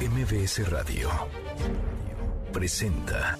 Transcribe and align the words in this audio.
MBS 0.00 0.68
Radio 0.68 1.08
presenta 2.52 3.38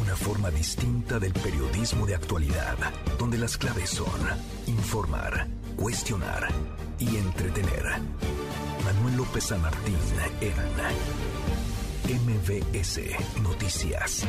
una 0.00 0.16
forma 0.16 0.50
distinta 0.50 1.18
del 1.18 1.34
periodismo 1.34 2.06
de 2.06 2.14
actualidad, 2.14 2.76
donde 3.18 3.36
las 3.36 3.58
claves 3.58 3.90
son 3.90 4.08
informar, 4.66 5.46
cuestionar 5.76 6.48
y 6.98 7.16
entretener. 7.16 7.84
Manuel 8.82 9.18
López 9.18 9.44
San 9.44 9.60
Martín 9.60 9.98
en 10.40 10.54
MBS 12.26 13.00
Noticias. 13.42 14.26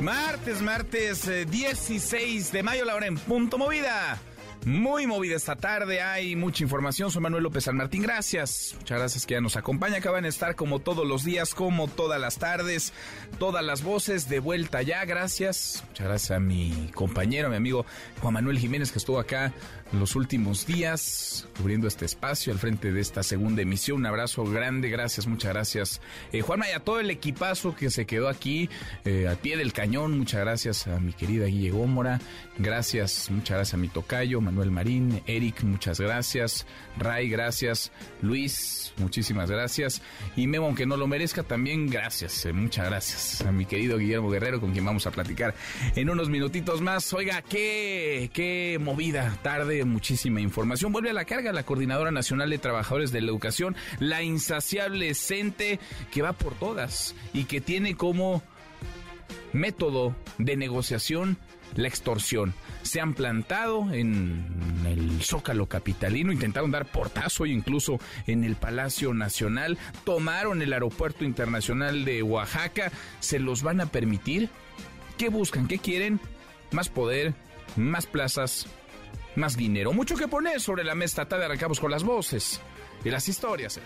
Martes, 0.00 0.60
martes 0.60 1.48
16 1.48 2.48
eh, 2.48 2.52
de 2.52 2.62
mayo, 2.64 2.84
la 2.84 2.96
hora 2.96 3.06
en 3.06 3.16
punto 3.16 3.58
movida. 3.58 4.20
Muy 4.64 5.08
movida 5.08 5.34
esta 5.34 5.56
tarde, 5.56 6.02
hay 6.02 6.36
mucha 6.36 6.62
información. 6.62 7.10
Soy 7.10 7.20
Manuel 7.20 7.42
López 7.42 7.64
San 7.64 7.76
Martín, 7.76 8.02
gracias. 8.02 8.76
Muchas 8.78 8.96
gracias 8.96 9.26
que 9.26 9.34
ya 9.34 9.40
nos 9.40 9.56
acompaña. 9.56 9.96
Acaban 9.96 10.22
de 10.22 10.28
estar 10.28 10.54
como 10.54 10.78
todos 10.78 11.04
los 11.04 11.24
días, 11.24 11.52
como 11.52 11.88
todas 11.88 12.20
las 12.20 12.38
tardes, 12.38 12.92
todas 13.40 13.64
las 13.64 13.82
voces 13.82 14.28
de 14.28 14.38
vuelta 14.38 14.80
ya. 14.82 15.04
Gracias. 15.04 15.82
Muchas 15.88 16.06
gracias 16.06 16.30
a 16.30 16.38
mi 16.38 16.92
compañero, 16.94 17.48
mi 17.48 17.56
amigo 17.56 17.84
Juan 18.20 18.34
Manuel 18.34 18.60
Jiménez, 18.60 18.92
que 18.92 18.98
estuvo 18.98 19.18
acá 19.18 19.52
los 19.92 20.16
últimos 20.16 20.66
días 20.66 21.46
cubriendo 21.56 21.86
este 21.86 22.04
espacio 22.04 22.52
al 22.52 22.58
frente 22.58 22.92
de 22.92 23.00
esta 23.00 23.22
segunda 23.22 23.62
emisión. 23.62 23.98
Un 23.98 24.06
abrazo 24.06 24.44
grande, 24.44 24.88
gracias, 24.88 25.26
muchas 25.26 25.52
gracias. 25.52 26.00
Eh, 26.32 26.40
Juanma 26.40 26.68
y 26.68 26.72
a 26.72 26.80
todo 26.80 27.00
el 27.00 27.10
equipazo 27.10 27.74
que 27.74 27.90
se 27.90 28.06
quedó 28.06 28.28
aquí 28.28 28.70
eh, 29.04 29.28
al 29.28 29.36
pie 29.36 29.56
del 29.56 29.72
cañón. 29.72 30.18
Muchas 30.18 30.40
gracias 30.40 30.86
a 30.86 30.98
mi 30.98 31.12
querida 31.12 31.46
Guille 31.46 31.70
Gómora. 31.70 32.20
Gracias, 32.58 33.30
muchas 33.30 33.56
gracias 33.56 33.74
a 33.74 33.76
mi 33.78 33.88
tocayo. 33.88 34.40
Manuel 34.40 34.70
Marín, 34.70 35.22
Eric, 35.26 35.62
muchas 35.62 36.00
gracias, 36.00 36.66
Ray, 36.98 37.28
gracias, 37.28 37.92
Luis, 38.20 38.92
muchísimas 38.98 39.50
gracias, 39.50 40.02
y 40.36 40.46
Memo, 40.46 40.66
aunque 40.66 40.86
no 40.86 40.96
lo 40.96 41.06
merezca, 41.06 41.42
también 41.42 41.88
gracias, 41.88 42.44
eh, 42.44 42.52
muchas 42.52 42.86
gracias 42.86 43.40
a 43.42 43.52
mi 43.52 43.64
querido 43.64 43.98
Guillermo 43.98 44.30
Guerrero, 44.30 44.60
con 44.60 44.72
quien 44.72 44.84
vamos 44.84 45.06
a 45.06 45.10
platicar 45.10 45.54
en 45.96 46.10
unos 46.10 46.28
minutitos 46.28 46.80
más. 46.80 47.12
Oiga, 47.12 47.42
qué, 47.42 48.30
qué 48.32 48.78
movida 48.80 49.38
tarde, 49.42 49.81
muchísima 49.84 50.40
información. 50.40 50.92
Vuelve 50.92 51.10
a 51.10 51.14
la 51.14 51.24
carga 51.24 51.52
la 51.52 51.64
Coordinadora 51.64 52.10
Nacional 52.10 52.50
de 52.50 52.58
Trabajadores 52.58 53.12
de 53.12 53.20
la 53.20 53.28
Educación, 53.28 53.76
la 53.98 54.22
insaciable 54.22 55.14
CENTE, 55.14 55.78
que 56.10 56.22
va 56.22 56.32
por 56.32 56.54
todas 56.54 57.14
y 57.32 57.44
que 57.44 57.60
tiene 57.60 57.96
como 57.96 58.42
método 59.52 60.14
de 60.38 60.56
negociación 60.56 61.38
la 61.74 61.88
extorsión. 61.88 62.54
Se 62.82 63.00
han 63.00 63.14
plantado 63.14 63.92
en 63.92 64.44
el 64.86 65.22
Zócalo 65.22 65.66
Capitalino, 65.66 66.32
intentaron 66.32 66.70
dar 66.70 66.86
portazo 66.86 67.46
incluso 67.46 67.98
en 68.26 68.44
el 68.44 68.56
Palacio 68.56 69.14
Nacional, 69.14 69.78
tomaron 70.04 70.62
el 70.62 70.72
Aeropuerto 70.72 71.24
Internacional 71.24 72.04
de 72.04 72.22
Oaxaca. 72.22 72.92
¿Se 73.20 73.38
los 73.38 73.62
van 73.62 73.80
a 73.80 73.86
permitir? 73.86 74.50
¿Qué 75.16 75.28
buscan? 75.28 75.68
¿Qué 75.68 75.78
quieren? 75.78 76.20
Más 76.72 76.88
poder, 76.88 77.34
más 77.76 78.06
plazas, 78.06 78.66
más 79.36 79.56
dinero. 79.56 79.92
Mucho 79.92 80.16
que 80.16 80.28
poner 80.28 80.60
sobre 80.60 80.84
la 80.84 80.94
mesa. 80.94 81.24
de 81.24 81.44
arrancamos 81.44 81.80
con 81.80 81.90
las 81.90 82.04
voces 82.04 82.60
y 83.04 83.10
las 83.10 83.28
historias. 83.28 83.80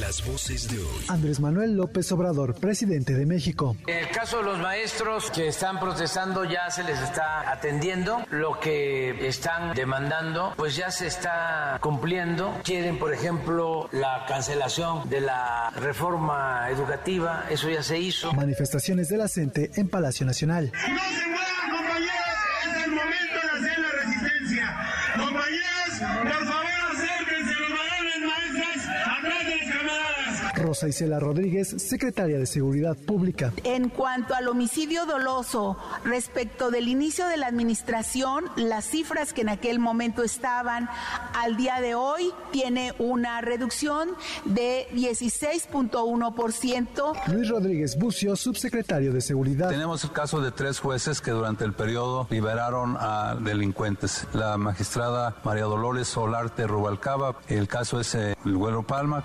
Las 0.00 0.26
voces 0.26 0.68
de 0.68 0.78
hoy. 0.78 1.04
Andrés 1.08 1.40
Manuel 1.40 1.74
López 1.74 2.12
Obrador, 2.12 2.54
presidente 2.60 3.14
de 3.14 3.24
México. 3.24 3.76
En 3.86 3.96
el 3.96 4.10
caso 4.10 4.38
de 4.38 4.42
los 4.44 4.58
maestros 4.58 5.30
que 5.30 5.48
están 5.48 5.80
protestando 5.80 6.44
ya 6.44 6.70
se 6.70 6.84
les 6.84 7.00
está 7.00 7.50
atendiendo. 7.50 8.22
Lo 8.30 8.60
que 8.60 9.26
están 9.26 9.74
demandando 9.74 10.52
pues 10.56 10.76
ya 10.76 10.90
se 10.90 11.06
está 11.06 11.78
cumpliendo. 11.80 12.60
Quieren, 12.62 12.98
por 12.98 13.14
ejemplo, 13.14 13.88
la 13.90 14.26
cancelación 14.28 15.08
de 15.08 15.22
la 15.22 15.70
reforma 15.70 16.68
educativa. 16.68 17.46
Eso 17.48 17.70
ya 17.70 17.82
se 17.82 17.98
hizo. 17.98 18.34
Manifestaciones 18.34 19.08
de 19.08 19.16
la 19.16 19.28
CENTE 19.28 19.70
en 19.76 19.88
Palacio 19.88 20.26
Nacional. 20.26 20.72
No 20.74 20.98
se 20.98 21.26
Rosa 30.66 30.88
Isela 30.88 31.20
Rodríguez, 31.20 31.76
secretaria 31.78 32.38
de 32.38 32.46
Seguridad 32.46 32.96
Pública. 32.96 33.52
En 33.62 33.88
cuanto 33.88 34.34
al 34.34 34.48
homicidio 34.48 35.06
doloso, 35.06 35.78
respecto 36.04 36.72
del 36.72 36.88
inicio 36.88 37.28
de 37.28 37.36
la 37.36 37.46
administración, 37.46 38.46
las 38.56 38.84
cifras 38.84 39.32
que 39.32 39.42
en 39.42 39.48
aquel 39.48 39.78
momento 39.78 40.24
estaban 40.24 40.88
al 41.34 41.56
día 41.56 41.80
de 41.80 41.94
hoy 41.94 42.32
tiene 42.50 42.92
una 42.98 43.40
reducción 43.42 44.08
de 44.44 44.88
16.1%. 44.92 47.32
Luis 47.32 47.48
Rodríguez 47.48 47.96
Bucio, 47.96 48.34
subsecretario 48.34 49.12
de 49.12 49.20
Seguridad. 49.20 49.68
Tenemos 49.68 50.02
el 50.02 50.10
caso 50.10 50.40
de 50.40 50.50
tres 50.50 50.80
jueces 50.80 51.20
que 51.20 51.30
durante 51.30 51.64
el 51.64 51.74
periodo 51.74 52.26
liberaron 52.28 52.96
a 52.98 53.36
delincuentes. 53.40 54.26
La 54.32 54.56
magistrada 54.56 55.36
María 55.44 55.62
Dolores 55.64 56.08
Solarte 56.08 56.66
Rubalcaba, 56.66 57.36
el 57.46 57.68
caso 57.68 58.00
es 58.00 58.16
el 58.16 58.34
Güero 58.44 58.82
Palma. 58.82 59.22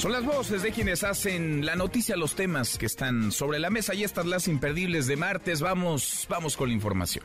Son 0.00 0.12
las 0.12 0.24
voces 0.24 0.62
de 0.62 0.72
quienes 0.72 1.04
hacen 1.04 1.66
la 1.66 1.76
noticia, 1.76 2.16
los 2.16 2.34
temas 2.34 2.78
que 2.78 2.86
están 2.86 3.32
sobre 3.32 3.58
la 3.58 3.68
mesa 3.68 3.94
y 3.94 4.02
estas 4.02 4.24
las 4.24 4.48
imperdibles 4.48 5.06
de 5.06 5.16
martes. 5.16 5.60
Vamos, 5.60 6.26
vamos 6.30 6.56
con 6.56 6.68
la 6.68 6.74
información. 6.74 7.24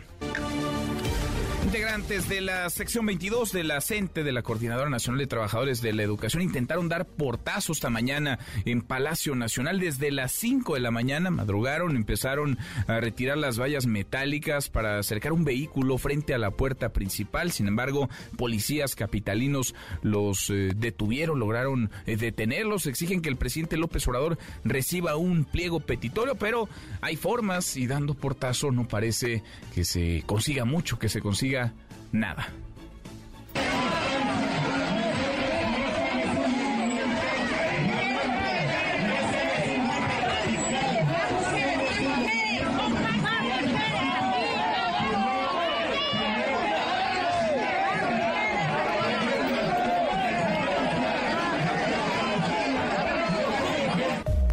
Integrantes 1.65 2.29
de 2.29 2.41
la 2.41 2.69
sección 2.69 3.07
22 3.07 3.51
de 3.51 3.63
la 3.63 3.81
CENTE, 3.81 4.23
de 4.23 4.31
la 4.31 4.43
Coordinadora 4.43 4.87
Nacional 4.87 5.17
de 5.17 5.25
Trabajadores 5.25 5.81
de 5.81 5.93
la 5.93 6.03
Educación, 6.03 6.43
intentaron 6.43 6.89
dar 6.89 7.07
portazo 7.07 7.71
esta 7.71 7.89
mañana 7.89 8.37
en 8.65 8.83
Palacio 8.83 9.33
Nacional. 9.33 9.79
Desde 9.79 10.11
las 10.11 10.31
5 10.33 10.75
de 10.75 10.79
la 10.79 10.91
mañana 10.91 11.31
madrugaron, 11.31 11.95
empezaron 11.95 12.59
a 12.85 12.99
retirar 12.99 13.39
las 13.39 13.59
vallas 13.59 13.87
metálicas 13.87 14.69
para 14.69 14.99
acercar 14.99 15.33
un 15.33 15.43
vehículo 15.43 15.97
frente 15.97 16.35
a 16.35 16.37
la 16.37 16.51
puerta 16.51 16.89
principal. 16.89 17.51
Sin 17.51 17.67
embargo, 17.67 18.09
policías 18.37 18.95
capitalinos 18.95 19.73
los 20.03 20.51
eh, 20.51 20.71
detuvieron, 20.75 21.39
lograron 21.39 21.89
eh, 22.05 22.15
detenerlos. 22.15 22.85
Exigen 22.85 23.23
que 23.23 23.29
el 23.29 23.37
presidente 23.37 23.75
López 23.75 24.07
Obrador 24.07 24.37
reciba 24.63 25.15
un 25.15 25.45
pliego 25.45 25.79
petitorio, 25.79 26.35
pero 26.35 26.69
hay 27.01 27.15
formas 27.15 27.75
y 27.75 27.87
dando 27.87 28.13
portazo 28.13 28.69
no 28.69 28.87
parece 28.87 29.41
que 29.73 29.83
se 29.83 30.21
consiga 30.27 30.63
mucho, 30.63 30.99
que 30.99 31.09
se 31.09 31.21
consiga 31.21 31.54
nada. 32.11 32.47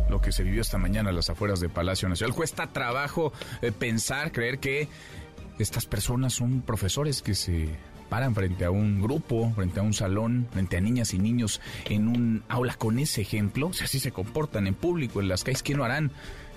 Lo 0.08 0.20
que 0.20 0.30
se 0.32 0.42
vivió 0.42 0.60
esta 0.60 0.78
mañana 0.78 1.10
a 1.10 1.12
las 1.12 1.30
afueras 1.30 1.60
de 1.60 1.68
Palacio 1.68 2.08
Nacional. 2.08 2.34
Cuesta 2.34 2.66
trabajo 2.68 3.32
eh, 3.62 3.72
pensar, 3.72 4.30
creer 4.30 4.58
que 4.58 4.88
estas 5.62 5.86
personas 5.86 6.34
son 6.34 6.60
profesores 6.60 7.22
que 7.22 7.34
se 7.34 7.68
paran 8.08 8.34
frente 8.34 8.66
a 8.66 8.70
un 8.70 9.00
grupo, 9.00 9.52
frente 9.54 9.80
a 9.80 9.82
un 9.82 9.94
salón, 9.94 10.46
frente 10.52 10.76
a 10.76 10.80
niñas 10.80 11.14
y 11.14 11.18
niños 11.18 11.60
en 11.86 12.08
un 12.08 12.42
aula 12.48 12.74
con 12.74 12.98
ese 12.98 13.22
ejemplo, 13.22 13.72
si 13.72 13.84
así 13.84 14.00
se 14.00 14.12
comportan 14.12 14.66
en 14.66 14.74
público, 14.74 15.20
en 15.20 15.28
las 15.28 15.44
calles, 15.44 15.62
¿qué 15.62 15.74
no 15.74 15.84
harán? 15.84 16.12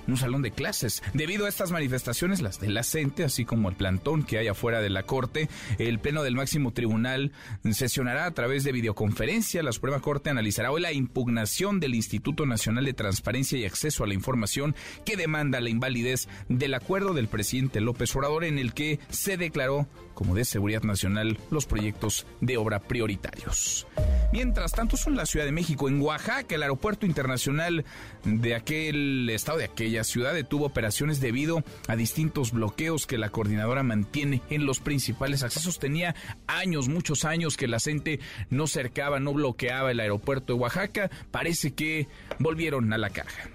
En 0.06 0.12
un 0.12 0.18
salón 0.18 0.42
de 0.42 0.52
clases. 0.52 1.04
Debido 1.14 1.46
a 1.46 1.50
estas 1.50 1.72
manifestaciones, 1.72 2.42
las 2.42 2.60
de 2.60 2.70
la 2.70 2.86
así 3.26 3.46
como 3.46 3.70
el 3.70 3.76
plantón 3.76 4.24
que 4.24 4.38
hay 4.38 4.48
afuera 4.48 4.79
de 4.82 4.90
la 4.90 5.03
Corte, 5.03 5.50
el 5.79 6.00
Pleno 6.00 6.24
del 6.24 6.35
Máximo 6.35 6.72
Tribunal 6.72 7.32
sesionará 7.72 8.26
a 8.26 8.32
través 8.32 8.64
de 8.64 8.72
videoconferencia. 8.72 9.64
La 9.64 9.72
Suprema 9.72 10.00
Corte 10.00 10.29
analizará 10.29 10.72
hoy 10.72 10.82
la 10.82 10.94
impugnación 10.94 11.79
del 11.79 11.96
Instituto 11.96 12.46
Nacional 12.46 12.85
de 12.85 12.94
Transparencia 12.94 13.58
y 13.58 13.66
Acceso 13.66 14.03
a 14.03 14.08
la 14.08 14.14
Información 14.14 14.76
que 15.03 15.18
demanda 15.18 15.59
la 15.59 15.70
invalidez 15.70 16.29
del 16.47 16.74
acuerdo 16.74 17.14
del 17.14 17.28
presidente 17.28 17.82
López 17.82 18.16
Obrador 18.16 18.44
en 18.44 18.59
el 18.59 18.74
que 18.74 19.00
se 19.09 19.38
declaró 19.38 19.88
como 20.16 20.34
de 20.34 20.46
seguridad 20.46 20.82
nacional 20.82 21.38
los 21.52 21.67
proyectos 21.67 22.26
de 22.41 22.58
obra 22.58 22.79
prioritarios. 22.79 23.85
Mientras 24.34 24.72
tanto, 24.72 24.97
son 24.97 25.16
la 25.16 25.26
Ciudad 25.28 25.46
de 25.46 25.52
México, 25.52 25.88
en 25.88 26.02
Oaxaca, 26.02 26.56
el 26.56 26.64
aeropuerto 26.64 27.06
internacional 27.06 27.85
de 28.23 28.56
aquel 28.56 29.29
estado, 29.29 29.59
de 29.59 29.66
aquella 29.66 30.03
ciudad, 30.03 30.34
detuvo 30.34 30.66
operaciones 30.66 31.22
debido 31.22 31.64
a 31.88 31.96
distintos 31.96 32.52
bloqueos 32.52 33.06
que 33.06 33.17
la 33.17 33.29
coordinadora 33.29 33.84
mantiene 33.84 34.41
en 34.50 34.66
los 34.66 34.79
principales 34.79 35.44
accesos. 35.44 35.79
Tenía 35.79 36.16
años, 36.47 36.88
muchos 36.88 37.26
años 37.26 37.58
que 37.58 37.67
la 37.67 37.79
gente 37.79 38.20
no 38.50 38.67
cercaba, 38.67 39.20
no 39.20 39.34
bloqueaba 39.34 39.91
el 39.91 40.00
aeropuerto 40.00 40.53
de 40.53 40.59
Oaxaca. 40.59 41.12
Parece 41.32 41.73
que 41.73 42.08
volvieron 42.40 42.91
a 42.94 42.97
la 42.97 43.09
caja. 43.09 43.50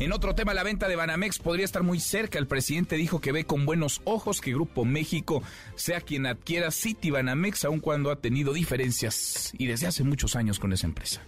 En 0.00 0.14
otro 0.14 0.34
tema, 0.34 0.54
la 0.54 0.62
venta 0.62 0.88
de 0.88 0.96
Banamex 0.96 1.38
podría 1.38 1.66
estar 1.66 1.82
muy 1.82 2.00
cerca. 2.00 2.38
El 2.38 2.46
presidente 2.46 2.96
dijo 2.96 3.20
que 3.20 3.32
ve 3.32 3.44
con 3.44 3.66
buenos 3.66 4.00
ojos 4.04 4.40
que 4.40 4.50
Grupo 4.54 4.86
México 4.86 5.42
sea 5.74 6.00
quien 6.00 6.24
adquiera 6.24 6.70
City 6.70 7.10
Banamex, 7.10 7.66
aun 7.66 7.80
cuando 7.80 8.10
ha 8.10 8.16
tenido 8.16 8.54
diferencias 8.54 9.52
y 9.58 9.66
desde 9.66 9.88
hace 9.88 10.02
muchos 10.02 10.36
años 10.36 10.58
con 10.58 10.72
esa 10.72 10.86
empresa. 10.86 11.20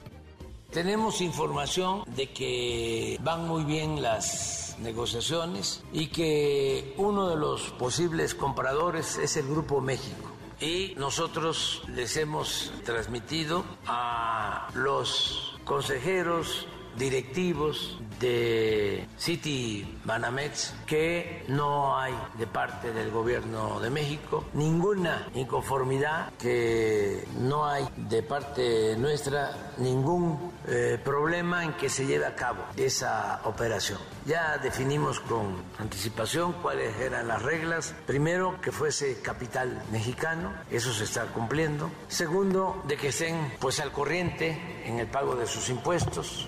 Tenemos 0.71 1.21
información 1.21 2.05
de 2.17 2.31
que 2.31 3.19
van 3.23 3.47
muy 3.47 3.65
bien 3.65 4.01
las 4.01 4.79
negociaciones 4.81 5.85
y 5.93 6.07
que 6.07 6.95
uno 6.97 7.29
de 7.29 7.37
los 7.37 7.73
posibles 7.73 8.35
compradores 8.35 9.19
es 9.19 9.37
el 9.37 9.49
Grupo 9.49 9.83
México. 9.83 10.31
Y 10.63 10.95
nosotros 10.97 11.83
les 11.89 12.17
hemos 12.17 12.73
transmitido 12.87 13.67
a 13.85 14.71
los 14.73 15.61
consejeros 15.67 16.67
directivos 16.97 17.99
de 18.21 19.07
City 19.17 19.99
Banamex 20.05 20.75
que 20.87 21.45
no 21.49 21.99
hay 21.99 22.15
de 22.39 22.47
parte 22.47 22.93
del 22.93 23.11
gobierno 23.11 23.81
de 23.81 23.91
México 23.91 24.45
ninguna 24.55 25.29
inconformidad, 25.35 26.33
que 26.39 27.27
no 27.41 27.67
hay 27.67 27.89
de 27.97 28.23
parte 28.23 28.97
nuestra 28.97 29.73
ningún 29.79 30.53
eh, 30.69 30.99
problema 31.03 31.65
en 31.65 31.73
que 31.75 31.89
se 31.89 32.07
lleve 32.07 32.27
a 32.27 32.35
cabo 32.35 32.65
esa 32.77 33.41
operación. 33.45 33.99
Ya 34.25 34.59
definimos 34.59 35.19
con 35.21 35.63
anticipación 35.79 36.53
cuáles 36.63 36.97
eran 37.01 37.27
las 37.27 37.43
reglas. 37.43 37.95
Primero, 38.07 38.61
que 38.61 38.71
fuese 38.71 39.21
capital 39.21 39.83
mexicano, 39.91 40.53
eso 40.71 40.93
se 40.93 41.05
está 41.05 41.27
cumpliendo. 41.27 41.91
Segundo, 42.07 42.83
de 42.87 42.97
que 42.97 43.09
estén 43.09 43.53
pues 43.59 43.81
al 43.81 43.91
corriente 43.91 44.83
en 44.85 45.01
el 45.01 45.09
pago 45.09 45.35
de 45.35 45.47
sus 45.47 45.69
impuestos 45.71 46.47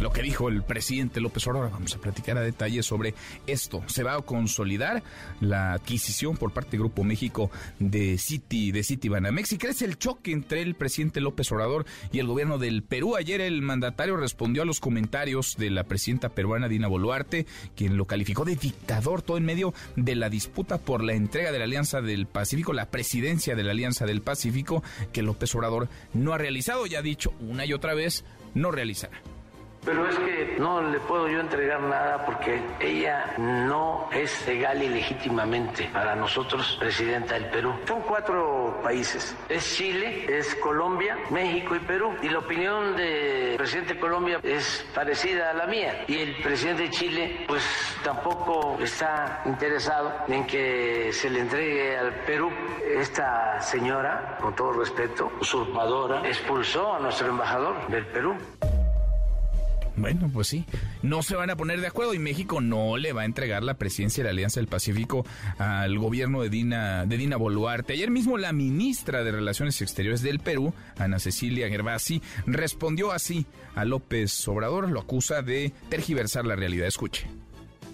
lo 0.00 0.10
que 0.10 0.22
dijo 0.22 0.48
el 0.48 0.62
presidente 0.62 1.20
López 1.20 1.46
Obrador. 1.46 1.70
Vamos 1.70 1.94
a 1.94 2.00
platicar 2.00 2.38
a 2.38 2.40
detalle 2.40 2.82
sobre 2.82 3.14
esto. 3.46 3.82
Se 3.86 4.02
va 4.02 4.14
a 4.14 4.22
consolidar 4.22 5.02
la 5.40 5.74
adquisición 5.74 6.36
por 6.36 6.52
parte 6.52 6.72
del 6.72 6.80
Grupo 6.80 7.04
México 7.04 7.50
de 7.78 8.16
City, 8.18 8.72
de 8.72 8.82
City 8.82 9.08
Banamex 9.08 9.52
y 9.52 9.58
el 9.84 9.98
choque 9.98 10.32
entre 10.32 10.62
el 10.62 10.74
presidente 10.74 11.20
López 11.20 11.52
Obrador 11.52 11.84
y 12.12 12.18
el 12.18 12.26
gobierno 12.26 12.58
del 12.58 12.82
Perú. 12.82 13.16
Ayer 13.16 13.40
el 13.40 13.60
mandatario 13.62 14.16
respondió 14.16 14.62
a 14.62 14.66
los 14.66 14.80
comentarios 14.80 15.56
de 15.58 15.70
la 15.70 15.84
presidenta 15.84 16.30
peruana 16.30 16.68
Dina 16.68 16.88
Boluarte, 16.88 17.46
quien 17.76 17.96
lo 17.96 18.06
calificó 18.06 18.44
de 18.44 18.56
dictador 18.56 19.22
todo 19.22 19.36
en 19.36 19.44
medio 19.44 19.74
de 19.96 20.14
la 20.14 20.30
disputa 20.30 20.78
por 20.78 21.04
la 21.04 21.12
entrega 21.12 21.52
de 21.52 21.58
la 21.58 21.64
Alianza 21.64 22.00
del 22.00 22.26
Pacífico, 22.26 22.72
la 22.72 22.90
presidencia 22.90 23.54
de 23.54 23.64
la 23.64 23.72
Alianza 23.72 24.06
del 24.06 24.22
Pacífico, 24.22 24.82
que 25.12 25.22
López 25.22 25.54
Obrador 25.54 25.88
no 26.14 26.32
ha 26.32 26.38
realizado 26.38 26.86
y 26.86 26.94
ha 26.94 27.02
dicho 27.02 27.32
una 27.40 27.66
y 27.66 27.74
otra 27.74 27.94
vez 27.94 28.24
no 28.54 28.70
realizará. 28.70 29.20
Pero 29.84 30.06
es 30.06 30.18
que 30.18 30.56
no 30.58 30.82
le 30.82 31.00
puedo 31.00 31.26
yo 31.28 31.40
entregar 31.40 31.80
nada 31.80 32.26
porque 32.26 32.60
ella 32.80 33.34
no 33.38 34.08
es 34.12 34.46
legal 34.46 34.82
y 34.82 34.88
legítimamente 34.88 35.88
para 35.92 36.14
nosotros 36.14 36.76
presidenta 36.78 37.34
del 37.34 37.46
Perú. 37.46 37.72
Son 37.86 38.02
cuatro 38.02 38.78
países. 38.82 39.34
Es 39.48 39.76
Chile, 39.76 40.26
es 40.28 40.54
Colombia, 40.56 41.16
México 41.30 41.74
y 41.74 41.78
Perú. 41.78 42.14
Y 42.22 42.28
la 42.28 42.40
opinión 42.40 42.94
del 42.94 43.56
presidente 43.56 43.94
de 43.94 44.00
Colombia 44.00 44.40
es 44.42 44.84
parecida 44.94 45.50
a 45.50 45.54
la 45.54 45.66
mía. 45.66 46.04
Y 46.06 46.18
el 46.18 46.36
presidente 46.42 46.82
de 46.84 46.90
Chile 46.90 47.44
pues 47.48 47.64
tampoco 48.04 48.78
está 48.82 49.42
interesado 49.46 50.12
en 50.28 50.46
que 50.46 51.10
se 51.12 51.30
le 51.30 51.40
entregue 51.40 51.96
al 51.96 52.14
Perú. 52.26 52.50
Esta 52.84 53.60
señora, 53.62 54.36
con 54.42 54.54
todo 54.54 54.72
respeto, 54.72 55.32
usurpadora, 55.40 56.20
expulsó 56.28 56.94
a 56.94 56.98
nuestro 56.98 57.28
embajador 57.28 57.86
del 57.88 58.04
Perú. 58.06 58.36
Bueno, 60.00 60.30
pues 60.32 60.48
sí, 60.48 60.64
no 61.02 61.22
se 61.22 61.36
van 61.36 61.50
a 61.50 61.56
poner 61.56 61.80
de 61.80 61.86
acuerdo 61.86 62.14
y 62.14 62.18
México 62.18 62.62
no 62.62 62.96
le 62.96 63.12
va 63.12 63.22
a 63.22 63.24
entregar 63.26 63.62
la 63.62 63.74
presidencia 63.74 64.22
de 64.22 64.28
la 64.28 64.30
Alianza 64.30 64.58
del 64.58 64.66
Pacífico 64.66 65.26
al 65.58 65.98
gobierno 65.98 66.40
de 66.40 66.48
Dina, 66.48 67.04
de 67.04 67.18
Dina 67.18 67.36
Boluarte. 67.36 67.92
Ayer 67.92 68.10
mismo 68.10 68.38
la 68.38 68.52
ministra 68.52 69.22
de 69.22 69.30
Relaciones 69.30 69.82
Exteriores 69.82 70.22
del 70.22 70.40
Perú, 70.40 70.72
Ana 70.98 71.18
Cecilia 71.18 71.68
Gervasi, 71.68 72.22
respondió 72.46 73.12
así 73.12 73.44
a 73.74 73.84
López 73.84 74.48
Obrador, 74.48 74.90
lo 74.90 75.00
acusa 75.00 75.42
de 75.42 75.72
tergiversar 75.90 76.46
la 76.46 76.56
realidad. 76.56 76.86
Escuche. 76.86 77.28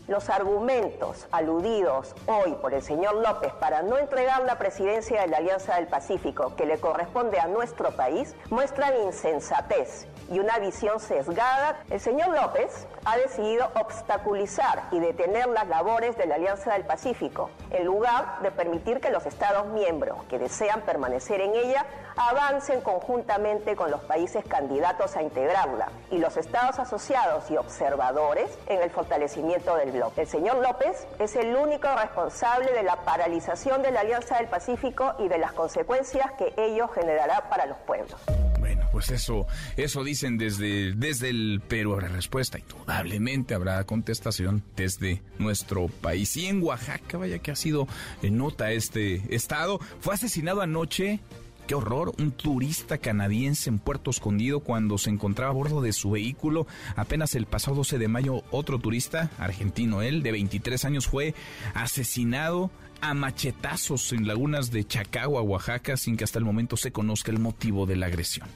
Los 0.06 0.30
argumentos 0.30 1.26
aludidos 1.32 2.14
hoy 2.26 2.54
por 2.62 2.72
el 2.72 2.82
señor 2.82 3.16
López 3.16 3.52
para 3.54 3.82
no 3.82 3.98
entregar 3.98 4.44
la 4.44 4.56
presidencia 4.56 5.22
de 5.22 5.26
la 5.26 5.38
Alianza 5.38 5.74
del 5.74 5.88
Pacífico 5.88 6.54
que 6.54 6.64
le 6.64 6.78
corresponde 6.78 7.40
a 7.40 7.48
nuestro 7.48 7.90
país 7.90 8.36
muestran 8.50 8.92
insensatez 9.04 10.06
y 10.30 10.38
una 10.38 10.58
visión 10.58 11.00
sesgada. 11.00 11.80
El 11.90 12.00
señor 12.00 12.28
López 12.28 12.86
ha 13.04 13.16
decidido 13.16 13.70
obstaculizar 13.80 14.84
y 14.92 15.00
detener 15.00 15.48
las 15.48 15.66
labores 15.68 16.16
de 16.16 16.26
la 16.26 16.36
Alianza 16.36 16.74
del 16.74 16.84
Pacífico, 16.84 17.50
en 17.70 17.84
lugar 17.84 18.40
de 18.42 18.50
permitir 18.50 19.00
que 19.00 19.10
los 19.10 19.26
Estados 19.26 19.66
miembros 19.68 20.24
que 20.28 20.38
desean 20.38 20.82
permanecer 20.82 21.40
en 21.40 21.54
ella 21.54 21.84
avancen 22.16 22.80
conjuntamente 22.80 23.76
con 23.76 23.90
los 23.90 24.00
países 24.02 24.44
candidatos 24.46 25.16
a 25.16 25.22
integrarla 25.22 25.88
y 26.10 26.18
los 26.18 26.36
Estados 26.36 26.78
asociados 26.78 27.50
y 27.50 27.56
observadores 27.56 28.58
en 28.68 28.80
el 28.80 28.90
fortalecimiento 28.90 29.76
del 29.76 29.96
el 30.16 30.26
señor 30.26 30.56
López 30.56 31.06
es 31.18 31.36
el 31.36 31.56
único 31.56 31.88
responsable 31.94 32.72
de 32.72 32.82
la 32.82 32.96
paralización 32.96 33.82
de 33.82 33.90
la 33.92 34.00
Alianza 34.00 34.36
del 34.36 34.46
Pacífico 34.46 35.14
y 35.18 35.28
de 35.28 35.38
las 35.38 35.52
consecuencias 35.52 36.32
que 36.32 36.52
ello 36.56 36.88
generará 36.88 37.48
para 37.48 37.66
los 37.66 37.78
pueblos. 37.78 38.20
Bueno, 38.66 38.88
pues 38.90 39.10
eso, 39.10 39.46
eso 39.76 40.02
dicen 40.02 40.38
desde, 40.38 40.92
desde 40.92 41.30
el 41.30 41.62
Perú. 41.68 41.92
Habrá 41.92 42.08
respuesta, 42.08 42.58
indudablemente 42.58 43.54
habrá 43.54 43.84
contestación 43.84 44.64
desde 44.74 45.22
nuestro 45.38 45.86
país. 45.86 46.36
Y 46.36 46.46
en 46.46 46.60
Oaxaca, 46.60 47.16
vaya 47.16 47.38
que 47.38 47.52
ha 47.52 47.56
sido 47.56 47.86
en 48.22 48.38
nota 48.38 48.72
este 48.72 49.22
estado, 49.32 49.78
fue 50.00 50.14
asesinado 50.14 50.62
anoche 50.62 51.20
Qué 51.66 51.74
horror, 51.74 52.12
un 52.18 52.30
turista 52.30 52.98
canadiense 52.98 53.70
en 53.70 53.80
Puerto 53.80 54.10
Escondido 54.10 54.60
cuando 54.60 54.98
se 54.98 55.10
encontraba 55.10 55.50
a 55.50 55.54
bordo 55.54 55.80
de 55.80 55.92
su 55.92 56.12
vehículo. 56.12 56.68
Apenas 56.94 57.34
el 57.34 57.46
pasado 57.46 57.78
12 57.78 57.98
de 57.98 58.06
mayo, 58.06 58.44
otro 58.52 58.78
turista, 58.78 59.30
argentino 59.36 60.00
él, 60.00 60.22
de 60.22 60.30
23 60.30 60.84
años, 60.84 61.08
fue 61.08 61.34
asesinado 61.74 62.70
a 63.00 63.14
machetazos 63.14 64.12
en 64.12 64.26
lagunas 64.26 64.70
de 64.70 64.84
Chacagua, 64.84 65.42
Oaxaca, 65.42 65.96
sin 65.96 66.16
que 66.16 66.24
hasta 66.24 66.38
el 66.38 66.44
momento 66.44 66.76
se 66.76 66.92
conozca 66.92 67.30
el 67.30 67.38
motivo 67.38 67.86
de 67.86 67.96
la 67.96 68.06
agresión. 68.06 68.48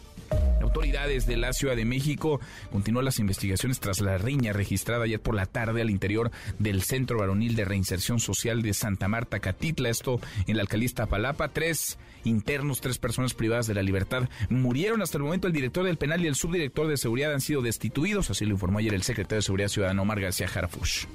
Autoridades 0.61 1.27
de 1.27 1.37
la 1.37 1.53
Ciudad 1.53 1.75
de 1.75 1.85
México 1.85 2.41
continúan 2.71 3.05
las 3.05 3.19
investigaciones 3.19 3.81
tras 3.81 4.01
la 4.01 4.19
riña 4.19 4.53
registrada 4.53 5.05
ayer 5.05 5.21
por 5.21 5.35
la 5.35 5.47
tarde 5.47 5.83
al 5.83 5.91
interior 5.91 6.31
del 6.59 6.83
Centro 6.83 7.19
Varonil 7.19 7.57
de 7.57 7.65
Reinserción 7.65 8.21
Social 8.21 8.63
de 8.63 8.75
Santa 8.75 9.09
Marta, 9.09 9.41
Catitla, 9.41 9.89
esto 9.89 10.21
en 10.47 10.57
la 10.57 10.63
alcaldía 10.63 11.07
Palapa. 11.07 11.49
Tres 11.49 11.99
internos, 12.25 12.81
tres 12.81 12.99
personas 12.99 13.35
privadas 13.35 13.67
de 13.67 13.75
la 13.75 13.83
libertad 13.83 14.29
murieron. 14.49 15.03
Hasta 15.03 15.19
el 15.19 15.25
momento 15.25 15.47
el 15.47 15.53
director 15.53 15.85
del 15.85 15.97
penal 15.97 16.23
y 16.23 16.29
el 16.29 16.37
subdirector 16.37 16.87
de 16.87 16.97
seguridad 16.97 17.33
han 17.33 17.41
sido 17.41 17.63
destituidos, 17.63 18.31
así 18.31 18.45
lo 18.45 18.53
informó 18.53 18.79
ayer 18.79 18.95
el 18.95 19.03
secretario 19.03 19.39
de 19.39 19.43
Seguridad 19.43 19.69
Ciudadana 19.69 20.03
Omar 20.03 20.21
García 20.21 20.49
Harfush. 20.55 21.07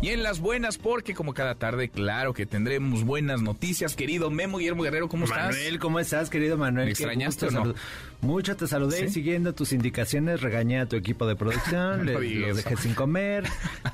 Y 0.00 0.10
en 0.10 0.22
las 0.22 0.38
buenas, 0.38 0.78
porque 0.78 1.12
como 1.12 1.34
cada 1.34 1.56
tarde, 1.56 1.88
claro 1.88 2.32
que 2.32 2.46
tendremos 2.46 3.02
buenas 3.02 3.42
noticias. 3.42 3.96
Querido 3.96 4.30
Memo 4.30 4.58
Guillermo 4.58 4.84
Guerrero, 4.84 5.08
¿cómo 5.08 5.24
estás? 5.24 5.56
Manuel, 5.56 5.78
¿cómo 5.80 5.98
estás, 5.98 6.30
querido 6.30 6.56
Manuel? 6.56 6.86
¿Me 6.86 6.92
extrañaste 6.92 7.46
o 7.46 7.50
no? 7.50 7.74
Mucho 8.20 8.56
te 8.56 8.66
saludé 8.66 9.08
siguiendo 9.10 9.54
tus 9.54 9.72
indicaciones, 9.72 10.40
regañé 10.40 10.80
a 10.80 10.86
tu 10.86 10.96
equipo 10.96 11.24
de 11.24 11.36
producción, 11.36 12.04
les, 12.06 12.20
los 12.20 12.56
dejé 12.56 12.76
sin 12.76 12.94
comer, 12.94 13.44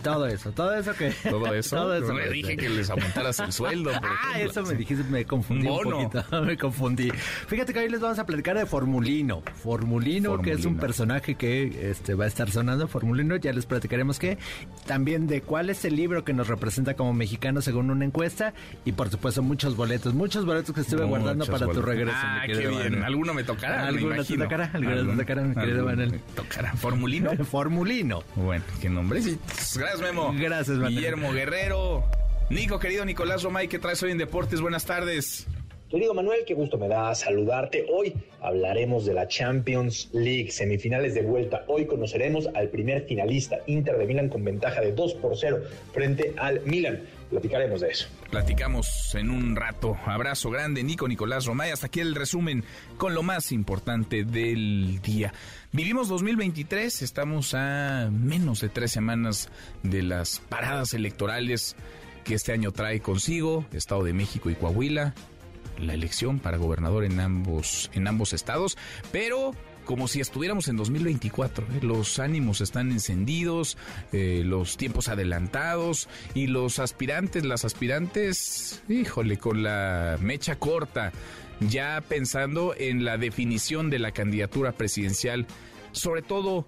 todo 0.03 0.27
eso, 0.27 0.51
todo 0.53 0.75
eso 0.75 0.95
que... 0.95 1.11
Todo 1.29 1.55
eso, 1.55 1.77
todo 1.77 1.95
eso 1.95 2.15
me 2.15 2.31
dije 2.31 2.57
que 2.57 2.71
les 2.71 2.89
aumentaras 2.89 3.39
el 3.41 3.53
sueldo. 3.53 3.91
ah, 3.95 4.41
eso 4.41 4.63
me 4.63 4.75
dijiste, 4.77 5.05
me 5.05 5.27
confundí 5.27 5.69
un, 5.69 5.83
poquito, 5.83 6.43
me 6.43 6.57
confundí. 6.57 7.11
Fíjate 7.49 7.75
que 7.75 7.81
hoy 7.81 7.91
les 7.91 8.01
vamos 8.01 8.19
a 8.19 8.25
platicar 8.25 8.57
de 8.57 8.65
Formulino, 8.65 9.43
Formulino, 9.63 10.41
que 10.41 10.53
es 10.53 10.65
un 10.65 10.79
personaje 10.79 11.35
que 11.35 11.91
este, 11.91 12.15
va 12.15 12.25
a 12.25 12.29
estar 12.29 12.51
sonando, 12.51 12.89
Formulino, 12.89 13.37
ya 13.37 13.53
les 13.53 13.67
platicaremos 13.67 14.19
que, 14.19 14.39
también 14.87 15.27
de 15.27 15.43
cuál 15.43 15.69
es 15.69 15.85
el 15.85 15.97
libro 15.97 16.25
que 16.25 16.33
nos 16.33 16.49
representa 16.49 16.95
como 16.95 17.13
mexicanos 17.13 17.67
según 17.67 17.91
una 17.91 18.07
encuesta, 18.07 18.55
y 18.87 18.93
por 18.93 19.11
supuesto 19.11 19.43
muchos 19.43 19.77
boletos, 19.77 20.15
muchos 20.15 20.47
boletos 20.47 20.75
que 20.75 20.81
estuve 20.81 21.05
guardando 21.05 21.45
para 21.45 21.67
tu 21.67 21.83
regreso. 21.83 22.17
Ah, 22.19 22.45
qué 22.47 22.69
bien, 22.69 23.03
alguno 23.03 23.35
me 23.35 23.45
tocará, 23.45 23.87
alguno 23.87 24.14
te 24.23 24.37
tocará, 24.37 24.71
alguno 24.73 25.13
te 25.13 25.25
tocará, 25.25 25.55
querido 25.55 25.85
Manuel. 25.85 26.21
Tocará, 26.37 26.75
Formulino. 26.75 27.33
Formulino. 27.45 28.23
Bueno, 28.37 28.65
qué 28.81 28.89
nombre. 28.89 29.21
Gracias, 29.21 30.01
Memo. 30.01 30.33
Gracias, 30.37 30.77
Manuel. 30.77 30.95
Guillermo 30.95 31.33
Guerrero. 31.33 32.05
Nico, 32.51 32.79
querido 32.79 33.05
Nicolás 33.05 33.43
Romay, 33.43 33.69
¿qué 33.69 33.79
traes 33.79 34.03
hoy 34.03 34.11
en 34.11 34.19
Deportes? 34.19 34.61
Buenas 34.61 34.85
tardes. 34.85 35.47
Querido 35.91 36.13
Manuel, 36.13 36.41
qué 36.47 36.55
gusto 36.55 36.77
me 36.77 36.89
da 36.89 37.15
saludarte. 37.15 37.87
Hoy 37.89 38.15
hablaremos 38.41 39.07
de 39.07 39.15
la 39.15 39.29
Champions 39.29 40.09
League, 40.13 40.51
semifinales 40.51 41.15
de 41.15 41.23
vuelta. 41.23 41.65
Hoy 41.69 41.87
conoceremos 41.87 42.49
al 42.55 42.69
primer 42.69 43.05
finalista, 43.07 43.59
Inter 43.67 43.97
de 43.97 44.07
Milán, 44.07 44.29
con 44.29 44.43
ventaja 44.43 44.81
de 44.81 44.93
2 44.93 45.15
por 45.15 45.37
0 45.37 45.63
frente 45.93 46.35
al 46.37 46.63
Milan. 46.65 47.03
Platicaremos 47.35 47.81
de 47.81 47.89
eso. 47.89 48.07
Platicamos 48.31 49.13
en 49.17 49.29
un 49.29 49.57
rato. 49.57 49.99
Abrazo 50.07 50.51
grande, 50.51 50.85
Nico 50.85 51.09
Nicolás 51.09 51.47
Romay. 51.47 51.73
Hasta 51.73 51.87
aquí 51.87 51.99
el 51.99 52.15
resumen 52.15 52.63
con 52.97 53.13
lo 53.13 53.25
más 53.25 53.51
importante 53.51 54.23
del 54.23 55.01
día. 55.03 55.35
Vivimos 55.73 56.07
2023, 56.07 57.03
estamos 57.03 57.55
a 57.55 58.09
menos 58.13 58.61
de 58.61 58.69
tres 58.69 58.93
semanas 58.93 59.49
de 59.83 60.05
las 60.05 60.39
paradas 60.49 60.95
electorales 60.95 61.75
que 62.23 62.35
este 62.35 62.53
año 62.53 62.71
trae 62.71 63.01
consigo 63.01 63.65
Estado 63.73 64.05
de 64.05 64.13
México 64.13 64.49
y 64.49 64.55
Coahuila 64.55 65.13
la 65.77 65.93
elección 65.93 66.39
para 66.39 66.57
gobernador 66.57 67.05
en 67.05 67.19
ambos, 67.19 67.91
en 67.95 68.07
ambos 68.07 68.33
estados, 68.33 68.79
pero 69.11 69.57
como 69.85 70.09
si 70.09 70.21
estuviéramos 70.21 70.69
en 70.69 70.77
2024. 70.77 71.67
¿eh? 71.67 71.79
Los 71.83 72.19
ánimos 72.19 72.61
están 72.61 72.91
encendidos, 72.91 73.77
eh, 74.13 74.43
los 74.45 74.77
tiempos 74.77 75.09
adelantados 75.09 76.09
y 76.35 76.47
los 76.47 76.79
aspirantes, 76.79 77.45
las 77.45 77.65
aspirantes, 77.65 78.83
híjole, 78.89 79.39
con 79.39 79.63
la 79.63 80.19
mecha 80.21 80.57
corta, 80.57 81.13
ya 81.61 82.03
pensando 82.07 82.75
en 82.77 83.05
la 83.05 83.19
definición 83.19 83.91
de 83.91 83.99
la 83.99 84.13
candidatura 84.13 84.73
presidencial, 84.73 85.47
sobre 85.93 86.23
todo 86.23 86.67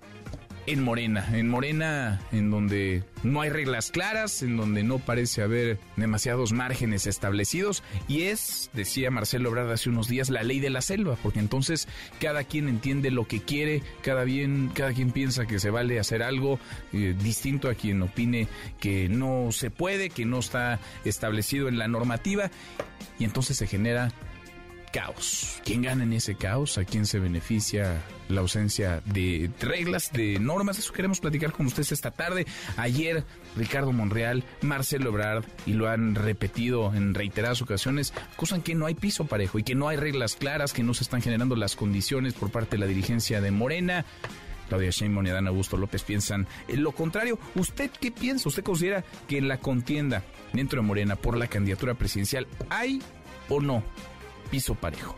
en 0.66 0.82
Morena, 0.82 1.28
en 1.32 1.48
Morena 1.48 2.20
en 2.32 2.50
donde 2.50 3.04
no 3.22 3.40
hay 3.40 3.50
reglas 3.50 3.90
claras, 3.90 4.42
en 4.42 4.56
donde 4.56 4.82
no 4.82 4.98
parece 4.98 5.42
haber 5.42 5.78
demasiados 5.96 6.52
márgenes 6.52 7.06
establecidos. 7.06 7.82
Y 8.08 8.22
es, 8.22 8.70
decía 8.72 9.10
Marcelo 9.10 9.48
Ebrard 9.48 9.70
hace 9.70 9.88
unos 9.88 10.08
días, 10.08 10.30
la 10.30 10.42
ley 10.42 10.60
de 10.60 10.70
la 10.70 10.82
selva, 10.82 11.16
porque 11.22 11.38
entonces 11.38 11.88
cada 12.20 12.44
quien 12.44 12.68
entiende 12.68 13.10
lo 13.10 13.26
que 13.26 13.40
quiere, 13.40 13.82
cada, 14.02 14.24
bien, 14.24 14.70
cada 14.74 14.92
quien 14.92 15.10
piensa 15.12 15.46
que 15.46 15.58
se 15.58 15.70
vale 15.70 15.98
hacer 15.98 16.22
algo 16.22 16.58
eh, 16.92 17.14
distinto 17.22 17.68
a 17.68 17.74
quien 17.74 18.02
opine 18.02 18.48
que 18.80 19.08
no 19.08 19.52
se 19.52 19.70
puede, 19.70 20.10
que 20.10 20.24
no 20.24 20.38
está 20.38 20.80
establecido 21.04 21.68
en 21.68 21.78
la 21.78 21.88
normativa. 21.88 22.50
Y 23.18 23.24
entonces 23.24 23.56
se 23.56 23.66
genera 23.66 24.12
caos. 24.96 25.60
¿Quién 25.62 25.82
gana 25.82 26.04
en 26.04 26.14
ese 26.14 26.36
caos? 26.36 26.78
¿A 26.78 26.84
quién 26.86 27.04
se 27.04 27.18
beneficia 27.18 28.02
la 28.30 28.40
ausencia 28.40 29.02
de 29.04 29.50
reglas, 29.60 30.10
de 30.10 30.38
normas? 30.38 30.78
Eso 30.78 30.94
queremos 30.94 31.20
platicar 31.20 31.52
con 31.52 31.66
ustedes 31.66 31.92
esta 31.92 32.12
tarde. 32.12 32.46
Ayer, 32.78 33.22
Ricardo 33.56 33.92
Monreal, 33.92 34.42
Marcelo 34.62 35.10
Ebrard, 35.10 35.44
y 35.66 35.74
lo 35.74 35.90
han 35.90 36.14
repetido 36.14 36.94
en 36.94 37.12
reiteradas 37.12 37.60
ocasiones, 37.60 38.14
acusan 38.32 38.62
que 38.62 38.74
no 38.74 38.86
hay 38.86 38.94
piso 38.94 39.26
parejo 39.26 39.58
y 39.58 39.64
que 39.64 39.74
no 39.74 39.88
hay 39.88 39.98
reglas 39.98 40.34
claras, 40.34 40.72
que 40.72 40.82
no 40.82 40.94
se 40.94 41.04
están 41.04 41.20
generando 41.20 41.56
las 41.56 41.76
condiciones 41.76 42.32
por 42.32 42.50
parte 42.50 42.76
de 42.76 42.80
la 42.80 42.86
dirigencia 42.86 43.42
de 43.42 43.50
Morena. 43.50 44.06
Claudia 44.70 44.90
Sheinbaum 44.90 45.26
y 45.26 45.30
Adán 45.30 45.46
Augusto 45.46 45.76
López 45.76 46.04
piensan 46.04 46.46
en 46.68 46.82
lo 46.82 46.92
contrario. 46.92 47.38
¿Usted 47.54 47.90
qué 48.00 48.10
piensa? 48.10 48.48
¿Usted 48.48 48.64
considera 48.64 49.04
que 49.28 49.36
en 49.36 49.46
la 49.46 49.58
contienda 49.58 50.22
dentro 50.54 50.80
de 50.80 50.88
Morena 50.88 51.16
por 51.16 51.36
la 51.36 51.48
candidatura 51.48 51.92
presidencial 51.92 52.46
hay 52.70 53.02
o 53.50 53.60
no 53.60 53.84
piso 54.50 54.74
parejo. 54.74 55.16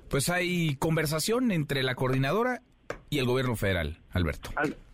pues 0.08 0.28
hay 0.28 0.74
conversación 0.76 1.52
entre 1.52 1.82
la 1.82 1.94
coordinadora 1.94 2.62
y 3.10 3.18
el 3.18 3.26
gobierno 3.26 3.54
federal, 3.54 3.98
Alberto. 4.10 4.50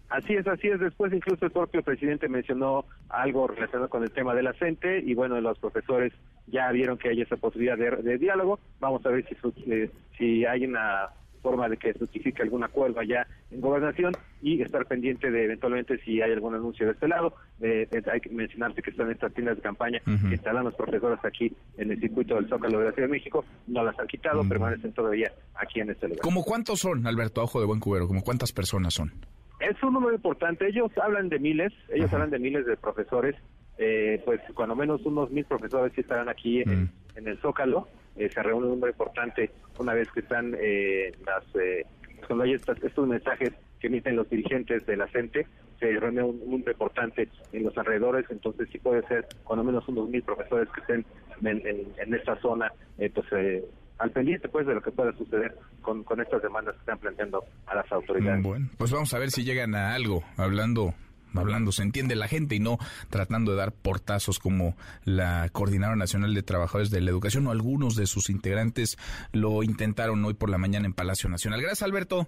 Así 0.08 0.34
es, 0.34 0.46
así 0.46 0.68
es. 0.68 0.78
Después 0.78 1.12
incluso 1.12 1.46
el 1.46 1.50
propio 1.50 1.82
presidente 1.82 2.28
mencionó 2.28 2.84
algo 3.08 3.48
relacionado 3.48 3.88
con 3.88 4.02
el 4.02 4.10
tema 4.10 4.34
de 4.34 4.42
la 4.42 4.52
CENTE 4.52 5.00
y 5.00 5.14
bueno, 5.14 5.40
los 5.40 5.58
profesores 5.58 6.12
ya 6.46 6.70
vieron 6.70 6.98
que 6.98 7.08
hay 7.08 7.22
esa 7.22 7.36
posibilidad 7.36 7.76
de, 7.76 8.18
diálogo. 8.18 8.60
Vamos 8.78 9.04
a 9.04 9.08
ver 9.08 9.26
si, 9.26 9.36
eh, 9.70 9.90
si 10.16 10.44
hay 10.44 10.66
una 10.66 11.08
forma 11.46 11.68
de 11.68 11.76
que 11.76 11.92
justifique 11.92 12.42
algún 12.42 12.64
acuerdo 12.64 12.98
allá 12.98 13.24
en 13.52 13.60
gobernación 13.60 14.12
y 14.42 14.60
estar 14.62 14.84
pendiente 14.86 15.30
de 15.30 15.44
eventualmente 15.44 15.96
si 15.98 16.20
hay 16.20 16.32
algún 16.32 16.56
anuncio 16.56 16.86
de 16.86 16.92
este 16.92 17.06
lado. 17.06 17.34
hay 17.60 18.20
que 18.20 18.30
mencionarse 18.30 18.82
que 18.82 18.90
están 18.90 19.12
estas 19.12 19.32
tiendas 19.32 19.54
de 19.54 19.62
campaña 19.62 20.00
que 20.28 20.34
estarán 20.34 20.64
los 20.64 20.74
profesores 20.74 21.20
aquí 21.22 21.54
en 21.78 21.92
el 21.92 22.00
circuito 22.00 22.34
del 22.34 22.48
Zócalo 22.48 22.80
de 22.80 22.86
la 22.86 22.92
Ciudad 22.92 23.06
de 23.06 23.12
México. 23.12 23.44
No 23.68 23.84
las 23.84 23.96
han 23.96 24.08
quitado, 24.08 24.42
permanecen 24.48 24.92
todavía 24.92 25.30
aquí 25.54 25.78
en 25.78 25.90
este 25.90 26.08
lugar. 26.08 26.22
¿Cómo 26.22 26.42
cuántos 26.42 26.80
son, 26.80 27.06
Alberto 27.06 27.44
Ojo 27.44 27.60
de 27.60 27.66
Buen 27.66 27.78
Cubero? 27.78 28.08
¿Cómo 28.08 28.22
cuántas 28.24 28.52
personas 28.52 28.94
son? 28.94 29.12
Es 29.60 29.80
un 29.84 29.94
número 29.94 30.16
importante. 30.16 30.66
Ellos 30.66 30.90
hablan 31.00 31.28
de 31.28 31.38
miles, 31.38 31.72
ellos 31.90 32.12
hablan 32.12 32.30
de 32.30 32.40
miles 32.40 32.66
de 32.66 32.76
profesores. 32.76 33.36
Eh, 33.78 34.20
pues 34.24 34.40
cuando 34.54 34.74
menos 34.74 35.04
unos 35.04 35.30
mil 35.30 35.44
profesores 35.44 35.92
sí 35.94 36.00
estarán 36.00 36.28
aquí 36.28 36.62
en, 36.62 36.90
en 37.14 37.28
el 37.28 37.38
Zócalo. 37.38 37.86
Eh, 38.16 38.30
se 38.32 38.42
reúne 38.42 38.66
un 38.66 38.72
número 38.74 38.92
importante 38.92 39.50
una 39.78 39.94
vez 39.94 40.10
que 40.12 40.20
están 40.20 40.56
eh, 40.58 41.12
las 41.24 41.44
eh, 41.56 41.84
cuando 42.26 42.44
hay 42.44 42.54
estos 42.54 43.06
mensajes 43.06 43.52
que 43.78 43.88
emiten 43.88 44.16
los 44.16 44.28
dirigentes 44.28 44.84
de 44.86 44.96
la 44.96 45.06
CENTE, 45.08 45.46
se 45.78 45.92
reúne 45.92 46.22
un 46.22 46.40
número 46.40 46.72
importante 46.72 47.28
en 47.52 47.62
los 47.62 47.76
alrededores, 47.76 48.24
entonces 48.30 48.68
sí 48.72 48.78
puede 48.78 49.06
ser 49.06 49.26
cuando 49.44 49.64
menos 49.64 49.86
unos 49.88 50.08
mil 50.08 50.22
profesores 50.22 50.68
que 50.70 50.80
estén 50.80 51.04
en, 51.42 52.14
esta 52.14 52.40
zona, 52.40 52.72
pues 52.96 53.62
al 53.98 54.10
pendiente 54.10 54.48
pues 54.48 54.66
de 54.66 54.74
lo 54.74 54.80
que 54.80 54.90
pueda 54.90 55.12
suceder 55.12 55.54
con, 55.82 56.02
con 56.04 56.20
estas 56.20 56.42
demandas 56.42 56.74
que 56.74 56.80
están 56.80 56.98
planteando 56.98 57.44
a 57.66 57.76
las 57.76 57.92
autoridades. 57.92 58.42
Bueno, 58.42 58.66
pues 58.78 58.90
vamos 58.90 59.12
a 59.12 59.18
ver 59.18 59.30
si 59.30 59.44
llegan 59.44 59.74
a 59.74 59.94
algo, 59.94 60.24
hablando 60.38 60.94
hablando, 61.38 61.72
se 61.72 61.82
entiende 61.82 62.16
la 62.16 62.28
gente 62.28 62.54
y 62.54 62.60
no 62.60 62.78
tratando 63.10 63.52
de 63.52 63.58
dar 63.58 63.72
portazos 63.72 64.38
como 64.38 64.76
la 65.04 65.48
Coordinadora 65.52 65.96
Nacional 65.96 66.34
de 66.34 66.42
Trabajadores 66.42 66.90
de 66.90 67.00
la 67.00 67.10
Educación 67.10 67.46
o 67.46 67.50
algunos 67.50 67.96
de 67.96 68.06
sus 68.06 68.30
integrantes 68.30 68.98
lo 69.32 69.62
intentaron 69.62 70.24
hoy 70.24 70.34
por 70.34 70.50
la 70.50 70.58
mañana 70.58 70.86
en 70.86 70.92
Palacio 70.92 71.28
Nacional. 71.28 71.60
Gracias, 71.60 71.82
Alberto. 71.82 72.26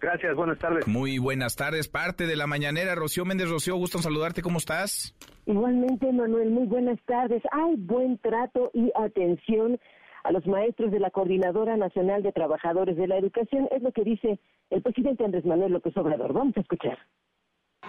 Gracias, 0.00 0.34
buenas 0.36 0.58
tardes. 0.58 0.86
Muy 0.86 1.18
buenas 1.18 1.56
tardes, 1.56 1.88
parte 1.88 2.26
de 2.26 2.36
la 2.36 2.46
mañanera. 2.46 2.94
Rocío 2.94 3.24
Méndez, 3.24 3.48
Rocío, 3.48 3.76
gusto 3.76 3.98
en 3.98 4.04
saludarte, 4.04 4.42
¿cómo 4.42 4.58
estás? 4.58 5.14
Igualmente, 5.46 6.12
Manuel, 6.12 6.50
muy 6.50 6.66
buenas 6.66 6.98
tardes. 7.06 7.42
Hay 7.50 7.76
buen 7.76 8.18
trato 8.18 8.70
y 8.74 8.92
atención 8.94 9.78
a 10.24 10.32
los 10.32 10.46
maestros 10.46 10.90
de 10.90 11.00
la 11.00 11.10
Coordinadora 11.10 11.76
Nacional 11.76 12.22
de 12.22 12.32
Trabajadores 12.32 12.96
de 12.96 13.06
la 13.06 13.16
Educación, 13.16 13.68
es 13.70 13.80
lo 13.82 13.92
que 13.92 14.02
dice 14.02 14.40
el 14.70 14.82
presidente 14.82 15.24
Andrés 15.24 15.44
Manuel 15.44 15.72
López 15.72 15.96
Obrador. 15.96 16.32
Vamos 16.32 16.56
a 16.56 16.60
escuchar. 16.60 16.98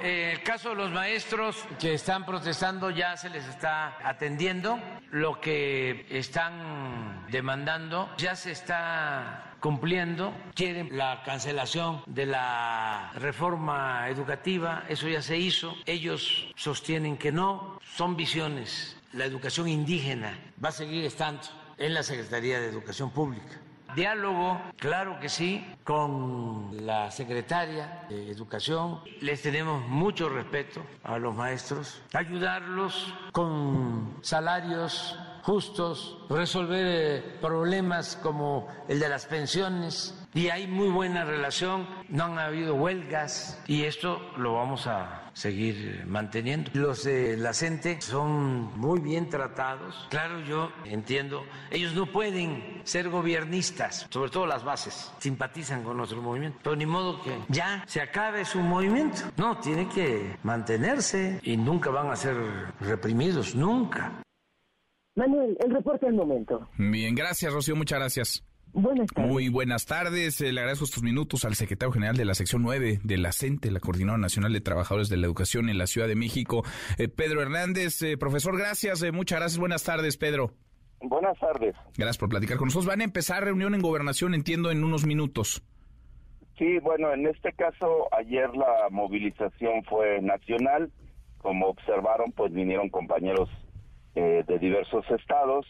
En 0.01 0.30
el 0.30 0.44
caso 0.44 0.70
de 0.70 0.75
los 0.75 0.92
maestros 0.92 1.66
que 1.80 1.96
están 1.96 2.25
protestando 2.25 2.92
ya 2.92 3.18
se 3.18 3.30
les 3.30 3.46
está 3.48 3.98
atendiendo. 4.08 4.80
Lo 5.12 5.42
que 5.42 6.06
están 6.10 7.25
demandando 7.32 8.10
ya 8.18 8.36
se 8.36 8.51
está 8.51 9.56
cumpliendo. 9.60 10.34
Quieren 10.54 10.96
la 10.96 11.24
cancelación 11.24 12.04
de 12.06 12.27
la 12.27 13.12
reforma 13.16 14.08
educativa, 14.10 14.86
eso 14.88 15.08
ya 15.08 15.22
se 15.22 15.38
hizo. 15.38 15.75
Ellos 15.86 16.48
sostienen 16.56 17.18
que 17.18 17.32
no, 17.32 17.80
son 17.96 18.16
visiones. 18.16 18.98
La 19.13 19.25
educación 19.25 19.68
indígena 19.68 20.38
va 20.63 20.70
a 20.70 20.74
seguir 20.74 21.06
estando 21.06 21.42
en 21.77 21.94
la 21.94 22.04
Secretaría 22.04 22.60
de 22.60 22.68
Educación 22.68 23.10
Pública. 23.10 23.62
Diálogo, 23.98 24.62
claro 24.77 25.20
que 25.20 25.27
sí, 25.27 25.66
con 25.84 26.86
la 26.86 27.10
secretaria 27.10 28.06
de 28.08 28.30
Educación. 28.30 29.00
Les 29.22 29.42
tenemos 29.42 29.88
mucho 29.88 30.30
respeto 30.30 30.86
a 31.04 31.18
los 31.18 31.34
maestros. 31.34 32.00
Ayudarlos 32.13 33.12
con 33.32 34.20
salarios 34.22 35.18
justos, 35.42 36.20
resolver 36.30 36.86
eh, 36.88 37.38
problemas 37.42 38.20
como 38.22 38.68
el 38.88 39.00
de 39.00 39.10
las 39.10 39.25
pensiones. 39.25 40.13
Y 40.36 40.50
hay 40.50 40.68
muy 40.68 40.89
buena 40.89 41.25
relación, 41.25 41.88
no 42.10 42.25
han 42.25 42.38
habido 42.38 42.75
huelgas 42.75 43.60
y 43.66 43.86
esto 43.86 44.22
lo 44.38 44.54
vamos 44.54 44.86
a 44.86 45.26
seguir 45.38 46.03
manteniendo. 46.08 46.72
Los 46.74 47.03
de 47.03 47.38
la 47.38 47.53
CENTE 47.53 48.01
son 48.01 48.77
muy 48.77 49.00
bien 49.00 49.29
tratados. 49.29 50.08
Claro, 50.10 50.39
yo 50.41 50.72
entiendo, 50.86 51.44
ellos 51.70 51.94
no 51.94 52.12
pueden 52.12 52.82
ser 52.84 53.10
gobiernistas, 53.10 54.08
sobre 54.10 54.32
todo 54.32 54.48
las 54.48 54.63
bases, 54.63 55.12
simpatizan 55.20 55.84
con 55.84 55.98
nuestro 55.98 56.22
movimiento, 56.22 56.58
pero 56.63 56.75
ni 56.75 56.88
modo 56.88 57.22
que 57.22 57.38
ya 57.50 57.84
se 57.88 58.01
acabe 58.01 58.46
su 58.46 58.60
movimiento. 58.60 59.22
No, 59.38 59.60
tiene 59.60 59.88
que 59.88 60.38
mantenerse 60.41 61.39
y 61.44 61.56
nunca 61.56 61.91
van 61.91 62.10
a 62.10 62.15
ser 62.15 62.36
reprimidos, 62.79 63.53
nunca. 63.53 64.24
Manuel, 65.15 65.55
el 65.59 65.72
reporte 65.72 66.07
al 66.07 66.14
momento. 66.14 66.68
Bien, 66.77 67.14
gracias, 67.14 67.53
Rocío, 67.53 67.75
muchas 67.75 68.00
gracias. 68.00 68.47
Muy 69.16 69.50
buenas 69.50 69.87
tardes. 69.87 70.40
Eh, 70.40 70.51
le 70.51 70.59
agradezco 70.59 70.85
estos 70.85 71.01
minutos 71.01 71.46
al 71.46 71.55
secretario 71.55 71.92
general 71.92 72.16
de 72.16 72.25
la 72.25 72.35
sección 72.35 72.61
9 72.61 73.00
de 73.03 73.18
la 73.18 73.31
CENTE, 73.31 73.72
la 73.72 73.79
Coordinadora 73.79 74.22
Nacional 74.22 74.53
de 74.53 74.61
Trabajadores 74.61 75.09
de 75.09 75.18
la 75.18 75.25
Educación 75.25 75.70
en 75.70 75.79
la 75.79 75.87
Ciudad 75.87 76.07
de 76.07 76.16
México, 76.16 76.63
eh, 77.00 77.07
Pedro 77.07 77.42
Hernández. 77.42 78.03
Eh, 78.03 78.18
profesor, 78.18 78.55
gracias. 78.55 79.03
muchas 79.11 79.40
gracias. 79.40 79.59
Buenas 79.59 79.83
tardes, 79.83 80.18
Pedro. 80.18 80.51
Buenas 81.01 81.40
tardes. 81.40 81.75
Gracias 81.98 82.20
por 82.20 82.29
platicar 82.29 82.57
con 82.57 82.68
nosotros. 82.68 82.85
Van 82.85 83.01
a 83.01 83.03
empezar 83.03 83.44
reunión 83.44 83.74
en 83.74 83.81
gobernación, 83.81 84.35
entiendo, 84.35 84.70
en 84.70 84.83
unos 84.83 85.07
minutos. 85.07 85.63
Sí, 86.59 86.77
bueno, 86.77 87.11
en 87.11 87.25
este 87.25 87.53
caso, 87.53 88.07
ayer 88.16 88.48
la 88.55 88.90
movilización 88.92 89.83
fue 89.85 90.22
nacional. 90.22 90.92
Como 91.40 91.66
observaron, 91.66 92.31
pues 92.31 92.53
vinieron 92.53 92.90
compañeros 92.90 93.50
de 94.13 94.57
diversos 94.59 95.05
estados 95.11 95.68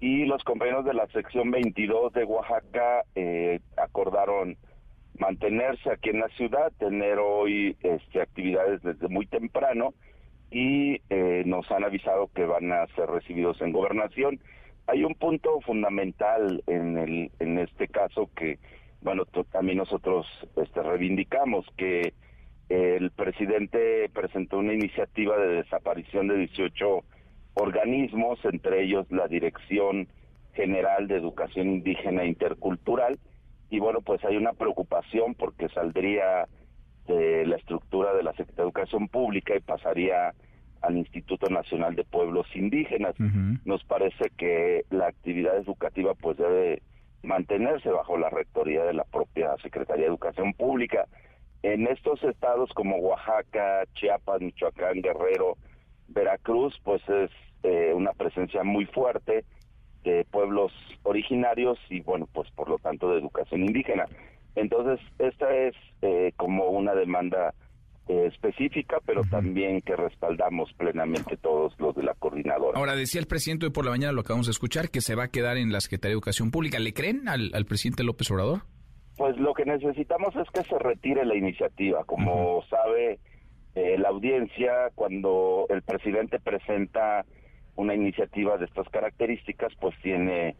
y 0.00 0.24
los 0.26 0.44
compañeros 0.44 0.84
de 0.84 0.94
la 0.94 1.06
sección 1.08 1.50
22 1.50 2.12
de 2.12 2.24
Oaxaca 2.24 3.02
eh, 3.14 3.60
acordaron 3.76 4.56
mantenerse 5.18 5.90
aquí 5.90 6.10
en 6.10 6.20
la 6.20 6.28
ciudad, 6.28 6.72
tener 6.78 7.18
hoy 7.18 7.76
este, 7.82 8.20
actividades 8.20 8.80
desde 8.82 9.08
muy 9.08 9.26
temprano 9.26 9.94
y 10.50 11.02
eh, 11.10 11.42
nos 11.44 11.68
han 11.72 11.84
avisado 11.84 12.30
que 12.32 12.44
van 12.44 12.70
a 12.72 12.86
ser 12.94 13.06
recibidos 13.10 13.60
en 13.60 13.72
gobernación. 13.72 14.38
Hay 14.86 15.02
un 15.02 15.14
punto 15.14 15.60
fundamental 15.62 16.62
en, 16.68 16.96
el, 16.96 17.30
en 17.40 17.58
este 17.58 17.88
caso 17.88 18.30
que, 18.36 18.58
bueno, 19.02 19.24
también 19.50 19.78
nosotros 19.78 20.26
este, 20.56 20.82
reivindicamos 20.82 21.66
que 21.76 22.14
el 22.68 23.10
presidente 23.10 24.08
presentó 24.12 24.58
una 24.58 24.74
iniciativa 24.74 25.36
de 25.36 25.62
desaparición 25.62 26.28
de 26.28 26.36
18 26.36 27.02
organismos, 27.60 28.38
entre 28.44 28.84
ellos 28.84 29.06
la 29.10 29.28
Dirección 29.28 30.08
General 30.54 31.06
de 31.06 31.16
Educación 31.16 31.68
Indígena 31.68 32.24
Intercultural. 32.24 33.18
Y 33.70 33.80
bueno, 33.80 34.00
pues 34.00 34.24
hay 34.24 34.36
una 34.36 34.52
preocupación 34.52 35.34
porque 35.34 35.68
saldría 35.68 36.48
de 37.06 37.46
la 37.46 37.56
estructura 37.56 38.14
de 38.14 38.22
la 38.22 38.32
Secretaría 38.32 38.64
de 38.64 38.68
Educación 38.68 39.08
Pública 39.08 39.56
y 39.56 39.60
pasaría 39.60 40.34
al 40.80 40.96
Instituto 40.96 41.48
Nacional 41.50 41.96
de 41.96 42.04
Pueblos 42.04 42.46
Indígenas. 42.54 43.14
Nos 43.64 43.82
parece 43.84 44.30
que 44.36 44.84
la 44.90 45.08
actividad 45.08 45.56
educativa 45.56 46.14
pues 46.14 46.36
debe 46.36 46.82
mantenerse 47.22 47.90
bajo 47.90 48.16
la 48.16 48.30
rectoría 48.30 48.84
de 48.84 48.94
la 48.94 49.04
propia 49.04 49.56
Secretaría 49.62 50.04
de 50.04 50.10
Educación 50.10 50.52
Pública. 50.54 51.06
En 51.62 51.86
estos 51.88 52.22
estados 52.22 52.70
como 52.74 52.96
Oaxaca, 52.98 53.84
Chiapas, 53.94 54.40
Michoacán, 54.40 55.02
Guerrero, 55.02 55.56
Veracruz, 56.08 56.80
pues 56.84 57.02
es 57.08 57.30
eh, 57.64 57.92
una 57.92 58.12
presencia 58.12 58.62
muy 58.62 58.86
fuerte 58.86 59.44
de 60.04 60.24
pueblos 60.30 60.72
originarios 61.02 61.76
y 61.90 62.00
bueno, 62.00 62.28
pues 62.32 62.48
por 62.52 62.68
lo 62.68 62.78
tanto 62.78 63.10
de 63.10 63.18
educación 63.18 63.62
indígena. 63.62 64.06
Entonces, 64.54 65.04
esta 65.18 65.52
es 65.52 65.74
eh, 66.02 66.32
como 66.36 66.68
una 66.68 66.94
demanda 66.94 67.54
eh, 68.08 68.26
específica, 68.32 68.98
pero 69.04 69.22
también 69.24 69.80
que 69.80 69.96
respaldamos 69.96 70.72
plenamente 70.74 71.36
todos 71.36 71.74
los 71.80 71.96
de 71.96 72.04
la 72.04 72.14
coordinadora. 72.14 72.78
Ahora, 72.78 72.94
decía 72.94 73.20
el 73.20 73.26
presidente 73.26 73.66
hoy 73.66 73.72
por 73.72 73.84
la 73.84 73.90
mañana, 73.90 74.12
lo 74.12 74.20
acabamos 74.20 74.46
de 74.46 74.52
escuchar, 74.52 74.88
que 74.90 75.00
se 75.00 75.16
va 75.16 75.24
a 75.24 75.28
quedar 75.28 75.56
en 75.56 75.72
la 75.72 75.80
Secretaría 75.80 76.10
de 76.10 76.18
Educación 76.18 76.52
Pública. 76.52 76.78
¿Le 76.78 76.92
creen 76.92 77.28
al, 77.28 77.50
presidente 77.66 78.04
López 78.04 78.30
Obrador? 78.30 78.62
Pues 79.16 79.36
lo 79.36 79.52
que 79.52 79.64
necesitamos 79.64 80.34
es 80.36 80.48
que 80.54 80.62
se 80.62 80.78
retire 80.78 81.24
la 81.24 81.34
iniciativa. 81.34 82.04
Como 82.04 82.62
sabe 82.70 83.18
la 83.74 84.08
audiencia, 84.08 84.90
cuando 84.94 85.66
el 85.68 85.82
presidente 85.82 86.40
presenta 86.40 87.24
una 87.78 87.94
iniciativa 87.94 88.58
de 88.58 88.64
estas 88.64 88.88
características 88.88 89.72
pues 89.80 89.94
tiene 90.02 90.56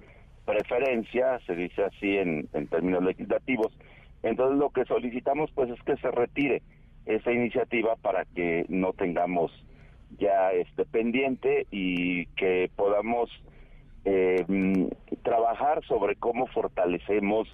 preferencia, 0.46 1.40
se 1.46 1.56
dice 1.56 1.82
así 1.82 2.16
en, 2.16 2.46
términos 2.68 3.02
legislativos. 3.02 3.76
Entonces 4.22 4.56
lo 4.56 4.70
que 4.70 4.84
solicitamos 4.84 5.50
pues 5.52 5.68
es 5.68 5.82
que 5.82 5.96
se 5.96 6.12
retire 6.12 6.62
esa 7.06 7.32
iniciativa 7.32 7.96
para 7.96 8.24
que 8.24 8.66
no 8.68 8.92
tengamos 8.92 9.50
ya 10.16 10.52
este 10.52 10.84
pendiente 10.84 11.66
y 11.72 12.26
que 12.36 12.70
podamos 12.76 13.30
eh, 14.04 14.44
trabajar 15.24 15.84
sobre 15.86 16.14
cómo 16.14 16.46
fortalecemos 16.46 17.48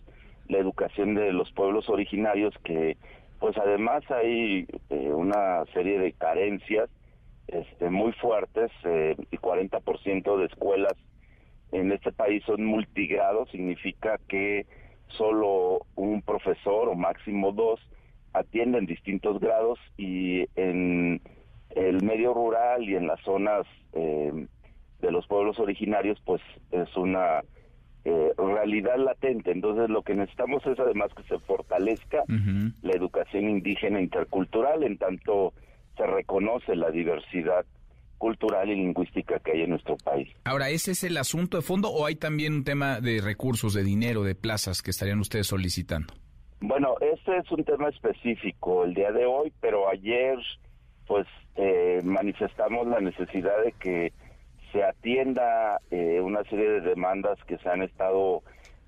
la 0.48 0.58
educación 0.58 1.14
de 1.14 1.32
los 1.32 1.50
pueblos 1.52 1.88
originarios 1.88 2.54
que 2.64 2.98
pues 3.40 3.56
además 3.56 4.02
hay 4.10 4.66
eh, 4.90 5.10
una 5.10 5.64
serie 5.72 5.98
de 5.98 6.12
carencias 6.12 6.90
este, 7.48 7.90
muy 7.90 8.12
fuertes 8.12 8.70
eh, 8.84 9.16
y 9.30 9.36
40% 9.36 10.38
de 10.38 10.46
escuelas 10.46 10.94
en 11.72 11.92
este 11.92 12.12
país 12.12 12.42
son 12.44 12.64
multigrados, 12.64 13.50
significa 13.50 14.18
que 14.28 14.66
solo 15.08 15.86
un 15.96 16.22
profesor 16.22 16.88
o 16.88 16.94
máximo 16.94 17.52
dos 17.52 17.80
atienden 18.32 18.86
distintos 18.86 19.40
grados 19.40 19.78
y 19.96 20.46
en 20.56 21.20
el 21.70 22.02
medio 22.02 22.34
rural 22.34 22.82
y 22.88 22.94
en 22.96 23.06
las 23.06 23.20
zonas 23.20 23.66
eh, 23.92 24.46
de 25.00 25.10
los 25.10 25.26
pueblos 25.26 25.58
originarios 25.58 26.20
pues 26.24 26.40
es 26.70 26.96
una 26.96 27.42
eh, 28.04 28.32
realidad 28.36 28.96
latente. 28.98 29.50
Entonces 29.50 29.88
lo 29.88 30.02
que 30.02 30.14
necesitamos 30.14 30.64
es 30.66 30.78
además 30.78 31.12
que 31.14 31.22
se 31.24 31.38
fortalezca 31.40 32.22
la 32.82 32.92
educación 32.92 33.48
indígena 33.48 34.00
intercultural 34.00 34.82
en 34.82 34.98
tanto 34.98 35.52
se 35.96 36.06
reconoce 36.06 36.76
la 36.76 36.90
diversidad 36.90 37.64
cultural 38.18 38.70
y 38.70 38.76
lingüística 38.76 39.38
que 39.40 39.52
hay 39.52 39.62
en 39.62 39.70
nuestro 39.70 39.96
país. 39.98 40.28
Ahora, 40.44 40.70
¿ese 40.70 40.92
es 40.92 41.04
el 41.04 41.16
asunto 41.16 41.58
de 41.58 41.62
fondo 41.62 41.90
o 41.90 42.06
hay 42.06 42.14
también 42.14 42.54
un 42.54 42.64
tema 42.64 43.00
de 43.00 43.20
recursos, 43.20 43.74
de 43.74 43.82
dinero, 43.82 44.22
de 44.22 44.34
plazas 44.34 44.82
que 44.82 44.90
estarían 44.90 45.20
ustedes 45.20 45.46
solicitando? 45.46 46.14
Bueno, 46.60 46.94
este 47.00 47.36
es 47.36 47.50
un 47.50 47.64
tema 47.64 47.88
específico 47.88 48.84
el 48.84 48.94
día 48.94 49.12
de 49.12 49.26
hoy, 49.26 49.52
pero 49.60 49.88
ayer 49.88 50.38
pues 51.06 51.26
eh, 51.56 52.00
manifestamos 52.02 52.86
la 52.86 53.00
necesidad 53.00 53.62
de 53.62 53.72
que 53.72 54.12
se 54.72 54.82
atienda 54.82 55.80
eh, 55.90 56.20
una 56.20 56.42
serie 56.44 56.68
de 56.68 56.80
demandas 56.80 57.38
que 57.46 57.58
se 57.58 57.68
han 57.68 57.82
estado 57.82 58.42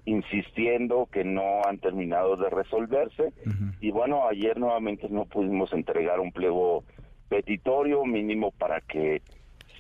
insistiendo 0.07 1.09
que 1.13 1.25
no 1.25 1.63
han 1.65 1.79
terminado 1.79 2.37
de 2.37 2.49
resolverse 2.49 3.33
y 3.81 3.91
bueno 3.91 4.29
ayer 4.29 4.57
nuevamente 4.57 5.09
no 5.11 5.25
pudimos 5.25 5.73
entregar 5.73 6.21
un 6.21 6.31
pliego 6.31 6.85
petitorio 7.29 8.05
mínimo 8.05 8.53
para 8.53 8.81
que 8.81 9.23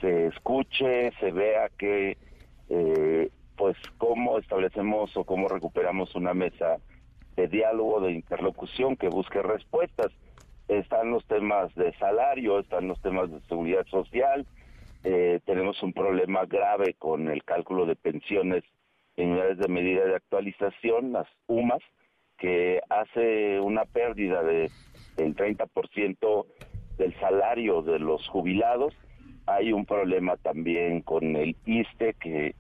se 0.00 0.26
escuche 0.26 1.12
se 1.18 1.30
vea 1.30 1.70
que 1.78 2.16
eh, 2.68 3.30
pues 3.56 3.76
cómo 3.98 4.38
establecemos 4.38 5.16
o 5.16 5.24
cómo 5.24 5.48
recuperamos 5.48 6.14
una 6.14 6.34
mesa 6.34 6.78
de 7.36 7.48
diálogo 7.48 8.00
de 8.00 8.12
interlocución 8.12 8.96
que 8.96 9.08
busque 9.08 9.42
respuestas. 9.42 10.12
Están 10.68 11.10
los 11.10 11.24
temas 11.26 11.74
de 11.74 11.92
salario 11.98 12.58
están 12.58 12.88
los 12.88 13.00
temas 13.00 13.30
de 13.30 13.40
seguridad 13.42 13.86
social. 13.86 14.46
Eh, 15.04 15.40
tenemos 15.44 15.82
un 15.82 15.92
problema 15.92 16.44
grave 16.46 16.94
con 16.94 17.28
el 17.28 17.44
cálculo 17.44 17.86
de 17.86 17.96
pensiones 17.96 18.64
en 19.16 19.30
unidades 19.30 19.58
de 19.58 19.68
medida 19.68 20.04
de 20.04 20.16
actualización, 20.16 21.12
las 21.12 21.28
UMAS, 21.46 21.82
que 22.36 22.80
hace 22.90 23.60
una 23.60 23.84
pérdida 23.84 24.42
de 24.42 24.70
del 25.16 25.34
30% 25.34 26.46
del 26.98 27.14
salario 27.20 27.82
de 27.82 27.98
los 27.98 28.26
jubilados. 28.28 28.94
Hay 29.46 29.72
un 29.72 29.86
problema 29.86 30.36
también 30.36 31.02
con 31.02 31.36
el 31.36 31.56
ISTE, 31.66 32.14
que 32.14 32.54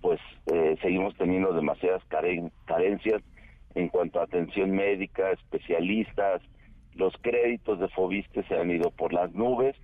pues 0.00 0.20
eh, 0.52 0.76
seguimos 0.82 1.16
teniendo 1.16 1.52
demasiadas 1.52 2.02
carencias 2.66 3.22
en 3.74 3.88
cuanto 3.88 4.20
a 4.20 4.24
atención 4.24 4.72
médica, 4.72 5.30
especialistas, 5.30 6.42
los 6.94 7.14
créditos 7.22 7.80
de 7.80 7.88
Fobiste 7.88 8.42
se 8.44 8.54
han 8.54 8.70
ido 8.70 8.90
por 8.90 9.12
las 9.12 9.32
nubes 9.32 9.74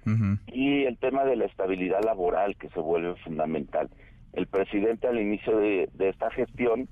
y 0.46 0.84
el 0.84 0.98
tema 0.98 1.24
de 1.24 1.36
la 1.36 1.46
estabilidad 1.46 2.02
laboral 2.04 2.56
que 2.56 2.68
se 2.68 2.80
vuelve 2.80 3.14
fundamental. 3.24 3.88
El 4.34 4.46
presidente 4.46 5.06
al 5.06 5.18
inicio 5.18 5.56
de, 5.56 5.88
esta 5.98 6.30
gestión, 6.30 6.88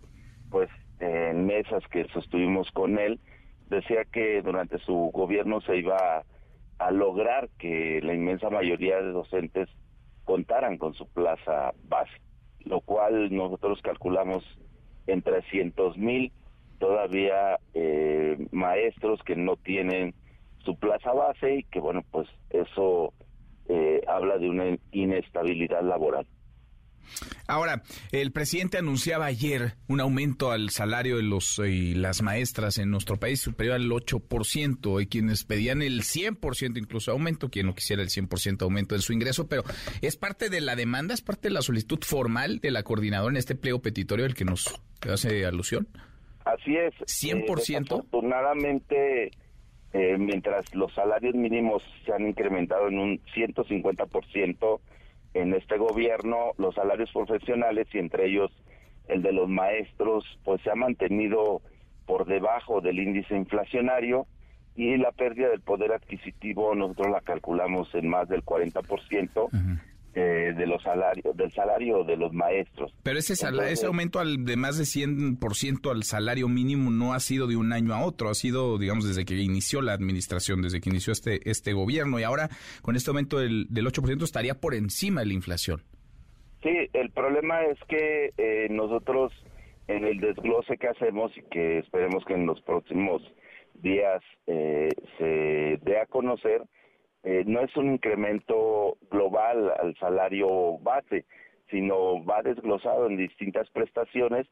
pues 0.50 0.70
en 1.00 1.46
mesas 1.46 1.87
que 1.88 2.07
sostuvimos 2.14 2.70
con 2.72 2.98
él, 2.98 3.20
decía 3.68 4.05
que 4.11 4.40
durante 4.40 4.79
su 4.79 5.11
gobierno 5.12 5.61
se 5.61 5.76
iba 5.76 5.96
a, 5.96 6.24
lograr 6.91 7.49
que 7.59 8.01
la 8.03 8.15
inmensa 8.15 8.51
mayoría 8.51 8.97
de 8.97 9.12
docentes 9.12 9.69
contaran 10.25 10.77
con 10.79 10.95
su 10.95 11.07
plaza 11.09 11.73
base, 11.85 12.21
lo 12.65 12.81
cual 12.81 13.35
nosotros 13.35 13.81
calculamos 13.83 14.45
en 15.07 15.23
300 15.23 15.97
mil 15.97 16.33
todavía 16.79 17.59
eh, 17.75 18.37
maestros 18.51 19.23
que 19.23 19.37
no 19.37 19.57
tienen 19.57 20.15
su 20.59 20.77
plaza 20.79 21.12
base 21.12 21.57
y 21.57 21.62
que 21.65 21.81
bueno 21.81 22.03
pues 22.11 22.29
eso 22.51 23.15
eh, 23.69 24.03
habla 24.07 24.39
de 24.39 24.49
una 24.49 24.77
inestabilidad 24.93 25.83
laboral. 25.83 26.27
Ahora, 27.47 27.83
el 28.12 28.33
presidente 28.33 28.79
anunciaba 28.79 29.27
ayer 29.27 29.75
un 29.88 30.01
aumento 30.01 30.51
al 30.51 30.71
salario 30.71 31.16
de 31.16 31.23
los 31.23 31.59
eh, 31.59 31.69
y 31.69 31.95
las 31.95 32.23
maestras 32.23 32.79
en 32.79 32.90
nuestro 32.90 33.19
país 33.19 33.40
superior 33.40 33.77
al 33.77 33.88
8%, 33.88 35.03
y 35.03 35.07
quienes 35.07 35.45
pedían 35.45 35.83
el 35.83 36.03
100% 36.03 36.79
incluso 36.79 37.12
aumento, 37.12 37.51
quien 37.51 37.66
no 37.66 37.75
quisiera 37.75 38.03
el 38.03 38.09
100% 38.09 38.62
aumento 38.62 38.95
en 38.95 39.01
su 39.01 39.12
ingreso, 39.12 39.49
pero 39.49 39.64
es 40.01 40.16
parte 40.16 40.51
de 40.51 40.61
la 40.61 40.77
demanda, 40.77 41.14
es 41.14 41.23
parte 41.23 41.49
de 41.49 41.55
la 41.55 41.62
solicitud 41.62 41.99
formal 42.03 42.61
de 42.61 42.71
la 42.71 42.83
coordinadora 42.83 43.33
en 43.33 43.37
este 43.37 43.55
pliego 43.55 43.81
petitorio 43.81 44.25
al 44.25 44.35
que 44.35 44.45
nos 44.45 44.81
hace 45.03 45.47
alusión. 45.47 45.88
Así 46.45 46.77
es. 46.77 46.95
100%. 47.07 47.99
afortunadamente, 47.99 49.31
eh, 49.92 50.16
mientras 50.19 50.75
los 50.75 50.92
salarios 50.95 51.35
mínimos 51.35 51.83
se 52.05 52.12
han 52.12 52.27
incrementado 52.27 52.88
en 52.88 52.99
un 52.99 53.21
150% 53.35 54.81
en 55.40 55.55
este 55.55 55.77
gobierno, 55.77 56.53
los 56.59 56.75
salarios 56.75 57.11
profesionales 57.12 57.87
y 57.92 57.99
entre 57.99 58.27
ellos 58.27 58.51
el 59.09 59.22
de 59.22 59.33
los 59.33 59.49
maestros, 59.49 60.25
pues 60.44 60.61
se 60.62 60.70
ha 60.70 60.75
mantenido 60.75 61.62
por 62.07 62.27
debajo 62.27 62.81
del 62.81 62.99
índice 62.99 63.37
inflacionario 63.37 64.27
y 64.75 64.96
la 64.96 65.12
pérdida 65.12 65.49
del 65.49 65.61
poder 65.61 65.92
adquisitivo 65.92 66.75
nosotros 66.75 67.09
la 67.11 67.20
calculamos 67.20 67.92
en 67.94 68.09
más 68.09 68.29
del 68.29 68.44
40%. 68.44 69.81
Eh, 70.18 70.55
de 70.57 70.66
los 70.66 70.83
salarios, 70.83 71.37
del 71.37 71.52
salario 71.52 72.02
de 72.02 72.16
los 72.16 72.33
maestros. 72.33 72.90
Pero 73.02 73.18
ese, 73.18 73.35
ese 73.35 73.87
aumento 73.87 74.18
al, 74.18 74.46
de 74.46 74.57
más 74.57 74.79
de 74.79 74.85
100% 74.85 75.90
al 75.90 76.05
salario 76.05 76.48
mínimo 76.48 76.90
no 76.90 77.12
ha 77.12 77.20
sido 77.20 77.46
de 77.46 77.57
un 77.57 77.70
año 77.74 77.92
a 77.92 78.02
otro, 78.02 78.31
ha 78.31 78.35
sido, 78.35 78.79
digamos, 78.79 79.07
desde 79.07 79.26
que 79.26 79.35
inició 79.35 79.83
la 79.83 79.92
administración, 79.92 80.62
desde 80.62 80.81
que 80.81 80.88
inició 80.88 81.12
este, 81.12 81.46
este 81.50 81.74
gobierno, 81.74 82.18
y 82.18 82.22
ahora 82.22 82.48
con 82.81 82.96
este 82.96 83.11
aumento 83.11 83.38
del, 83.38 83.66
del 83.68 83.85
8% 83.85 84.22
estaría 84.22 84.55
por 84.55 84.74
encima 84.74 85.20
de 85.20 85.26
la 85.26 85.35
inflación. 85.35 85.83
Sí, 86.62 86.88
el 86.94 87.11
problema 87.11 87.64
es 87.64 87.79
que 87.87 88.33
eh, 88.38 88.68
nosotros 88.70 89.35
en 89.87 90.05
el 90.05 90.18
desglose 90.20 90.79
que 90.79 90.88
hacemos 90.88 91.31
y 91.37 91.42
que 91.42 91.81
esperemos 91.81 92.24
que 92.24 92.33
en 92.33 92.46
los 92.46 92.61
próximos 92.62 93.22
días 93.74 94.22
eh, 94.46 94.88
se 95.18 95.79
dé 95.83 96.00
a 96.00 96.07
conocer, 96.07 96.62
eh, 97.27 97.43
no 97.45 97.61
es 97.61 97.77
un 97.77 97.95
incremento 97.95 98.99
global 99.11 99.73
al 99.83 99.97
salario 99.97 100.79
base, 100.79 101.25
sino 101.69 102.25
va 102.25 102.41
desglosado 102.43 103.09
en 103.09 103.17
distintas 103.17 103.69
prestaciones 103.71 104.47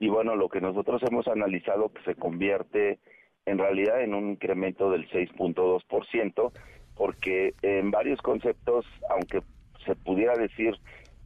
y 0.00 0.08
bueno, 0.08 0.34
lo 0.34 0.48
que 0.48 0.60
nosotros 0.60 1.00
hemos 1.08 1.28
analizado 1.28 1.92
que 1.92 2.02
se 2.02 2.16
convierte 2.16 2.98
en 3.46 3.58
realidad 3.58 4.02
en 4.02 4.12
un 4.12 4.30
incremento 4.30 4.90
del 4.90 5.08
6.2%, 5.08 6.52
porque 6.96 7.54
en 7.62 7.92
varios 7.92 8.20
conceptos, 8.22 8.84
aunque 9.08 9.42
se 9.84 9.94
pudiera 9.94 10.34
decir 10.34 10.74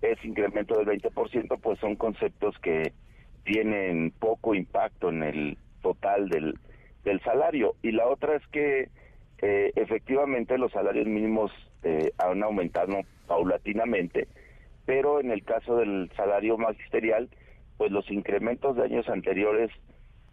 es 0.02 0.22
incremento 0.22 0.76
del 0.76 1.00
20%, 1.00 1.60
pues 1.62 1.78
son 1.78 1.96
conceptos 1.96 2.58
que 2.58 2.92
tienen 3.44 4.12
poco 4.18 4.54
impacto 4.54 5.08
en 5.08 5.22
el 5.22 5.58
total 5.80 6.28
del, 6.28 6.58
del 7.04 7.22
salario. 7.22 7.74
Y 7.80 7.92
la 7.92 8.06
otra 8.06 8.36
es 8.36 8.46
que 8.48 8.90
eh, 9.42 9.72
efectivamente 9.76 10.58
los 10.58 10.72
salarios 10.72 11.06
mínimos 11.06 11.50
eh, 11.82 12.12
han 12.18 12.42
aumentado 12.42 13.00
paulatinamente, 13.26 14.28
pero 14.84 15.20
en 15.20 15.30
el 15.30 15.44
caso 15.44 15.76
del 15.76 16.10
salario 16.16 16.58
magisterial, 16.58 17.28
pues 17.78 17.90
los 17.90 18.10
incrementos 18.10 18.76
de 18.76 18.84
años 18.84 19.08
anteriores 19.08 19.70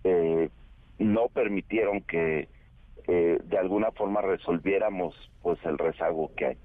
eh, 0.04 0.50
no 1.00 1.28
permitieron 1.30 2.02
que 2.02 2.50
de 3.08 3.58
alguna 3.58 3.92
forma 3.92 4.20
resolviéramos 4.22 5.16
pues 5.42 5.58
el 5.64 5.78
rezago 5.78 6.30
que 6.36 6.48
hay. 6.48 6.58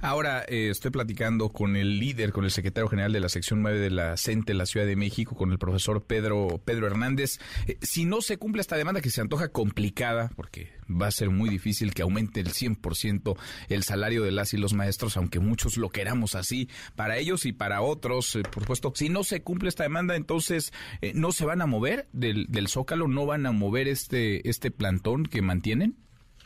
Ahora 0.00 0.44
eh, 0.46 0.70
estoy 0.70 0.92
platicando 0.92 1.48
con 1.48 1.74
el 1.74 1.98
líder, 1.98 2.32
con 2.32 2.44
el 2.44 2.52
secretario 2.52 2.88
general 2.88 3.12
de 3.12 3.18
la 3.18 3.28
sección 3.28 3.62
9 3.62 3.80
de 3.80 3.90
la 3.90 4.16
CENTE 4.16 4.52
en 4.52 4.58
la 4.58 4.66
Ciudad 4.66 4.86
de 4.86 4.94
México, 4.94 5.34
con 5.34 5.50
el 5.50 5.58
profesor 5.58 6.04
Pedro, 6.04 6.60
Pedro 6.64 6.86
Hernández. 6.86 7.40
Eh, 7.66 7.78
si 7.82 8.04
no 8.04 8.20
se 8.20 8.36
cumple 8.36 8.60
esta 8.60 8.76
demanda 8.76 9.00
que 9.00 9.10
se 9.10 9.20
antoja 9.20 9.48
complicada, 9.48 10.30
porque 10.36 10.70
va 10.88 11.08
a 11.08 11.10
ser 11.10 11.30
muy 11.30 11.50
difícil 11.50 11.94
que 11.94 12.02
aumente 12.02 12.38
el 12.38 12.52
100% 12.52 13.36
el 13.68 13.82
salario 13.82 14.22
de 14.22 14.30
las 14.30 14.54
y 14.54 14.56
los 14.56 14.72
maestros, 14.72 15.16
aunque 15.16 15.40
muchos 15.40 15.76
lo 15.76 15.90
queramos 15.90 16.36
así, 16.36 16.68
para 16.94 17.16
ellos 17.18 17.44
y 17.44 17.52
para 17.52 17.82
otros, 17.82 18.36
eh, 18.36 18.42
por 18.42 18.62
supuesto, 18.62 18.92
si 18.94 19.08
no 19.08 19.24
se 19.24 19.42
cumple 19.42 19.68
esta 19.68 19.82
demanda, 19.82 20.14
entonces 20.14 20.72
no 21.12 21.32
se 21.32 21.44
van 21.44 21.60
a 21.60 21.66
mover 21.66 22.08
del, 22.12 22.46
del 22.48 22.68
Zócalo, 22.68 23.08
no 23.08 23.26
van 23.26 23.46
a 23.46 23.52
mover 23.52 23.88
este, 23.88 24.48
este 24.48 24.70
plantón 24.70 25.24
que 25.24 25.42
mantienen. 25.42 25.96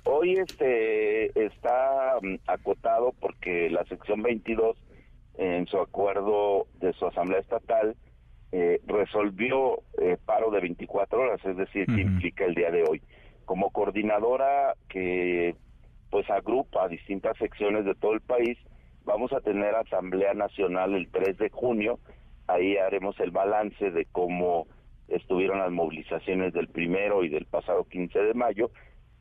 Hoy 0.04 0.34
este 0.34 1.26
está 1.44 2.16
mm, 2.20 2.36
acotado 2.46 3.14
porque 3.20 3.70
la 3.70 3.84
sección 3.84 4.22
22 4.22 4.76
en 5.34 5.66
su 5.66 5.78
acuerdo 5.78 6.66
de 6.80 6.92
su 6.94 7.06
asamblea 7.06 7.40
estatal 7.40 7.96
eh, 8.50 8.80
resolvió 8.86 9.82
eh, 9.98 10.18
paro 10.24 10.50
de 10.50 10.60
24 10.60 11.20
horas, 11.20 11.44
es 11.44 11.56
decir, 11.56 11.86
que 11.86 12.02
implica 12.02 12.44
el 12.44 12.54
día 12.54 12.70
de 12.70 12.84
hoy. 12.84 13.02
como 13.44 13.70
coordinadora 13.70 14.74
que 14.88 15.54
pues 16.10 16.28
agrupa 16.30 16.88
distintas 16.88 17.36
secciones 17.38 17.84
de 17.84 17.94
todo 17.94 18.12
el 18.12 18.20
país, 18.20 18.58
vamos 19.04 19.32
a 19.32 19.40
tener 19.40 19.74
Asamblea 19.74 20.34
Nacional 20.34 20.94
el 20.94 21.10
3 21.10 21.38
de 21.38 21.48
junio, 21.48 21.98
ahí 22.46 22.76
haremos 22.76 23.18
el 23.20 23.30
balance 23.30 23.90
de 23.90 24.06
cómo 24.12 24.66
estuvieron 25.08 25.58
las 25.58 25.70
movilizaciones 25.70 26.52
del 26.52 26.68
primero 26.68 27.24
y 27.24 27.30
del 27.30 27.46
pasado 27.46 27.84
15 27.84 28.18
de 28.18 28.34
mayo 28.34 28.70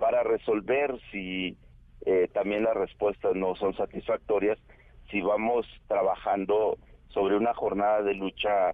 para 0.01 0.23
resolver 0.23 0.99
si 1.11 1.55
eh, 2.07 2.27
también 2.33 2.63
las 2.63 2.75
respuestas 2.75 3.35
no 3.35 3.55
son 3.55 3.75
satisfactorias, 3.75 4.57
si 5.11 5.21
vamos 5.21 5.67
trabajando 5.87 6.79
sobre 7.09 7.37
una 7.37 7.53
jornada 7.53 8.01
de 8.01 8.15
lucha 8.15 8.73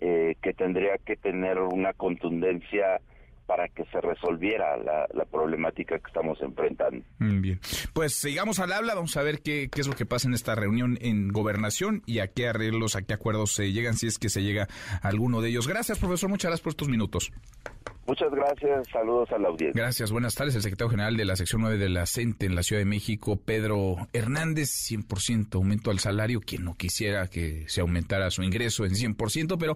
eh, 0.00 0.34
que 0.42 0.52
tendría 0.52 0.98
que 0.98 1.14
tener 1.14 1.60
una 1.60 1.92
contundencia 1.92 3.00
para 3.46 3.68
que 3.68 3.84
se 3.86 4.00
resolviera 4.00 4.76
la, 4.76 5.06
problemática 5.30 5.98
que 5.98 6.06
estamos 6.06 6.40
enfrentando. 6.40 7.04
Mm, 7.18 7.40
bien, 7.40 7.60
pues 7.92 8.14
sigamos 8.14 8.60
al 8.60 8.72
habla, 8.72 8.94
vamos 8.94 9.16
a 9.16 9.22
ver 9.22 9.40
qué, 9.40 9.68
qué, 9.72 9.80
es 9.80 9.88
lo 9.88 9.94
que 9.94 10.06
pasa 10.06 10.28
en 10.28 10.34
esta 10.34 10.54
reunión 10.54 10.96
en 11.00 11.28
gobernación 11.28 12.02
y 12.06 12.20
a 12.20 12.28
qué 12.28 12.48
arreglos, 12.48 12.94
a 12.94 13.02
qué 13.02 13.14
acuerdos 13.14 13.52
se 13.52 13.72
llegan, 13.72 13.94
si 13.94 14.06
es 14.06 14.18
que 14.18 14.28
se 14.28 14.42
llega 14.42 14.68
a 15.02 15.08
alguno 15.08 15.40
de 15.40 15.48
ellos. 15.48 15.66
Gracias, 15.66 15.98
profesor, 15.98 16.30
muchas 16.30 16.50
gracias 16.50 16.62
por 16.62 16.70
estos 16.70 16.88
minutos. 16.88 17.32
Muchas 18.06 18.30
gracias, 18.30 18.86
saludos 18.92 19.30
a 19.32 19.38
la 19.38 19.48
audiencia. 19.48 19.80
Gracias, 19.80 20.12
buenas 20.12 20.34
tardes. 20.34 20.54
El 20.54 20.62
secretario 20.62 20.90
general 20.90 21.16
de 21.16 21.24
la 21.24 21.36
sección 21.36 21.62
9 21.62 21.78
de 21.78 21.88
la 21.88 22.04
CENTE 22.04 22.46
en 22.46 22.54
la 22.54 22.62
Ciudad 22.62 22.80
de 22.80 22.86
México, 22.86 23.40
Pedro 23.42 23.96
Hernández, 24.12 24.68
100% 24.90 25.54
aumento 25.54 25.90
al 25.90 26.00
salario, 26.00 26.40
quien 26.40 26.64
no 26.64 26.74
quisiera 26.74 27.28
que 27.28 27.64
se 27.68 27.80
aumentara 27.80 28.30
su 28.30 28.42
ingreso 28.42 28.84
en 28.84 28.92
100%, 28.92 29.56
pero 29.58 29.74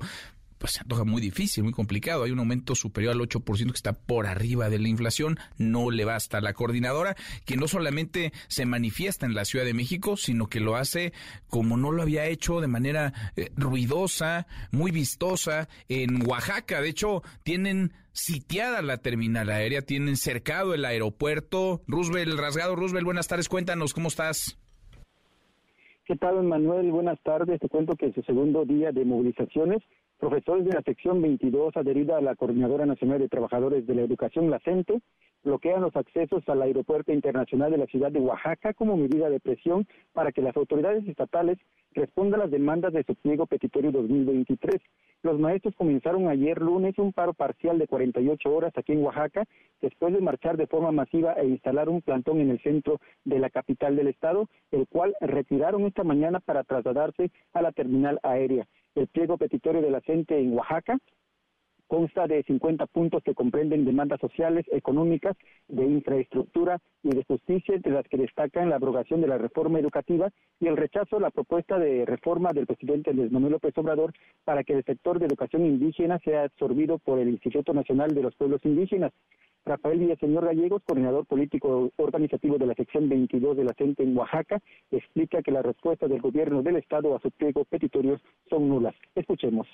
pues 0.58 0.72
se 0.72 0.80
antoja 0.80 1.04
muy 1.04 1.20
difícil, 1.20 1.64
muy 1.64 1.72
complicado. 1.72 2.24
Hay 2.24 2.30
un 2.30 2.38
aumento 2.38 2.74
superior 2.74 3.14
al 3.14 3.20
8% 3.20 3.66
que 3.66 3.76
está 3.76 3.92
por 3.92 4.26
arriba 4.26 4.68
de 4.68 4.78
la 4.78 4.88
inflación. 4.88 5.38
No 5.56 5.90
le 5.90 6.04
basta 6.04 6.38
a 6.38 6.40
la 6.40 6.52
coordinadora, 6.52 7.16
que 7.44 7.56
no 7.56 7.68
solamente 7.68 8.32
se 8.48 8.66
manifiesta 8.66 9.26
en 9.26 9.34
la 9.34 9.44
Ciudad 9.44 9.64
de 9.64 9.74
México, 9.74 10.16
sino 10.16 10.48
que 10.48 10.60
lo 10.60 10.76
hace 10.76 11.12
como 11.48 11.76
no 11.76 11.92
lo 11.92 12.02
había 12.02 12.26
hecho 12.26 12.60
de 12.60 12.68
manera 12.68 13.12
eh, 13.36 13.50
ruidosa, 13.56 14.46
muy 14.72 14.90
vistosa 14.90 15.68
en 15.88 16.28
Oaxaca. 16.28 16.80
De 16.80 16.88
hecho, 16.88 17.22
tienen 17.42 17.92
sitiada 18.12 18.82
la 18.82 18.98
terminal 18.98 19.48
aérea, 19.50 19.82
tienen 19.82 20.16
cercado 20.16 20.74
el 20.74 20.84
aeropuerto. 20.84 21.82
Roosevelt, 21.86 22.38
rasgado 22.38 22.74
Roosevelt, 22.74 23.04
buenas 23.04 23.28
tardes, 23.28 23.48
cuéntanos, 23.48 23.94
¿cómo 23.94 24.08
estás? 24.08 24.58
¿Qué 26.04 26.16
tal, 26.16 26.42
Manuel? 26.42 26.90
Buenas 26.90 27.20
tardes. 27.22 27.60
Te 27.60 27.68
cuento 27.68 27.94
que 27.94 28.06
es 28.06 28.14
su 28.14 28.22
segundo 28.22 28.64
día 28.64 28.92
de 28.92 29.04
movilizaciones 29.04 29.82
Profesores 30.18 30.64
de 30.64 30.72
la 30.72 30.82
sección 30.82 31.22
22 31.22 31.76
adherida 31.76 32.16
a 32.16 32.20
la 32.20 32.34
Coordinadora 32.34 32.84
Nacional 32.86 33.20
de 33.20 33.28
Trabajadores 33.28 33.86
de 33.86 33.94
la 33.94 34.02
Educación, 34.02 34.50
la 34.50 34.58
CENTE, 34.58 35.00
bloquean 35.44 35.80
los 35.80 35.94
accesos 35.94 36.42
al 36.48 36.60
Aeropuerto 36.60 37.12
Internacional 37.12 37.70
de 37.70 37.78
la 37.78 37.86
ciudad 37.86 38.10
de 38.10 38.18
Oaxaca 38.18 38.74
como 38.74 38.96
medida 38.96 39.30
de 39.30 39.38
presión 39.38 39.86
para 40.12 40.32
que 40.32 40.42
las 40.42 40.56
autoridades 40.56 41.06
estatales 41.06 41.56
respondan 41.92 42.40
a 42.40 42.44
las 42.44 42.50
demandas 42.50 42.92
de 42.92 43.04
su 43.04 43.14
pliego 43.14 43.46
petitorio 43.46 43.92
2023. 43.92 44.82
Los 45.22 45.38
maestros 45.38 45.76
comenzaron 45.76 46.28
ayer 46.28 46.60
lunes 46.60 46.98
un 46.98 47.12
paro 47.12 47.32
parcial 47.32 47.78
de 47.78 47.86
48 47.86 48.52
horas 48.52 48.72
aquí 48.76 48.94
en 48.94 49.04
Oaxaca, 49.04 49.44
después 49.80 50.12
de 50.12 50.20
marchar 50.20 50.56
de 50.56 50.66
forma 50.66 50.90
masiva 50.90 51.34
e 51.34 51.46
instalar 51.46 51.88
un 51.88 52.02
plantón 52.02 52.40
en 52.40 52.50
el 52.50 52.60
centro 52.60 53.00
de 53.24 53.38
la 53.38 53.50
capital 53.50 53.94
del 53.94 54.08
estado, 54.08 54.48
el 54.72 54.88
cual 54.88 55.14
retiraron 55.20 55.86
esta 55.86 56.02
mañana 56.02 56.40
para 56.40 56.64
trasladarse 56.64 57.30
a 57.52 57.62
la 57.62 57.70
terminal 57.70 58.18
aérea. 58.24 58.66
El 58.98 59.06
pliego 59.06 59.38
petitorio 59.38 59.80
de 59.80 59.92
la 59.92 60.00
CENTE 60.00 60.36
en 60.40 60.54
Oaxaca 60.54 60.98
consta 61.86 62.26
de 62.26 62.42
50 62.42 62.86
puntos 62.86 63.22
que 63.22 63.32
comprenden 63.32 63.84
demandas 63.84 64.20
sociales, 64.20 64.66
económicas, 64.72 65.36
de 65.68 65.84
infraestructura 65.84 66.80
y 67.04 67.10
de 67.10 67.22
justicia, 67.22 67.76
entre 67.76 67.92
las 67.92 68.08
que 68.08 68.16
destacan 68.16 68.68
la 68.68 68.74
abrogación 68.74 69.20
de 69.20 69.28
la 69.28 69.38
reforma 69.38 69.78
educativa 69.78 70.30
y 70.58 70.66
el 70.66 70.76
rechazo 70.76 71.16
a 71.16 71.20
la 71.20 71.30
propuesta 71.30 71.78
de 71.78 72.04
reforma 72.06 72.50
del 72.52 72.66
presidente 72.66 73.10
Andrés 73.10 73.30
Manuel 73.30 73.52
López 73.52 73.78
Obrador 73.78 74.12
para 74.44 74.64
que 74.64 74.72
el 74.72 74.84
sector 74.84 75.20
de 75.20 75.26
educación 75.26 75.64
indígena 75.64 76.18
sea 76.24 76.42
absorbido 76.42 76.98
por 76.98 77.20
el 77.20 77.28
Instituto 77.28 77.72
Nacional 77.72 78.12
de 78.12 78.22
los 78.22 78.34
Pueblos 78.34 78.60
Indígenas. 78.64 79.12
Rafael 79.68 79.98
Villaseñor 79.98 80.46
Gallegos, 80.46 80.82
coordinador 80.82 81.26
político 81.26 81.90
organizativo 81.96 82.56
de 82.56 82.66
la 82.66 82.74
sección 82.74 83.08
22 83.08 83.54
de 83.54 83.64
la 83.64 83.74
CENTE 83.74 84.02
en 84.02 84.16
Oaxaca, 84.16 84.60
explica 84.90 85.42
que 85.42 85.52
las 85.52 85.64
respuestas 85.64 86.08
del 86.08 86.22
gobierno 86.22 86.62
del 86.62 86.76
Estado 86.76 87.14
a 87.14 87.20
su 87.20 87.30
pliego 87.30 87.66
petitorios 87.66 88.20
son 88.48 88.66
nulas. 88.68 88.94
Escuchemos 89.14 89.66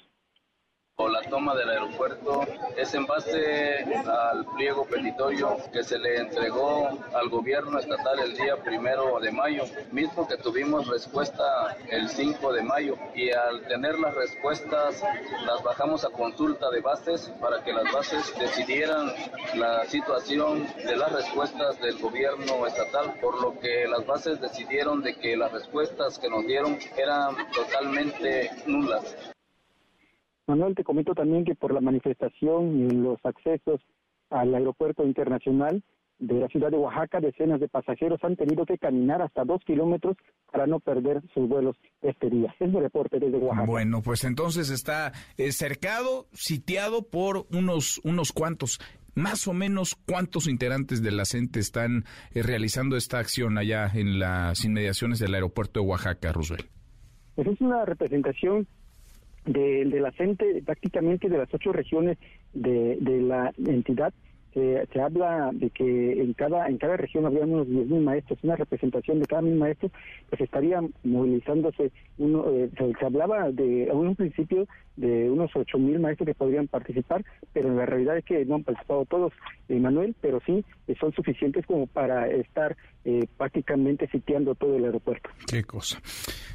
la 0.96 1.22
toma 1.22 1.56
del 1.56 1.70
aeropuerto 1.70 2.46
es 2.76 2.94
en 2.94 3.04
base 3.04 3.84
al 4.06 4.46
pliego 4.54 4.84
petitorio 4.84 5.56
que 5.72 5.82
se 5.82 5.98
le 5.98 6.18
entregó 6.18 6.88
al 7.12 7.28
gobierno 7.30 7.80
estatal 7.80 8.20
el 8.20 8.36
día 8.36 8.56
primero 8.62 9.18
de 9.18 9.32
mayo, 9.32 9.64
mismo 9.90 10.28
que 10.28 10.36
tuvimos 10.36 10.86
respuesta 10.86 11.76
el 11.90 12.08
5 12.08 12.52
de 12.52 12.62
mayo 12.62 12.96
y 13.12 13.32
al 13.32 13.62
tener 13.62 13.98
las 13.98 14.14
respuestas 14.14 15.02
las 15.44 15.62
bajamos 15.64 16.04
a 16.04 16.10
consulta 16.10 16.70
de 16.70 16.80
bases 16.80 17.28
para 17.40 17.64
que 17.64 17.72
las 17.72 17.92
bases 17.92 18.32
decidieran 18.38 19.12
la 19.56 19.84
situación 19.86 20.64
de 20.76 20.96
las 20.96 21.12
respuestas 21.12 21.80
del 21.80 21.98
gobierno 21.98 22.68
estatal, 22.68 23.14
por 23.20 23.42
lo 23.42 23.58
que 23.58 23.88
las 23.88 24.06
bases 24.06 24.40
decidieron 24.40 25.02
de 25.02 25.16
que 25.16 25.36
las 25.36 25.50
respuestas 25.50 26.20
que 26.20 26.30
nos 26.30 26.46
dieron 26.46 26.78
eran 26.96 27.36
totalmente 27.52 28.48
nulas. 28.66 29.33
Manuel, 30.46 30.74
te 30.74 30.84
comento 30.84 31.14
también 31.14 31.44
que 31.44 31.54
por 31.54 31.72
la 31.72 31.80
manifestación 31.80 32.78
y 32.78 32.90
los 32.90 33.18
accesos 33.24 33.80
al 34.30 34.54
aeropuerto 34.54 35.04
internacional 35.04 35.82
de 36.18 36.34
la 36.34 36.48
ciudad 36.48 36.70
de 36.70 36.76
Oaxaca, 36.76 37.20
decenas 37.20 37.60
de 37.60 37.68
pasajeros 37.68 38.22
han 38.22 38.36
tenido 38.36 38.64
que 38.64 38.78
caminar 38.78 39.20
hasta 39.20 39.44
dos 39.44 39.60
kilómetros 39.64 40.16
para 40.50 40.66
no 40.66 40.80
perder 40.80 41.22
sus 41.34 41.48
vuelos 41.48 41.76
este 42.02 42.30
día. 42.30 42.54
Es 42.60 42.70
mi 42.70 42.80
reporte 42.80 43.18
desde 43.18 43.36
Oaxaca. 43.38 43.66
Bueno, 43.66 44.00
pues 44.02 44.24
entonces 44.24 44.70
está 44.70 45.12
eh, 45.36 45.52
cercado, 45.52 46.26
sitiado 46.32 47.02
por 47.08 47.46
unos, 47.50 48.00
unos 48.04 48.32
cuantos 48.32 48.80
más 49.14 49.46
o 49.46 49.52
menos 49.52 49.94
cuántos 49.94 50.48
integrantes 50.48 51.02
de 51.02 51.12
la 51.12 51.24
CENTE 51.24 51.60
están 51.60 52.04
eh, 52.32 52.42
realizando 52.42 52.96
esta 52.96 53.18
acción 53.18 53.58
allá 53.58 53.90
en 53.94 54.18
las 54.18 54.64
inmediaciones 54.64 55.18
del 55.18 55.34
aeropuerto 55.34 55.80
de 55.80 55.86
Oaxaca, 55.86 56.32
Roosevelt. 56.32 56.68
Pues 57.36 57.48
es 57.48 57.60
una 57.60 57.84
representación 57.84 58.66
de, 59.44 59.84
la 60.00 60.12
CENTE, 60.12 60.62
prácticamente 60.64 61.28
de 61.28 61.38
las 61.38 61.52
ocho 61.52 61.72
regiones 61.72 62.18
de, 62.52 62.96
de 63.00 63.20
la 63.22 63.52
entidad, 63.66 64.12
se, 64.54 65.00
habla 65.00 65.50
de 65.52 65.70
que 65.70 66.12
en 66.22 66.32
cada 66.32 66.68
en 66.68 66.78
cada 66.78 66.96
región 66.96 67.26
habría 67.26 67.44
unos 67.44 67.66
10.000 67.66 68.00
maestros, 68.00 68.38
una 68.42 68.56
representación 68.56 69.18
de 69.18 69.26
cada 69.26 69.42
mil 69.42 69.56
maestros, 69.56 69.90
pues 70.28 70.40
estaría 70.40 70.80
movilizándose. 71.02 71.90
Uno, 72.18 72.44
eh, 72.50 72.70
se, 72.78 73.04
hablaba 73.04 73.50
de 73.50 73.84
en 73.84 73.96
un 73.96 74.14
principio 74.14 74.66
de 74.96 75.28
unos 75.28 75.50
8.000 75.50 75.98
maestros 75.98 76.26
que 76.28 76.34
podrían 76.34 76.68
participar, 76.68 77.24
pero 77.52 77.74
la 77.74 77.84
realidad 77.84 78.16
es 78.16 78.24
que 78.24 78.44
no 78.44 78.54
han 78.56 78.64
participado 78.64 79.04
todos, 79.06 79.32
Manuel, 79.68 80.14
pero 80.20 80.40
sí 80.46 80.64
eh, 80.86 80.94
son 81.00 81.12
suficientes 81.12 81.66
como 81.66 81.86
para 81.88 82.28
estar 82.28 82.76
eh, 83.04 83.26
prácticamente 83.36 84.08
sitiando 84.08 84.54
todo 84.54 84.76
el 84.76 84.84
aeropuerto. 84.84 85.30
Qué 85.46 85.64
cosa. 85.64 86.00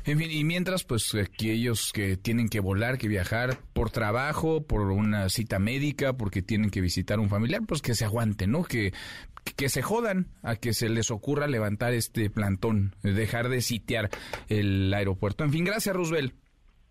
En 0.05 0.17
fin, 0.17 0.31
y 0.31 0.43
mientras, 0.43 0.83
pues 0.83 1.13
aquellos 1.13 1.91
que 1.93 2.17
tienen 2.17 2.49
que 2.49 2.59
volar, 2.59 2.97
que 2.97 3.07
viajar 3.07 3.59
por 3.73 3.91
trabajo, 3.91 4.63
por 4.63 4.81
una 4.81 5.29
cita 5.29 5.59
médica, 5.59 6.13
porque 6.13 6.41
tienen 6.41 6.71
que 6.71 6.81
visitar 6.81 7.19
un 7.19 7.29
familiar, 7.29 7.61
pues 7.67 7.81
que 7.81 7.93
se 7.93 8.05
aguanten, 8.05 8.51
¿no? 8.51 8.63
Que, 8.63 8.93
que 9.55 9.69
se 9.69 9.81
jodan 9.81 10.27
a 10.41 10.55
que 10.55 10.73
se 10.73 10.89
les 10.89 11.11
ocurra 11.11 11.47
levantar 11.47 11.93
este 11.93 12.29
plantón, 12.29 12.95
dejar 13.03 13.49
de 13.49 13.61
sitiar 13.61 14.09
el 14.47 14.93
aeropuerto. 14.93 15.43
En 15.43 15.51
fin, 15.51 15.65
gracias, 15.65 15.95
Roosevelt. 15.95 16.33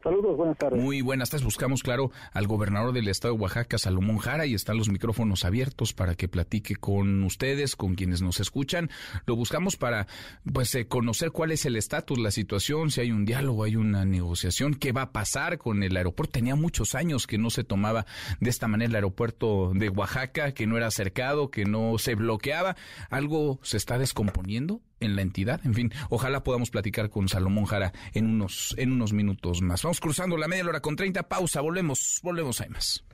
Saludos, 0.03 0.37
buenas 0.37 0.57
tardes. 0.57 0.81
Muy 0.81 1.03
buenas 1.03 1.29
tardes. 1.29 1.45
Buscamos, 1.45 1.83
claro, 1.83 2.13
al 2.33 2.47
gobernador 2.47 2.93
del 2.93 3.09
estado 3.09 3.35
de 3.35 3.41
Oaxaca, 3.41 3.79
Salomón 3.79 4.19
Jara, 4.19 4.47
y 4.47 4.55
están 4.55 4.77
los 4.77 4.89
micrófonos 4.89 5.45
abiertos 5.45 5.93
para 5.93 6.15
que 6.15 6.29
platique 6.29 6.77
con 6.77 7.25
ustedes, 7.25 7.75
con 7.75 7.97
quienes 7.97 8.23
nos 8.23 8.39
escuchan. 8.39 8.91
Lo 9.27 9.35
buscamos 9.35 9.77
para, 9.77 10.07
pues, 10.53 10.73
eh, 10.77 10.87
conocer 10.87 11.33
cuál 11.33 11.51
es 11.51 11.67
el 11.67 11.75
estatus, 11.75 12.19
la 12.19 12.31
situación, 12.31 12.93
si 12.93 13.01
hay 13.01 13.11
un 13.11 13.25
diálogo, 13.25 13.65
hay 13.65 13.75
una 13.75 14.05
negociación, 14.05 14.75
qué 14.75 14.93
va 14.93 15.03
a 15.03 15.13
pasar 15.13 15.59
con 15.59 15.83
el 15.83 15.97
aeropuerto. 15.97 16.33
Tenía 16.33 16.55
muchos 16.55 16.95
años 16.95 17.27
que 17.27 17.39
no 17.39 17.51
se 17.51 17.65
tomaba 17.65 18.07
de 18.39 18.51
esta 18.51 18.69
manera 18.69 18.91
el 18.91 18.95
aeropuerto 18.95 19.73
de 19.75 19.89
Oaxaca, 19.89 20.53
que 20.53 20.69
no 20.69 20.77
era 20.77 20.93
cercado, 20.93 21.51
que 21.51 21.65
no 21.65 21.99
se 21.99 22.15
bloqueaba. 22.15 22.77
¿Algo 23.11 23.59
se 23.63 23.77
está 23.77 23.99
descomponiendo? 23.99 24.81
En 25.01 25.17
la 25.17 25.23
entidad. 25.23 25.61
En 25.65 25.75
fin, 25.75 25.93
ojalá 26.11 26.43
podamos 26.45 26.71
platicar 26.71 27.11
con 27.11 27.29
Salomón 27.29 27.67
Jara 27.67 27.93
en 28.13 28.27
unos, 28.27 28.75
en 28.79 28.93
unos 28.93 29.13
minutos 29.13 29.63
más. 29.63 29.83
Vamos 29.83 30.01
cruzando 30.01 30.37
la 30.37 30.49
media 30.49 30.65
hora 30.65 30.81
con 30.81 30.97
30. 30.97 31.25
Pausa, 31.25 31.61
volvemos, 31.61 32.21
volvemos, 32.23 32.61
hay 32.61 32.69
más. 32.71 33.05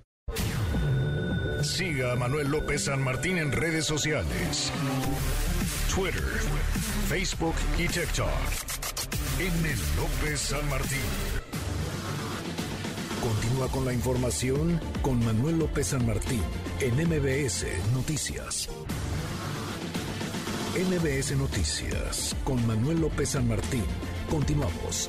Siga 1.62 2.12
a 2.12 2.16
Manuel 2.16 2.48
López 2.48 2.84
San 2.84 3.02
Martín 3.02 3.38
en 3.38 3.50
redes 3.50 3.86
sociales. 3.86 4.70
Twitter, 5.94 6.22
Facebook 7.08 7.54
y 7.78 7.86
TikTok. 7.88 8.28
El 9.38 9.52
López 9.96 10.40
San 10.40 10.68
Martín. 10.68 10.98
Continúa 13.22 13.68
con 13.68 13.84
la 13.84 13.92
información 13.94 14.78
con 15.00 15.24
Manuel 15.24 15.58
López 15.58 15.88
San 15.88 16.04
Martín 16.06 16.42
en 16.80 16.94
MBS 16.94 17.64
Noticias. 17.94 18.68
MBS 20.74 21.36
Noticias 21.36 22.34
con 22.42 22.66
Manuel 22.66 23.00
López 23.00 23.28
San 23.28 23.46
Martín. 23.46 23.84
Continuamos. 24.28 25.08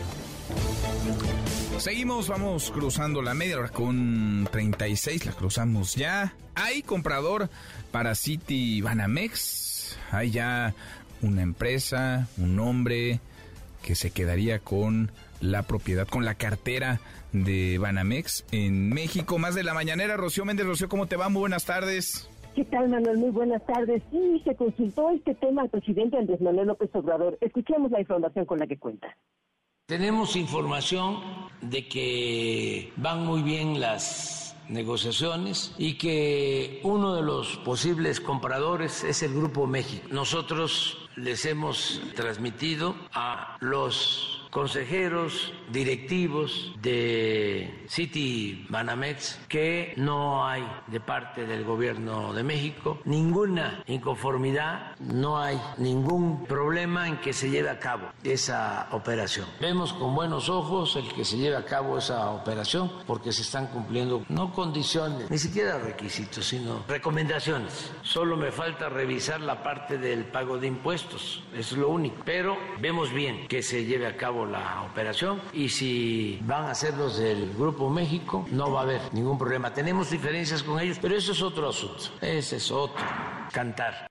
Seguimos, 1.80 2.28
vamos 2.28 2.70
cruzando 2.70 3.24
la 3.24 3.34
media 3.34 3.58
hora 3.58 3.70
con 3.70 4.48
36, 4.52 5.26
la 5.26 5.32
cruzamos 5.32 5.96
ya. 5.96 6.36
Hay 6.54 6.84
comprador 6.84 7.50
para 7.92 8.14
City 8.14 8.82
Banamex. 8.82 9.98
Hay 10.12 10.30
ya 10.30 10.76
una 11.24 11.42
empresa, 11.42 12.28
un 12.38 12.60
hombre 12.60 13.20
que 13.82 13.96
se 13.96 14.12
quedaría 14.12 14.60
con 14.60 15.12
la 15.42 15.64
propiedad, 15.64 16.08
con 16.08 16.26
la 16.26 16.36
cartera 16.36 17.00
de 17.34 17.80
Banamex 17.80 18.46
en 18.52 18.90
México. 18.90 19.40
Más 19.40 19.56
de 19.56 19.64
la 19.64 19.74
mañanera, 19.74 20.16
Rocío 20.16 20.46
Méndez. 20.46 20.68
Rocío, 20.68 20.90
¿cómo 20.90 21.08
te 21.08 21.16
va? 21.16 21.30
Muy 21.30 21.40
buenas 21.40 21.66
tardes. 21.66 22.30
¿Qué 22.56 22.64
tal, 22.64 22.88
Manuel? 22.88 23.18
Muy 23.18 23.32
buenas 23.32 23.66
tardes. 23.66 24.02
Sí, 24.12 24.42
se 24.46 24.56
consultó 24.56 25.10
este 25.10 25.36
tema 25.36 25.64
al 25.64 25.70
presidente 25.70 26.18
Andrés 26.18 26.40
Manuel 26.40 26.68
López 26.68 26.90
Obrador. 26.94 27.38
Escuchemos 27.42 27.92
la 27.92 28.00
información 28.00 28.46
con 28.46 28.60
la 28.60 28.66
que 28.66 28.80
cuenta. 28.80 29.18
Tenemos 29.88 30.38
información 30.38 31.18
de 31.62 31.86
que 31.90 32.94
van 32.96 33.26
muy 33.26 33.42
bien 33.42 33.82
las 33.82 34.56
negociaciones 34.70 35.76
y 35.78 35.98
que 35.98 36.80
uno 36.84 37.14
de 37.14 37.24
los 37.24 37.58
posibles 37.58 38.22
compradores 38.22 39.04
es 39.04 39.22
el 39.22 39.34
Grupo 39.34 39.68
México. 39.68 40.08
Nosotros 40.12 41.10
les 41.18 41.46
hemos 41.46 42.02
transmitido 42.16 42.96
a 43.14 43.58
los 43.60 44.35
consejeros 44.56 45.52
directivos 45.70 46.74
de 46.82 47.84
City 47.90 48.66
Banamex 48.70 49.38
que 49.50 49.94
no 49.98 50.48
hay 50.48 50.66
de 50.88 51.02
parte 51.02 51.46
del 51.46 51.66
gobierno 51.66 52.34
de 52.34 52.42
México 52.42 53.02
ninguna 53.04 53.84
inconformidad, 53.86 54.96
no 55.00 55.38
hay 55.38 55.60
ningún 55.78 56.46
problema 56.46 57.10
en 57.10 57.18
que 57.18 57.34
se 57.34 57.50
lleve 57.50 57.70
a 57.70 57.80
cabo 57.80 58.08
esa 58.24 58.88
operación. 58.92 59.46
Vemos 59.60 59.92
con 59.92 60.16
buenos 60.16 60.48
ojos 60.48 60.96
el 60.96 61.12
que 61.14 61.26
se 61.26 61.36
lleve 61.36 61.58
a 61.58 61.66
cabo 61.66 61.98
esa 61.98 62.30
operación 62.30 62.90
porque 63.06 63.34
se 63.34 63.42
están 63.42 63.68
cumpliendo 63.68 64.24
no 64.30 64.54
condiciones, 64.54 65.30
ni 65.30 65.38
siquiera 65.38 65.80
requisitos, 65.80 66.46
sino 66.46 66.86
recomendaciones. 66.88 67.92
Solo 68.04 68.38
me 68.38 68.54
falta 68.54 68.88
revisar 68.88 69.42
la 69.42 69.62
parte 69.62 69.98
del 69.98 70.24
pago 70.24 70.58
de 70.58 70.68
impuestos, 70.68 71.44
es 71.54 71.74
lo 71.74 71.90
único, 71.90 72.24
pero 72.24 72.58
vemos 72.80 73.12
bien 73.12 73.50
que 73.50 73.62
se 73.62 73.84
lleve 73.84 74.08
a 74.08 74.16
cabo 74.16 74.45
la 74.46 74.84
operación 74.84 75.40
y 75.54 75.70
si 75.70 76.40
van 76.46 76.66
a 76.66 76.76
ser 76.76 76.96
los 76.98 77.18
del 77.18 77.54
Grupo 77.54 77.90
México 77.90 78.46
no 78.52 78.72
va 78.72 78.82
a 78.82 78.84
haber 78.84 79.02
ningún 79.14 79.38
problema. 79.38 79.74
Tenemos 79.74 80.12
diferencias 80.12 80.64
con 80.64 80.80
ellos, 80.80 81.00
pero 81.02 81.16
eso 81.16 81.32
es 81.32 81.42
otro 81.42 81.70
asunto, 81.70 82.16
ese 82.22 82.58
es 82.58 82.72
otro 82.72 83.04
cantar. 83.52 84.08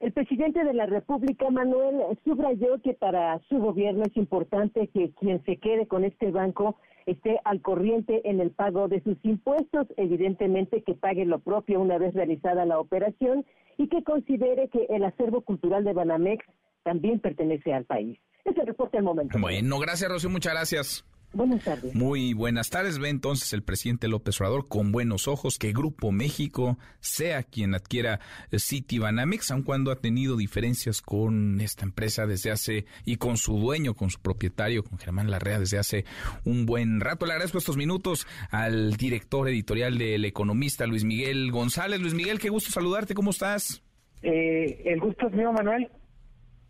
El 0.00 0.12
presidente 0.12 0.64
de 0.64 0.72
la 0.72 0.86
República, 0.86 1.50
Manuel, 1.50 2.16
subrayó 2.24 2.80
que 2.82 2.94
para 2.94 3.38
su 3.50 3.58
gobierno 3.58 4.04
es 4.04 4.16
importante 4.16 4.88
que 4.88 5.12
quien 5.12 5.44
se 5.44 5.58
quede 5.58 5.86
con 5.86 6.04
este 6.04 6.30
banco 6.30 6.76
esté 7.04 7.38
al 7.44 7.60
corriente 7.60 8.22
en 8.24 8.40
el 8.40 8.50
pago 8.50 8.88
de 8.88 9.02
sus 9.02 9.18
impuestos, 9.24 9.86
evidentemente 9.98 10.82
que 10.82 10.94
pague 10.94 11.26
lo 11.26 11.40
propio 11.40 11.80
una 11.80 11.98
vez 11.98 12.14
realizada 12.14 12.64
la 12.64 12.80
operación 12.80 13.44
y 13.76 13.88
que 13.88 14.02
considere 14.02 14.68
que 14.68 14.86
el 14.88 15.04
acervo 15.04 15.42
cultural 15.42 15.84
de 15.84 15.92
Banamex 15.92 16.46
también 16.82 17.20
pertenece 17.20 17.74
al 17.74 17.84
país. 17.84 18.18
Ese 18.44 18.64
reporte 18.64 18.98
al 18.98 19.04
momento. 19.04 19.38
Bueno, 19.38 19.78
gracias, 19.78 20.10
Rocío, 20.10 20.30
muchas 20.30 20.52
gracias. 20.52 21.04
Buenas 21.32 21.62
tardes. 21.62 21.94
Muy 21.94 22.34
buenas 22.34 22.70
tardes. 22.70 22.98
Ve 22.98 23.08
entonces 23.08 23.52
el 23.52 23.62
presidente 23.62 24.08
López 24.08 24.40
Obrador 24.40 24.66
con 24.66 24.90
buenos 24.90 25.28
ojos 25.28 25.58
que 25.58 25.72
Grupo 25.72 26.10
México 26.10 26.76
sea 26.98 27.44
quien 27.44 27.74
adquiera 27.76 28.18
City 28.50 28.98
Banamex, 28.98 29.52
aun 29.52 29.62
cuando 29.62 29.92
ha 29.92 29.96
tenido 29.96 30.36
diferencias 30.36 31.00
con 31.00 31.60
esta 31.60 31.84
empresa 31.84 32.26
desde 32.26 32.50
hace 32.50 32.84
y 33.04 33.16
con 33.16 33.36
su 33.36 33.58
dueño, 33.58 33.94
con 33.94 34.10
su 34.10 34.20
propietario, 34.20 34.82
con 34.82 34.98
Germán 34.98 35.30
Larrea 35.30 35.60
desde 35.60 35.78
hace 35.78 36.04
un 36.44 36.66
buen 36.66 37.00
rato. 37.00 37.26
Le 37.26 37.32
agradezco 37.32 37.58
estos 37.58 37.76
minutos 37.76 38.26
al 38.50 38.96
director 38.96 39.48
editorial 39.48 39.98
del 39.98 40.24
Economista, 40.24 40.84
Luis 40.86 41.04
Miguel 41.04 41.52
González. 41.52 42.00
Luis 42.00 42.14
Miguel, 42.14 42.40
qué 42.40 42.48
gusto 42.48 42.72
saludarte. 42.72 43.14
¿Cómo 43.14 43.30
estás? 43.30 43.84
Eh, 44.22 44.82
el 44.84 44.98
gusto 44.98 45.28
es 45.28 45.32
mío, 45.32 45.52
Manuel. 45.52 45.88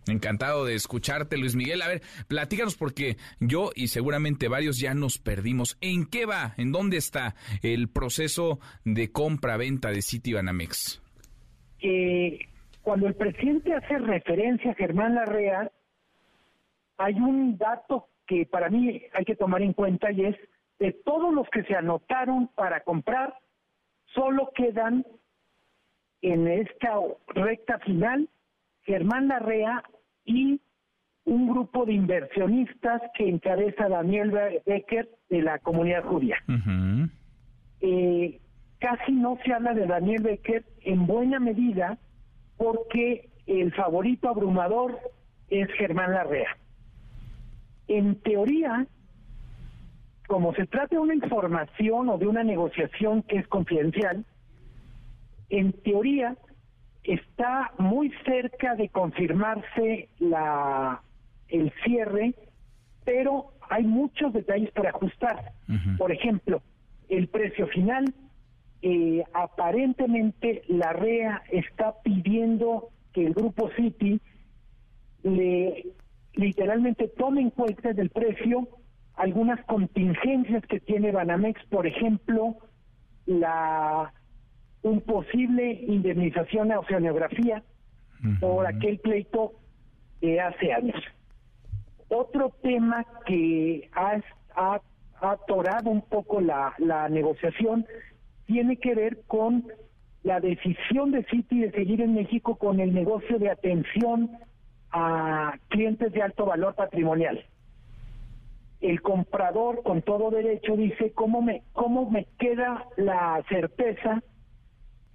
Encantado 0.07 0.65
de 0.65 0.75
escucharte, 0.75 1.37
Luis 1.37 1.57
Miguel. 1.57 1.83
A 1.83 1.89
ver, 1.89 2.03
platícanos 2.29 2.77
porque 2.77 3.17
yo 3.39 3.71
y 3.75 3.89
seguramente 3.89 4.49
varios 4.49 4.79
ya 4.79 4.95
nos 4.95 5.19
perdimos. 5.19 5.77
¿En 5.81 6.07
qué 6.07 6.27
va? 6.27 6.55
¿En 6.57 6.73
dónde 6.73 6.97
está 6.97 7.35
el 7.63 7.89
proceso 7.89 8.59
de 8.85 9.13
compra-venta 9.13 9.91
de 9.91 10.03
City 10.03 10.33
Banamex? 10.33 11.03
cuando 12.83 13.07
el 13.07 13.15
presidente 13.15 13.73
hace 13.73 13.99
referencia 13.99 14.73
a 14.73 14.75
Germán 14.75 15.15
Larrea, 15.15 15.71
hay 16.99 17.15
un 17.15 17.57
dato 17.57 18.09
que 18.27 18.47
para 18.47 18.69
mí 18.69 19.03
hay 19.15 19.25
que 19.25 19.35
tomar 19.35 19.63
en 19.63 19.73
cuenta 19.73 20.13
y 20.13 20.27
es 20.27 20.37
de 20.79 20.93
todos 20.93 21.33
los 21.33 21.49
que 21.51 21.63
se 21.65 21.75
anotaron 21.75 22.49
para 22.49 22.81
comprar, 22.81 23.35
solo 24.15 24.51
quedan 24.55 25.07
en 26.23 26.49
esta 26.49 26.95
recta 27.29 27.79
final 27.81 28.29
Germán 28.85 29.29
Larrea 29.29 29.83
y 30.25 30.61
un 31.25 31.49
grupo 31.49 31.85
de 31.85 31.93
inversionistas 31.93 33.03
que 33.15 33.29
encabeza 33.29 33.89
Daniel 33.89 34.33
Becker 34.67 35.09
de 35.29 35.43
la 35.43 35.59
comunidad 35.59 36.05
judía. 36.05 36.37
Eh, 37.81 38.41
casi 38.79 39.13
no 39.13 39.39
se 39.45 39.53
habla 39.53 39.75
de 39.75 39.87
Daniel 39.87 40.23
Becker 40.23 40.65
en 40.83 41.07
buena 41.07 41.39
medida 41.39 41.99
porque 42.57 43.31
el 43.47 43.73
favorito 43.73 44.29
abrumador 44.29 44.99
es 45.49 45.69
Germán 45.73 46.13
Larrea. 46.13 46.57
En 47.89 48.17
teoría, 48.17 48.87
como 50.27 50.55
se 50.55 50.67
trata 50.67 50.97
de 50.97 51.01
una 51.01 51.15
información 51.15 52.09
o 52.09 52.19
de 52.19 52.27
una 52.27 52.45
negociación 52.45 53.23
que 53.23 53.39
es 53.39 53.49
confidencial, 53.49 54.25
en 55.49 55.73
teoría 55.73 56.37
está 57.05 57.73
muy 57.79 58.13
cerca 58.25 58.75
de 58.75 58.89
confirmarse 58.89 60.09
la 60.19 61.03
el 61.49 61.73
cierre, 61.85 62.35
pero 63.05 63.53
hay 63.69 63.85
muchos 63.85 64.33
detalles 64.33 64.71
para 64.73 64.91
ajustar. 64.91 65.53
Por 65.99 66.13
ejemplo, 66.13 66.63
el 67.09 67.29
precio 67.29 67.67
final, 67.69 68.05
eh, 68.83 69.25
aparentemente 69.33 70.63
la 70.69 70.93
REA 70.93 71.43
está 71.51 71.95
pidiendo 72.03 72.91
que 73.13 73.27
el 73.27 73.35
grupo 73.35 73.71
City 73.77 74.21
le 75.23 75.87
literalmente 76.35 77.09
tome 77.09 77.41
en 77.41 77.51
cuenta 77.51 77.93
del 77.93 78.11
precio 78.11 78.69
algunas 79.15 79.63
contingencias 79.67 80.65
que 80.67 80.81
tiene 80.81 81.13
Banamex, 81.13 81.63
por 81.67 81.87
ejemplo, 81.87 82.57
la 83.27 84.13
un 84.83 85.01
posible 85.01 85.73
indemnización 85.73 86.73
a 86.73 86.81
oceanografía 86.81 87.63
por 88.41 88.67
aquel 88.67 88.99
pleito 88.99 89.53
de 90.21 90.41
hace 90.41 90.73
años. 90.73 91.03
Otro 92.09 92.51
tema 92.63 93.07
que 93.27 93.89
ha, 93.95 94.21
ha, 94.55 94.81
atorado 95.21 95.91
un 95.91 96.03
poco 96.03 96.41
la, 96.41 96.75
la 96.79 97.09
negociación 97.09 97.87
tiene 98.47 98.79
que 98.79 98.95
ver 98.95 99.21
con 99.27 99.67
la 100.23 100.41
decisión 100.41 101.13
de 101.13 101.25
Citi 101.25 101.61
de 101.61 101.71
seguir 101.73 102.01
en 102.01 102.15
México 102.15 102.57
con 102.57 102.81
el 102.81 102.95
negocio 102.95 103.39
de 103.39 103.51
atención 103.51 104.31
a 104.93 105.59
clientes 105.69 106.13
de 106.13 106.23
alto 106.23 106.47
valor 106.47 106.75
patrimonial. 106.75 107.45
El 108.81 109.03
comprador 109.03 109.83
con 109.83 110.03
todo 110.03 110.31
derecho 110.31 110.77
dice 110.77 111.13
cómo 111.13 111.43
me 111.43 111.63
cómo 111.73 112.11
me 112.11 112.27
queda 112.39 112.87
la 112.97 113.43
certeza 113.49 114.23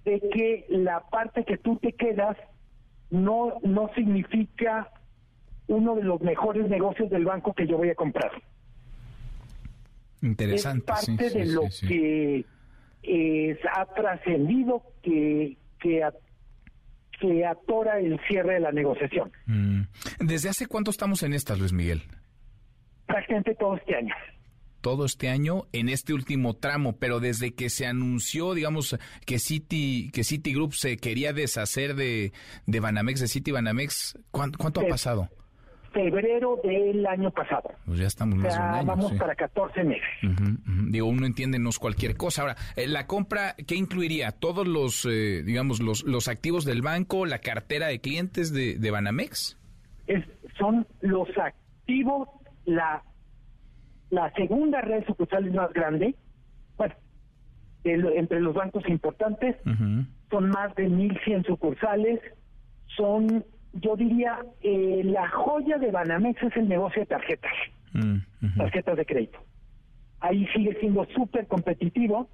de 0.06 0.20
que 0.20 0.66
la 0.68 1.00
parte 1.00 1.44
que 1.44 1.58
tú 1.58 1.76
te 1.76 1.92
quedas 1.92 2.36
no, 3.10 3.58
no 3.62 3.90
significa 3.94 4.88
uno 5.66 5.96
de 5.96 6.04
los 6.04 6.20
mejores 6.20 6.68
negocios 6.68 7.10
del 7.10 7.24
banco 7.24 7.52
que 7.52 7.66
yo 7.66 7.76
voy 7.76 7.90
a 7.90 7.96
comprar. 7.96 8.30
Interesante. 10.22 10.92
Es 10.92 11.06
parte 11.06 11.30
de 11.30 11.46
lo 11.46 11.62
que 11.86 12.46
ha 13.74 13.84
trascendido 13.94 14.82
que, 15.02 15.56
que, 15.80 16.08
que 17.20 17.44
atora 17.44 17.98
el 17.98 18.20
cierre 18.28 18.54
de 18.54 18.60
la 18.60 18.70
negociación. 18.72 19.32
Mm. 19.46 19.82
¿Desde 20.20 20.48
hace 20.48 20.66
cuánto 20.66 20.92
estamos 20.92 21.24
en 21.24 21.34
estas, 21.34 21.58
Luis 21.58 21.72
Miguel? 21.72 22.02
Prácticamente 23.06 23.56
todo 23.56 23.76
este 23.76 23.96
año 23.96 24.14
todo 24.86 25.04
este 25.04 25.30
año 25.30 25.64
en 25.72 25.88
este 25.88 26.14
último 26.14 26.54
tramo, 26.54 26.94
pero 26.96 27.18
desde 27.18 27.56
que 27.56 27.70
se 27.70 27.86
anunció, 27.86 28.54
digamos, 28.54 28.96
que 29.26 29.40
City, 29.40 30.12
que 30.12 30.22
Citigroup 30.22 30.74
se 30.74 30.96
quería 30.96 31.32
deshacer 31.32 31.96
de, 31.96 32.32
de 32.66 32.78
Banamex, 32.78 33.18
de 33.18 33.26
City 33.26 33.50
Banamex, 33.50 34.16
¿cuánto, 34.30 34.80
ha 34.80 34.86
pasado? 34.86 35.28
febrero 35.92 36.60
del 36.62 37.04
año 37.04 37.32
pasado. 37.32 37.68
Pues 37.84 37.98
ya 37.98 38.06
estamos 38.06 38.38
más 38.38 38.54
o 38.54 38.86
Vamos 38.86 39.12
para 39.14 39.34
14 39.34 39.82
meses. 39.82 40.04
Digo, 40.90 41.08
uno 41.08 41.26
entiende 41.26 41.58
no 41.58 41.70
es 41.70 41.80
cualquier 41.80 42.16
cosa. 42.16 42.42
Ahora, 42.42 42.56
eh, 42.76 42.86
la 42.86 43.08
compra, 43.08 43.56
¿qué 43.66 43.74
incluiría? 43.74 44.30
¿Todos 44.30 44.68
los, 44.68 45.04
eh, 45.04 45.42
digamos, 45.42 45.80
los, 45.80 46.04
los 46.04 46.28
activos 46.28 46.64
del 46.64 46.82
banco, 46.82 47.26
la 47.26 47.40
cartera 47.40 47.88
de 47.88 48.00
clientes 48.00 48.52
de, 48.52 48.78
de 48.78 48.90
Banamex? 48.92 49.58
Es, 50.06 50.24
son 50.56 50.86
los 51.00 51.26
activos, 51.38 52.28
la, 52.66 53.02
la 54.10 54.32
segunda 54.34 54.80
red 54.80 55.04
sucursal 55.06 55.50
más 55.52 55.72
grande, 55.72 56.14
bueno, 56.76 56.94
entre 57.84 58.40
los 58.40 58.54
bancos 58.54 58.88
importantes, 58.88 59.56
son 60.30 60.50
más 60.50 60.74
de 60.74 60.88
1.100 60.88 61.46
sucursales, 61.46 62.20
son 62.96 63.44
yo 63.80 63.96
diría, 63.96 64.38
eh, 64.62 65.02
la 65.04 65.28
joya 65.28 65.78
de 65.78 65.90
Banamex 65.90 66.42
es 66.42 66.56
el 66.56 66.68
negocio 66.68 67.02
de 67.02 67.06
tarjetas, 67.06 67.52
mm, 67.92 68.16
tarjetas 68.56 68.96
de 68.96 69.04
crédito. 69.04 69.38
Ahí 70.20 70.46
sigue 70.54 70.78
siendo 70.80 71.04
súper 71.14 71.46
competitivo. 71.46 72.28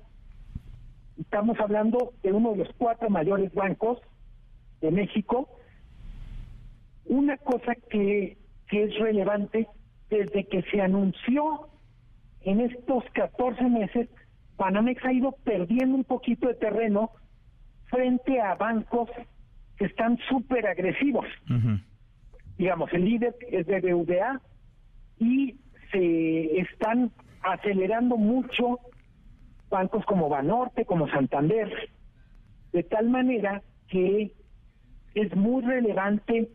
Estamos 1.19 1.59
hablando 1.59 2.13
de 2.23 2.33
uno 2.33 2.53
de 2.53 2.59
los 2.59 2.69
cuatro 2.79 3.11
mayores 3.11 3.53
bancos 3.55 3.99
de 4.81 4.91
México. 4.91 5.49
Una 7.07 7.37
cosa 7.39 7.75
que, 7.91 8.39
que 8.69 8.85
es 8.85 8.99
relevante, 8.99 9.67
desde 10.13 10.45
que 10.45 10.63
se 10.71 10.81
anunció 10.81 11.69
en 12.43 12.61
estos 12.61 13.05
14 13.15 13.65
meses, 13.65 14.09
Banamex 14.57 15.05
ha 15.05 15.13
ido 15.13 15.33
perdiendo 15.45 15.97
un 15.97 16.05
poquito 16.05 16.49
de 16.49 16.55
terreno 16.55 17.11
frente 17.89 18.41
a 18.41 18.55
bancos 18.55 19.09
están 19.85 20.19
súper 20.29 20.67
agresivos. 20.67 21.27
Digamos, 22.57 22.93
el 22.93 23.05
líder 23.05 23.35
es 23.51 23.67
BBVA 23.67 24.41
y 25.19 25.57
se 25.91 26.61
están 26.61 27.11
acelerando 27.43 28.17
mucho 28.17 28.79
bancos 29.69 30.05
como 30.05 30.29
Banorte, 30.29 30.85
como 30.85 31.09
Santander, 31.09 31.91
de 32.73 32.83
tal 32.83 33.09
manera 33.09 33.63
que 33.89 34.33
es 35.15 35.37
muy 35.37 35.63
relevante 35.63 36.51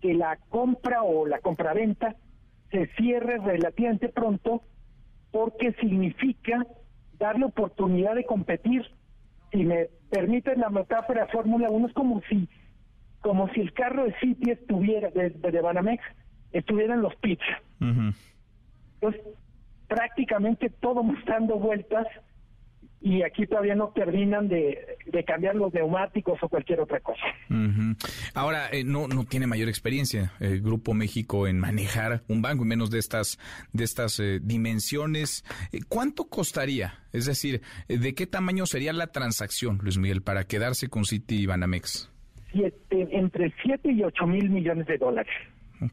que 0.00 0.14
la 0.14 0.38
compra 0.48 1.02
o 1.02 1.26
la 1.26 1.40
compraventa 1.40 2.16
se 2.70 2.86
cierre 2.96 3.38
relativamente 3.38 4.08
pronto 4.08 4.62
porque 5.30 5.72
significa 5.74 6.66
darle 7.18 7.46
oportunidad 7.46 8.14
de 8.14 8.24
competir. 8.24 8.84
Si 9.52 9.64
me 9.64 9.88
permiten 10.10 10.60
la 10.60 10.70
metáfora 10.70 11.26
Fórmula 11.28 11.70
1, 11.70 11.88
es 11.88 11.92
como 11.94 12.20
si 12.28 12.48
como 13.20 13.48
si 13.50 13.60
el 13.60 13.72
carro 13.74 14.04
de 14.04 14.14
City 14.18 14.50
estuviera, 14.50 15.10
de, 15.10 15.30
de 15.30 15.60
Banamex, 15.60 16.02
estuviera 16.52 16.94
en 16.94 17.02
los 17.02 17.14
pits. 17.16 17.44
Entonces, 17.80 19.22
prácticamente 19.88 20.70
todo 20.70 21.02
mostrando 21.02 21.56
vueltas 21.56 22.06
y 23.00 23.22
aquí 23.22 23.46
todavía 23.46 23.74
no 23.74 23.88
terminan 23.88 24.48
de, 24.48 24.98
cambiar 25.26 25.56
los 25.56 25.72
neumáticos 25.72 26.38
o 26.42 26.48
cualquier 26.48 26.80
otra 26.80 27.00
cosa. 27.00 27.22
Ahora, 28.34 28.68
eh, 28.70 28.84
no, 28.84 29.08
no 29.08 29.24
tiene 29.24 29.46
mayor 29.46 29.68
experiencia 29.68 30.32
el 30.38 30.60
Grupo 30.60 30.92
México 30.92 31.46
en 31.46 31.58
manejar 31.58 32.22
un 32.28 32.42
banco, 32.42 32.64
y 32.64 32.68
menos 32.68 32.90
de 32.90 32.98
estas, 32.98 33.38
de 33.72 33.84
estas 33.84 34.20
eh, 34.20 34.38
dimensiones. 34.42 35.44
Eh, 35.72 35.80
¿Cuánto 35.88 36.28
costaría? 36.28 36.94
Es 37.12 37.26
decir, 37.26 37.62
¿de 37.88 38.14
qué 38.14 38.26
tamaño 38.26 38.66
sería 38.66 38.92
la 38.92 39.08
transacción, 39.08 39.78
Luis 39.82 39.98
Miguel, 39.98 40.22
para 40.22 40.44
quedarse 40.44 40.88
con 40.88 41.04
City 41.04 41.42
y 41.42 41.46
Banamex? 41.46 42.10
entre 42.90 43.54
7 43.62 43.92
y 43.92 44.02
8 44.02 44.26
mil 44.26 44.50
millones 44.50 44.86
de 44.86 44.98
dólares. 44.98 45.32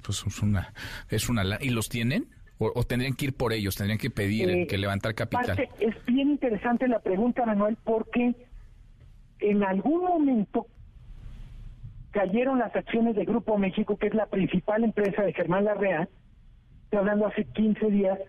Pues 0.01 0.23
es 0.25 0.41
una, 0.41 0.73
es 1.09 1.29
una 1.29 1.43
¿Y 1.61 1.69
los 1.69 1.87
tienen? 1.87 2.27
O, 2.59 2.83
tendrían 2.83 3.13
que 3.13 3.25
ir 3.25 3.33
por 3.35 3.53
ellos? 3.53 3.75
¿Tendrían 3.75 3.99
que 3.99 4.09
pedir 4.09 4.49
eh, 4.49 4.67
que 4.67 4.77
levantar 4.77 5.13
capital? 5.13 5.69
es 5.79 6.05
bien 6.05 6.31
interesante 6.31 6.87
la 6.87 6.99
pregunta, 6.99 7.45
Manuel, 7.45 7.77
porque 7.83 8.33
en 9.39 9.63
algún 9.63 10.03
momento 10.03 10.65
cayeron 12.11 12.57
las 12.57 12.75
acciones 12.75 13.15
de 13.15 13.25
Grupo 13.25 13.57
México, 13.57 13.97
que 13.97 14.07
es 14.07 14.15
la 14.15 14.25
principal 14.25 14.83
empresa 14.83 15.21
de 15.21 15.33
Germán 15.33 15.65
Larrea, 15.65 16.09
estoy 16.85 16.99
hablando 16.99 17.27
hace 17.27 17.45
15 17.45 17.91
días, 17.91 18.19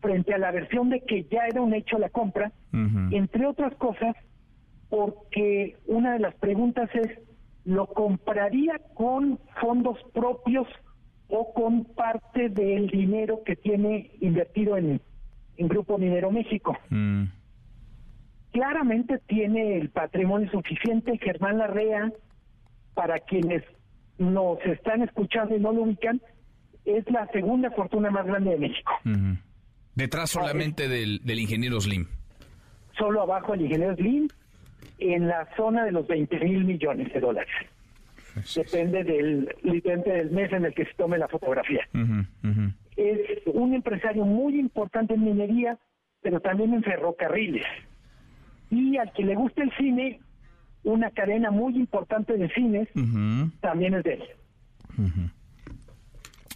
frente 0.00 0.32
a 0.32 0.38
la 0.38 0.52
versión 0.52 0.90
de 0.90 1.00
que 1.00 1.24
ya 1.24 1.46
era 1.46 1.60
un 1.60 1.74
hecho 1.74 1.98
la 1.98 2.08
compra, 2.08 2.52
entre 3.10 3.46
otras 3.46 3.74
cosas, 3.74 4.14
porque 4.88 5.76
una 5.86 6.14
de 6.14 6.20
las 6.20 6.34
preguntas 6.36 6.88
es, 6.94 7.18
lo 7.64 7.86
compraría 7.88 8.80
con 8.94 9.38
fondos 9.60 9.98
propios 10.14 10.66
o 11.30 11.52
con 11.52 11.84
parte 11.84 12.48
del 12.48 12.88
dinero 12.88 13.42
que 13.44 13.56
tiene 13.56 14.10
invertido 14.20 14.76
en, 14.76 15.00
Grupo 15.58 15.98
Minero 15.98 16.30
México. 16.30 16.76
Mm. 16.88 17.24
Claramente 18.52 19.18
tiene 19.26 19.76
el 19.76 19.90
patrimonio 19.90 20.50
suficiente 20.50 21.18
Germán 21.18 21.58
Larrea, 21.58 22.10
para 22.94 23.18
quienes 23.18 23.62
nos 24.18 24.58
están 24.64 25.02
escuchando 25.02 25.54
y 25.54 25.60
no 25.60 25.72
lo 25.72 25.82
ubican, 25.82 26.20
es 26.84 27.08
la 27.10 27.26
segunda 27.28 27.70
fortuna 27.70 28.10
más 28.10 28.26
grande 28.26 28.52
de 28.52 28.58
México. 28.58 28.92
Detrás 29.94 30.30
solamente 30.30 30.88
del, 30.88 31.20
del 31.24 31.40
ingeniero 31.40 31.78
Slim. 31.80 32.06
Solo 32.98 33.22
abajo 33.22 33.54
el 33.54 33.62
ingeniero 33.62 33.94
Slim 33.96 34.28
en 34.98 35.28
la 35.28 35.46
zona 35.56 35.84
de 35.84 35.92
los 35.92 36.06
20 36.06 36.40
mil 36.40 36.64
millones 36.64 37.12
de 37.12 37.20
dólares. 37.20 37.52
Depende 38.54 39.04
del 39.04 39.48
depende 39.62 40.12
del 40.12 40.30
mes 40.30 40.52
en 40.52 40.64
el 40.64 40.74
que 40.74 40.84
se 40.84 40.94
tome 40.94 41.18
la 41.18 41.28
fotografía. 41.28 41.86
Es 42.96 43.46
un 43.46 43.74
empresario 43.74 44.24
muy 44.24 44.58
importante 44.58 45.14
en 45.14 45.24
minería, 45.24 45.78
pero 46.20 46.40
también 46.40 46.74
en 46.74 46.82
ferrocarriles. 46.82 47.66
Y 48.70 48.96
al 48.96 49.12
que 49.12 49.24
le 49.24 49.34
gusta 49.34 49.62
el 49.62 49.72
cine, 49.76 50.20
una 50.84 51.10
cadena 51.10 51.50
muy 51.50 51.76
importante 51.76 52.36
de 52.36 52.48
cines 52.50 52.88
también 53.60 53.94
es 53.94 54.04
de 54.04 54.14
él. 54.14 54.22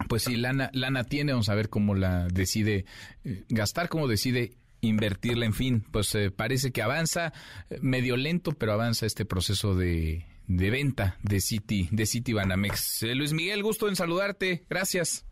Pues 0.08 0.24
sí, 0.24 0.36
lana, 0.36 0.70
lana 0.72 1.04
tiene, 1.04 1.32
vamos 1.32 1.48
a 1.48 1.54
ver 1.54 1.68
cómo 1.68 1.94
la 1.94 2.26
decide 2.26 2.84
eh, 3.24 3.44
gastar, 3.48 3.88
cómo 3.88 4.08
decide 4.08 4.52
invertirla, 4.80 5.46
en 5.46 5.54
fin, 5.54 5.84
pues 5.90 6.14
eh, 6.14 6.30
parece 6.30 6.72
que 6.72 6.82
avanza, 6.82 7.32
eh, 7.70 7.78
medio 7.80 8.16
lento, 8.16 8.52
pero 8.52 8.72
avanza 8.72 9.06
este 9.06 9.24
proceso 9.24 9.74
de, 9.74 10.26
de 10.46 10.70
venta 10.70 11.16
de 11.22 11.40
City, 11.40 11.88
de 11.90 12.06
City 12.06 12.32
Banamex. 12.32 13.02
Eh, 13.02 13.14
Luis 13.14 13.32
Miguel, 13.32 13.62
gusto 13.62 13.88
en 13.88 13.96
saludarte, 13.96 14.64
gracias. 14.68 15.26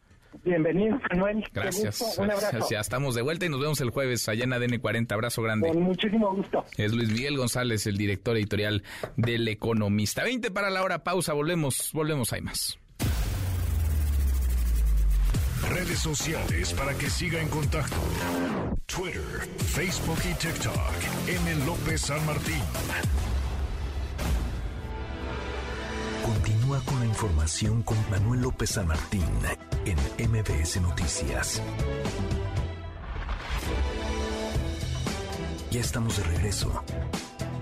Bienvenido, 0.45 0.99
Manuel. 1.11 1.45
Gracias. 1.53 2.17
Un 2.19 2.31
abrazo. 2.31 2.67
Ya 2.71 2.81
estamos 2.81 3.15
de 3.15 3.23
vuelta 3.23 3.47
y 3.47 3.49
nos 3.49 3.61
vemos 3.61 3.81
el 3.81 3.91
jueves 3.91 4.29
allá 4.29 4.45
en 4.45 4.53
ADN 4.53 4.79
40. 4.79 5.15
Abrazo 5.15 5.43
grande. 5.43 5.69
Con 5.69 5.83
muchísimo 5.83 6.35
gusto. 6.35 6.65
Es 6.77 6.93
Luis 6.95 7.11
Miguel 7.11 7.37
González, 7.37 7.87
el 7.87 7.97
director 7.97 8.37
editorial 8.37 8.83
del 9.17 9.47
Economista. 9.49 10.25
20 10.25 10.51
para 10.51 10.71
la 10.71 10.83
hora, 10.83 11.05
pausa, 11.05 11.35
volvemos, 11.35 11.91
volvemos, 11.93 12.33
hay 12.33 12.41
más. 12.41 12.79
Redes 15.69 15.99
sociales 15.99 16.73
para 16.75 16.95
que 16.95 17.09
siga 17.09 17.41
en 17.41 17.49
contacto: 17.49 17.97
Twitter, 18.87 19.23
Facebook 19.59 20.19
y 20.31 20.35
TikTok. 20.35 20.77
M. 21.29 21.67
López 21.67 22.01
San 22.01 22.25
Martín. 22.27 22.63
Continúa 26.25 26.81
con 26.85 27.01
la 27.01 27.07
información 27.07 27.83
con 27.83 27.99
Manuel 28.11 28.43
López 28.43 28.71
San 28.71 28.87
Martín 28.87 29.25
en 29.85 29.97
MBS 30.31 30.81
Noticias. 30.81 31.63
Ya 35.71 35.81
estamos 35.81 36.17
de 36.17 36.23
regreso. 36.25 36.85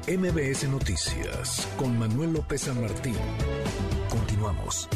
MBS 0.06 0.68
Noticias 0.68 1.68
con 1.76 1.98
Manuel 1.98 2.32
López 2.32 2.62
San 2.62 2.80
Martín. 2.80 3.16
Continuamos. 4.08 4.88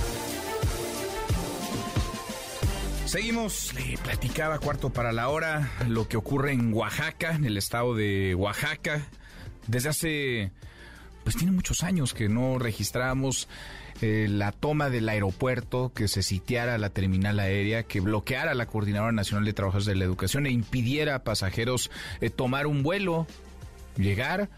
Seguimos, 3.07 3.73
le 3.75 3.97
platicaba 3.99 4.59
cuarto 4.59 4.91
para 4.91 5.13
la 5.13 5.29
hora 5.29 5.71
lo 5.89 6.09
que 6.09 6.17
ocurre 6.17 6.53
en 6.53 6.75
Oaxaca, 6.75 7.35
en 7.35 7.45
el 7.45 7.57
estado 7.57 7.95
de 7.95 8.35
Oaxaca. 8.35 9.07
Desde 9.69 9.89
hace, 9.89 10.53
pues 11.25 11.37
tiene 11.37 11.53
muchos 11.53 11.83
años 11.83 12.15
que 12.15 12.29
no 12.29 12.59
registramos 12.59 13.49
eh, 14.03 14.27
la 14.29 14.53
toma 14.53 14.91
del 14.91 15.09
aeropuerto, 15.09 15.93
que 15.95 16.07
se 16.07 16.23
sitiara 16.23 16.79
la 16.79 16.91
terminal 16.91 17.41
aérea, 17.41 17.85
que 17.85 18.01
bloqueara 18.01 18.55
la 18.55 18.67
Coordinadora 18.67 19.13
Nacional 19.13 19.45
de 19.45 19.55
Trabajadores 19.55 19.87
de 19.87 19.95
la 19.97 20.05
Educación 20.05 20.47
e 20.47 20.51
impidiera 20.51 21.17
a 21.17 21.25
pasajeros 21.25 21.91
eh, 22.21 22.31
tomar 22.31 22.67
un 22.67 22.83
vuelo, 22.83 23.27
llegar 23.97 24.51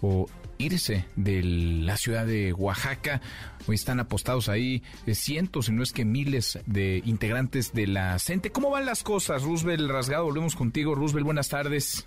o 0.00 0.28
irse 0.58 1.06
de 1.16 1.42
la 1.42 1.96
ciudad 1.96 2.26
de 2.26 2.52
Oaxaca. 2.52 3.20
Hoy 3.66 3.74
están 3.74 3.98
apostados 3.98 4.48
ahí 4.48 4.82
eh, 5.06 5.14
cientos, 5.14 5.66
si 5.66 5.72
no 5.72 5.82
es 5.82 5.92
que 5.92 6.04
miles 6.04 6.58
de 6.66 7.02
integrantes 7.04 7.72
de 7.72 7.88
la 7.88 8.18
CENTE. 8.18 8.52
¿Cómo 8.52 8.70
van 8.70 8.86
las 8.86 9.02
cosas, 9.02 9.42
Roosevelt 9.42 9.90
Rasgado? 9.90 10.24
Volvemos 10.24 10.54
contigo. 10.54 10.94
Roosevelt, 10.94 11.24
buenas 11.24 11.48
tardes. 11.48 12.04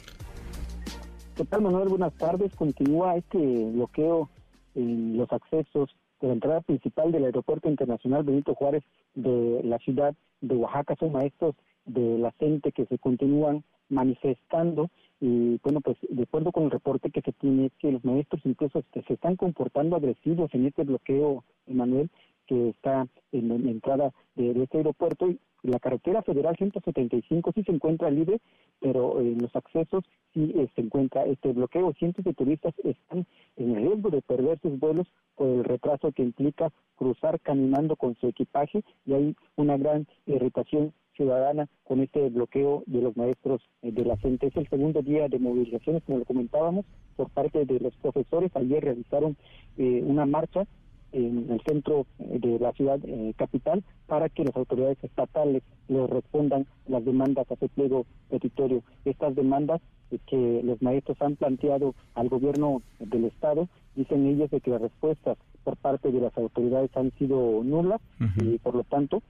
¿Qué 1.36 1.44
tal, 1.44 1.64
Manuel? 1.64 1.90
Buenas 1.90 2.14
tardes. 2.14 2.56
Continúa 2.56 3.18
este 3.18 3.38
bloqueo 3.38 4.30
en 4.74 5.18
los 5.18 5.30
accesos 5.34 5.94
de 6.22 6.28
la 6.28 6.34
entrada 6.34 6.62
principal 6.62 7.12
del 7.12 7.26
Aeropuerto 7.26 7.70
Internacional 7.70 8.24
Benito 8.24 8.56
Juárez 8.56 8.84
de 9.16 9.62
la 9.66 9.78
ciudad 9.80 10.16
de 10.40 10.56
Oaxaca, 10.56 10.96
son 10.98 11.12
maestros 11.12 11.56
de 11.84 12.18
la 12.20 12.32
gente 12.40 12.72
que 12.72 12.86
se 12.86 12.98
continúan 13.00 13.66
manifestando 13.90 14.90
y 15.20 15.60
bueno, 15.62 15.82
pues 15.82 15.98
de 16.08 16.24
acuerdo 16.24 16.54
con 16.54 16.64
el 16.64 16.72
reporte 16.72 17.10
que 17.10 17.22
se 17.22 17.34
tiene, 17.34 17.66
es 17.66 17.74
que 17.80 17.92
los 17.92 18.06
maestros 18.06 18.42
incluso 18.46 18.82
se 18.94 19.14
están 19.14 19.36
comportando 19.36 19.98
agresivos 19.98 20.54
en 20.54 20.68
este 20.68 20.84
bloqueo, 20.84 21.44
Emanuel, 21.68 22.10
que 22.48 22.70
está 22.70 23.08
en 23.32 23.50
la 23.50 23.56
entrada 23.56 24.12
de, 24.36 24.52
este 24.64 24.78
aeropuerto 24.78 25.30
y 25.30 25.40
la 25.64 25.80
carretera 25.80 26.22
federal 26.22 26.56
175 26.58 27.52
sí 27.54 27.64
se 27.64 27.72
encuentra 27.72 28.12
libre, 28.12 28.40
pero 28.80 29.20
en 29.20 29.40
los 29.40 29.56
accesos 29.56 30.04
sí 30.34 30.54
eh, 30.56 30.68
se 30.76 30.82
encuentra 30.82 31.26
este 31.26 31.54
bloqueo. 31.54 31.94
Cientos 31.94 32.24
de 32.24 32.34
turistas 32.34 32.74
están 32.84 33.26
en 33.56 33.76
riesgo 33.76 34.12
de 34.12 34.22
perder 34.22 34.60
sus 34.60 34.80
vuelos 34.80 35.08
por 35.36 35.48
el 35.48 35.64
retraso 35.64 36.12
que 36.12 36.22
implica 36.22 36.72
cruzar 36.96 37.40
caminando 37.40 37.96
con 37.96 38.16
su 38.16 38.28
equipaje 38.28 38.84
y 39.06 39.14
hay 39.14 39.36
una 39.56 39.78
gran 39.78 40.08
irritación 40.28 40.94
ciudadana 41.16 41.68
con 41.84 42.02
este 42.02 42.30
bloqueo 42.30 42.84
de 42.86 43.02
los 43.02 43.18
maestros 43.18 43.62
eh, 43.82 43.92
de 43.92 44.06
la 44.06 44.18
gente. 44.18 44.48
Es 44.48 44.56
el 44.56 44.70
segundo 44.70 45.02
día 45.02 45.28
de 45.28 45.40
movilizaciones, 45.40 46.04
como 46.04 46.20
lo 46.20 46.26
comentábamos, 46.26 46.86
por 47.16 47.30
parte 47.30 47.66
de 47.66 47.80
los 47.80 47.96
profesores. 47.98 48.52
Ayer 48.56 48.84
realizaron 48.84 49.38
eh, 49.78 50.04
una 50.06 50.26
marcha 50.26 50.68
en 51.16 51.50
el 51.50 51.62
centro 51.62 52.06
eh, 52.20 52.40
de 52.40 52.60
la 52.60 52.72
ciudad 52.74 53.00
capital 53.38 53.84
para 54.08 54.30
que 54.30 54.44
las 54.44 54.56
autoridades 54.56 54.98
estatales 55.04 55.64
les 55.88 56.10
respondan 56.10 56.66
las 56.88 57.04
demandas 57.06 57.50
a 57.50 57.54
ese 57.56 57.70
pliego 57.70 58.06
petitorio. 58.30 58.84
Estas 59.06 59.36
demandas 59.36 59.82
que 60.28 60.62
los 60.64 60.82
maestros 60.82 61.22
han 61.22 61.36
planteado 61.36 61.96
al 62.14 62.30
gobierno 62.30 62.82
del 63.00 63.26
estado, 63.26 63.68
dicen 63.96 64.26
ellos 64.28 64.50
de 64.52 64.62
que 64.62 64.72
las 64.72 64.82
respuestas 64.82 65.38
por 65.64 65.78
parte 65.78 66.12
de 66.12 66.22
las 66.22 66.38
autoridades 66.38 66.96
han 66.96 67.12
sido 67.18 67.64
nulas 67.64 68.00
y 68.38 68.60
por 68.60 68.76
lo 68.76 68.84
tanto 68.84 69.24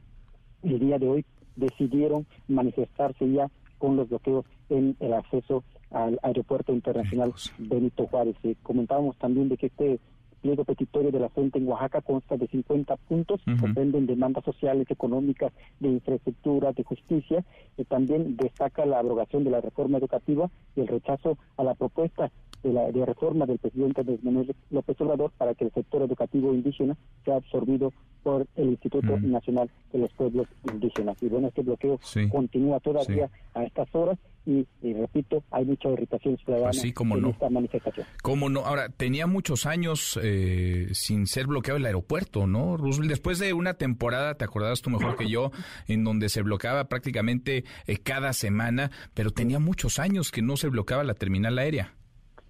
el 0.63 0.79
día 0.79 0.99
de 0.99 1.07
hoy 1.07 1.25
decidieron 1.55 2.25
manifestarse 2.47 3.31
ya 3.31 3.49
con 3.77 3.95
los 3.95 4.09
bloqueos 4.09 4.45
en 4.69 4.95
el 4.99 5.13
acceso 5.13 5.63
al 5.91 6.19
aeropuerto 6.23 6.73
internacional 6.73 7.33
Benito 7.57 8.07
Juárez. 8.07 8.36
Eh, 8.43 8.55
comentábamos 8.63 9.17
también 9.17 9.47
de 9.49 9.57
que 9.57 9.67
este 9.67 9.99
pliego 10.46 10.64
petitorio 10.64 11.12
de 11.12 11.20
la 11.20 11.30
gente 11.30 11.58
en 11.58 11.68
Oaxaca 11.68 12.02
consta 12.02 12.38
de 12.38 12.48
50 12.48 12.98
puntos, 12.98 13.41
que 13.43 13.58
comprenden 13.58 14.06
demandas 14.06 14.46
sociales, 14.46 14.86
económicas, 14.91 15.52
de 15.80 15.88
infraestructura, 15.88 16.72
de 16.72 16.84
justicia. 16.84 17.43
y 17.78 17.84
también 17.86 18.38
destaca 18.38 18.86
la 18.86 19.00
abrogación 19.00 19.43
de 19.43 19.50
la 19.50 19.60
reforma 19.60 19.98
educativa 19.98 20.50
y 20.76 20.82
el 20.82 20.88
rechazo 20.88 21.38
a 21.58 21.64
la 21.64 21.74
propuesta 21.74 22.32
de 22.62 22.74
la 22.74 22.91
de 22.91 23.06
reforma 23.06 23.46
del 23.48 23.58
presidente 23.58 24.04
Manuel 24.22 24.56
López 24.70 25.02
Obrador 25.02 25.32
para 25.38 25.56
que 25.56 25.66
el 25.66 25.72
sector 25.72 26.04
educativo 26.04 26.54
indígena 26.54 26.96
sea 27.24 27.38
absorbido 27.38 27.91
por 28.24 28.46
el 28.56 28.70
Instituto 28.70 29.18
Nacional 29.20 29.70
de 29.93 30.00
los 30.00 30.14
Pueblos 30.14 30.48
Indígenas. 30.72 31.18
Y 31.22 31.28
bueno, 31.28 31.48
este 31.48 31.64
bloqueo 31.64 32.00
continúa 32.32 32.80
todavía 32.80 33.30
a 33.56 33.64
estas 33.64 33.93
horas 33.93 34.20
y, 34.46 34.93
repito, 34.93 35.43
hay 35.52 35.66
mucha 35.66 35.89
irritación 35.89 36.38
ciudadana 36.38 36.70
pues 36.72 36.84
en 36.84 37.26
esta 37.26 37.50
manifestación. 37.50 38.08
¿Cómo 38.22 38.50
no? 38.50 38.62
Ahora, 38.62 38.89
tenía 38.89 39.26
muchos 39.28 39.66
años 39.66 40.20
eh, 40.22 40.88
sin 40.91 41.26
ser 41.26 41.48
bloqueado 41.48 41.78
el 41.78 41.86
aeropuerto, 41.86 42.46
¿no, 42.46 42.78
Roosevelt? 42.78 43.10
Después 43.10 43.39
de 43.39 43.54
una 43.54 43.76
temporada, 43.76 44.36
te 44.36 44.46
acordabas 44.46 44.82
tú 44.82 44.89
mejor 44.89 45.16
que 45.16 45.30
yo, 45.30 45.52
en 45.88 46.04
donde 46.04 46.30
se 46.30 46.41
bloqueaba 46.43 46.86
prácticamente 46.86 47.64
eh, 47.88 47.98
cada 47.98 48.34
semana, 48.34 48.91
pero 49.14 49.32
tenía 49.32 49.60
muchos 49.60 50.00
años 50.00 50.32
que 50.32 50.41
no 50.41 50.58
se 50.58 50.70
bloqueaba 50.70 51.04
la 51.04 51.16
terminal 51.16 51.58
aérea 51.58 51.93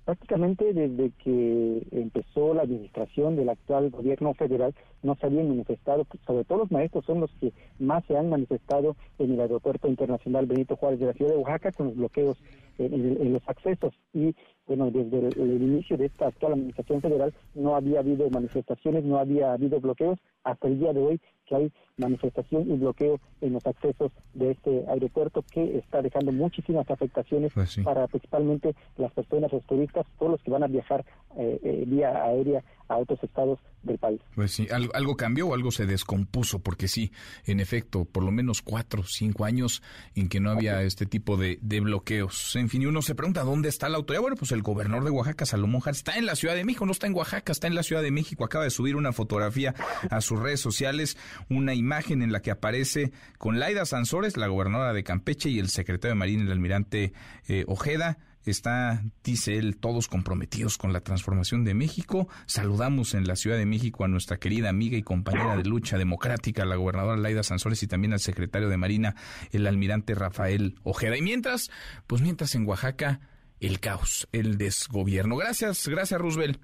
prácticamente 0.06 0.72
desde 0.72 1.12
que 1.24 1.88
empezó 1.92 2.54
la 2.54 2.62
administración 2.62 3.36
del 3.36 3.50
actual 3.50 3.90
gobierno 3.90 4.36
federal 4.36 4.74
no 5.06 5.16
se 5.16 5.28
habían 5.28 5.50
manifestado, 5.50 6.06
sobre 6.26 6.44
todo 6.44 6.60
los 6.60 6.72
maestros 6.72 7.06
son 7.06 7.22
los 7.22 7.32
que 7.40 7.54
más 7.80 8.04
se 8.06 8.18
han 8.18 8.30
manifestado 8.30 8.96
en 9.20 9.34
el 9.34 9.40
aeropuerto 9.40 9.88
internacional 9.88 10.46
Benito 10.46 10.76
Juárez 10.76 11.00
de 11.00 11.06
la 11.08 11.14
ciudad 11.14 11.32
de 11.32 11.38
Oaxaca 11.38 11.72
con 11.72 11.88
los 11.88 11.96
bloqueos 11.96 12.38
en, 12.78 13.34
los 13.34 13.48
accesos 13.48 13.94
y 14.14 14.36
bueno, 14.68 14.90
desde 14.92 15.28
el, 15.42 15.62
inicio 15.62 15.96
de 15.96 16.08
esta 16.08 16.28
actual 16.28 16.54
administración 16.54 17.02
federal 17.02 17.34
no 17.54 17.76
había 17.76 18.00
habido 18.00 18.30
manifestaciones, 18.30 19.04
no 19.04 19.18
había 19.20 19.54
habido 19.54 19.80
bloqueos 19.80 20.20
hasta 20.44 20.68
el 20.68 20.80
día 20.80 20.92
de 20.92 21.00
hoy 21.00 21.22
que 21.46 21.56
hay 21.56 21.72
manifestación 21.98 22.70
y 22.70 22.78
bloqueo 22.78 23.20
en 23.42 23.54
los 23.54 23.66
accesos 23.66 24.12
de 24.34 24.52
este 24.52 24.86
aeropuerto 24.88 25.44
que 25.52 25.78
está 25.78 26.02
dejando 26.02 26.32
muchísimas 26.32 26.90
afectaciones 26.90 27.54
pues 27.54 27.78
para 27.84 28.08
principalmente 28.08 28.76
las 28.98 29.14
personas, 29.14 29.54
los 29.54 29.64
turistas, 29.66 30.06
todos 30.18 30.34
los 30.34 30.42
que 30.42 30.52
van 30.52 30.64
a 30.64 30.68
viajar 30.68 31.06
eh, 31.38 31.60
eh, 31.64 31.84
vía 31.86 32.24
aérea 32.24 32.64
a 32.88 32.98
otros 32.98 33.24
estados 33.24 33.60
del 33.84 33.98
país. 33.98 34.22
Pues 34.36 34.52
sí, 34.52 34.68
algo, 34.72 34.92
cambió 35.18 35.48
o 35.48 35.54
algo 35.54 35.72
se 35.72 35.86
descompuso, 35.86 36.60
porque 36.60 36.88
sí, 36.88 37.12
en 37.46 37.60
efecto, 37.60 38.06
por 38.06 38.24
lo 38.24 38.32
menos 38.32 38.62
cuatro 38.62 39.02
o 39.02 39.06
cinco 39.06 39.46
años 39.46 39.82
en 40.16 40.30
que 40.30 40.40
no 40.40 40.50
había 40.52 40.82
este 40.84 41.06
tipo 41.06 41.38
de, 41.38 41.60
bloqueos. 41.62 42.56
En 42.56 42.70
fin, 42.70 42.82
y 42.82 42.86
uno 42.86 43.02
se 43.02 43.16
pregunta, 43.16 43.44
¿dónde 43.44 43.70
está 43.70 43.90
la 43.90 43.98
autoridad? 43.98 44.22
Bueno, 44.22 44.38
pues 44.38 44.52
el 44.52 44.62
gobernador 44.62 45.04
de 45.04 45.12
Oaxaca, 45.12 45.46
Salomón 45.46 45.82
Jara, 45.82 45.96
está 45.96 46.18
en 46.18 46.26
la 46.26 46.36
Ciudad 46.36 46.56
de 46.56 46.64
México, 46.64 46.86
no 46.86 46.92
está 46.92 47.08
en 47.08 47.16
Oaxaca, 47.16 47.52
está 47.52 47.68
en 47.68 47.76
la 47.76 47.84
Ciudad 47.84 48.02
de 48.02 48.12
México. 48.12 48.46
Acaba 48.46 48.64
de 48.64 48.70
subir 48.70 48.96
una 48.96 49.14
fotografía 49.14 49.76
a 50.10 50.22
sus 50.22 50.40
redes 50.40 50.60
sociales, 50.60 51.18
una 51.50 51.74
imagen 51.74 52.22
en 52.22 52.32
la 52.32 52.42
que 52.42 52.52
aparece 52.52 53.12
con 53.38 53.60
Laida 53.60 53.86
Sansores, 53.86 54.38
la 54.38 54.48
gobernadora 54.48 54.94
de 54.94 55.04
Campeche, 55.04 55.50
y 55.50 55.60
el 55.60 55.70
secretario 55.70 56.14
de 56.14 56.20
Marina, 56.20 56.44
el 56.44 56.52
almirante 56.52 57.14
eh, 57.48 57.66
Ojeda 57.68 58.18
está, 58.52 59.04
dice 59.24 59.58
él, 59.58 59.78
todos 59.78 60.08
comprometidos 60.08 60.78
con 60.78 60.94
la 60.94 61.02
transformación 61.02 61.64
de 61.64 61.74
México. 61.74 62.28
Saludamos 62.46 63.14
en 63.14 63.28
la 63.28 63.36
Ciudad 63.36 63.58
de 63.58 63.66
México 63.66 64.04
a 64.04 64.08
nuestra 64.08 64.38
querida 64.38 64.70
amiga 64.70 64.98
y 64.98 65.04
compañera 65.04 65.58
de 65.58 65.64
lucha 65.64 65.98
democrática, 65.98 66.66
la 66.66 66.76
gobernadora 66.76 67.18
Laida 67.18 67.44
Sansores, 67.44 67.82
y 67.84 67.88
también 67.88 68.14
al 68.14 68.20
secretario 68.20 68.70
de 68.70 68.78
Marina, 68.78 69.16
el 69.52 69.68
almirante 69.68 70.16
Rafael 70.16 70.76
Ojeda. 70.84 71.18
Y 71.18 71.22
mientras, 71.22 71.72
pues 72.08 72.22
mientras 72.22 72.56
en 72.56 72.68
Oaxaca, 72.68 73.20
el 73.60 73.80
caos, 73.80 74.28
el 74.32 74.58
desgobierno. 74.58 75.36
Gracias, 75.38 75.88
gracias 75.88 76.20
Roosevelt. 76.20 76.62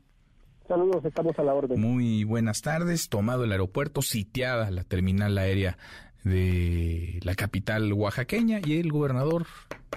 Saludos, 0.68 1.04
estamos 1.04 1.38
a 1.38 1.44
la 1.44 1.54
orden. 1.54 1.80
Muy 1.80 2.24
buenas 2.24 2.62
tardes. 2.62 3.10
Tomado 3.10 3.44
el 3.44 3.52
aeropuerto, 3.52 4.02
sitiada 4.02 4.72
la 4.72 4.84
terminal 4.84 5.38
aérea 5.38 5.78
de 6.24 7.20
la 7.24 7.36
capital 7.36 7.92
oaxaqueña 7.94 8.60
y 8.64 8.78
el 8.78 8.92
gobernador, 8.92 9.48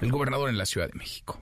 el 0.00 0.10
gobernador 0.10 0.48
en 0.48 0.58
la 0.58 0.66
Ciudad 0.66 0.88
de 0.88 0.98
México. 0.98 1.38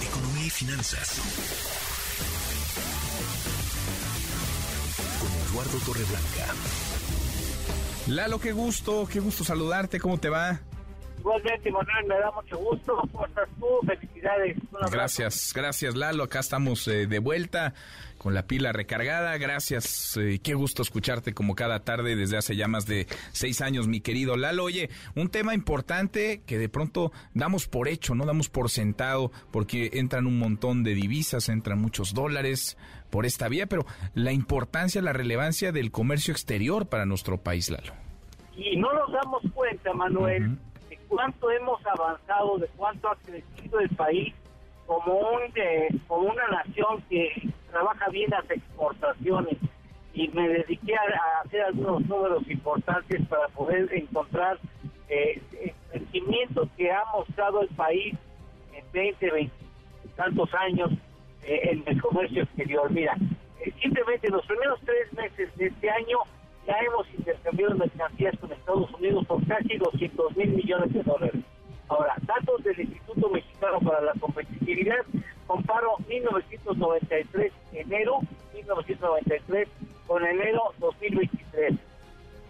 Economía 0.00 0.46
y 0.46 0.50
finanzas. 0.50 1.79
Eduardo 5.60 5.78
Torreblanca. 5.84 6.54
Lalo, 8.06 8.40
qué 8.40 8.52
gusto, 8.52 9.06
qué 9.10 9.20
gusto 9.20 9.44
saludarte, 9.44 10.00
¿cómo 10.00 10.18
te 10.18 10.30
va? 10.30 10.58
Igualmente, 11.18 11.70
Manuel, 11.70 12.06
me 12.08 12.18
da 12.18 12.30
mucho 12.30 12.56
gusto. 12.56 12.96
¿Cómo 13.12 13.26
estás 13.26 13.48
tú? 13.58 13.66
Felicidades. 13.86 14.56
Gracias, 14.90 15.52
gracias 15.54 15.94
Lalo. 15.94 16.24
Acá 16.24 16.40
estamos 16.40 16.88
eh, 16.88 17.06
de 17.06 17.18
vuelta 17.18 17.74
con 18.16 18.32
la 18.32 18.46
pila 18.46 18.72
recargada. 18.72 19.36
Gracias, 19.36 20.16
eh, 20.16 20.40
qué 20.42 20.54
gusto 20.54 20.80
escucharte 20.80 21.34
como 21.34 21.54
cada 21.54 21.80
tarde 21.80 22.16
desde 22.16 22.38
hace 22.38 22.56
ya 22.56 22.68
más 22.68 22.86
de 22.86 23.06
seis 23.32 23.60
años, 23.60 23.86
mi 23.86 24.00
querido 24.00 24.38
Lalo. 24.38 24.64
Oye, 24.64 24.88
un 25.14 25.28
tema 25.28 25.52
importante 25.52 26.40
que 26.46 26.56
de 26.56 26.70
pronto 26.70 27.12
damos 27.34 27.68
por 27.68 27.86
hecho, 27.86 28.14
no 28.14 28.24
damos 28.24 28.48
por 28.48 28.70
sentado, 28.70 29.30
porque 29.50 29.90
entran 29.92 30.26
un 30.26 30.38
montón 30.38 30.84
de 30.84 30.94
divisas, 30.94 31.50
entran 31.50 31.78
muchos 31.78 32.14
dólares 32.14 32.78
por 33.10 33.26
esta 33.26 33.48
vía, 33.48 33.66
pero 33.66 33.84
la 34.14 34.32
importancia, 34.32 35.02
la 35.02 35.12
relevancia 35.12 35.72
del 35.72 35.90
comercio 35.90 36.32
exterior 36.32 36.88
para 36.88 37.06
nuestro 37.06 37.38
país, 37.38 37.70
Lalo. 37.70 37.92
Y 38.56 38.76
no 38.76 38.92
nos 38.92 39.12
damos 39.12 39.42
cuenta, 39.54 39.92
Manuel 39.92 40.58
cuánto 41.10 41.50
hemos 41.50 41.84
avanzado, 41.84 42.56
de 42.58 42.68
cuánto 42.76 43.08
ha 43.08 43.16
crecido 43.16 43.80
el 43.80 43.88
país 43.90 44.32
como, 44.86 45.18
un, 45.18 45.42
como 46.06 46.30
una 46.30 46.46
nación 46.48 47.02
que 47.10 47.50
trabaja 47.70 48.08
bien 48.08 48.30
las 48.30 48.48
exportaciones. 48.50 49.58
Y 50.14 50.28
me 50.28 50.48
dediqué 50.48 50.94
a, 50.96 51.40
hacer 51.44 51.62
algunos 51.62 52.06
números 52.06 52.48
importantes 52.48 53.26
para 53.28 53.48
poder 53.48 53.92
encontrar 53.92 54.58
eh, 55.08 55.42
el 55.60 55.72
crecimiento 55.90 56.68
que 56.76 56.90
ha 56.90 57.04
mostrado 57.12 57.62
el 57.62 57.68
país 57.68 58.14
en 58.72 58.84
20, 58.92 59.30
20 59.30 59.54
tantos 60.16 60.52
años 60.54 60.90
eh, 61.44 61.60
en 61.70 61.82
el 61.86 62.00
comercio 62.00 62.42
exterior. 62.42 62.90
Mira, 62.90 63.16
eh, 63.60 63.72
simplemente 63.80 64.26
en 64.26 64.34
los 64.34 64.46
primeros 64.46 64.80
tres 64.84 65.12
meses 65.12 65.54
de 65.56 65.66
este 65.66 65.90
año 65.90 66.18
ya 66.66 66.74
hemos 66.80 67.06
intercambiado 67.14 67.74
mercancías 67.76 68.38
con 68.38 68.52
Estados 68.52 68.90
Unidos 68.94 69.26
por 69.26 69.46
casi 69.46 69.76
200 69.76 70.36
mil 70.36 70.50
millones 70.50 70.92
de 70.92 71.02
dólares. 71.02 71.42
Ahora, 71.88 72.14
datos 72.22 72.62
del 72.62 72.78
Instituto 72.80 73.28
Mexicano 73.30 73.80
para 73.80 74.00
la 74.00 74.12
Competitividad, 74.20 75.04
comparo 75.46 75.96
1993, 76.08 77.52
enero 77.72 78.20
1993, 78.54 79.68
con 80.06 80.24
enero 80.24 80.72
2023. 80.78 81.74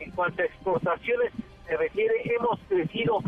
En 0.00 0.10
cuanto 0.12 0.42
a 0.42 0.44
exportaciones 0.44 1.32
se 1.66 1.76
refiere, 1.76 2.14
hemos 2.24 2.58
crecido 2.68 3.20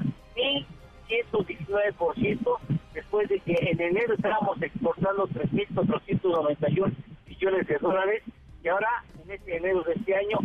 1.119%, 1.32 2.58
después 2.94 3.28
de 3.28 3.40
que 3.40 3.52
en 3.52 3.80
enero 3.80 4.14
estábamos 4.14 4.60
exportando 4.62 5.28
3.491 5.28 6.92
millones 7.26 7.66
de 7.66 7.78
dólares, 7.78 8.22
y 8.62 8.68
ahora, 8.68 9.02
en 9.24 9.32
este 9.32 9.56
enero 9.56 9.82
de 9.82 9.94
este 9.94 10.14
año, 10.14 10.38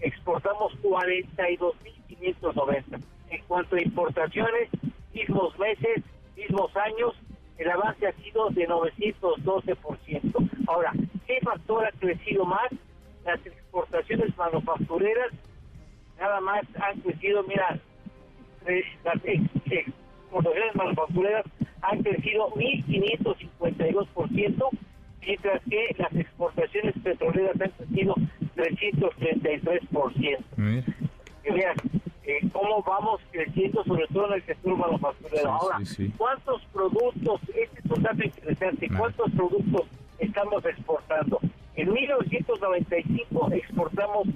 exportamos 0.00 0.72
42.590. 0.82 3.00
En 3.30 3.42
cuanto 3.44 3.76
a 3.76 3.82
importaciones, 3.82 4.68
mismos 5.14 5.56
meses, 5.58 6.02
mismos 6.36 6.76
años, 6.76 7.14
el 7.58 7.70
avance 7.70 8.06
ha 8.06 8.12
sido 8.14 8.50
de 8.50 8.66
912%. 8.66 10.50
Ahora, 10.66 10.92
¿qué 11.26 11.38
factor 11.42 11.86
ha 11.86 11.92
crecido 11.92 12.44
más? 12.44 12.68
Las 13.24 13.38
exportaciones 13.46 14.36
manufactureras 14.36 15.30
nada 16.18 16.40
más 16.40 16.62
han 16.80 16.98
crecido, 17.00 17.44
mira, 17.44 17.78
las 19.04 19.22
exportaciones 20.30 20.74
manufactureras 20.76 21.44
han 21.82 22.02
crecido 22.02 22.48
1.552%, 22.50 24.68
mientras 25.26 25.62
que 25.68 25.96
las 25.98 26.14
exportaciones 26.14 26.94
petroleras 27.02 27.60
han 27.60 27.70
crecido 27.70 28.14
333%. 28.56 30.38
Y 31.42 31.50
vean 31.52 31.74
eh, 32.24 32.38
cómo 32.52 32.82
vamos 32.82 33.22
creciendo, 33.32 33.82
sobre 33.84 34.06
todo 34.08 34.26
en 34.28 34.34
el 34.34 34.42
sector 34.44 34.76
manufacturero. 34.76 35.50
Ahora, 35.50 35.78
¿cuántos 36.16 36.62
productos, 36.66 37.40
este 37.48 37.80
es 37.80 37.86
un 37.90 38.02
dato 38.02 38.22
interesante, 38.22 38.88
cuántos 38.96 39.32
productos 39.32 39.86
estamos 40.18 40.64
exportando? 40.64 41.40
En 41.74 41.92
1995 41.92 43.48
exportamos 43.52 44.28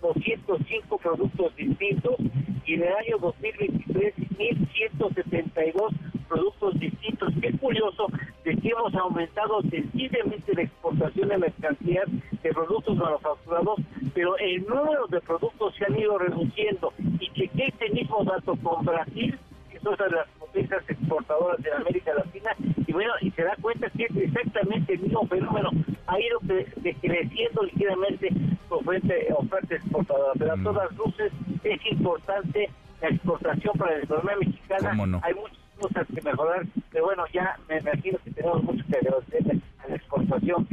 1.205 0.00 1.00
productos 1.00 1.56
distintos 1.56 2.16
y 2.64 2.74
en 2.74 2.82
el 2.82 2.92
año 2.92 3.18
2023 3.18 4.14
1.172 4.38 5.92
productos 6.28 6.78
distintos. 6.78 7.32
Qué 7.40 7.52
curioso 7.58 8.06
de 8.44 8.56
que 8.56 8.68
hemos 8.68 8.94
aumentado 8.94 9.62
sensiblemente 9.62 10.54
la 10.54 10.62
exportación 10.62 11.28
de 11.28 11.38
mercancías 11.38 12.06
de 12.42 12.52
productos 12.52 12.96
manufacturados, 12.96 13.80
pero 14.14 14.36
el 14.38 14.64
número 14.66 15.06
de 15.08 15.20
productos 15.20 15.74
se 15.76 15.84
han 15.86 15.98
ido 15.98 16.18
reduciendo. 16.18 16.92
Y 17.20 17.30
que 17.30 17.50
este 17.56 17.90
mismo 17.90 18.24
dato 18.24 18.56
con 18.62 18.84
Brasil 18.84 19.38
que 19.70 19.76
es 19.76 19.86
otra 19.86 20.06
de 20.06 20.16
las 20.16 20.28
potencias 20.38 20.82
exportadoras 20.88 21.62
de 21.62 21.72
América 21.72 22.14
Latina, 22.14 22.50
y 22.86 22.92
bueno, 22.92 23.12
y 23.20 23.30
se 23.32 23.42
da 23.42 23.54
cuenta 23.60 23.90
que 23.90 24.04
es 24.04 24.16
exactamente 24.16 24.94
el 24.94 25.00
mismo 25.00 25.26
fenómeno, 25.26 25.70
ha 26.06 26.18
ido 26.18 26.38
decreciendo 26.76 27.62
ligeramente 27.64 28.30
su 28.68 28.74
oferta, 28.74 29.14
oferta 29.36 29.74
exportadora, 29.74 30.32
pero 30.38 30.52
a 30.52 30.56
mm. 30.56 30.64
todas 30.64 30.96
luces 30.96 31.32
es 31.64 31.80
importante 31.92 32.70
la 33.00 33.08
exportación 33.08 33.78
para 33.78 33.96
la 33.96 34.04
economía 34.04 34.36
mexicana, 34.40 35.20
hay 35.22 35.34
muchas 35.34 35.58
cosas 35.78 36.06
que 36.12 36.20
mejorar, 36.22 36.66
pero 36.90 37.04
bueno, 37.04 37.24
ya 37.32 37.56
me 37.68 37.78
imagino 37.78 38.18
que 38.24 38.30
tenemos 38.32 38.62
mucho 38.64 38.84
que 38.90 38.96
agradecer 38.96 39.62
a 39.78 39.88
la 39.88 39.94
exportación 39.94 40.68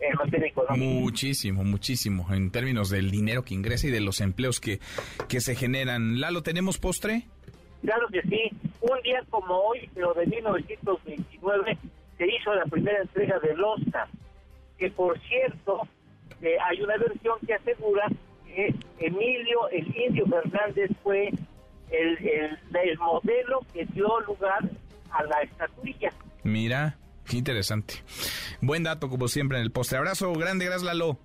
en 0.00 0.16
materia 0.16 0.48
económica. 0.48 1.00
Muchísimo, 1.00 1.64
muchísimo, 1.64 2.26
en 2.32 2.50
términos 2.50 2.90
del 2.90 3.10
dinero 3.10 3.44
que 3.44 3.54
ingresa 3.54 3.86
y 3.86 3.90
de 3.90 4.00
los 4.00 4.20
empleos 4.20 4.60
que, 4.60 4.80
que 5.28 5.40
se 5.40 5.54
generan. 5.54 6.20
Lalo, 6.20 6.42
¿tenemos 6.42 6.78
postre? 6.78 7.26
Claro 7.82 8.06
que 8.08 8.22
sí. 8.22 8.50
Un 8.80 9.00
día 9.02 9.22
como 9.30 9.54
hoy, 9.54 9.88
pero 9.94 10.12
de 10.14 10.26
1929, 10.26 11.78
se 12.18 12.26
hizo 12.26 12.54
la 12.54 12.64
primera 12.64 13.00
entrega 13.00 13.38
del 13.38 13.62
Oscar, 13.62 14.08
que 14.78 14.90
por 14.90 15.18
cierto, 15.20 15.88
eh, 16.42 16.56
hay 16.68 16.82
una 16.82 16.96
versión 16.96 17.38
que 17.46 17.54
asegura 17.54 18.08
que 18.46 18.74
Emilio, 18.98 19.68
el 19.70 19.86
indio 19.96 20.26
Fernández, 20.26 20.90
fue 21.02 21.28
el, 21.90 22.18
el, 22.18 22.98
modelo 22.98 23.60
que 23.72 23.84
dio 23.86 24.20
lugar 24.20 24.68
a 25.10 25.22
la 25.24 25.42
estatuilla. 25.42 26.12
Mira, 26.42 26.96
qué 27.26 27.36
interesante. 27.36 27.94
Buen 28.60 28.84
dato, 28.84 29.08
como 29.08 29.28
siempre, 29.28 29.58
en 29.58 29.64
el 29.64 29.72
postre. 29.72 29.98
Abrazo 29.98 30.32
grande, 30.32 30.64
gracias, 30.64 30.84
Lalo. 30.84 31.18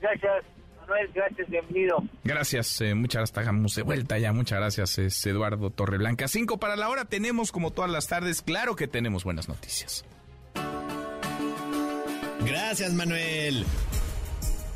Gracias. 0.00 0.44
Manuel, 0.80 1.10
gracias, 1.14 1.48
bienvenido. 1.48 2.04
Gracias, 2.24 2.80
eh, 2.82 2.94
muchas 2.94 3.32
gracias, 3.32 3.38
estamos 3.38 3.74
de 3.74 3.82
vuelta 3.82 4.18
ya, 4.18 4.34
muchas 4.34 4.58
gracias, 4.58 4.98
es 4.98 5.26
Eduardo 5.26 5.70
Torreblanca. 5.70 6.28
Cinco 6.28 6.58
para 6.58 6.76
la 6.76 6.90
hora, 6.90 7.06
tenemos 7.06 7.52
como 7.52 7.70
todas 7.70 7.90
las 7.90 8.06
tardes, 8.06 8.42
claro 8.42 8.76
que 8.76 8.86
tenemos 8.86 9.24
buenas 9.24 9.48
noticias. 9.48 10.04
Gracias, 12.44 12.92
Manuel. 12.92 13.64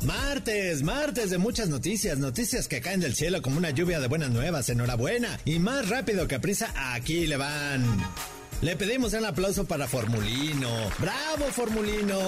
Martes, 0.03 0.81
martes 0.81 1.29
de 1.29 1.37
muchas 1.37 1.67
noticias, 1.67 2.17
noticias 2.17 2.67
que 2.67 2.81
caen 2.81 3.01
del 3.01 3.15
cielo 3.15 3.41
como 3.41 3.57
una 3.57 3.71
lluvia 3.71 3.99
de 3.99 4.07
buenas 4.07 4.31
nuevas, 4.31 4.69
enhorabuena. 4.69 5.39
Y 5.45 5.59
más 5.59 5.89
rápido 5.89 6.27
que 6.27 6.39
prisa, 6.39 6.73
aquí 6.93 7.27
le 7.27 7.37
van. 7.37 7.83
Le 8.61 8.75
pedimos 8.75 9.13
un 9.13 9.25
aplauso 9.25 9.65
para 9.65 9.87
Formulino. 9.87 10.69
¡Bravo, 10.99 11.45
Formulino! 11.51 12.19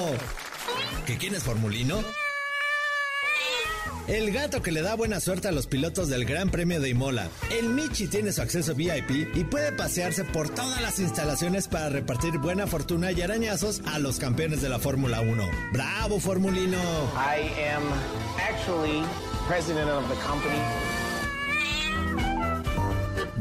¿Que 1.05 1.17
quién 1.17 1.36
es 1.36 1.43
Formulino? 1.43 2.03
El 4.08 4.32
gato 4.32 4.62
que 4.62 4.72
le 4.72 4.82
da 4.82 4.96
buena 4.96 5.20
suerte 5.20 5.48
a 5.48 5.52
los 5.52 5.68
pilotos 5.68 6.10
del 6.10 6.26
Gran 6.26 6.50
Premio 6.50 6.82
de 6.82 6.90
Imola. 6.90 7.30
El 7.50 7.70
Michi 7.70 8.08
tiene 8.08 8.32
su 8.32 8.42
acceso 8.42 8.76
VIP 8.76 9.36
y 9.36 9.44
puede 9.44 9.72
pasearse 9.72 10.24
por 10.24 10.50
todas 10.50 10.82
las 10.82 11.00
instalaciones 11.00 11.68
para 11.68 11.90
repartir 11.90 12.38
buena 12.40 12.68
fortuna 12.68 13.12
y 13.12 13.22
arañazos 13.22 13.82
a 13.86 14.00
los 14.00 14.20
campeones 14.20 14.62
de 14.62 14.70
la 14.70 14.80
Fórmula 14.80 15.22
1. 15.22 15.50
¡Bravo, 15.72 16.20
Formulino! 16.20 16.80
I 17.16 17.52
am 17.70 17.84
actually 18.38 19.04
president 19.48 19.90
of 19.90 20.08
the 20.10 20.16
company. 20.26 20.60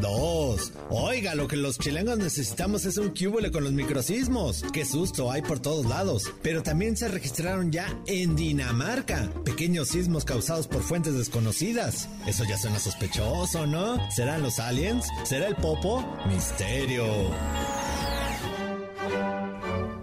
Dos. 0.00 0.72
Oiga, 0.88 1.34
lo 1.34 1.46
que 1.46 1.56
los 1.56 1.78
chilengos 1.78 2.18
necesitamos 2.18 2.84
es 2.84 2.96
un 2.96 3.10
cúbole 3.10 3.50
con 3.50 3.64
los 3.64 3.72
microsismos. 3.72 4.64
Qué 4.72 4.84
susto, 4.84 5.30
hay 5.30 5.42
por 5.42 5.60
todos 5.60 5.86
lados. 5.86 6.32
Pero 6.42 6.62
también 6.62 6.96
se 6.96 7.08
registraron 7.08 7.70
ya 7.70 7.86
en 8.06 8.36
Dinamarca. 8.36 9.30
Pequeños 9.44 9.88
sismos 9.88 10.24
causados 10.24 10.66
por 10.66 10.82
fuentes 10.82 11.14
desconocidas. 11.14 12.08
Eso 12.26 12.44
ya 12.48 12.56
suena 12.56 12.78
sospechoso, 12.78 13.66
¿no? 13.66 13.98
¿Serán 14.10 14.42
los 14.42 14.58
aliens? 14.58 15.06
¿Será 15.24 15.46
el 15.46 15.56
popo? 15.56 16.04
Misterio. 16.28 17.04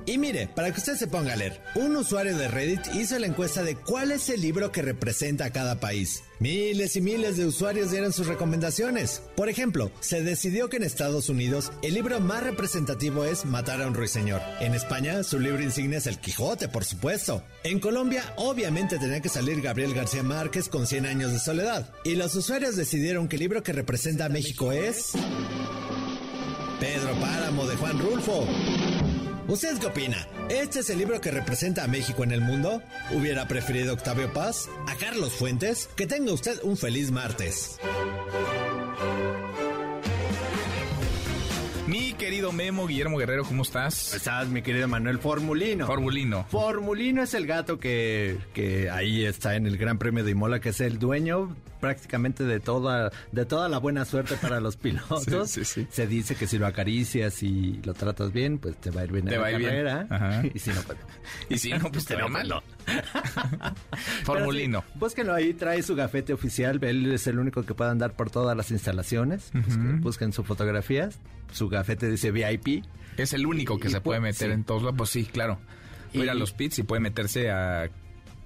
Y 0.08 0.18
mire, 0.18 0.48
para 0.48 0.72
que 0.72 0.80
usted 0.80 0.96
se 0.96 1.08
ponga 1.08 1.34
a 1.34 1.36
leer, 1.36 1.62
un 1.76 1.94
usuario 1.98 2.38
de 2.38 2.48
Reddit 2.48 2.96
hizo 2.96 3.20
la 3.20 3.28
encuesta 3.28 3.62
de 3.62 3.76
cuál 3.76 4.14
es 4.14 4.30
el 4.30 4.40
libro 4.40 4.72
que 4.72 4.82
representa 4.82 5.44
a 5.44 5.50
cada 5.50 5.82
país. 5.82 6.24
Miles 6.40 6.96
y 6.96 7.02
miles 7.02 7.36
de 7.36 7.46
usuarios 7.46 7.92
dieron 7.92 8.14
sus 8.14 8.28
recomendaciones. 8.28 9.22
Por 9.36 9.50
ejemplo, 9.50 9.92
se 10.00 10.24
decidió 10.24 10.70
que 10.70 10.78
en 10.78 10.84
Estados 10.84 11.28
Unidos 11.28 11.74
el 11.82 11.94
libro 11.94 12.22
más 12.22 12.42
representativo 12.42 13.26
es 13.26 13.44
Matar 13.44 13.82
a 13.82 13.88
un 13.88 13.96
ruiseñor. 13.96 14.40
En 14.62 14.76
España, 14.76 15.24
su 15.24 15.40
libro 15.40 15.62
insignia 15.62 15.98
es 15.98 16.08
El 16.08 16.20
Quijote, 16.20 16.70
por 16.70 16.86
supuesto. 16.86 17.44
En 17.66 17.82
Colombia, 17.82 18.34
obviamente 18.38 19.00
tenía 19.00 19.20
que 19.20 19.28
salir 19.28 19.62
Gabriel 19.62 19.94
García 19.94 20.24
Márquez 20.24 20.70
con 20.70 20.88
100 20.88 21.06
años 21.06 21.34
de 21.34 21.40
soledad. 21.40 21.94
Y 22.06 22.16
los 22.16 22.34
usuarios 22.34 22.78
decidieron 22.78 23.28
que 23.28 23.36
el 23.36 23.42
libro 23.42 23.62
que 23.62 23.74
representa 23.74 24.24
a 24.24 24.30
México 24.30 24.72
es... 24.72 25.12
Pedro 26.80 27.14
Páramo 27.20 27.66
de 27.66 27.76
Juan 27.76 28.00
Rulfo. 28.00 28.48
¿Usted 29.48 29.78
qué 29.78 29.88
opina? 29.88 30.28
¿Este 30.50 30.80
es 30.80 30.90
el 30.90 30.98
libro 30.98 31.22
que 31.22 31.32
representa 31.32 31.86
a 31.86 31.88
México 31.88 32.26
en 32.26 32.34
el 32.34 32.42
mundo? 32.42 32.82
¿Hubiera 33.14 33.48
preferido 33.48 33.94
Octavio 33.94 34.32
Paz? 34.34 34.68
¿A 34.88 34.96
Carlos 34.96 35.34
Fuentes? 35.34 35.90
Que 35.96 36.06
tenga 36.06 36.34
usted 36.34 36.60
un 36.64 36.76
feliz 36.76 37.12
martes. 37.12 37.80
Mi 41.88 42.12
querido 42.14 42.52
Memo, 42.52 42.86
Guillermo 42.86 43.18
Guerrero, 43.18 43.46
¿cómo 43.46 43.62
estás? 43.64 44.08
¿Cómo 44.10 44.18
estás, 44.18 44.48
mi 44.50 44.62
querido 44.62 44.90
Manuel 44.90 45.20
Formulino? 45.20 45.88
Formulino. 45.88 46.44
Formulino 46.50 47.24
es 47.24 47.34
el 47.34 47.48
gato 47.48 47.80
que, 47.80 48.38
que 48.54 48.90
ahí 48.90 49.24
está 49.24 49.56
en 49.56 49.66
el 49.68 49.78
Gran 49.78 49.98
Premio 49.98 50.26
de 50.26 50.32
Imola, 50.32 50.60
que 50.60 50.70
es 50.70 50.82
el 50.82 51.00
dueño 51.00 51.56
prácticamente 51.80 52.44
de 52.44 52.60
toda, 52.60 53.12
de 53.32 53.46
toda 53.46 53.70
la 53.70 53.78
buena 53.78 54.04
suerte 54.04 54.36
para 54.36 54.60
los 54.60 54.76
pilotos. 54.78 55.50
Sí, 55.50 55.64
sí, 55.64 55.66
sí. 55.84 55.88
Se 55.90 56.08
dice 56.08 56.36
que 56.36 56.46
si 56.46 56.58
lo 56.58 56.68
acaricias 56.68 57.42
y 57.42 57.80
lo 57.86 57.94
tratas 57.94 58.34
bien, 58.34 58.58
pues 58.58 58.76
te 58.82 58.90
va 58.92 59.02
a 59.02 59.04
ir 59.06 59.12
bien 59.14 59.26
Te 59.26 59.36
en 59.36 59.42
va 59.42 59.44
la 59.44 59.48
a 59.48 59.52
ir 59.54 59.58
bien. 59.60 59.70
carrera. 59.70 60.08
Ajá. 60.10 60.44
Y 60.54 60.60
si 60.60 60.72
no, 60.72 60.82
pues 60.82 60.98
Y 61.50 61.58
si 61.58 61.70
no, 61.72 61.90
pues 61.90 62.04
te 62.06 62.16
va 62.16 62.22
no, 62.24 62.30
mal. 62.30 62.48
no. 62.50 62.64
Formulino. 64.26 64.82
Sí, 64.92 65.00
búsquenlo 65.00 65.34
ahí, 65.34 65.54
trae 65.54 65.82
su 65.84 65.96
gafete 65.96 66.34
oficial. 66.34 66.84
Él 66.84 67.14
es 67.14 67.28
el 67.28 67.40
único 67.40 67.64
que 67.64 67.74
puede 67.74 67.92
andar 67.92 68.14
por 68.14 68.30
todas 68.30 68.58
las 68.58 68.72
instalaciones. 68.72 69.52
Busquen, 69.54 70.02
busquen 70.02 70.34
sus 70.34 70.46
fotografías. 70.46 71.18
Su 71.54 71.70
gafete 71.70 71.77
dice 72.10 72.32
VIP. 72.32 72.84
Es 73.18 73.34
el 73.34 73.46
único 73.46 73.80
que 73.80 73.88
Y 73.88 73.92
se 73.92 74.02
puede 74.02 74.20
pu- 74.20 74.24
meter 74.24 74.48
sí. 74.50 74.54
en 74.54 74.64
todos 74.64 74.84
lados. 74.84 74.98
Pues 74.98 75.10
sí, 75.10 75.26
claro. 75.26 75.60
Y- 76.10 76.18
Puede 76.20 76.26
ir 76.26 76.30
a 76.32 76.36
los 76.36 76.54
pits 76.54 76.80
y 76.80 76.84
puede 76.84 77.00
meterse 77.02 77.50
a 77.52 77.90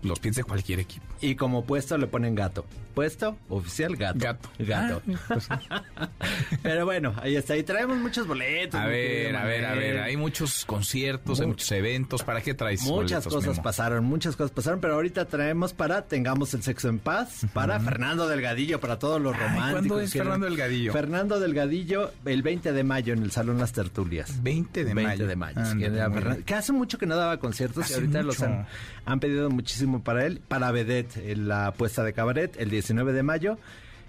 los 0.04 0.20
pits 0.20 0.38
de 0.38 0.44
cualquier 0.44 0.80
equipo. 0.80 1.06
Y 1.22 1.36
como 1.36 1.64
puesto 1.66 1.98
le 1.98 2.08
ponen 2.08 2.36
gato. 2.36 2.66
Puesto 2.96 3.38
oficial 3.48 3.96
gato. 3.96 4.20
Gato. 4.20 4.50
Gato. 4.60 5.02
Ah, 5.08 5.18
pues. 5.30 5.48
Pero 6.64 6.86
bueno, 6.86 7.14
ahí 7.22 7.36
está. 7.36 7.56
Y 7.58 7.64
traemos 7.64 7.98
muchos 7.98 8.28
boletos. 8.28 8.80
A 8.80 8.86
ver, 8.88 9.36
a 9.36 9.46
ver, 9.46 9.66
a 9.66 9.74
ver. 9.74 10.00
Hay 10.00 10.18
muchos 10.18 10.66
conciertos, 10.66 11.40
hay 11.40 11.46
Mu- 11.46 11.54
muchos 11.54 11.72
eventos. 11.72 12.24
¿Para 12.24 12.42
qué 12.42 12.54
traes 12.54 12.82
Muchas 12.84 13.24
boletos, 13.24 13.34
cosas 13.34 13.50
Memo? 13.52 13.64
pasaron, 13.64 14.04
muchas 14.06 14.36
cosas 14.36 14.52
pasaron, 14.52 14.82
pero 14.82 14.96
ahorita 14.96 15.26
traemos 15.26 15.74
para 15.74 16.02
Tengamos 16.08 16.54
el 16.54 16.64
Sexo 16.64 16.90
en 16.90 17.00
Paz, 17.00 17.46
para 17.54 17.80
Fernando 17.80 18.28
Delgadillo, 18.28 18.80
para 18.80 19.00
todos 19.00 19.22
los 19.22 19.34
Ay, 19.36 19.40
románticos. 19.40 19.72
¿cuándo 19.72 20.00
es 20.02 20.12
Fernando 20.14 20.46
Delgadillo? 20.48 20.92
Fernando 20.94 21.40
Delgadillo, 21.40 22.12
el 22.26 22.42
20 22.42 22.74
de 22.74 22.84
mayo 22.84 23.14
en 23.14 23.24
el 23.24 23.32
Salón 23.32 23.58
Las 23.58 23.72
Tertulias. 23.74 24.42
20 24.44 24.84
de 24.84 24.94
20 24.94 25.04
mayo. 25.04 25.28
de 25.28 25.36
mayo. 25.36 26.44
Que, 26.46 26.54
hace 26.56 26.74
mucho 26.74 26.98
que 26.98 27.06
no 27.06 27.16
daba 27.16 27.38
conciertos 27.38 27.90
y 27.90 27.94
ahorita 27.94 28.22
los 28.24 28.38
mucho. 28.40 28.52
han, 28.52 28.68
han 29.06 29.20
pedido 29.20 29.50
muchísimo 29.50 29.91
para 30.00 30.26
él. 30.26 30.42
Para 30.48 30.72
Vedette, 30.72 31.32
en 31.32 31.48
la 31.48 31.68
apuesta 31.68 32.04
de 32.04 32.14
cabaret, 32.14 32.56
el 32.58 32.70
19 32.70 33.14
de 33.14 33.24
mayo. 33.24 33.58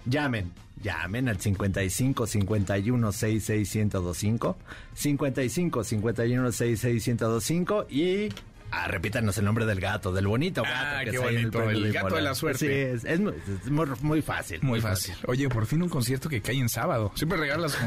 Llamen, 0.05 0.51
llamen 0.81 1.29
al 1.29 1.39
55 1.39 2.27
51 2.27 3.11
66 3.11 3.75
1025, 3.75 4.57
55 4.93 5.83
51 5.83 6.51
66 6.51 7.07
1025 7.07 7.85
y 7.89 8.29
ah, 8.73 8.87
repítanos 8.87 9.37
el 9.37 9.45
nombre 9.45 9.65
del 9.65 9.79
gato, 9.79 10.11
del 10.11 10.27
bonito 10.27 10.63
gato. 10.63 10.75
Ah, 10.75 11.01
que 11.03 11.11
qué 11.11 11.19
bonito, 11.19 11.69
el 11.69 11.83
de 11.83 11.91
gato 11.91 12.15
de 12.15 12.21
la 12.21 12.35
suerte. 12.35 12.59
Sí, 12.59 12.67
es, 12.67 13.03
es 13.05 13.19
muy, 13.19 13.33
es 13.63 13.69
muy- 13.71 13.87
muy 14.01 14.21
fácil. 14.21 14.59
Muy 14.61 14.81
fácil. 14.81 15.13
Oye, 15.27 15.47
por 15.49 15.65
fin 15.65 15.81
un 15.83 15.89
concierto 15.89 16.29
que 16.29 16.41
cae 16.41 16.57
en 16.57 16.69
sábado. 16.69 17.11
Siempre 17.15 17.37
regalas 17.37 17.77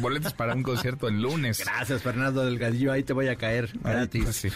boletos 0.00 0.32
para 0.34 0.54
un 0.54 0.62
concierto 0.62 1.08
en 1.08 1.20
lunes. 1.22 1.60
Gracias, 1.64 2.02
Fernando 2.02 2.44
Delgadillo, 2.44 2.92
ahí 2.92 3.02
te 3.02 3.12
voy 3.12 3.28
a 3.28 3.36
caer 3.36 3.70
Ay, 3.84 3.92
gratis. 3.92 4.24
pues 4.24 4.36
sí. 4.36 4.48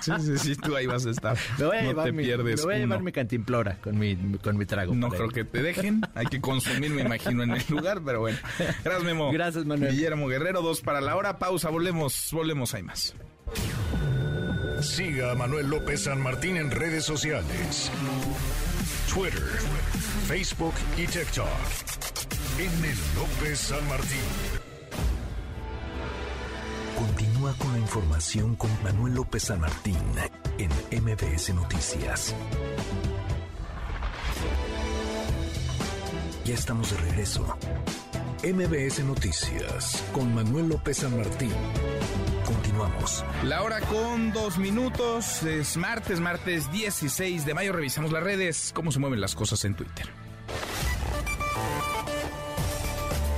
sí, 0.00 0.12
sí, 0.20 0.38
sí, 0.38 0.56
tú 0.56 0.76
ahí 0.76 0.86
vas 0.86 1.04
a 1.06 1.10
estar. 1.10 1.36
Me 1.58 1.66
voy 1.66 1.76
a 1.76 1.82
no 1.82 1.88
llevar, 1.88 2.04
te 2.06 2.12
mi, 2.12 2.24
pierdes 2.24 2.60
me 2.60 2.64
voy 2.64 2.74
a 2.74 2.78
llevar 2.78 2.98
uno. 2.98 3.04
mi 3.04 3.12
cantimplora 3.12 3.78
con 3.80 3.98
mi, 3.98 4.16
con 4.42 4.56
mi 4.56 4.66
trago. 4.66 4.94
No 4.94 5.08
creo 5.08 5.28
que 5.28 5.44
te 5.44 5.62
dejen. 5.62 6.02
Hay 6.14 6.26
que 6.26 6.40
consumir, 6.40 6.90
me 6.90 7.02
imagino, 7.02 7.42
en 7.42 7.50
el 7.52 7.62
lugar, 7.68 8.00
pero 8.04 8.20
bueno. 8.20 8.38
Gracias, 8.84 9.02
Memo. 9.04 9.32
Gracias, 9.32 9.64
Manuel. 9.64 9.92
Guillermo 9.92 10.28
Guerrero, 10.28 10.62
dos 10.62 10.80
para 10.80 11.00
la 11.00 11.16
hora. 11.16 11.38
Pausa, 11.38 11.70
volvemos, 11.70 12.28
volvemos, 12.32 12.74
hay 12.74 12.82
más. 12.82 13.14
Siga 14.80 15.32
a 15.32 15.34
Manuel 15.34 15.68
López 15.68 16.04
San 16.04 16.20
Martín 16.20 16.56
en 16.56 16.70
redes 16.70 17.04
sociales. 17.04 17.90
Twitter, 19.12 19.42
Facebook 20.26 20.74
y 20.96 21.06
TikTok. 21.06 21.46
M. 22.58 22.94
López 23.14 23.58
San 23.58 23.88
Martín. 23.88 24.20
Continúa 26.98 27.54
con 27.54 27.72
la 27.72 27.78
información 27.78 28.56
con 28.56 28.70
Manuel 28.82 29.14
López 29.14 29.44
San 29.44 29.60
Martín 29.60 29.96
en 30.58 30.70
MBS 31.02 31.54
Noticias. 31.54 32.34
Ya 36.44 36.54
estamos 36.54 36.90
de 36.90 36.96
regreso. 36.98 37.56
MBS 38.44 39.02
Noticias 39.04 40.04
con 40.12 40.34
Manuel 40.34 40.68
López 40.68 40.98
San 40.98 41.16
Martín. 41.16 41.52
Continuamos. 42.76 43.24
La 43.44 43.62
hora 43.62 43.80
con 43.80 44.32
dos 44.32 44.58
minutos. 44.58 45.42
Es 45.44 45.78
martes, 45.78 46.20
martes 46.20 46.70
16 46.70 47.46
de 47.46 47.54
mayo. 47.54 47.72
Revisamos 47.72 48.12
las 48.12 48.22
redes. 48.22 48.72
¿Cómo 48.74 48.92
se 48.92 48.98
mueven 48.98 49.20
las 49.20 49.34
cosas 49.34 49.64
en 49.64 49.74
Twitter? 49.74 50.06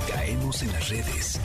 Caemos 0.09 0.61
en 0.61 0.71
las 0.73 0.89
redes. 0.89 1.39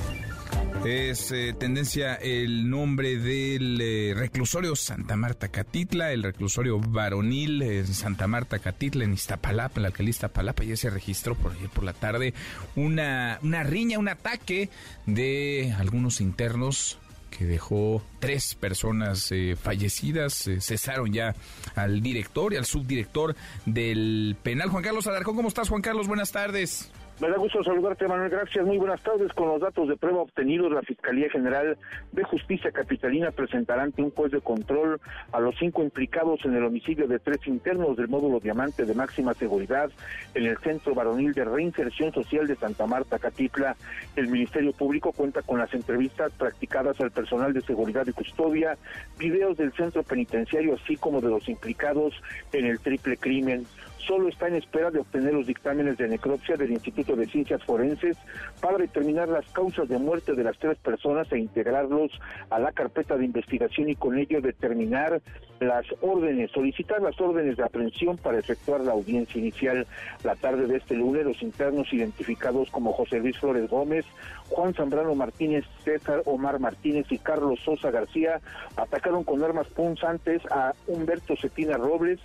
Es 0.85 1.31
eh, 1.31 1.55
tendencia 1.59 2.17
el 2.17 2.69
nombre 2.69 3.17
del 3.17 3.81
eh, 3.81 4.13
reclusorio 4.15 4.75
Santa 4.77 5.17
Marta 5.17 5.49
Catitla, 5.49 6.13
el 6.13 6.23
reclusorio 6.23 6.79
varonil 6.81 7.63
en 7.63 7.87
Santa 7.87 8.27
Marta 8.27 8.59
Catitla, 8.59 9.05
en 9.05 9.15
Iztapalapa, 9.15 9.77
en 9.77 9.83
la 9.83 9.89
alcaldía 9.89 10.11
Iztapalapa. 10.11 10.65
Ya 10.65 10.77
se 10.77 10.91
registró 10.91 11.37
por 11.37 11.53
ayer 11.53 11.71
por 11.71 11.85
la 11.85 11.93
tarde 11.93 12.35
una, 12.75 13.39
una 13.43 13.63
riña, 13.63 13.99
un 13.99 14.09
ataque 14.09 14.69
de 15.07 15.75
algunos 15.79 16.21
internos 16.21 16.99
que 17.37 17.45
dejó 17.45 18.03
tres 18.21 18.55
personas 18.55 19.31
eh, 19.33 19.57
fallecidas. 19.61 20.47
Eh, 20.47 20.61
cesaron 20.61 21.13
ya 21.13 21.35
al 21.75 22.01
director 22.01 22.53
y 22.53 22.57
al 22.57 22.65
subdirector 22.65 23.35
del 23.67 24.37
penal. 24.43 24.71
Juan 24.71 24.83
Carlos 24.83 25.07
Alarcón, 25.07 25.37
¿cómo 25.37 25.49
estás, 25.49 25.69
Juan 25.69 25.83
Carlos? 25.83 26.07
Buenas 26.07 26.33
tardes. 26.33 26.91
Me 27.21 27.29
da 27.29 27.37
gusto 27.37 27.63
saludarte, 27.63 28.09
Manuel. 28.09 28.29
Gracias. 28.29 28.67
Muy 28.67 28.77
buenas 28.77 29.01
tardes. 29.03 29.33
Con 29.35 29.47
los 29.47 29.61
datos 29.61 29.89
de 29.89 29.97
prueba 29.97 30.23
obtenidos, 30.23 30.73
la 30.73 30.83
Fiscalía 30.83 31.31
General 31.31 31.79
de 32.11 32.25
Justicia 32.25 32.73
Capitalina 32.73 33.31
presentará 33.31 33.85
ante 33.85 34.03
un 34.03 34.11
juez 34.11 34.33
de 34.33 34.41
control 34.41 35.01
a 35.31 35.39
los 35.39 35.55
cinco 35.57 35.85
implicados 35.85 36.45
en 36.45 36.57
el 36.57 36.65
homicidio 36.65 37.07
de 37.07 37.21
tres 37.21 37.47
internos 37.47 37.97
del 37.97 38.09
módulo 38.09 38.41
Diamante 38.41 38.85
de 38.85 38.95
máxima 38.95 39.33
seguridad 39.35 39.91
en 40.35 40.47
el 40.47 40.59
Centro 40.59 40.93
Varonil 40.95 41.33
de 41.35 41.45
Reinserción 41.45 42.13
Social 42.13 42.49
de 42.49 42.57
Santa 42.57 42.85
Marta, 42.87 43.21
Catitla. 43.21 43.77
El 44.17 44.27
Ministerio 44.27 44.73
Público 44.73 45.13
cuenta 45.13 45.43
con 45.43 45.61
las 45.61 45.73
entrevistas 45.73 46.33
practicadas 46.33 47.01
al 47.01 47.13
personal 47.13 47.53
de 47.53 47.61
seguridad 47.61 48.05
y 48.09 48.13
custodia, 48.13 48.77
videos 49.19 49.57
del 49.57 49.73
centro 49.73 50.03
penitenciario, 50.03 50.75
así 50.83 50.97
como 50.97 51.21
de 51.21 51.29
los 51.29 51.49
implicados 51.49 52.13
en 52.53 52.67
el 52.67 52.81
triple 52.81 53.17
crimen 53.17 53.67
solo 54.07 54.29
está 54.29 54.49
en 54.49 54.57
espera 54.57 54.91
de 54.91 55.01
obtener 55.01 55.35
los 55.35 55.47
dictámenes 55.47 55.97
de 55.97 56.09
necropsia 56.09 56.57
del 56.57 56.73
Instituto 56.73 57.17
de 57.17 57.27
Ciencias 57.27 57.63
Forenses 57.65 58.17
para 58.61 58.79
determinar 58.79 59.29
las 59.29 59.47
causas 59.53 59.89
de 59.89 59.99
muerte 59.99 60.35
de 60.35 60.45
las 60.45 60.59
tres 60.59 60.79
personas 60.79 61.31
e 61.33 61.39
integrarlos 61.39 62.11
a 62.51 62.59
la 62.59 62.73
carpeta 62.73 63.17
de 63.17 63.25
investigación 63.25 63.89
y 63.89 63.97
con 63.97 64.19
ello 64.19 64.41
determinar 64.41 65.21
las 65.61 65.87
órdenes, 66.01 66.51
solicitar 66.51 67.01
las 67.01 67.19
órdenes 67.21 67.57
de 67.57 67.65
aprehensión 67.65 68.17
para 68.17 68.39
efectuar 68.39 68.81
la 68.81 68.93
audiencia 68.93 69.39
inicial. 69.39 69.87
La 70.23 70.35
tarde 70.37 70.67
de 70.67 70.77
este 70.77 70.95
lunes, 70.95 71.25
los 71.25 71.43
internos 71.43 71.93
identificados 71.93 72.71
como 72.71 72.93
José 72.93 73.19
Luis 73.21 73.39
Flores 73.39 73.71
Gómez, 73.71 74.05
Juan 74.51 74.75
Zambrano 74.75 75.15
Martínez, 75.15 75.65
César 75.85 76.23
Omar 76.27 76.61
Martínez 76.61 77.07
y 77.11 77.19
Carlos 77.19 77.61
Sosa 77.65 77.91
García 77.91 78.41
atacaron 78.77 79.25
con 79.25 79.43
armas 79.43 79.67
punzantes 79.69 80.43
a 80.51 80.75
Humberto 80.87 81.35
Cetina 81.37 81.77
Robles, 81.77 82.21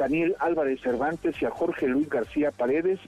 Daniel 0.00 0.34
Álvarez 0.38 0.80
Cervantes 0.80 1.34
y 1.42 1.44
a 1.44 1.50
Jorge 1.50 1.86
Luis 1.86 2.08
García 2.08 2.50
Paredes, 2.50 2.98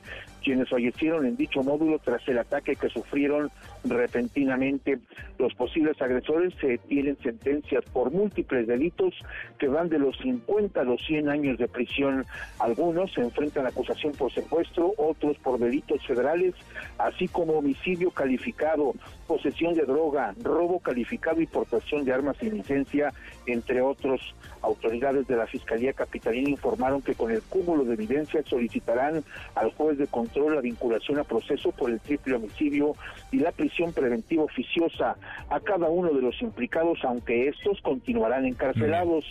quienes 0.45 0.69
fallecieron 0.69 1.25
en 1.25 1.37
dicho 1.39 1.63
módulo 1.63 1.99
tras 1.99 2.21
el 2.29 2.39
ataque 2.39 2.77
que 2.77 2.91
sufrieron 2.91 3.51
repentinamente. 3.85 4.99
Los 5.39 5.55
posibles 5.55 6.01
agresores 6.01 6.55
se 6.61 6.79
tienen 6.79 7.17
sentencias 7.19 7.85
por 7.93 8.11
múltiples 8.11 8.67
delitos 8.67 9.15
que 9.59 9.69
van 9.69 9.89
de 9.89 9.99
los 9.99 10.17
50 10.19 10.81
a 10.81 10.85
los 10.85 11.05
100 11.07 11.29
años 11.29 11.59
de 11.59 11.69
prisión. 11.69 12.25
Algunos 12.59 13.13
se 13.13 13.21
enfrentan 13.21 13.67
a 13.67 13.71
acusación 13.71 14.13
por 14.13 14.33
secuestro, 14.33 14.93
otros 14.97 15.37
por 15.39 15.59
delitos 15.59 16.05
federales, 16.07 16.55
así 16.99 17.29
como 17.29 17.55
homicidio 17.55 18.11
calificado, 18.11 18.95
posesión 19.27 19.75
de 19.75 19.85
droga, 19.85 20.35
robo 20.43 20.79
calificado 20.81 21.41
y 21.41 21.47
portación 21.47 22.05
de 22.05 22.13
armas 22.13 22.37
sin 22.39 22.55
licencia, 22.55 23.13
entre 23.47 23.81
otros. 23.81 24.21
Autoridades 24.63 25.27
de 25.27 25.37
la 25.37 25.47
Fiscalía 25.49 25.93
Capitalina 25.93 26.49
informaron 26.49 27.03
que 27.03 27.17
con 27.17 27.33
el 27.33 27.43
cúmulo 27.43 27.85
de 27.85 27.95
evidencias 27.95 28.47
solicitarán 28.47 29.25
al 29.57 29.73
juez 29.73 29.99
de 29.99 30.07
control 30.07 30.55
la 30.55 30.61
vinculación 30.61 31.19
a 31.19 31.25
proceso 31.25 31.73
por 31.73 31.91
el 31.91 31.99
triple 31.99 32.37
homicidio 32.37 32.95
y 33.33 33.39
la 33.39 33.51
prisión 33.51 33.72
preventiva 33.93 34.45
oficiosa 34.45 35.17
a 35.49 35.61
cada 35.61 35.89
uno 35.89 36.13
de 36.13 36.23
los 36.23 36.41
implicados, 36.43 36.99
aunque 37.05 37.49
estos 37.49 37.81
continuarán 37.81 38.47
encarcelados. 38.47 39.25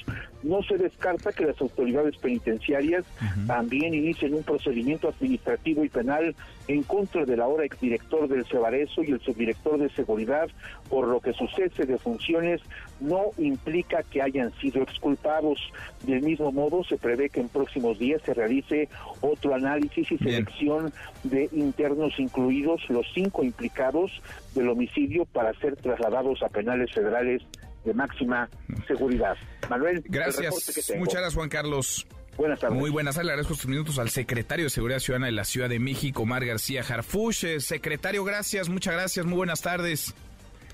No 0.44 0.64
se 0.64 0.78
descarta 0.78 1.32
que 1.32 1.46
las 1.46 1.62
autoridades 1.62 2.18
penitenciarias 2.18 3.06
también 3.46 3.94
inicien 3.94 4.34
un 4.34 4.44
procedimiento 4.44 5.10
administrativo 5.10 5.84
y 5.84 5.90
penal 5.90 6.36
en 6.68 6.84
contra 6.84 7.26
del 7.26 7.42
ahora 7.42 7.66
exdirector 7.66 8.28
del 8.28 8.46
Cebareso 8.46 9.04
y 9.04 9.12
el 9.12 9.20
subdirector 9.20 9.78
de 9.78 9.90
seguridad, 9.90 10.50
por 10.90 11.08
lo 11.08 11.20
que 11.20 11.34
su 11.34 11.48
cese 11.48 11.86
de 11.86 11.98
funciones 11.98 12.62
no 13.02 13.32
implica 13.38 14.04
que 14.04 14.22
hayan 14.22 14.54
sido 14.60 14.82
exculpados. 14.84 15.60
Del 16.04 16.22
mismo 16.22 16.52
modo, 16.52 16.84
se 16.84 16.98
prevé 16.98 17.30
que 17.30 17.42
en 17.42 17.50
próximos 17.50 18.00
días 18.00 18.22
se 18.26 18.34
realice 18.34 18.90
otro 19.22 19.54
análisis 19.54 20.12
y 20.12 20.18
selección 20.18 20.94
de 21.24 21.50
internos, 21.52 22.14
incluidos 22.18 22.82
los 22.90 23.06
cinco 23.14 23.44
implicados 23.44 24.12
del 24.56 24.70
homicidio, 24.70 25.26
para 25.26 25.54
ser 25.60 25.76
trasladados 25.76 26.42
a 26.44 26.50
penales 26.50 26.92
federales 26.94 27.42
de 27.84 27.94
máxima 27.94 28.50
seguridad. 28.88 29.36
Manuel, 29.70 30.04
gracias. 30.08 30.54
Muchas 30.98 31.16
gracias, 31.16 31.36
Juan 31.36 31.50
Carlos. 31.50 32.08
Buenas 32.38 32.60
tardes. 32.60 32.80
Muy 32.80 32.90
buenas 32.90 33.16
tardes. 33.16 33.26
Le 33.26 33.32
agradezco 33.34 33.54
estos 33.54 33.70
minutos 33.70 34.00
al 34.00 34.10
secretario 34.10 34.66
de 34.66 34.70
Seguridad 34.70 35.00
Ciudadana 35.00 35.28
de 35.28 35.34
la 35.34 35.44
Ciudad 35.44 35.70
de 35.70 35.80
México, 35.80 36.24
Omar 36.24 36.46
García 36.46 36.84
Jarfush. 36.84 37.46
Eh, 37.46 37.60
secretario, 37.60 38.24
gracias, 38.24 38.70
muchas 38.70 38.94
gracias, 38.94 39.26
muy 39.26 39.38
buenas 39.38 39.62
tardes. 39.62 40.16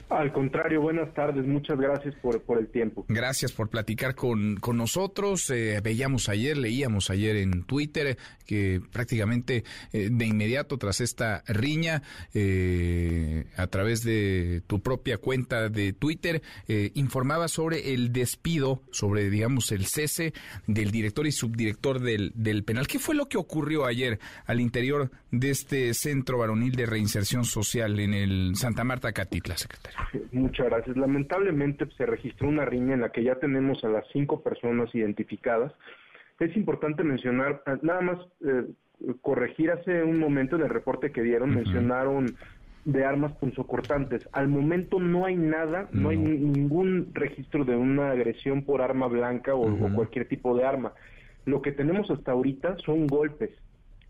Al 0.10 0.32
contrario, 0.32 0.80
buenas 0.80 1.14
tardes, 1.14 1.46
muchas 1.46 1.78
gracias 1.78 2.16
por, 2.22 2.42
por 2.42 2.58
el 2.60 2.68
tiempo. 2.70 3.06
Gracias 3.10 3.52
por 3.52 3.68
platicar 3.70 4.16
con, 4.16 4.56
con 4.56 4.78
nosotros. 4.78 5.50
Eh, 5.50 5.82
veíamos 5.84 6.30
ayer, 6.30 6.58
leíamos 6.58 7.10
ayer 7.10 7.36
en 7.36 7.64
Twitter 7.64 8.18
que 8.46 8.82
prácticamente 8.94 9.66
eh, 9.92 10.08
de 10.10 10.26
inmediato 10.26 10.78
tras 10.78 11.02
esta 11.02 11.44
riña, 11.48 12.04
eh, 12.34 13.48
a 13.58 13.68
través 13.68 14.02
de 14.04 14.62
tu 14.66 14.82
propia 14.82 15.18
cuenta 15.18 15.68
de 15.68 15.92
Twitter, 15.92 16.42
informaba 16.94 17.50
sobre 17.50 17.94
el 17.94 18.14
despido, 18.14 18.84
sobre, 18.92 19.30
digamos, 19.30 19.72
el 19.74 19.86
cese 19.86 20.34
del 20.68 20.92
director 20.92 21.28
y 21.28 21.32
subdirector 21.34 22.00
del, 22.00 22.32
del 22.34 22.64
penal. 22.64 22.88
¿Qué 22.88 23.00
fue 23.00 23.16
lo 23.16 23.28
que 23.28 23.38
ocurrió 23.38 23.86
ayer 23.86 24.20
al 24.46 24.62
interior 24.62 25.12
de 25.32 25.50
este 25.50 25.94
centro 25.94 26.38
varonil 26.38 26.76
de 26.76 26.86
reinserción 26.86 27.44
social 27.44 28.00
en 28.00 28.14
el 28.14 28.56
Santa 28.56 28.86
Marta 28.86 29.12
Catitla, 29.12 29.58
secretario? 29.58 29.97
Muchas 30.32 30.68
gracias. 30.68 30.98
Lamentablemente 30.98 31.88
se 31.98 32.06
registró 32.06 32.48
una 32.48 32.66
riña 32.66 32.94
en 32.94 33.02
la 33.02 33.12
que 33.12 33.24
ya 33.24 33.36
tenemos 33.36 33.84
a 33.84 33.90
las 33.90 34.06
cinco 34.12 34.42
personas 34.42 34.94
identificadas. 34.94 35.74
Es 36.40 36.56
importante 36.56 37.04
mencionar, 37.04 37.64
ah, 37.66 37.78
nada 37.82 38.02
más 38.02 38.20
eh, 38.46 38.66
corregir 39.22 39.72
hace 39.72 40.04
un 40.04 40.20
momento 40.20 40.56
en 40.56 40.64
el 40.64 40.70
reporte 40.70 41.12
que 41.12 41.24
dieron, 41.24 41.54
mencionaron 41.54 42.36
de 42.86 43.04
armas 43.04 43.34
punzocortantes. 43.34 44.28
Al 44.32 44.48
momento 44.48 45.00
no 45.00 45.26
hay 45.26 45.36
nada, 45.36 45.90
no, 45.92 46.10
hay 46.10 46.18
ningún 46.18 47.10
registro 47.14 47.66
de 47.66 47.76
una 47.76 48.12
agresión 48.12 48.64
por 48.64 48.82
arma 48.82 49.08
blanca 49.08 49.56
o, 49.56 49.94
cualquier 49.94 50.28
tipo 50.28 50.56
de 50.56 50.64
arma. 50.64 50.94
Lo 51.46 51.62
que 51.62 51.74
tenemos 51.74 52.10
hasta 52.10 52.32
ahorita 52.32 52.78
son 52.86 53.08
golpes. 53.08 53.50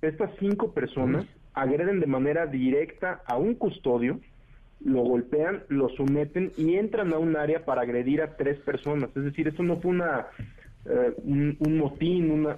Estas 0.02 0.30
cinco 0.40 0.74
personas 0.74 1.26
agreden 1.54 2.00
de 2.00 2.06
manera 2.06 2.46
directa 2.46 3.24
a 3.26 3.38
un 3.38 3.56
custodio, 3.56 4.20
lo 4.84 5.02
golpean, 5.02 5.64
lo 5.70 5.90
someten 5.90 6.52
y 6.58 6.76
entran 6.76 7.14
a 7.14 7.18
un 7.18 7.36
área 7.36 7.66
para 7.66 7.82
agredir 7.82 8.22
a 8.22 8.38
tres 8.38 8.60
personas. 8.60 9.10
Es 9.16 9.24
decir, 9.24 9.48
eso 9.48 9.64
no 9.64 9.78
fue 9.78 9.92
una 9.92 10.28
eh, 10.90 11.14
un, 11.24 11.78
motín, 11.78 12.32
una, 12.32 12.56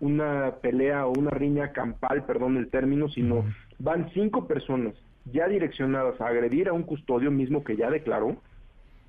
una 0.00 0.54
pelea 0.62 1.06
o 1.06 1.12
una 1.12 1.30
riña 1.30 1.72
campal, 1.72 2.24
perdón 2.24 2.56
el 2.56 2.68
término, 2.68 3.08
sino 3.10 3.44
van 3.78 4.10
cinco 4.14 4.46
personas 4.46 4.94
ya 5.26 5.46
direccionadas 5.46 6.18
a 6.20 6.28
agredir 6.28 6.68
a 6.68 6.72
un 6.72 6.84
custodio 6.84 7.30
mismo 7.30 7.62
que 7.62 7.76
ya 7.76 7.90
declaró, 7.90 8.36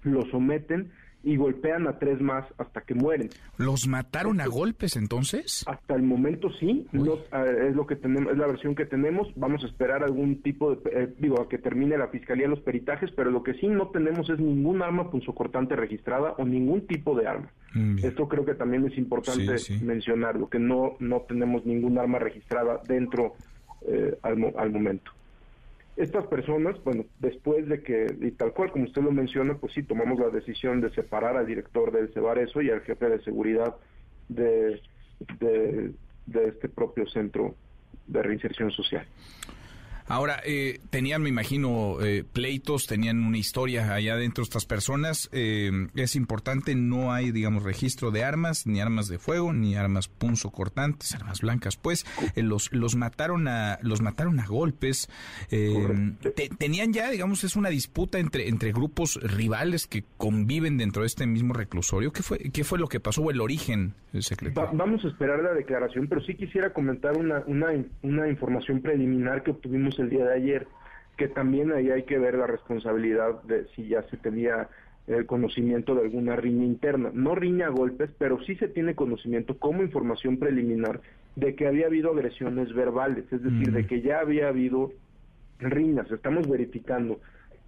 lo 0.03 0.23
someten 0.23 0.91
y 1.23 1.35
golpean 1.35 1.87
a 1.87 1.99
tres 1.99 2.19
más 2.19 2.45
hasta 2.57 2.81
que 2.81 2.95
mueren. 2.95 3.29
¿Los 3.57 3.87
mataron 3.87 4.41
a 4.41 4.47
golpes 4.47 4.95
entonces? 4.95 5.63
Hasta 5.67 5.95
el 5.95 6.03
momento 6.03 6.49
sí, 6.59 6.87
eh, 6.93 7.67
es 7.69 7.75
lo 7.75 7.85
que 7.85 7.95
tenemos, 7.95 8.31
es 8.31 8.37
la 8.37 8.47
versión 8.47 8.75
que 8.75 8.85
tenemos. 8.85 9.27
Vamos 9.35 9.63
a 9.63 9.67
esperar 9.67 10.03
algún 10.03 10.41
tipo 10.41 10.75
de, 10.75 10.89
eh, 10.91 11.13
digo, 11.19 11.41
a 11.41 11.49
que 11.49 11.57
termine 11.57 11.97
la 11.97 12.07
fiscalía 12.07 12.47
los 12.47 12.61
peritajes, 12.61 13.11
pero 13.11 13.29
lo 13.29 13.43
que 13.43 13.53
sí 13.55 13.67
no 13.67 13.89
tenemos 13.89 14.29
es 14.29 14.39
ningún 14.39 14.81
arma 14.81 15.11
punzocortante 15.11 15.75
registrada 15.75 16.33
o 16.37 16.45
ningún 16.45 16.87
tipo 16.87 17.15
de 17.15 17.27
arma. 17.27 17.51
Mm, 17.73 17.99
Esto 17.99 18.27
creo 18.27 18.45
que 18.45 18.55
también 18.55 18.85
es 18.85 18.97
importante 18.97 19.55
mencionarlo, 19.83 20.49
que 20.49 20.59
no 20.59 20.93
no 20.99 21.21
tenemos 21.21 21.65
ningún 21.65 21.97
arma 21.99 22.19
registrada 22.19 22.81
dentro 22.87 23.35
eh, 23.87 24.17
al, 24.23 24.53
al 24.57 24.71
momento 24.71 25.11
estas 26.01 26.25
personas, 26.27 26.83
bueno, 26.83 27.05
después 27.19 27.67
de 27.67 27.81
que, 27.83 28.07
y 28.21 28.31
tal 28.31 28.53
cual 28.53 28.71
como 28.71 28.85
usted 28.85 29.01
lo 29.01 29.11
menciona, 29.11 29.55
pues 29.55 29.73
sí, 29.73 29.83
tomamos 29.83 30.19
la 30.19 30.29
decisión 30.29 30.81
de 30.81 30.89
separar 30.91 31.37
al 31.37 31.45
director 31.45 31.91
del 31.91 32.11
Cebareso 32.13 32.61
y 32.61 32.69
al 32.69 32.81
jefe 32.81 33.07
de 33.09 33.23
seguridad 33.23 33.75
de, 34.27 34.81
de, 35.39 35.91
de 36.25 36.47
este 36.47 36.69
propio 36.69 37.07
centro 37.07 37.55
de 38.07 38.23
reinserción 38.23 38.71
social. 38.71 39.05
Ahora, 40.11 40.41
eh, 40.43 40.81
tenían, 40.89 41.21
me 41.21 41.29
imagino, 41.29 42.01
eh, 42.01 42.25
pleitos, 42.25 42.85
tenían 42.85 43.23
una 43.23 43.37
historia 43.37 43.93
allá 43.93 44.17
dentro 44.17 44.43
estas 44.43 44.65
personas. 44.65 45.29
Eh, 45.31 45.71
es 45.95 46.17
importante, 46.17 46.75
no 46.75 47.13
hay, 47.13 47.31
digamos, 47.31 47.63
registro 47.63 48.11
de 48.11 48.25
armas, 48.25 48.67
ni 48.67 48.81
armas 48.81 49.07
de 49.07 49.19
fuego, 49.19 49.53
ni 49.53 49.77
armas 49.77 50.09
punzo 50.09 50.51
cortantes, 50.51 51.15
armas 51.15 51.39
blancas. 51.39 51.77
Pues 51.77 52.05
los 52.35 52.73
los 52.73 52.97
mataron 52.97 53.47
a 53.47 53.79
los 53.83 54.01
mataron 54.01 54.41
a 54.41 54.45
golpes. 54.47 55.07
tenían 56.57 56.91
ya, 56.91 57.09
digamos, 57.09 57.45
es 57.45 57.55
una 57.55 57.69
disputa 57.69 58.19
entre 58.19 58.49
entre 58.49 58.73
grupos 58.73 59.17
rivales 59.23 59.87
que 59.87 60.03
conviven 60.17 60.77
dentro 60.77 61.03
de 61.03 61.07
este 61.07 61.25
mismo 61.25 61.53
reclusorio. 61.53 62.11
¿Qué 62.11 62.21
fue 62.21 62.37
qué 62.51 62.65
fue 62.65 62.79
lo 62.79 62.89
que 62.89 62.99
pasó 62.99 63.21
o 63.21 63.31
el 63.31 63.39
origen, 63.39 63.93
secretario? 64.19 64.77
vamos 64.77 65.05
a 65.05 65.07
esperar 65.07 65.41
la 65.41 65.53
declaración, 65.53 66.07
pero 66.09 66.19
sí 66.19 66.35
quisiera 66.35 66.73
comentar 66.73 67.15
una 67.15 67.43
una, 67.47 67.67
una 68.01 68.27
información 68.27 68.81
preliminar 68.81 69.41
que 69.43 69.51
obtuvimos 69.51 70.00
el 70.01 70.09
día 70.09 70.25
de 70.25 70.33
ayer, 70.33 70.67
que 71.17 71.27
también 71.27 71.71
ahí 71.71 71.89
hay 71.89 72.03
que 72.03 72.17
ver 72.17 72.35
la 72.35 72.47
responsabilidad 72.47 73.41
de 73.43 73.67
si 73.75 73.87
ya 73.87 74.03
se 74.03 74.17
tenía 74.17 74.69
el 75.07 75.25
conocimiento 75.25 75.95
de 75.95 76.01
alguna 76.01 76.35
riña 76.35 76.65
interna. 76.65 77.11
No 77.13 77.35
riña 77.35 77.67
a 77.67 77.69
golpes, 77.69 78.09
pero 78.17 78.41
sí 78.43 78.55
se 78.55 78.67
tiene 78.67 78.95
conocimiento 78.95 79.57
como 79.57 79.83
información 79.83 80.37
preliminar 80.37 81.01
de 81.35 81.55
que 81.55 81.67
había 81.67 81.87
habido 81.87 82.11
agresiones 82.11 82.73
verbales, 82.73 83.25
es 83.31 83.41
decir, 83.41 83.71
de 83.71 83.87
que 83.87 84.01
ya 84.01 84.19
había 84.19 84.49
habido 84.49 84.91
riñas. 85.59 86.11
Estamos 86.11 86.47
verificando 86.47 87.19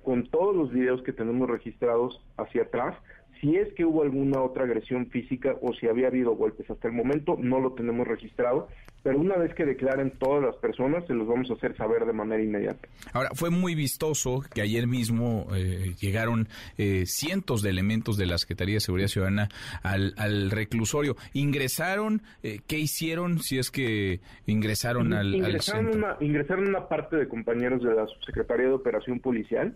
con 0.03 0.27
todos 0.27 0.55
los 0.55 0.71
videos 0.71 1.01
que 1.03 1.13
tenemos 1.13 1.49
registrados 1.49 2.21
hacia 2.37 2.63
atrás 2.63 2.95
si 3.43 3.57
es 3.57 3.73
que 3.73 3.83
hubo 3.83 4.03
alguna 4.03 4.41
otra 4.41 4.63
agresión 4.63 5.07
física 5.07 5.53
o 5.61 5.73
si 5.73 5.87
había 5.87 6.07
habido 6.07 6.33
golpes. 6.33 6.69
Hasta 6.69 6.87
el 6.87 6.93
momento 6.93 7.35
no 7.37 7.59
lo 7.59 7.73
tenemos 7.73 8.07
registrado, 8.07 8.69
pero 9.03 9.19
una 9.19 9.35
vez 9.35 9.53
que 9.53 9.65
declaren 9.65 10.11
todas 10.17 10.41
las 10.41 10.55
personas, 10.55 11.05
se 11.07 11.13
los 11.13 11.27
vamos 11.27 11.51
a 11.51 11.55
hacer 11.55 11.75
saber 11.75 12.05
de 12.05 12.13
manera 12.13 12.41
inmediata. 12.41 12.87
Ahora, 13.11 13.31
fue 13.33 13.49
muy 13.49 13.75
vistoso 13.75 14.45
que 14.55 14.61
ayer 14.61 14.87
mismo 14.87 15.47
eh, 15.53 15.93
llegaron 15.99 16.47
eh, 16.77 17.03
cientos 17.05 17.61
de 17.61 17.71
elementos 17.71 18.15
de 18.15 18.27
la 18.27 18.37
Secretaría 18.37 18.75
de 18.75 18.79
Seguridad 18.79 19.09
Ciudadana 19.09 19.49
al, 19.81 20.49
reclusorio. 20.49 21.17
¿Ingresaron? 21.33 22.21
Eh, 22.43 22.61
¿Qué 22.65 22.79
hicieron 22.79 23.39
si 23.39 23.59
es 23.59 23.71
que 23.71 24.21
ingresaron 24.45 25.11
al, 25.11 25.35
ingresaron 25.35 25.97
Una, 25.97 26.15
ingresaron 26.21 26.69
una 26.69 26.87
parte 26.87 27.17
de 27.17 27.27
compañeros 27.27 27.83
de 27.83 27.93
la 27.93 28.07
Subsecretaría 28.07 28.67
de 28.67 28.73
Operación 28.73 29.19
Policial 29.19 29.75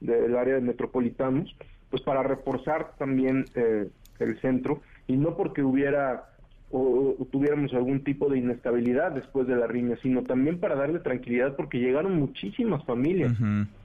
del 0.00 0.36
área 0.36 0.56
de 0.56 0.60
metropolitanos 0.60 1.56
pues 1.90 2.02
para 2.02 2.22
reforzar 2.22 2.92
también 2.98 3.46
eh, 3.54 3.88
el 4.18 4.40
centro 4.40 4.80
y 5.06 5.16
no 5.16 5.36
porque 5.36 5.62
hubiera 5.62 6.24
o, 6.70 7.16
tuviéramos 7.30 7.72
algún 7.72 8.04
tipo 8.04 8.28
de 8.28 8.38
inestabilidad 8.38 9.12
después 9.12 9.46
de 9.46 9.56
la 9.56 9.66
riña, 9.66 9.96
sino 10.02 10.22
también 10.24 10.60
para 10.60 10.74
darle 10.74 10.98
tranquilidad 10.98 11.56
porque 11.56 11.78
llegaron 11.78 12.18
muchísimas 12.18 12.84
familias, 12.84 13.32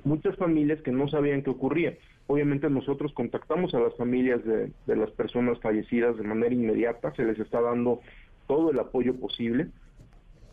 muchas 0.04 0.36
familias 0.36 0.82
que 0.82 0.92
no 0.92 1.08
sabían 1.08 1.44
qué 1.44 1.50
ocurría. 1.50 1.94
Obviamente 2.28 2.70
nosotros 2.70 3.14
contactamos 3.14 3.74
a 3.74 3.80
las 3.80 3.96
familias 3.96 4.44
de, 4.44 4.72
de 4.86 4.96
las 4.96 5.12
personas 5.12 5.60
fallecidas 5.60 6.18
de 6.18 6.24
manera 6.24 6.54
inmediata, 6.54 7.14
se 7.16 7.24
les 7.24 7.40
está 7.40 7.62
dando 7.62 8.02
todo 8.48 8.72
el 8.72 8.80
apoyo 8.80 9.16
posible 9.16 9.68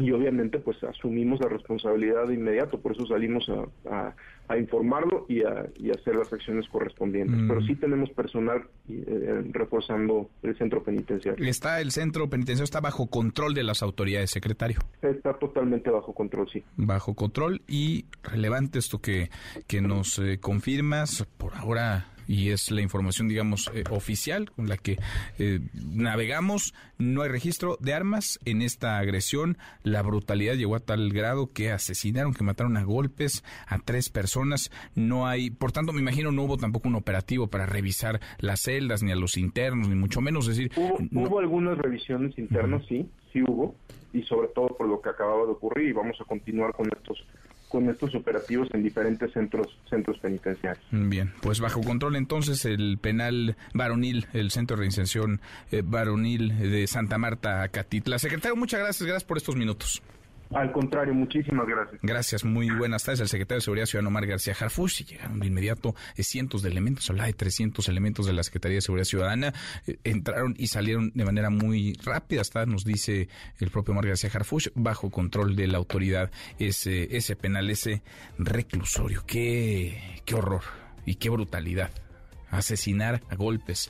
y 0.01 0.12
obviamente 0.12 0.59
pues 0.59 0.82
asumimos 0.84 1.40
la 1.40 1.48
responsabilidad 1.48 2.28
de 2.28 2.34
inmediato, 2.34 2.80
por 2.80 2.92
eso 2.92 3.07
salimos 3.07 3.51
a, 3.88 4.14
informarlo 4.59 5.26
y 5.28 5.42
a, 5.42 5.66
hacer 5.94 6.16
las 6.16 6.32
acciones 6.32 6.68
correspondientes. 6.68 7.36
Mm. 7.36 7.48
Pero 7.48 7.61
sí 7.62 7.76
tenemos 7.76 8.11
personal 8.11 8.62
eh, 8.88 9.44
reforzando 9.51 10.28
el 10.42 10.57
centro 10.57 10.82
penitenciario. 10.82 11.44
¿Está 11.46 11.80
el 11.80 11.92
centro 11.92 12.28
penitenciario, 12.28 12.64
está 12.64 12.80
bajo 12.80 13.07
control 13.09 13.55
de 13.55 13.62
las 13.62 13.82
autoridades, 13.82 14.30
secretario? 14.30 14.80
Está 15.03 15.34
totalmente 15.34 15.90
bajo 15.90 16.12
control, 16.12 16.48
sí. 16.51 16.64
Bajo 16.76 17.14
control 17.14 17.62
y 17.68 18.07
relevante 18.22 18.80
esto 18.80 18.98
que, 18.98 19.30
que 19.66 19.80
nos 19.80 20.18
eh, 20.18 20.38
confirmas, 20.40 21.26
por 21.38 21.55
ahora 21.55 22.09
y 22.31 22.51
es 22.51 22.70
la 22.70 22.81
información, 22.81 23.26
digamos, 23.26 23.72
eh, 23.74 23.83
oficial 23.91 24.53
con 24.53 24.68
la 24.68 24.76
que 24.76 24.99
eh, 25.41 25.59
navegamos. 25.74 26.74
No 26.97 27.22
hay 27.22 27.28
registro 27.28 27.76
de 27.81 27.93
armas 27.93 28.39
en 28.45 28.62
esta 28.62 28.99
agresión. 28.99 29.59
La 29.83 30.01
brutalidad 30.03 30.55
llegó 30.55 30.76
a 30.76 30.81
tal 30.81 31.12
grado 31.12 31.51
que 31.53 31.72
asesinaron, 31.72 32.33
que 32.33 32.45
mataron 32.45 32.76
a 32.76 32.85
golpes 32.85 33.43
a 33.66 33.81
tres 33.81 34.11
personas. 34.11 34.70
No 34.95 35.26
hay, 35.26 35.51
por 35.51 35.72
tanto, 35.72 35.93
me 35.93 36.01
imagino, 36.01 36.31
no 36.31 36.45
hubo 36.45 36.57
tampoco 36.57 36.89
un 36.89 36.95
operativo 36.95 37.49
para 37.49 37.66
revisar 37.66 38.20
las 38.39 38.61
celdas, 38.61 39.03
ni 39.03 39.11
a 39.11 39.16
los 39.16 39.37
internos, 39.37 39.89
ni 39.89 39.97
mucho 39.97 40.20
menos. 40.20 40.47
decir, 40.47 40.70
hubo, 40.76 41.41
algunas 41.41 41.78
revisiones 41.78 42.39
internas, 42.39 42.87
sí, 42.89 43.11
sí 43.33 43.43
hubo, 43.43 43.74
y 44.12 44.22
sobre 44.22 44.47
todo 44.55 44.68
por 44.68 44.87
lo 44.87 45.03
que 45.03 45.09
acababa 45.09 45.47
de 45.47 45.51
ocurrir, 45.51 45.89
y 45.89 45.93
vamos 45.93 46.16
a 46.20 46.24
continuar 46.24 46.74
con 46.74 46.87
estos 46.97 47.26
con 47.70 47.88
estos 47.88 48.14
operativos 48.14 48.68
en 48.74 48.82
diferentes 48.82 49.32
centros 49.32 49.78
centros 49.88 50.18
penitenciarios. 50.18 50.84
Bien, 50.90 51.32
pues 51.40 51.60
bajo 51.60 51.80
control 51.80 52.16
entonces 52.16 52.64
el 52.64 52.98
penal 52.98 53.56
varonil, 53.72 54.26
el 54.32 54.50
Centro 54.50 54.76
de 54.76 54.80
Reinserción 54.80 55.40
eh, 55.70 55.82
Varonil 55.84 56.58
de 56.58 56.86
Santa 56.86 57.16
Marta, 57.16 57.66
Catitla. 57.68 58.18
Secretario, 58.18 58.56
muchas 58.56 58.80
gracias, 58.80 59.06
gracias 59.06 59.24
por 59.24 59.36
estos 59.36 59.56
minutos. 59.56 60.02
Al 60.53 60.72
contrario, 60.72 61.14
muchísimas 61.14 61.66
gracias. 61.66 62.01
Gracias, 62.03 62.44
muy 62.44 62.70
buenas 62.70 63.05
tardes. 63.05 63.20
El 63.20 63.28
secretario 63.28 63.59
de 63.59 63.64
Seguridad 63.64 63.86
Ciudadana 63.86 64.09
Omar 64.09 64.26
García 64.26 64.55
Harfush. 64.59 65.05
Llegaron 65.05 65.38
de 65.38 65.46
inmediato 65.46 65.94
eh, 66.16 66.24
cientos 66.24 66.62
de 66.62 66.70
elementos, 66.70 67.09
hablaba 67.09 67.28
de 67.28 67.34
300 67.34 67.88
elementos 67.88 68.26
de 68.26 68.32
la 68.32 68.42
Secretaría 68.42 68.76
de 68.76 68.80
Seguridad 68.80 69.05
Ciudadana. 69.05 69.55
Eh, 69.86 69.98
entraron 70.03 70.57
y 70.59 70.66
salieron 70.66 71.12
de 71.14 71.24
manera 71.24 71.51
muy 71.51 71.92
rápida, 72.05 72.40
hasta 72.40 72.66
nos 72.66 72.84
dice 72.84 73.28
el 73.61 73.70
propio 73.70 73.92
Omar 73.92 74.09
García 74.09 74.30
Harfush, 74.34 74.68
bajo 74.74 75.11
control 75.11 75.55
de 75.55 75.68
la 75.68 75.78
autoridad 75.78 76.32
ese, 76.59 77.16
ese 77.16 77.36
penal, 77.36 77.70
ese 77.70 78.03
reclusorio. 78.36 79.22
Qué, 79.26 80.20
qué 80.24 80.34
horror 80.34 80.62
y 81.07 81.14
qué 81.14 81.30
brutalidad. 81.30 81.90
Asesinar 82.51 83.22
a 83.30 83.36
golpes. 83.36 83.88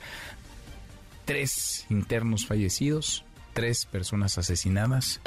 Tres 1.25 1.87
internos 1.89 2.45
fallecidos, 2.45 3.25
tres 3.53 3.85
personas 3.85 4.37
asesinadas 4.37 5.21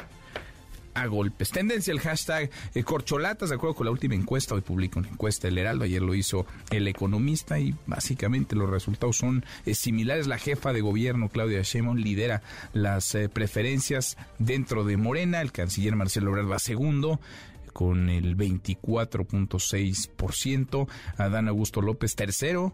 a 0.95 1.07
golpes. 1.07 1.51
Tendencia 1.51 1.93
el 1.93 2.01
hashtag 2.01 2.51
eh, 2.75 2.85
corcholatas, 2.85 3.51
de 3.51 3.57
acuerdo 3.57 3.75
con 3.75 3.87
la 3.87 3.93
última 3.93 4.15
encuesta, 4.15 4.55
hoy 4.55 4.61
publica 4.61 4.99
una 4.99 5.09
encuesta 5.09 5.49
el 5.49 5.59
Heraldo, 5.59 5.85
ayer 5.85 6.03
lo 6.03 6.15
hizo 6.15 6.47
el 6.71 6.89
economista 6.89 7.59
y 7.59 7.75
básicamente 7.87 8.57
los 8.57 8.71
resultados 8.71 9.17
son 9.17 9.45
eh, 9.67 9.75
similares. 9.75 10.27
La 10.27 10.39
jefa 10.39 10.73
de 10.73 10.81
gobierno, 10.81 11.29
Claudia 11.29 11.63
Sheinbaum, 11.63 11.97
lidera 11.97 12.43
las 12.73 13.15
eh, 13.15 13.29
preferencias 13.29 14.17
dentro 14.39 14.85
de 14.85 14.97
Morena, 14.97 15.41
el 15.41 15.53
canciller 15.53 15.97
Marcelo 15.97 16.31
Ebrard 16.31 16.51
va 16.51 16.59
segundo 16.59 17.21
con 17.75 18.09
el 18.09 18.37
24.6%, 18.37 20.89
Adán 21.19 21.49
Augusto 21.49 21.83
López 21.83 22.15
tercero, 22.15 22.73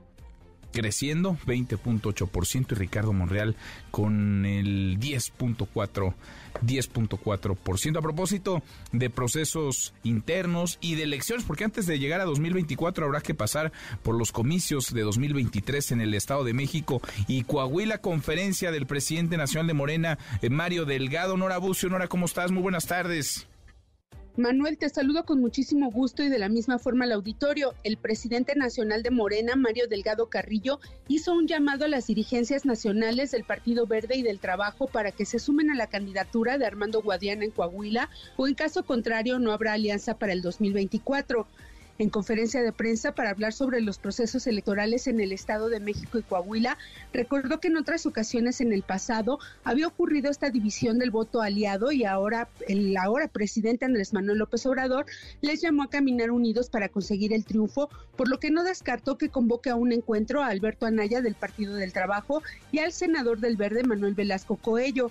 creciendo 0.73 1.37
20.8% 1.47 2.73
y 2.73 2.75
Ricardo 2.75 3.13
Monreal 3.13 3.57
con 3.91 4.45
el 4.47 4.99
10.4 4.99 6.15
10.4%. 6.63 7.99
A 7.99 8.03
propósito 8.03 8.63
de 8.93 9.11
procesos 9.11 9.95
internos 10.03 10.79
y 10.81 10.95
de 10.95 11.05
elecciones, 11.05 11.45
porque 11.45 11.65
antes 11.65 11.87
de 11.87 11.99
llegar 11.99 12.21
a 12.21 12.25
2024 12.25 13.07
habrá 13.07 13.21
que 13.21 13.35
pasar 13.35 13.73
por 14.03 14.17
los 14.17 14.33
comicios 14.33 14.93
de 14.93 15.03
2023 15.03 15.93
en 15.93 16.01
el 16.01 16.15
Estado 16.15 16.45
de 16.45 16.55
México 16.55 17.01
y 17.29 17.45
Coahuila, 17.45 17.99
conferencia 17.99 18.71
del 18.71 18.87
presidente 18.87 19.37
nacional 19.37 19.67
de 19.67 19.75
Morena, 19.75 20.19
eh, 20.43 20.51
Mario 20.51 20.85
Delgado. 20.85 21.37
Nora 21.37 21.59
Bucio, 21.59 21.89
Nora, 21.89 22.09
¿cómo 22.09 22.27
estás? 22.27 22.51
Muy 22.51 22.63
buenas 22.63 22.87
tardes. 22.87 23.50
Manuel, 24.37 24.79
te 24.79 24.89
saludo 24.89 25.25
con 25.25 25.41
muchísimo 25.41 25.91
gusto 25.91 26.23
y 26.23 26.29
de 26.29 26.39
la 26.39 26.49
misma 26.49 26.79
forma 26.79 27.05
al 27.05 27.13
auditorio. 27.13 27.75
El 27.83 27.97
presidente 27.97 28.55
nacional 28.55 29.03
de 29.03 29.11
Morena, 29.11 29.57
Mario 29.57 29.89
Delgado 29.89 30.31
Carrillo, 30.31 30.79
hizo 31.09 31.35
un 31.35 31.49
llamado 31.49 31.85
a 31.85 31.89
las 31.89 32.07
dirigencias 32.07 32.65
nacionales 32.65 33.33
del 33.33 33.43
Partido 33.43 33.87
Verde 33.87 34.17
y 34.17 34.23
del 34.23 34.39
Trabajo 34.39 34.87
para 34.87 35.11
que 35.11 35.27
se 35.27 35.41
sumen 35.41 35.71
a 35.71 35.75
la 35.75 35.89
candidatura 35.89 36.59
de 36.59 36.67
Armando 36.67 37.03
Guadiana 37.03 37.45
en 37.45 37.51
Coahuila 37.51 38.09
o 38.37 38.47
en 38.47 38.55
caso 38.55 38.85
contrario 38.85 39.41
no 39.41 39.51
habrá 39.51 39.73
alianza 39.73 40.17
para 40.17 40.33
el 40.33 40.43
2024 40.43 41.49
en 42.01 42.09
conferencia 42.09 42.63
de 42.63 42.73
prensa 42.73 43.15
para 43.15 43.29
hablar 43.29 43.53
sobre 43.53 43.83
los 43.83 43.99
procesos 43.99 44.47
electorales 44.47 45.07
en 45.07 45.21
el 45.21 45.33
Estado 45.33 45.69
de 45.69 45.81
México 45.81 46.19
y 46.19 46.23
Coahuila, 46.23 46.79
recordó 47.13 47.61
que 47.61 47.69
en 47.69 47.77
otras 47.77 48.07
ocasiones 48.07 48.63
en 48.63 48.73
el 48.73 48.83
pasado 48.83 49.39
había 49.65 49.87
ocurrido 49.87 50.31
esta 50.31 50.49
división 50.49 50.99
del 50.99 51.11
voto 51.11 51.43
aliado 51.43 51.93
y 51.93 52.05
ahora 52.05 52.49
el 52.69 52.97
ahora 52.97 53.29
presidente 53.29 53.85
Andrés 53.85 54.15
Manuel 54.15 54.39
López 54.39 54.65
Obrador 54.65 55.05
les 55.43 55.61
llamó 55.61 55.83
a 55.83 55.91
caminar 55.91 56.31
unidos 56.31 56.71
para 56.71 56.89
conseguir 56.89 57.35
el 57.35 57.45
triunfo, 57.45 57.91
por 58.17 58.29
lo 58.29 58.41
que 58.41 58.51
no 58.51 58.65
descartó 58.65 59.19
que 59.19 59.29
convoque 59.29 59.69
a 59.69 59.77
un 59.77 59.93
encuentro 59.93 60.43
a 60.43 60.47
Alberto 60.47 60.87
Anaya 60.87 61.21
del 61.21 61.35
Partido 61.35 61.75
del 61.75 61.93
Trabajo 61.93 62.43
y 62.73 62.79
al 62.79 62.93
senador 62.93 63.41
del 63.41 63.59
Verde 63.59 63.83
Manuel 63.83 64.15
Velasco 64.15 64.57
Coello. 64.57 65.11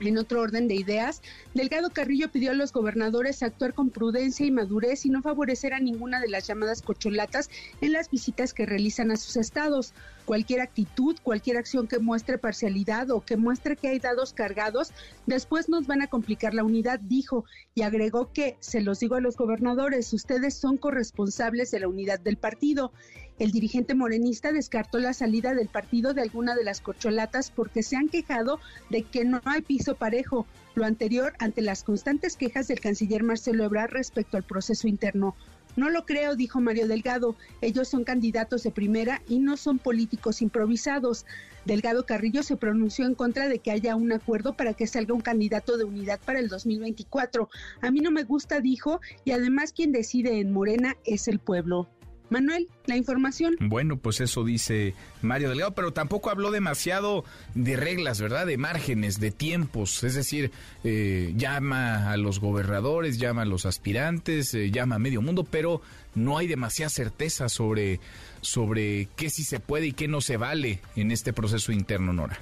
En 0.00 0.18
otro 0.18 0.40
orden 0.40 0.66
de 0.66 0.74
ideas, 0.74 1.22
Delgado 1.54 1.90
Carrillo 1.90 2.28
pidió 2.28 2.50
a 2.50 2.54
los 2.54 2.72
gobernadores 2.72 3.44
actuar 3.44 3.74
con 3.74 3.90
prudencia 3.90 4.44
y 4.44 4.50
madurez 4.50 5.06
y 5.06 5.08
no 5.08 5.22
favorecer 5.22 5.72
a 5.72 5.78
ninguna 5.78 6.20
de 6.20 6.28
las 6.28 6.48
llamadas 6.48 6.82
cocholatas 6.82 7.48
en 7.80 7.92
las 7.92 8.10
visitas 8.10 8.52
que 8.54 8.66
realizan 8.66 9.12
a 9.12 9.16
sus 9.16 9.36
estados. 9.36 9.94
Cualquier 10.24 10.62
actitud, 10.62 11.16
cualquier 11.22 11.58
acción 11.58 11.86
que 11.86 12.00
muestre 12.00 12.38
parcialidad 12.38 13.10
o 13.12 13.24
que 13.24 13.36
muestre 13.36 13.76
que 13.76 13.86
hay 13.86 14.00
dados 14.00 14.32
cargados, 14.32 14.92
después 15.26 15.68
nos 15.68 15.86
van 15.86 16.02
a 16.02 16.08
complicar 16.08 16.54
la 16.54 16.64
unidad, 16.64 16.98
dijo, 16.98 17.44
y 17.74 17.82
agregó 17.82 18.32
que, 18.32 18.56
se 18.58 18.80
los 18.80 18.98
digo 18.98 19.14
a 19.14 19.20
los 19.20 19.36
gobernadores, 19.36 20.12
ustedes 20.12 20.54
son 20.54 20.76
corresponsables 20.76 21.70
de 21.70 21.80
la 21.80 21.88
unidad 21.88 22.18
del 22.18 22.36
partido. 22.36 22.92
El 23.38 23.50
dirigente 23.50 23.94
morenista 23.94 24.52
descartó 24.52 24.98
la 24.98 25.12
salida 25.12 25.54
del 25.54 25.68
partido 25.68 26.14
de 26.14 26.22
alguna 26.22 26.54
de 26.54 26.62
las 26.62 26.80
corcholatas 26.80 27.50
porque 27.50 27.82
se 27.82 27.96
han 27.96 28.08
quejado 28.08 28.60
de 28.90 29.02
que 29.02 29.24
no 29.24 29.40
hay 29.44 29.60
piso 29.62 29.96
parejo, 29.96 30.46
lo 30.76 30.84
anterior 30.84 31.32
ante 31.40 31.60
las 31.60 31.82
constantes 31.82 32.36
quejas 32.36 32.68
del 32.68 32.80
canciller 32.80 33.24
Marcelo 33.24 33.64
Ebrard 33.64 33.90
respecto 33.90 34.36
al 34.36 34.44
proceso 34.44 34.86
interno. 34.86 35.34
No 35.76 35.90
lo 35.90 36.06
creo, 36.06 36.36
dijo 36.36 36.60
Mario 36.60 36.86
Delgado. 36.86 37.34
Ellos 37.60 37.88
son 37.88 38.04
candidatos 38.04 38.62
de 38.62 38.70
primera 38.70 39.20
y 39.28 39.40
no 39.40 39.56
son 39.56 39.78
políticos 39.78 40.40
improvisados. 40.40 41.26
Delgado 41.64 42.06
Carrillo 42.06 42.44
se 42.44 42.56
pronunció 42.56 43.06
en 43.06 43.16
contra 43.16 43.48
de 43.48 43.58
que 43.58 43.72
haya 43.72 43.96
un 43.96 44.12
acuerdo 44.12 44.56
para 44.56 44.74
que 44.74 44.86
salga 44.86 45.14
un 45.14 45.20
candidato 45.20 45.76
de 45.76 45.84
unidad 45.84 46.20
para 46.24 46.38
el 46.38 46.48
2024. 46.48 47.48
A 47.80 47.90
mí 47.90 48.00
no 48.00 48.12
me 48.12 48.22
gusta, 48.22 48.60
dijo, 48.60 49.00
y 49.24 49.32
además 49.32 49.72
quien 49.72 49.90
decide 49.90 50.38
en 50.38 50.52
Morena 50.52 50.96
es 51.04 51.26
el 51.26 51.40
pueblo. 51.40 51.88
Manuel, 52.34 52.68
la 52.86 52.96
información. 52.96 53.54
Bueno, 53.60 53.96
pues 53.96 54.20
eso 54.20 54.42
dice 54.42 54.94
Mario 55.22 55.50
Delgado, 55.50 55.72
pero 55.76 55.92
tampoco 55.92 56.30
habló 56.30 56.50
demasiado 56.50 57.24
de 57.54 57.76
reglas, 57.76 58.20
¿verdad? 58.20 58.44
De 58.44 58.58
márgenes, 58.58 59.20
de 59.20 59.30
tiempos. 59.30 60.02
Es 60.02 60.16
decir, 60.16 60.50
eh, 60.82 61.32
llama 61.36 62.10
a 62.10 62.16
los 62.16 62.40
gobernadores, 62.40 63.18
llama 63.18 63.42
a 63.42 63.44
los 63.44 63.66
aspirantes, 63.66 64.52
eh, 64.52 64.72
llama 64.72 64.96
a 64.96 64.98
medio 64.98 65.22
mundo, 65.22 65.44
pero 65.44 65.80
no 66.16 66.36
hay 66.36 66.48
demasiada 66.48 66.90
certeza 66.90 67.48
sobre, 67.48 68.00
sobre 68.40 69.06
qué 69.14 69.30
sí 69.30 69.44
se 69.44 69.60
puede 69.60 69.86
y 69.86 69.92
qué 69.92 70.08
no 70.08 70.20
se 70.20 70.36
vale 70.36 70.80
en 70.96 71.12
este 71.12 71.32
proceso 71.32 71.70
interno, 71.70 72.12
Nora 72.12 72.40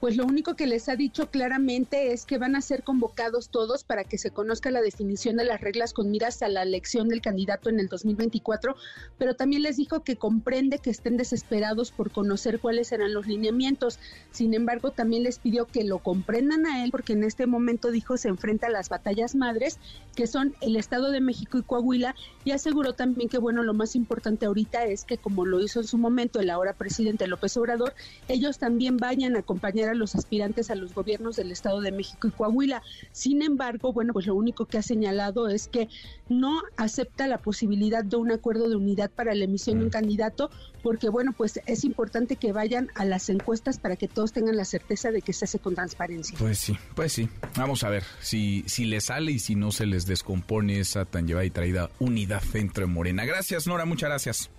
pues 0.00 0.16
lo 0.16 0.24
único 0.24 0.54
que 0.54 0.66
les 0.66 0.88
ha 0.88 0.94
dicho 0.94 1.30
claramente 1.30 2.12
es 2.12 2.24
que 2.24 2.38
van 2.38 2.54
a 2.54 2.60
ser 2.60 2.84
convocados 2.84 3.48
todos 3.48 3.82
para 3.82 4.04
que 4.04 4.16
se 4.16 4.30
conozca 4.30 4.70
la 4.70 4.80
definición 4.80 5.36
de 5.36 5.44
las 5.44 5.60
reglas 5.60 5.92
con 5.92 6.10
miras 6.10 6.40
a 6.42 6.48
la 6.48 6.62
elección 6.62 7.08
del 7.08 7.20
candidato 7.20 7.68
en 7.68 7.80
el 7.80 7.88
2024, 7.88 8.76
pero 9.18 9.34
también 9.34 9.62
les 9.62 9.76
dijo 9.76 10.04
que 10.04 10.16
comprende 10.16 10.78
que 10.78 10.90
estén 10.90 11.16
desesperados 11.16 11.90
por 11.90 12.12
conocer 12.12 12.60
cuáles 12.60 12.88
serán 12.88 13.12
los 13.12 13.26
lineamientos. 13.26 13.98
Sin 14.30 14.54
embargo, 14.54 14.92
también 14.92 15.24
les 15.24 15.40
pidió 15.40 15.66
que 15.66 15.82
lo 15.82 15.98
comprendan 15.98 16.66
a 16.66 16.84
él 16.84 16.92
porque 16.92 17.14
en 17.14 17.24
este 17.24 17.46
momento 17.46 17.90
dijo 17.90 18.16
se 18.16 18.28
enfrenta 18.28 18.68
a 18.68 18.70
las 18.70 18.88
batallas 18.88 19.34
madres, 19.34 19.78
que 20.14 20.28
son 20.28 20.54
el 20.60 20.76
Estado 20.76 21.10
de 21.10 21.20
México 21.20 21.58
y 21.58 21.62
Coahuila, 21.62 22.14
y 22.44 22.52
aseguró 22.52 22.92
también 22.92 23.28
que 23.28 23.38
bueno, 23.38 23.64
lo 23.64 23.74
más 23.74 23.96
importante 23.96 24.46
ahorita 24.46 24.84
es 24.84 25.04
que 25.04 25.18
como 25.18 25.44
lo 25.44 25.60
hizo 25.60 25.80
en 25.80 25.86
su 25.86 25.98
momento 25.98 26.38
el 26.38 26.50
ahora 26.50 26.74
presidente 26.74 27.26
López 27.26 27.56
Obrador, 27.56 27.94
ellos 28.28 28.58
también 28.58 28.96
vayan 28.96 29.34
a 29.34 29.40
acompañar 29.40 29.87
a 29.88 29.94
los 29.94 30.14
aspirantes 30.14 30.70
a 30.70 30.74
los 30.74 30.94
gobiernos 30.94 31.36
del 31.36 31.52
Estado 31.52 31.80
de 31.80 31.92
México 31.92 32.28
y 32.28 32.30
Coahuila. 32.30 32.82
Sin 33.12 33.42
embargo, 33.42 33.92
bueno, 33.92 34.12
pues 34.12 34.26
lo 34.26 34.34
único 34.34 34.66
que 34.66 34.78
ha 34.78 34.82
señalado 34.82 35.48
es 35.48 35.68
que 35.68 35.88
no 36.28 36.62
acepta 36.76 37.26
la 37.26 37.38
posibilidad 37.38 38.04
de 38.04 38.16
un 38.16 38.30
acuerdo 38.32 38.68
de 38.68 38.76
unidad 38.76 39.10
para 39.10 39.34
la 39.34 39.44
emisión 39.44 39.78
de 39.78 39.84
un 39.84 39.88
mm. 39.88 39.92
candidato, 39.92 40.50
porque 40.82 41.08
bueno, 41.08 41.32
pues 41.36 41.60
es 41.66 41.84
importante 41.84 42.36
que 42.36 42.52
vayan 42.52 42.88
a 42.94 43.04
las 43.04 43.28
encuestas 43.28 43.78
para 43.78 43.96
que 43.96 44.08
todos 44.08 44.32
tengan 44.32 44.56
la 44.56 44.64
certeza 44.64 45.10
de 45.10 45.22
que 45.22 45.32
se 45.32 45.44
hace 45.44 45.58
con 45.58 45.74
transparencia. 45.74 46.36
Pues 46.38 46.58
sí, 46.58 46.76
pues 46.94 47.12
sí. 47.12 47.28
Vamos 47.56 47.84
a 47.84 47.88
ver 47.88 48.04
si, 48.20 48.64
si 48.66 48.84
les 48.84 49.04
sale 49.04 49.32
y 49.32 49.38
si 49.38 49.54
no 49.54 49.72
se 49.72 49.86
les 49.86 50.06
descompone 50.06 50.80
esa 50.80 51.04
tan 51.04 51.26
llevada 51.26 51.46
y 51.46 51.50
traída 51.50 51.90
unidad 51.98 52.42
dentro 52.52 52.86
de 52.86 52.92
Morena. 52.92 53.24
Gracias, 53.24 53.66
Nora, 53.66 53.84
muchas 53.84 54.08
gracias. 54.08 54.57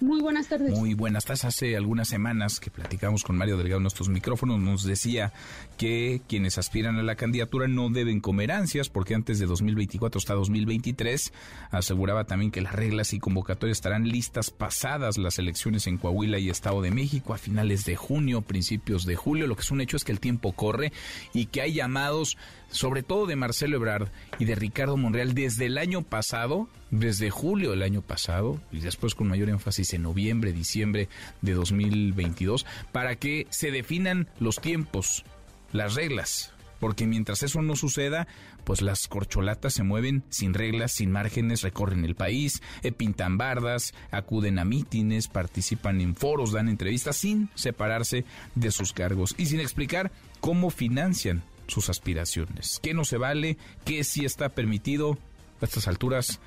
Muy 0.00 0.22
buenas 0.22 0.48
tardes. 0.48 0.70
Muy 0.78 0.94
buenas 0.94 1.26
tardes. 1.26 1.44
Hace 1.44 1.76
algunas 1.76 2.08
semanas 2.08 2.58
que 2.58 2.70
platicamos 2.70 3.22
con 3.22 3.36
Mario 3.36 3.58
Delgado 3.58 3.76
en 3.76 3.82
nuestros 3.82 4.08
micrófonos, 4.08 4.58
nos 4.58 4.84
decía 4.84 5.32
que 5.76 6.22
quienes 6.26 6.56
aspiran 6.56 6.96
a 6.96 7.02
la 7.02 7.16
candidatura 7.16 7.68
no 7.68 7.90
deben 7.90 8.20
comer 8.20 8.50
ansias 8.50 8.88
porque 8.88 9.14
antes 9.14 9.38
de 9.38 9.46
2024 9.46 10.18
hasta 10.18 10.32
2023 10.34 11.32
aseguraba 11.70 12.24
también 12.24 12.50
que 12.50 12.62
las 12.62 12.74
reglas 12.74 13.12
y 13.12 13.18
convocatorias 13.18 13.76
estarán 13.76 14.08
listas 14.08 14.50
pasadas 14.50 15.18
las 15.18 15.38
elecciones 15.38 15.86
en 15.86 15.98
Coahuila 15.98 16.38
y 16.38 16.48
Estado 16.48 16.80
de 16.80 16.90
México 16.90 17.34
a 17.34 17.38
finales 17.38 17.84
de 17.84 17.96
junio, 17.96 18.40
principios 18.40 19.04
de 19.04 19.16
julio. 19.16 19.46
Lo 19.46 19.54
que 19.54 19.62
es 19.62 19.70
un 19.70 19.82
hecho 19.82 19.98
es 19.98 20.04
que 20.04 20.12
el 20.12 20.20
tiempo 20.20 20.52
corre 20.52 20.92
y 21.34 21.46
que 21.46 21.60
hay 21.60 21.74
llamados 21.74 22.38
sobre 22.70 23.02
todo 23.02 23.26
de 23.26 23.36
Marcelo 23.36 23.76
Ebrard 23.76 24.08
y 24.38 24.44
de 24.44 24.54
Ricardo 24.54 24.96
Monreal 24.96 25.34
desde 25.34 25.66
el 25.66 25.78
año 25.78 26.02
pasado, 26.02 26.68
desde 26.90 27.30
julio 27.30 27.70
del 27.70 27.82
año 27.82 28.02
pasado, 28.02 28.60
y 28.72 28.80
después 28.80 29.14
con 29.14 29.28
mayor 29.28 29.48
énfasis 29.48 29.94
en 29.94 30.02
noviembre, 30.02 30.52
diciembre 30.52 31.08
de 31.42 31.52
2022, 31.52 32.66
para 32.92 33.16
que 33.16 33.46
se 33.50 33.70
definan 33.70 34.28
los 34.38 34.60
tiempos, 34.60 35.24
las 35.72 35.94
reglas, 35.94 36.52
porque 36.80 37.06
mientras 37.06 37.42
eso 37.42 37.62
no 37.62 37.76
suceda, 37.76 38.26
pues 38.64 38.82
las 38.82 39.06
corcholatas 39.06 39.74
se 39.74 39.82
mueven 39.82 40.24
sin 40.30 40.54
reglas, 40.54 40.92
sin 40.92 41.12
márgenes, 41.12 41.62
recorren 41.62 42.04
el 42.04 42.16
país, 42.16 42.62
eh, 42.82 42.90
pintan 42.90 43.38
bardas, 43.38 43.94
acuden 44.10 44.58
a 44.58 44.64
mítines, 44.64 45.28
participan 45.28 46.00
en 46.00 46.16
foros, 46.16 46.52
dan 46.52 46.68
entrevistas 46.68 47.16
sin 47.16 47.50
separarse 47.54 48.24
de 48.54 48.70
sus 48.70 48.92
cargos 48.92 49.34
y 49.36 49.46
sin 49.46 49.60
explicar 49.60 50.10
cómo 50.40 50.70
financian 50.70 51.42
sus 51.70 51.88
aspiraciones. 51.88 52.80
¿Qué 52.82 52.94
no 52.94 53.04
se 53.04 53.16
vale? 53.16 53.56
¿Qué 53.84 54.04
sí 54.04 54.24
está 54.24 54.50
permitido? 54.50 55.18
A 55.60 55.64
estas 55.64 55.88
alturas, 55.88 56.40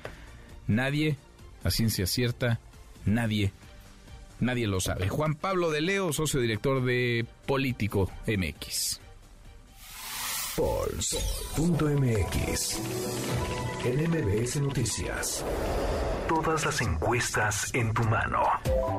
nadie, 0.66 1.16
a 1.62 1.70
ciencia 1.70 2.06
cierta, 2.06 2.60
nadie, 3.04 3.52
nadie 4.40 4.66
lo 4.66 4.80
sabe. 4.80 5.08
Juan 5.08 5.34
Pablo 5.34 5.70
de 5.70 5.80
Leo, 5.80 6.12
socio 6.12 6.40
director 6.40 6.84
de 6.84 7.26
Político 7.46 8.10
MX. 8.26 9.00
Pulse.mx. 10.56 11.90
En 13.84 14.08
MBS 14.08 14.60
Noticias. 14.60 15.44
Todas 16.28 16.64
las 16.64 16.80
encuestas 16.80 17.74
en 17.74 17.92
tu 17.92 18.04
mano. 18.04 18.40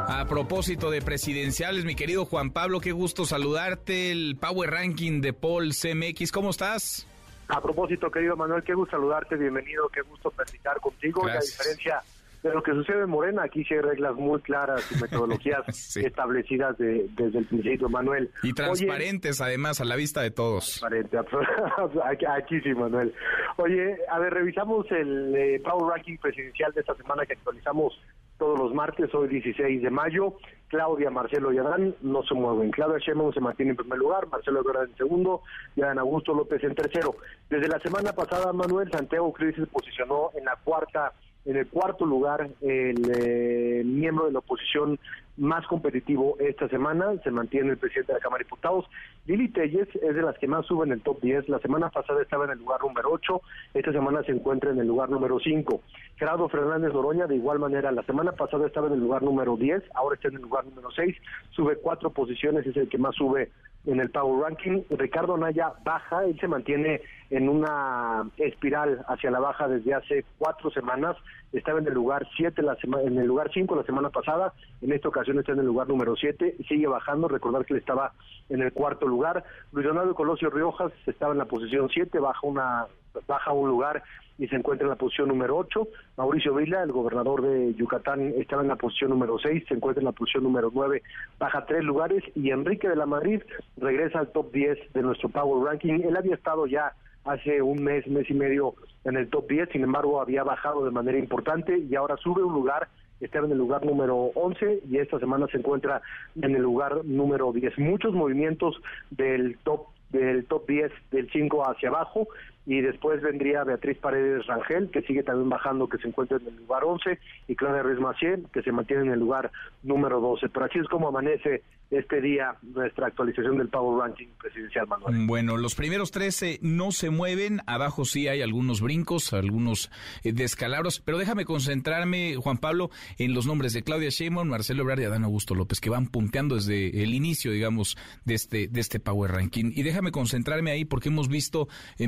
A 0.05 0.25
propósito 0.27 0.91
de 0.91 1.01
presidenciales, 1.01 1.85
mi 1.85 1.95
querido 1.95 2.25
Juan 2.25 2.51
Pablo, 2.51 2.81
qué 2.81 2.91
gusto 2.91 3.25
saludarte. 3.25 4.11
El 4.11 4.35
Power 4.35 4.69
Ranking 4.69 5.21
de 5.21 5.31
Paul 5.31 5.71
CMX, 5.73 6.33
¿cómo 6.33 6.49
estás? 6.49 7.07
A 7.47 7.61
propósito, 7.61 8.11
querido 8.11 8.35
Manuel, 8.35 8.61
qué 8.63 8.73
gusto 8.73 8.97
saludarte, 8.97 9.37
bienvenido, 9.37 9.87
qué 9.87 10.01
gusto 10.01 10.31
platicar 10.31 10.81
contigo. 10.81 11.21
Gracias. 11.21 11.57
La 11.57 11.63
diferencia 11.63 12.03
de 12.49 12.53
lo 12.53 12.61
que 12.61 12.73
sucede 12.73 13.01
en 13.01 13.09
Morena, 13.09 13.43
aquí 13.43 13.63
sí 13.63 13.73
hay 13.73 13.81
reglas 13.81 14.15
muy 14.15 14.39
claras 14.41 14.87
y 14.91 14.95
metodologías 15.01 15.95
establecidas 15.97 16.77
desde 16.77 17.39
el 17.39 17.45
principio, 17.45 17.89
Manuel. 17.89 18.29
Y 18.43 18.53
transparentes, 18.53 19.41
además, 19.41 19.81
a 19.81 19.85
la 19.85 19.95
vista 19.95 20.21
de 20.21 20.29
todos. 20.29 20.79
Transparente, 20.79 21.17
aquí, 22.37 22.61
sí, 22.61 22.73
Manuel. 22.75 23.13
Oye, 23.57 23.97
a 24.11 24.19
ver, 24.19 24.33
revisamos 24.33 24.85
el 24.91 25.35
eh, 25.35 25.59
Power 25.63 25.95
Ranking 25.95 26.17
presidencial 26.17 26.71
de 26.73 26.81
esta 26.81 26.93
semana 26.95 27.25
que 27.25 27.33
actualizamos 27.33 27.99
todos 28.37 28.59
los 28.59 28.73
martes, 28.73 29.13
hoy 29.15 29.27
16 29.27 29.81
de 29.81 29.89
mayo. 29.89 30.35
Claudia, 30.67 31.09
Marcelo 31.09 31.51
y 31.51 31.57
Adán 31.57 31.95
no 32.01 32.21
se 32.23 32.35
mueven. 32.35 32.69
Claudia 32.69 32.99
Sheinbaum 32.99 33.33
se 33.33 33.39
mantiene 33.39 33.71
en 33.71 33.77
primer 33.77 33.97
lugar, 33.97 34.27
Marcelo 34.27 34.59
Ebrard 34.59 34.89
en 34.89 34.97
segundo 34.97 35.41
y 35.75 35.81
Adán 35.81 35.99
Augusto 35.99 36.33
López 36.33 36.63
en 36.63 36.75
tercero. 36.75 37.15
Desde 37.49 37.67
la 37.67 37.79
semana 37.79 38.13
pasada, 38.13 38.51
Manuel 38.51 38.91
Santiago 38.91 39.31
Cris 39.33 39.55
se 39.55 39.65
posicionó 39.67 40.31
en 40.35 40.45
la 40.45 40.55
cuarta 40.63 41.13
en 41.45 41.57
el 41.57 41.67
cuarto 41.67 42.05
lugar, 42.05 42.49
el 42.61 43.11
eh, 43.15 43.83
miembro 43.85 44.25
de 44.25 44.31
la 44.31 44.39
oposición 44.39 44.99
más 45.38 45.65
competitivo 45.67 46.38
esta 46.39 46.69
semana 46.69 47.13
se 47.23 47.31
mantiene 47.31 47.71
el 47.71 47.77
presidente 47.77 48.13
de 48.13 48.19
la 48.19 48.23
Cámara 48.23 48.39
de 48.39 48.45
Diputados. 48.45 48.86
Lili 49.25 49.49
Telles 49.49 49.88
es 49.95 50.15
de 50.15 50.21
las 50.21 50.38
que 50.38 50.47
más 50.47 50.65
suben 50.65 50.89
en 50.89 50.93
el 50.93 51.01
top 51.01 51.19
10. 51.21 51.49
La 51.49 51.59
semana 51.59 51.89
pasada 51.89 52.21
estaba 52.21 52.45
en 52.45 52.51
el 52.51 52.59
lugar 52.59 52.81
número 52.81 53.09
8, 53.11 53.41
esta 53.73 53.91
semana 53.91 54.23
se 54.23 54.31
encuentra 54.31 54.71
en 54.71 54.79
el 54.79 54.88
lugar 54.88 55.09
número 55.09 55.39
5. 55.39 55.81
Gerardo 56.17 56.47
Fernández 56.47 56.93
Noroña, 56.93 57.27
de 57.27 57.36
igual 57.36 57.59
manera, 57.59 57.91
la 57.91 58.03
semana 58.03 58.31
pasada 58.31 58.67
estaba 58.67 58.88
en 58.88 58.93
el 58.93 58.99
lugar 58.99 59.23
número 59.23 59.57
10, 59.57 59.83
ahora 59.93 60.15
está 60.15 60.29
en 60.29 60.36
el 60.36 60.41
lugar 60.41 60.65
número 60.65 60.89
6, 60.91 61.15
sube 61.51 61.77
cuatro 61.77 62.09
posiciones, 62.11 62.65
es 62.65 62.77
el 62.77 62.88
que 62.88 62.97
más 62.97 63.15
sube 63.15 63.51
en 63.86 63.99
el 63.99 64.09
Power 64.09 64.43
Ranking. 64.43 64.83
Ricardo 64.89 65.38
Naya 65.38 65.73
baja, 65.83 66.25
él 66.25 66.38
se 66.39 66.47
mantiene 66.47 67.01
en 67.29 67.49
una 67.49 68.29
espiral 68.38 69.03
hacia 69.07 69.31
la 69.31 69.39
baja 69.39 69.67
desde 69.67 69.93
hace 69.93 70.25
cuatro 70.38 70.71
semanas. 70.71 71.17
Estaba 71.55 71.79
en 71.79 71.87
el 71.87 71.93
lugar 71.93 72.27
siete 72.35 72.61
la 72.61 72.77
en 72.83 73.17
el 73.17 73.27
lugar 73.27 73.49
5 73.53 73.75
la 73.75 73.83
semana 73.83 74.09
pasada, 74.09 74.53
en 74.81 74.91
esta 74.91 75.07
ocasión 75.07 75.39
está 75.39 75.53
en 75.53 75.59
el 75.59 75.65
lugar 75.65 75.87
número 75.87 76.15
7, 76.15 76.57
sigue 76.67 76.87
bajando, 76.87 77.27
recordar 77.27 77.65
que 77.65 77.73
él 77.73 77.79
estaba 77.79 78.11
en 78.49 78.61
el 78.61 78.73
cuarto 78.73 79.07
lugar. 79.07 79.43
Luis 79.71 79.87
Donaldo 79.87 80.13
Colosio 80.15 80.49
Riojas 80.49 80.91
estaba 81.05 81.31
en 81.31 81.37
la 81.37 81.45
posición 81.45 81.89
7, 81.89 82.19
baja 82.19 82.39
una 82.43 82.85
baja 83.27 83.53
un 83.53 83.69
lugar 83.69 84.03
y 84.37 84.47
se 84.47 84.55
encuentra 84.57 84.85
en 84.85 84.89
la 84.89 84.97
posición 84.97 85.29
número 85.29 85.55
8. 85.55 85.87
Mauricio 86.17 86.53
Vila, 86.53 86.83
el 86.83 86.91
gobernador 86.91 87.41
de 87.41 87.73
Yucatán, 87.75 88.33
estaba 88.37 88.61
en 88.61 88.67
la 88.67 88.75
posición 88.75 89.11
número 89.11 89.39
6, 89.39 89.63
se 89.67 89.75
encuentra 89.75 90.01
en 90.01 90.05
la 90.05 90.11
posición 90.11 90.43
número 90.43 90.69
9, 90.73 91.01
baja 91.39 91.65
tres 91.65 91.83
lugares 91.83 92.23
y 92.35 92.51
Enrique 92.51 92.89
de 92.89 92.97
la 92.97 93.05
Madrid 93.05 93.41
regresa 93.77 94.19
al 94.19 94.31
top 94.33 94.51
10 94.51 94.93
de 94.93 95.01
nuestro 95.01 95.29
Power 95.29 95.65
Ranking. 95.65 96.01
Él 96.03 96.17
había 96.17 96.35
estado 96.35 96.67
ya 96.67 96.93
hace 97.26 97.61
un 97.61 97.84
mes, 97.84 98.07
mes 98.07 98.30
y 98.30 98.34
medio 98.34 98.76
en 99.03 99.17
el 99.17 99.30
top 99.30 99.47
10, 99.49 99.69
sin 99.71 99.84
embargo 99.84 100.21
había 100.21 100.43
bajado 100.43 100.86
de 100.86 100.91
manera 100.91 101.17
importante 101.17 101.78
y 101.78 101.95
ahora 101.95 102.17
sube 102.17 102.43
un 102.43 102.53
lugar, 102.53 102.88
estaba 103.19 103.45
en 103.45 103.51
el 103.51 103.57
lugar 103.57 103.86
número 103.86 104.32
11 104.36 104.82
y 104.89 104.97
esta 104.97 105.19
semana 105.19 105.47
se 105.47 105.57
encuentra 105.57 106.01
en 106.41 106.55
el 106.55 106.61
lugar 106.61 107.03
número 107.05 107.51
10. 107.51 107.78
Muchos 107.80 108.13
movimientos 108.13 108.80
del 109.11 109.57
top 109.63 109.88
del 110.11 110.45
top 110.45 110.67
10 110.67 110.91
del 111.11 111.30
5 111.32 111.69
hacia 111.69 111.89
abajo 111.89 112.28
y 112.66 112.82
después 112.82 113.22
vendría 113.22 113.63
Beatriz 113.63 113.97
Paredes 113.99 114.45
Rangel, 114.47 114.89
que 114.89 115.01
sigue 115.03 115.24
también 115.24 115.49
bajando, 115.49 115.88
que 115.88 115.97
se 115.97 116.07
encuentra 116.07 116.38
en 116.38 116.47
el 116.47 116.55
lugar 116.55 116.84
11, 116.84 117.20
y 117.47 117.55
Claudia 117.55 117.84
Ruiz 117.84 117.99
Maciel, 117.99 118.45
que 118.51 118.63
se 118.63 118.72
mantiene 118.72 119.03
en 119.03 119.11
el 119.11 119.20
lugar 119.20 119.51
número 119.84 120.20
12. 120.20 120.49
Pero 120.49 120.66
así 120.66 120.80
es 120.80 120.88
como 120.88 121.09
amanece 121.09 121.61
este 121.91 122.20
día 122.20 122.55
nuestra 122.63 123.07
actualización 123.07 123.57
del 123.57 123.70
Power 123.70 123.99
Ranking 123.99 124.28
presidencial, 124.39 124.88
Manuel. 124.88 125.28
Bueno, 125.28 125.57
los 125.57 125.76
primeros 125.76 126.11
13 126.11 126.59
no 126.61 126.91
se 126.91 127.09
mueven, 127.09 127.61
abajo 127.68 128.05
sí 128.05 128.28
hay 128.28 128.41
algunos 128.41 128.82
brincos, 128.82 129.34
algunos 129.34 129.91
eh, 130.24 130.34
descalabros, 130.34 130.99
pero 130.99 131.18
déjame 131.18 131.45
concentrarme, 131.45 132.36
Juan 132.38 132.57
Pablo, 132.57 132.89
en 133.18 133.34
los 133.34 133.45
nombres 133.45 133.74
de 133.74 133.84
Claudia 133.84 134.09
Sheinbaum, 134.09 134.47
Marcelo 134.49 134.82
Ebrard 134.82 135.01
y 135.01 135.03
Adán 135.03 135.24
Augusto 135.24 135.53
López, 135.53 135.80
que 135.80 135.89
van 135.89 136.07
punteando 136.07 136.55
desde 136.55 137.03
el 137.03 137.13
inicio, 137.13 137.51
digamos, 137.51 137.97
de 138.26 138.34
este, 138.34 138.68
de 138.68 138.82
este 138.82 138.99
Power 138.99 139.32
Ranking. 139.32 139.72
Y 139.76 139.84
déjame 139.84 140.11
concentrarme 140.11 140.72
ahí 140.72 140.86
porque 140.86 141.09
hemos 141.09 141.28
visto 141.28 141.68
eh, 141.99 142.07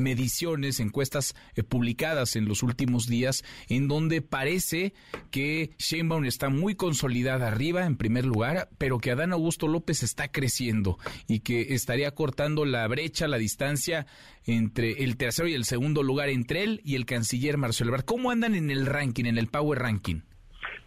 encuestas 0.56 1.36
eh, 1.56 1.64
publicadas 1.64 2.36
en 2.36 2.48
los 2.48 2.64
últimos 2.64 3.08
días, 3.08 3.44
en 3.70 3.88
donde 3.88 4.22
parece 4.22 4.94
que 5.32 5.72
Sheinbaum 5.78 6.26
está 6.26 6.50
muy 6.50 6.76
consolidada 6.76 7.48
arriba, 7.48 7.86
en 7.86 7.98
primer 7.98 8.26
lugar, 8.26 8.70
pero 8.78 9.00
que 9.00 9.12
Adán 9.12 9.34
Augusto 9.34 9.68
López 9.68 10.04
está 10.04 10.30
creciendo 10.30 10.98
y 11.28 11.40
que 11.40 11.74
estaría 11.74 12.12
cortando 12.12 12.66
la 12.66 12.88
brecha, 12.88 13.28
la 13.28 13.38
distancia 13.38 14.06
entre 14.46 15.04
el 15.04 15.18
tercero 15.18 15.48
y 15.48 15.54
el 15.54 15.66
segundo 15.66 16.04
lugar 16.04 16.30
entre 16.30 16.64
él 16.64 16.82
y 16.84 16.96
el 16.96 17.06
canciller 17.06 17.58
Marcelo 17.58 17.90
Ebrard. 17.90 18.06
¿Cómo 18.06 18.32
andan 18.32 18.56
en 18.56 18.72
el 18.72 18.86
ranking, 18.86 19.26
en 19.26 19.38
el 19.38 19.48
Power 19.48 19.80
Ranking? 19.80 20.22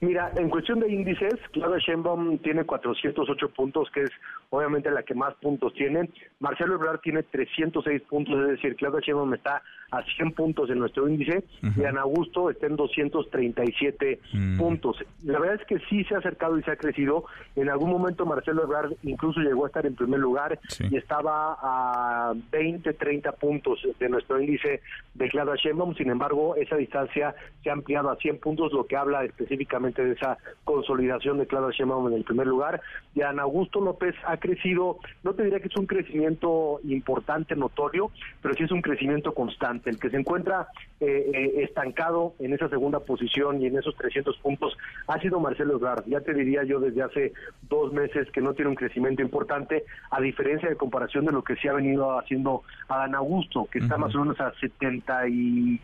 Mira, 0.00 0.32
en 0.36 0.48
cuestión 0.48 0.80
de 0.80 0.90
índices, 0.90 1.34
Claudia 1.52 1.78
Sheinbaum 1.78 2.38
tiene 2.38 2.64
408 2.64 3.48
puntos, 3.50 3.90
que 3.92 4.04
es 4.04 4.10
obviamente 4.50 4.90
la 4.90 5.02
que 5.02 5.14
más 5.14 5.34
puntos 5.36 5.72
tiene. 5.74 6.10
Marcelo 6.40 6.74
Ebrard 6.74 7.00
tiene 7.00 7.22
306 7.22 8.02
puntos, 8.02 8.38
es 8.42 8.48
decir, 8.48 8.76
Claudia 8.76 9.00
Sheinbaum 9.00 9.34
está 9.34 9.62
a 9.90 10.02
100 10.02 10.32
puntos 10.32 10.70
en 10.70 10.78
nuestro 10.78 11.08
índice 11.08 11.44
y 11.76 11.84
Ana 11.84 12.02
Augusto 12.02 12.50
está 12.50 12.66
en 12.66 12.76
237 12.76 14.20
mm. 14.32 14.58
puntos. 14.58 14.96
La 15.24 15.38
verdad 15.38 15.60
es 15.60 15.66
que 15.66 15.78
sí 15.88 16.04
se 16.04 16.14
ha 16.14 16.18
acercado 16.18 16.58
y 16.58 16.62
se 16.62 16.70
ha 16.70 16.76
crecido. 16.76 17.24
En 17.56 17.68
algún 17.68 17.90
momento 17.90 18.26
Marcelo 18.26 18.62
Ebrard 18.62 18.92
incluso 19.02 19.40
llegó 19.40 19.64
a 19.64 19.68
estar 19.68 19.86
en 19.86 19.94
primer 19.94 20.20
lugar 20.20 20.58
y 20.78 20.96
estaba 20.96 21.58
a 21.60 22.34
20, 22.52 22.92
30 22.92 23.32
puntos 23.32 23.80
de 23.98 24.08
nuestro 24.08 24.40
índice 24.40 24.80
de 25.14 25.28
Claudia 25.28 25.56
Sheinbaum. 25.56 25.94
Sin 25.94 26.10
embargo, 26.10 26.54
esa 26.56 26.76
distancia 26.76 27.34
se 27.62 27.70
ha 27.70 27.72
ampliado 27.72 28.10
a 28.10 28.16
100 28.16 28.38
puntos, 28.38 28.72
lo 28.72 28.86
que 28.86 28.96
habla 28.96 29.24
específicamente 29.24 30.04
de 30.04 30.12
esa 30.12 30.38
consolidación 30.64 31.38
de 31.38 31.46
Claudia 31.46 31.76
Sheinbaum 31.76 32.08
en 32.08 32.14
el 32.14 32.24
primer 32.24 32.46
lugar. 32.46 32.80
Y 33.14 33.22
Ana 33.22 33.42
Augusto 33.42 33.80
López 33.80 34.14
ha 34.26 34.36
crecido, 34.36 34.98
no 35.22 35.34
te 35.34 35.44
diría 35.44 35.60
que 35.60 35.68
es 35.68 35.76
un 35.76 35.86
crecimiento 35.86 36.80
importante, 36.84 37.56
notorio, 37.56 38.10
pero 38.42 38.54
sí 38.54 38.64
es 38.64 38.70
un 38.70 38.82
crecimiento 38.82 39.34
constante. 39.34 39.79
El 39.84 39.98
que 39.98 40.10
se 40.10 40.16
encuentra 40.16 40.68
eh, 41.00 41.30
eh, 41.32 41.62
estancado 41.62 42.34
en 42.38 42.52
esa 42.52 42.68
segunda 42.68 43.00
posición 43.00 43.60
y 43.62 43.66
en 43.66 43.78
esos 43.78 43.96
300 43.96 44.36
puntos 44.38 44.76
ha 45.06 45.18
sido 45.20 45.40
Marcelo 45.40 45.76
Ebrard. 45.76 46.04
Ya 46.06 46.20
te 46.20 46.34
diría 46.34 46.64
yo 46.64 46.80
desde 46.80 47.02
hace 47.02 47.32
dos 47.68 47.92
meses 47.92 48.30
que 48.30 48.40
no 48.40 48.54
tiene 48.54 48.70
un 48.70 48.76
crecimiento 48.76 49.22
importante, 49.22 49.84
a 50.10 50.20
diferencia 50.20 50.68
de 50.68 50.76
comparación 50.76 51.24
de 51.24 51.32
lo 51.32 51.42
que 51.42 51.56
se 51.56 51.68
ha 51.68 51.72
venido 51.72 52.18
haciendo 52.18 52.62
a 52.88 53.04
Ana 53.04 53.18
Augusto, 53.18 53.68
que 53.70 53.78
está 53.78 53.96
más 53.96 54.14
o 54.14 54.20
menos 54.20 54.40
a 54.40 54.52
70 54.60 55.28
y 55.28 55.80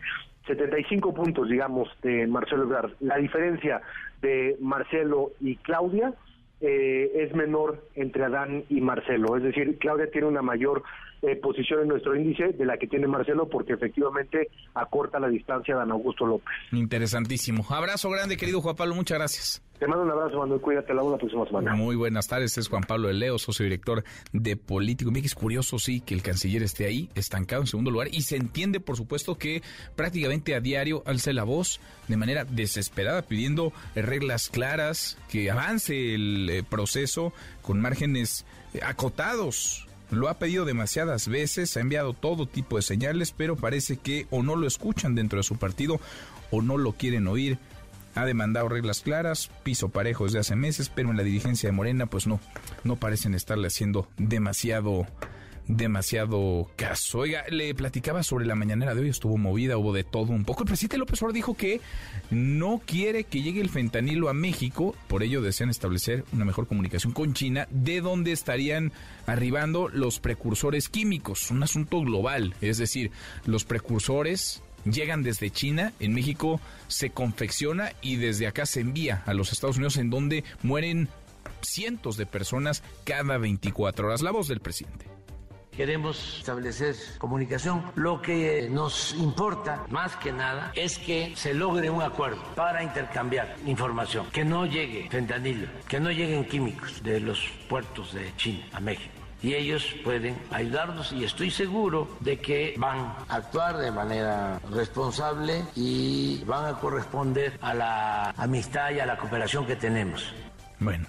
75 0.47 1.13
puntos, 1.13 1.49
digamos, 1.49 1.89
de 2.01 2.25
Marcelo 2.27 2.63
Ebrard. 2.63 2.91
La 3.01 3.17
diferencia 3.17 3.81
de 4.21 4.57
Marcelo 4.59 5.31
y 5.39 5.55
Claudia 5.57 6.13
eh, 6.61 7.11
es 7.15 7.33
menor 7.35 7.87
entre 7.95 8.25
Adán 8.25 8.63
y 8.69 8.81
Marcelo. 8.81 9.37
Es 9.37 9.43
decir, 9.43 9.77
Claudia 9.79 10.09
tiene 10.11 10.27
una 10.27 10.41
mayor 10.41 10.83
eh, 11.21 11.35
posición 11.35 11.81
en 11.81 11.87
nuestro 11.87 12.15
índice 12.15 12.49
de 12.49 12.65
la 12.65 12.77
que 12.77 12.87
tiene 12.87 13.07
Marcelo 13.07 13.47
porque 13.49 13.73
efectivamente 13.73 14.49
acorta 14.75 15.19
la 15.19 15.27
distancia 15.27 15.75
a 15.75 15.79
Dan 15.79 15.91
Augusto 15.91 16.25
López. 16.25 16.53
Interesantísimo. 16.71 17.65
Abrazo 17.69 18.09
grande, 18.09 18.37
querido 18.37 18.61
Juan 18.61 18.75
Pablo, 18.75 18.95
muchas 18.95 19.17
gracias. 19.17 19.66
Te 19.79 19.85
mando 19.85 20.05
un 20.05 20.11
abrazo, 20.11 20.39
Manuel. 20.39 20.59
Cuídate 20.59 20.91
la 20.93 21.03
una 21.03 21.17
próxima 21.17 21.45
semana. 21.45 21.75
Muy 21.75 21.95
buenas 21.95 22.27
tardes. 22.27 22.57
Es 22.57 22.67
Juan 22.67 22.81
Pablo 22.83 23.09
de 23.09 23.13
Leo, 23.13 23.37
socio 23.37 23.63
director 23.63 24.03
de 24.33 24.55
Político. 24.55 25.11
Mira 25.11 25.27
es 25.27 25.35
curioso, 25.35 25.77
sí, 25.77 26.01
que 26.01 26.15
el 26.15 26.23
canciller 26.23 26.63
esté 26.63 26.85
ahí, 26.87 27.09
estancado 27.13 27.61
en 27.61 27.67
segundo 27.67 27.91
lugar. 27.91 28.07
Y 28.11 28.21
se 28.21 28.37
entiende, 28.37 28.79
por 28.79 28.97
supuesto, 28.97 29.37
que 29.37 29.61
prácticamente 29.95 30.55
a 30.55 30.61
diario 30.61 31.03
alce 31.05 31.31
la 31.31 31.43
voz 31.43 31.79
de 32.07 32.17
manera 32.17 32.43
desesperada, 32.43 33.21
pidiendo 33.21 33.71
reglas 33.93 34.49
claras, 34.49 35.17
que 35.29 35.51
avance 35.51 36.15
el 36.15 36.49
eh, 36.49 36.63
proceso 36.63 37.31
con 37.61 37.79
márgenes 37.79 38.45
eh, 38.73 38.79
acotados. 38.83 39.87
Lo 40.09 40.29
ha 40.29 40.39
pedido 40.39 40.65
demasiadas 40.65 41.27
veces, 41.27 41.77
ha 41.77 41.81
enviado 41.81 42.13
todo 42.13 42.47
tipo 42.47 42.77
de 42.77 42.81
señales, 42.81 43.31
pero 43.31 43.55
parece 43.57 43.97
que 43.97 44.25
o 44.31 44.41
no 44.41 44.55
lo 44.55 44.65
escuchan 44.65 45.13
dentro 45.13 45.37
de 45.37 45.43
su 45.43 45.57
partido 45.57 45.99
o 46.49 46.61
no 46.61 46.77
lo 46.77 46.93
quieren 46.93 47.27
oír 47.27 47.59
ha 48.17 48.25
demandado 48.25 48.69
reglas 48.69 49.01
claras, 49.01 49.51
piso 49.63 49.89
parejo 49.89 50.25
desde 50.25 50.39
hace 50.39 50.55
meses, 50.55 50.89
pero 50.93 51.11
en 51.11 51.17
la 51.17 51.23
dirigencia 51.23 51.69
de 51.69 51.73
Morena 51.73 52.07
pues 52.07 52.27
no, 52.27 52.39
no 52.83 52.95
parecen 52.95 53.33
estarle 53.33 53.67
haciendo 53.67 54.07
demasiado 54.17 55.05
demasiado 55.67 56.69
caso. 56.75 57.19
Oiga, 57.19 57.43
le 57.49 57.75
platicaba 57.75 58.23
sobre 58.23 58.45
la 58.45 58.55
mañanera 58.55 58.95
de 58.95 59.01
hoy, 59.01 59.09
estuvo 59.09 59.37
movida, 59.37 59.77
hubo 59.77 59.93
de 59.93 60.03
todo 60.03 60.31
un 60.31 60.45
poco. 60.45 60.63
El 60.63 60.67
presidente 60.67 60.97
López 60.97 61.21
Obrador 61.21 61.33
dijo 61.33 61.55
que 61.55 61.81
no 62.29 62.81
quiere 62.85 63.25
que 63.25 63.41
llegue 63.41 63.61
el 63.61 63.69
fentanilo 63.69 64.29
a 64.29 64.33
México, 64.33 64.95
por 65.07 65.23
ello 65.23 65.41
desean 65.41 65.69
establecer 65.69 66.23
una 66.31 66.45
mejor 66.45 66.67
comunicación 66.67 67.13
con 67.13 67.33
China, 67.33 67.67
de 67.69 68.01
donde 68.01 68.31
estarían 68.31 68.93
arribando 69.25 69.89
los 69.89 70.19
precursores 70.19 70.89
químicos, 70.89 71.51
un 71.51 71.63
asunto 71.63 71.99
global, 72.01 72.55
es 72.61 72.77
decir, 72.77 73.11
los 73.45 73.65
precursores 73.65 74.63
llegan 74.91 75.23
desde 75.23 75.49
China, 75.49 75.93
en 75.99 76.13
México 76.13 76.59
se 76.87 77.09
confecciona 77.09 77.91
y 78.01 78.17
desde 78.17 78.47
acá 78.47 78.65
se 78.65 78.81
envía 78.81 79.23
a 79.25 79.33
los 79.33 79.51
Estados 79.51 79.77
Unidos 79.77 79.97
en 79.97 80.09
donde 80.09 80.43
mueren 80.63 81.09
cientos 81.61 82.17
de 82.17 82.25
personas 82.25 82.83
cada 83.03 83.37
24 83.37 84.07
horas. 84.07 84.21
La 84.21 84.31
voz 84.31 84.47
del 84.47 84.59
presidente. 84.59 85.05
Queremos 85.77 86.39
establecer 86.39 86.95
comunicación. 87.19 87.83
Lo 87.93 88.19
que 88.19 88.67
nos 88.67 89.13
importa 89.13 89.85
más 89.91 90.15
que 90.15 90.31
nada 90.31 90.71
es 90.73 90.97
que 90.97 91.35
se 91.35 91.53
logre 91.53 91.91
un 91.91 92.01
acuerdo 92.01 92.43
para 92.55 92.81
intercambiar 92.81 93.55
información, 93.67 94.25
que 94.31 94.43
no 94.43 94.65
llegue 94.65 95.07
fentanilo, 95.11 95.67
que 95.87 95.99
no 95.99 96.09
lleguen 96.09 96.45
químicos 96.45 97.03
de 97.03 97.19
los 97.19 97.51
puertos 97.69 98.11
de 98.15 98.35
China 98.37 98.65
a 98.73 98.79
México 98.79 99.16
y 99.41 99.53
ellos 99.53 99.95
pueden 100.03 100.37
ayudarnos 100.51 101.11
y 101.11 101.23
estoy 101.23 101.51
seguro 101.51 102.17
de 102.21 102.39
que 102.39 102.73
van 102.77 102.99
a 102.99 103.25
actuar 103.29 103.77
de 103.77 103.91
manera 103.91 104.59
responsable 104.71 105.63
y 105.75 106.43
van 106.45 106.65
a 106.65 106.79
corresponder 106.79 107.57
a 107.61 107.73
la 107.73 108.29
amistad 108.31 108.91
y 108.91 108.99
a 108.99 109.05
la 109.05 109.17
cooperación 109.17 109.65
que 109.65 109.75
tenemos. 109.75 110.33
Bueno, 110.79 111.07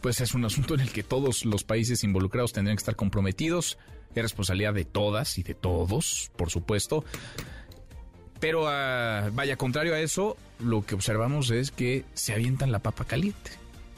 pues 0.00 0.20
es 0.20 0.34
un 0.34 0.44
asunto 0.44 0.74
en 0.74 0.80
el 0.80 0.92
que 0.92 1.02
todos 1.02 1.44
los 1.44 1.64
países 1.64 2.04
involucrados 2.04 2.52
tendrían 2.52 2.76
que 2.76 2.82
estar 2.82 2.96
comprometidos. 2.96 3.78
Es 4.14 4.22
responsabilidad 4.22 4.74
de 4.74 4.84
todas 4.84 5.38
y 5.38 5.42
de 5.42 5.54
todos, 5.54 6.30
por 6.36 6.50
supuesto. 6.50 7.04
Pero 8.40 8.68
ah, 8.68 9.30
vaya, 9.32 9.56
contrario 9.56 9.94
a 9.94 10.00
eso, 10.00 10.36
lo 10.58 10.84
que 10.84 10.94
observamos 10.94 11.50
es 11.50 11.70
que 11.70 12.04
se 12.14 12.32
avientan 12.34 12.72
la 12.72 12.80
papa 12.80 13.04
caliente. 13.04 13.52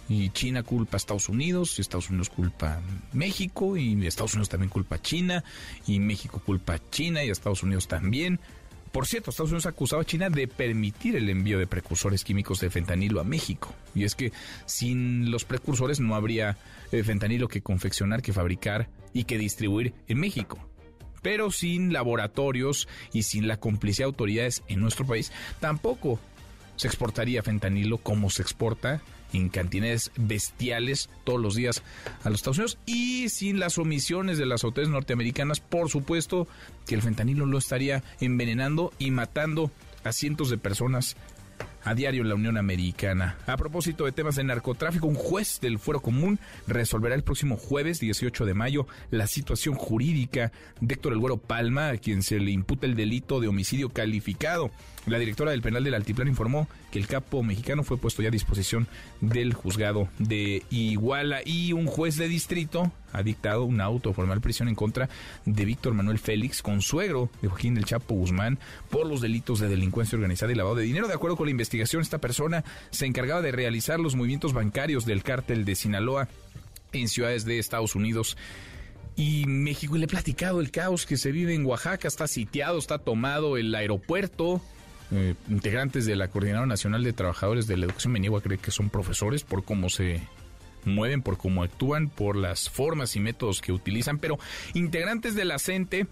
Y 0.08 0.30
China 0.30 0.62
culpa 0.62 0.96
a 0.96 0.98
Estados 0.98 1.28
Unidos, 1.28 1.78
y 1.78 1.82
Estados 1.82 2.08
Unidos 2.08 2.30
culpa 2.30 2.74
a 2.74 2.80
México, 3.12 3.76
y 3.76 4.06
Estados 4.06 4.34
Unidos 4.34 4.48
también 4.48 4.70
culpa 4.70 4.96
a 4.96 5.02
China, 5.02 5.44
y 5.86 5.98
México 5.98 6.40
culpa 6.44 6.74
a 6.74 6.90
China 6.90 7.22
y 7.22 7.28
a 7.28 7.32
Estados 7.32 7.62
Unidos 7.62 7.88
también. 7.88 8.40
Por 8.92 9.06
cierto, 9.06 9.30
Estados 9.30 9.50
Unidos 9.50 9.66
ha 9.66 9.70
acusado 9.70 10.00
a 10.00 10.04
China 10.04 10.30
de 10.30 10.48
permitir 10.48 11.14
el 11.14 11.28
envío 11.28 11.58
de 11.58 11.66
precursores 11.66 12.24
químicos 12.24 12.60
de 12.60 12.70
fentanilo 12.70 13.20
a 13.20 13.24
México. 13.24 13.74
Y 13.94 14.04
es 14.04 14.14
que 14.14 14.32
sin 14.64 15.30
los 15.30 15.44
precursores 15.44 16.00
no 16.00 16.14
habría 16.14 16.56
eh, 16.90 17.02
fentanilo 17.02 17.48
que 17.48 17.60
confeccionar, 17.60 18.22
que 18.22 18.32
fabricar 18.32 18.88
y 19.12 19.24
que 19.24 19.36
distribuir 19.36 19.92
en 20.06 20.20
México. 20.20 20.58
Pero 21.20 21.50
sin 21.50 21.92
laboratorios 21.92 22.88
y 23.12 23.24
sin 23.24 23.46
la 23.46 23.58
complicidad 23.58 24.06
de 24.06 24.12
autoridades 24.12 24.62
en 24.68 24.80
nuestro 24.80 25.06
país, 25.06 25.32
tampoco 25.60 26.18
se 26.76 26.86
exportaría 26.86 27.42
fentanilo 27.42 27.98
como 27.98 28.30
se 28.30 28.42
exporta 28.42 29.02
en 29.32 29.48
cantidades 29.48 30.10
bestiales 30.16 31.10
todos 31.24 31.40
los 31.40 31.54
días 31.54 31.82
a 32.24 32.30
los 32.30 32.40
Estados 32.40 32.58
Unidos 32.58 32.78
y 32.86 33.28
sin 33.28 33.58
las 33.58 33.78
omisiones 33.78 34.38
de 34.38 34.46
las 34.46 34.64
autoridades 34.64 34.92
norteamericanas, 34.92 35.60
por 35.60 35.90
supuesto 35.90 36.48
que 36.86 36.94
el 36.94 37.02
fentanilo 37.02 37.46
lo 37.46 37.58
estaría 37.58 38.02
envenenando 38.20 38.92
y 38.98 39.10
matando 39.10 39.70
a 40.04 40.12
cientos 40.12 40.50
de 40.50 40.58
personas 40.58 41.16
a 41.84 41.94
diario 41.94 42.22
en 42.22 42.28
la 42.28 42.34
Unión 42.34 42.56
Americana. 42.56 43.38
A 43.46 43.56
propósito 43.56 44.04
de 44.04 44.12
temas 44.12 44.36
de 44.36 44.44
narcotráfico, 44.44 45.06
un 45.06 45.14
juez 45.14 45.60
del 45.60 45.78
Fuero 45.78 46.00
Común 46.00 46.38
resolverá 46.66 47.14
el 47.14 47.22
próximo 47.22 47.56
jueves 47.56 48.00
18 48.00 48.44
de 48.46 48.54
mayo 48.54 48.86
la 49.10 49.26
situación 49.26 49.74
jurídica 49.74 50.52
de 50.80 50.94
Héctor 50.94 51.12
El 51.12 51.18
Güero 51.18 51.38
Palma, 51.38 51.88
a 51.88 51.96
quien 51.96 52.22
se 52.22 52.40
le 52.40 52.50
imputa 52.50 52.86
el 52.86 52.94
delito 52.94 53.40
de 53.40 53.48
homicidio 53.48 53.90
calificado. 53.90 54.70
La 55.08 55.18
directora 55.18 55.50
del 55.50 55.62
penal 55.62 55.84
del 55.84 55.94
Altiplano 55.94 56.30
informó 56.30 56.68
que 56.90 56.98
el 56.98 57.06
capo 57.06 57.42
mexicano 57.42 57.82
fue 57.82 57.98
puesto 57.98 58.22
ya 58.22 58.28
a 58.28 58.32
disposición 58.32 58.86
del 59.20 59.54
juzgado 59.54 60.08
de 60.18 60.62
Iguala 60.70 61.40
y 61.44 61.72
un 61.72 61.86
juez 61.86 62.16
de 62.16 62.28
distrito 62.28 62.92
ha 63.12 63.22
dictado 63.22 63.64
una 63.64 63.84
auto 63.84 64.12
formal 64.12 64.40
prisión 64.40 64.68
en 64.68 64.74
contra 64.74 65.08
de 65.46 65.64
Víctor 65.64 65.94
Manuel 65.94 66.18
Félix, 66.18 66.62
consuegro 66.62 67.30
de 67.40 67.48
Joaquín 67.48 67.74
del 67.74 67.84
Chapo 67.84 68.14
Guzmán, 68.14 68.58
por 68.90 69.06
los 69.06 69.20
delitos 69.20 69.60
de 69.60 69.68
delincuencia 69.68 70.16
organizada 70.16 70.52
y 70.52 70.54
lavado 70.54 70.76
de 70.76 70.84
dinero. 70.84 71.08
De 71.08 71.14
acuerdo 71.14 71.36
con 71.36 71.46
la 71.46 71.52
investigación, 71.52 72.02
esta 72.02 72.18
persona 72.18 72.64
se 72.90 73.06
encargaba 73.06 73.40
de 73.40 73.52
realizar 73.52 73.98
los 73.98 74.14
movimientos 74.14 74.52
bancarios 74.52 75.06
del 75.06 75.22
cártel 75.22 75.64
de 75.64 75.74
Sinaloa 75.74 76.28
en 76.92 77.08
ciudades 77.08 77.44
de 77.44 77.58
Estados 77.58 77.94
Unidos 77.94 78.36
y 79.16 79.46
México. 79.46 79.96
Y 79.96 79.98
le 79.98 80.04
he 80.04 80.08
platicado 80.08 80.60
el 80.60 80.70
caos 80.70 81.06
que 81.06 81.16
se 81.16 81.32
vive 81.32 81.54
en 81.54 81.66
Oaxaca. 81.66 82.08
Está 82.08 82.26
sitiado, 82.26 82.78
está 82.78 82.98
tomado 82.98 83.56
el 83.56 83.74
aeropuerto. 83.74 84.62
Eh, 85.10 85.34
integrantes 85.48 86.04
de 86.04 86.16
la 86.16 86.28
Coordinadora 86.28 86.66
Nacional 86.66 87.02
de 87.02 87.14
Trabajadores 87.14 87.66
de 87.66 87.78
la 87.78 87.86
Educación 87.86 88.12
me 88.12 88.20
niego 88.20 88.40
que 88.40 88.70
son 88.70 88.90
profesores 88.90 89.42
por 89.42 89.64
cómo 89.64 89.88
se 89.88 90.20
mueven, 90.84 91.22
por 91.22 91.38
cómo 91.38 91.62
actúan, 91.62 92.08
por 92.08 92.36
las 92.36 92.68
formas 92.68 93.16
y 93.16 93.20
métodos 93.20 93.60
que 93.60 93.72
utilizan, 93.72 94.18
pero 94.18 94.38
integrantes 94.74 95.34
de 95.34 95.44
la 95.44 95.58
CENTE 95.58 96.06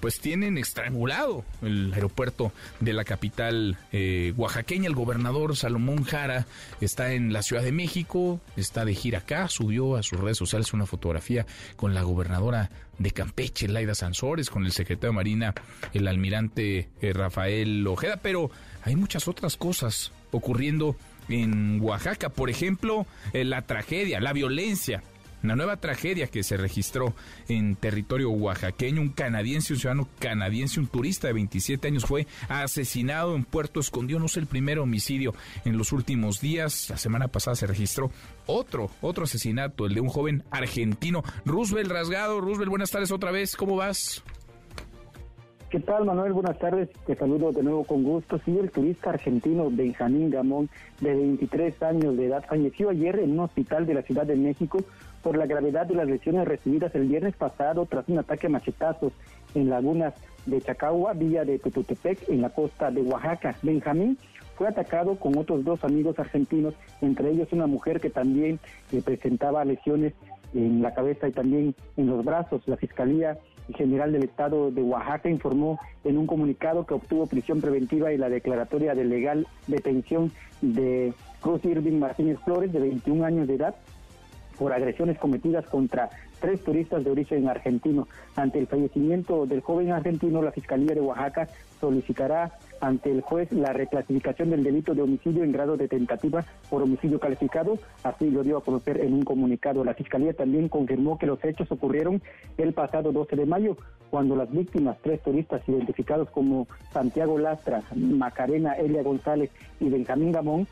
pues 0.00 0.20
tienen 0.20 0.58
estrangulado 0.58 1.44
el 1.62 1.92
aeropuerto 1.92 2.52
de 2.80 2.92
la 2.92 3.04
capital 3.04 3.78
eh, 3.92 4.32
oaxaqueña. 4.36 4.88
El 4.88 4.94
gobernador 4.94 5.56
Salomón 5.56 6.04
Jara 6.04 6.46
está 6.80 7.12
en 7.12 7.32
la 7.32 7.42
Ciudad 7.42 7.62
de 7.62 7.72
México, 7.72 8.40
está 8.56 8.84
de 8.84 8.94
gira 8.94 9.18
acá, 9.18 9.48
subió 9.48 9.96
a 9.96 10.02
sus 10.02 10.18
redes 10.20 10.38
sociales 10.38 10.72
una 10.72 10.86
fotografía 10.86 11.46
con 11.76 11.94
la 11.94 12.02
gobernadora 12.02 12.70
de 12.98 13.10
Campeche, 13.12 13.68
Laida 13.68 13.94
Sansores, 13.94 14.50
con 14.50 14.64
el 14.66 14.72
secretario 14.72 15.10
de 15.10 15.16
Marina, 15.16 15.54
el 15.92 16.06
almirante 16.06 16.88
eh, 17.00 17.12
Rafael 17.12 17.86
Ojeda, 17.86 18.18
pero 18.18 18.50
hay 18.84 18.96
muchas 18.96 19.28
otras 19.28 19.56
cosas 19.56 20.12
ocurriendo 20.30 20.96
en 21.28 21.80
Oaxaca. 21.80 22.28
Por 22.28 22.50
ejemplo, 22.50 23.06
eh, 23.32 23.44
la 23.44 23.62
tragedia, 23.62 24.20
la 24.20 24.32
violencia. 24.32 25.02
Una 25.42 25.56
nueva 25.56 25.76
tragedia 25.76 26.26
que 26.26 26.42
se 26.42 26.56
registró 26.56 27.14
en 27.48 27.76
territorio 27.76 28.30
oaxaqueño. 28.30 29.00
Un 29.00 29.10
canadiense, 29.10 29.72
un 29.72 29.78
ciudadano 29.78 30.08
canadiense, 30.18 30.80
un 30.80 30.86
turista 30.86 31.28
de 31.28 31.34
27 31.34 31.88
años 31.88 32.04
fue 32.04 32.26
asesinado 32.48 33.34
en 33.34 33.44
Puerto 33.44 33.80
Escondido. 33.80 34.18
No 34.18 34.26
es 34.26 34.36
el 34.36 34.46
primer 34.46 34.78
homicidio 34.78 35.34
en 35.64 35.78
los 35.78 35.92
últimos 35.92 36.40
días. 36.40 36.90
La 36.90 36.98
semana 36.98 37.28
pasada 37.28 37.54
se 37.54 37.66
registró 37.66 38.10
otro, 38.46 38.90
otro 39.00 39.24
asesinato, 39.24 39.86
el 39.86 39.94
de 39.94 40.00
un 40.00 40.08
joven 40.08 40.44
argentino. 40.50 41.22
Roosevelt 41.44 41.90
Rasgado. 41.90 42.40
Roosevelt, 42.40 42.70
buenas 42.70 42.90
tardes 42.90 43.10
otra 43.10 43.30
vez. 43.30 43.56
¿Cómo 43.56 43.76
vas? 43.76 44.22
¿Qué 45.70 45.78
tal, 45.78 46.04
Manuel? 46.04 46.32
Buenas 46.32 46.58
tardes. 46.58 46.88
Te 47.06 47.14
saludo 47.14 47.52
de 47.52 47.62
nuevo 47.62 47.84
con 47.84 48.02
gusto. 48.02 48.40
Sí, 48.44 48.58
el 48.58 48.72
turista 48.72 49.10
argentino 49.10 49.70
Benjamín 49.70 50.28
Gamón, 50.28 50.68
de 51.00 51.14
23 51.14 51.80
años 51.84 52.16
de 52.16 52.26
edad, 52.26 52.44
falleció 52.48 52.90
ayer 52.90 53.20
en 53.20 53.32
un 53.32 53.40
hospital 53.40 53.86
de 53.86 53.94
la 53.94 54.02
Ciudad 54.02 54.26
de 54.26 54.34
México 54.34 54.78
por 55.22 55.36
la 55.36 55.46
gravedad 55.46 55.86
de 55.86 55.94
las 55.94 56.06
lesiones 56.06 56.46
recibidas 56.46 56.94
el 56.94 57.08
viernes 57.08 57.34
pasado 57.36 57.86
tras 57.86 58.08
un 58.08 58.18
ataque 58.18 58.46
a 58.46 58.50
machetazos 58.50 59.12
en 59.54 59.68
lagunas 59.68 60.14
de 60.46 60.60
Chacagua, 60.60 61.12
villa 61.12 61.44
de 61.44 61.58
Tututepec, 61.58 62.28
en 62.28 62.40
la 62.40 62.50
costa 62.50 62.90
de 62.90 63.02
Oaxaca. 63.02 63.56
Benjamín 63.62 64.18
fue 64.56 64.68
atacado 64.68 65.16
con 65.16 65.36
otros 65.38 65.64
dos 65.64 65.82
amigos 65.84 66.18
argentinos, 66.18 66.74
entre 67.00 67.30
ellos 67.30 67.48
una 67.52 67.66
mujer 67.66 68.00
que 68.00 68.10
también 68.10 68.58
eh, 68.92 69.00
presentaba 69.02 69.64
lesiones 69.64 70.12
en 70.54 70.82
la 70.82 70.92
cabeza 70.92 71.28
y 71.28 71.32
también 71.32 71.74
en 71.96 72.06
los 72.06 72.24
brazos. 72.24 72.62
La 72.66 72.76
fiscalía 72.76 73.38
General 73.74 74.12
del 74.12 74.24
Estado 74.24 74.70
de 74.70 74.82
Oaxaca 74.82 75.30
informó 75.30 75.78
en 76.04 76.18
un 76.18 76.26
comunicado 76.26 76.86
que 76.86 76.94
obtuvo 76.94 77.26
prisión 77.26 77.60
preventiva 77.60 78.12
y 78.12 78.18
la 78.18 78.28
declaratoria 78.28 78.94
de 78.94 79.04
legal 79.04 79.46
detención 79.66 80.32
de 80.60 81.14
Cruz 81.40 81.64
Irving 81.64 81.98
Martínez 81.98 82.38
Flores, 82.44 82.72
de 82.72 82.80
21 82.80 83.24
años 83.24 83.46
de 83.46 83.54
edad, 83.54 83.76
por 84.60 84.74
agresiones 84.74 85.18
cometidas 85.18 85.64
contra 85.68 86.10
tres 86.38 86.62
turistas 86.62 87.02
de 87.02 87.10
origen 87.10 87.48
argentino. 87.48 88.06
Ante 88.36 88.58
el 88.58 88.66
fallecimiento 88.66 89.46
del 89.46 89.62
joven 89.62 89.90
argentino, 89.90 90.42
la 90.42 90.52
Fiscalía 90.52 90.94
de 90.94 91.00
Oaxaca 91.00 91.48
solicitará 91.80 92.58
ante 92.82 93.10
el 93.10 93.22
juez 93.22 93.50
la 93.52 93.72
reclasificación 93.72 94.50
del 94.50 94.62
delito 94.62 94.94
de 94.94 95.00
homicidio 95.00 95.44
en 95.44 95.52
grado 95.52 95.78
de 95.78 95.88
tentativa 95.88 96.44
por 96.68 96.82
homicidio 96.82 97.18
calificado, 97.18 97.78
así 98.04 98.30
lo 98.30 98.42
dio 98.42 98.58
a 98.58 98.62
conocer 98.62 99.00
en 99.00 99.14
un 99.14 99.22
comunicado. 99.22 99.82
La 99.82 99.94
Fiscalía 99.94 100.34
también 100.34 100.68
confirmó 100.68 101.16
que 101.18 101.26
los 101.26 101.42
hechos 101.42 101.72
ocurrieron 101.72 102.20
el 102.58 102.74
pasado 102.74 103.12
12 103.12 103.36
de 103.36 103.46
mayo, 103.46 103.78
cuando 104.10 104.36
las 104.36 104.50
víctimas, 104.50 104.98
tres 105.02 105.22
turistas 105.22 105.66
identificados 105.66 106.28
como 106.28 106.66
Santiago 106.92 107.38
Lastra, 107.38 107.82
Macarena 107.96 108.74
Elia 108.74 109.02
González 109.02 109.50
y 109.80 109.88
Benjamín 109.88 110.32
Gamón, 110.32 110.66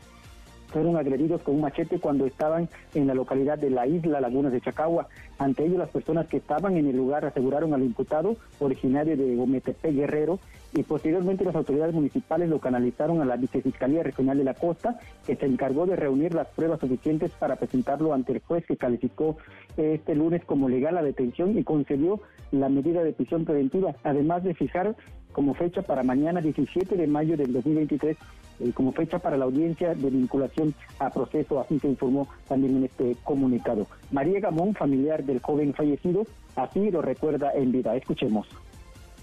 fueron 0.69 0.97
agredidos 0.97 1.41
con 1.41 1.55
un 1.55 1.61
machete 1.61 1.99
cuando 1.99 2.25
estaban 2.25 2.69
en 2.93 3.07
la 3.07 3.13
localidad 3.13 3.57
de 3.57 3.69
la 3.69 3.87
isla 3.87 4.21
Lagunas 4.21 4.51
de 4.51 4.61
Chacagua. 4.61 5.07
Ante 5.37 5.65
ello, 5.65 5.77
las 5.77 5.89
personas 5.89 6.27
que 6.27 6.37
estaban 6.37 6.77
en 6.77 6.87
el 6.87 6.95
lugar 6.95 7.25
aseguraron 7.25 7.73
al 7.73 7.83
imputado, 7.83 8.35
originario 8.59 9.17
de 9.17 9.35
Gometepe 9.35 9.91
Guerrero, 9.91 10.39
y 10.73 10.83
posteriormente 10.83 11.43
las 11.43 11.55
autoridades 11.55 11.95
municipales 11.95 12.47
lo 12.47 12.59
canalizaron 12.59 13.21
a 13.21 13.25
la 13.25 13.37
Vicefiscalía 13.37 14.03
Regional 14.03 14.37
de 14.37 14.43
la 14.43 14.53
Costa, 14.53 14.99
que 15.25 15.35
se 15.35 15.45
encargó 15.45 15.85
de 15.85 15.95
reunir 15.95 16.35
las 16.35 16.47
pruebas 16.49 16.79
suficientes 16.79 17.31
para 17.31 17.55
presentarlo 17.55 18.13
ante 18.13 18.33
el 18.33 18.39
juez 18.39 18.65
que 18.65 18.77
calificó 18.77 19.37
este 19.77 20.13
lunes 20.13 20.45
como 20.45 20.69
legal 20.69 20.95
la 20.95 21.01
detención 21.01 21.57
y 21.57 21.63
concedió 21.63 22.21
la 22.51 22.69
medida 22.69 23.03
de 23.03 23.13
prisión 23.13 23.45
preventiva, 23.45 23.95
además 24.03 24.43
de 24.43 24.53
fijar 24.53 24.95
como 25.39 25.53
fecha 25.53 25.81
para 25.81 26.03
mañana 26.03 26.41
17 26.41 26.97
de 26.97 27.07
mayo 27.07 27.37
del 27.37 27.53
2023 27.53 28.17
eh, 28.59 28.73
como 28.73 28.91
fecha 28.91 29.19
para 29.19 29.37
la 29.37 29.45
audiencia 29.45 29.95
de 29.95 30.09
vinculación 30.09 30.73
a 30.99 31.09
proceso, 31.11 31.61
así 31.61 31.79
se 31.79 31.87
informó 31.87 32.27
también 32.49 32.75
en 32.75 32.83
este 32.83 33.15
comunicado. 33.23 33.87
María 34.11 34.41
Gamón, 34.41 34.75
familiar 34.75 35.23
del 35.23 35.39
joven 35.39 35.73
fallecido, 35.73 36.25
así 36.57 36.91
lo 36.91 37.01
recuerda 37.01 37.53
en 37.53 37.71
vida. 37.71 37.95
Escuchemos. 37.95 38.49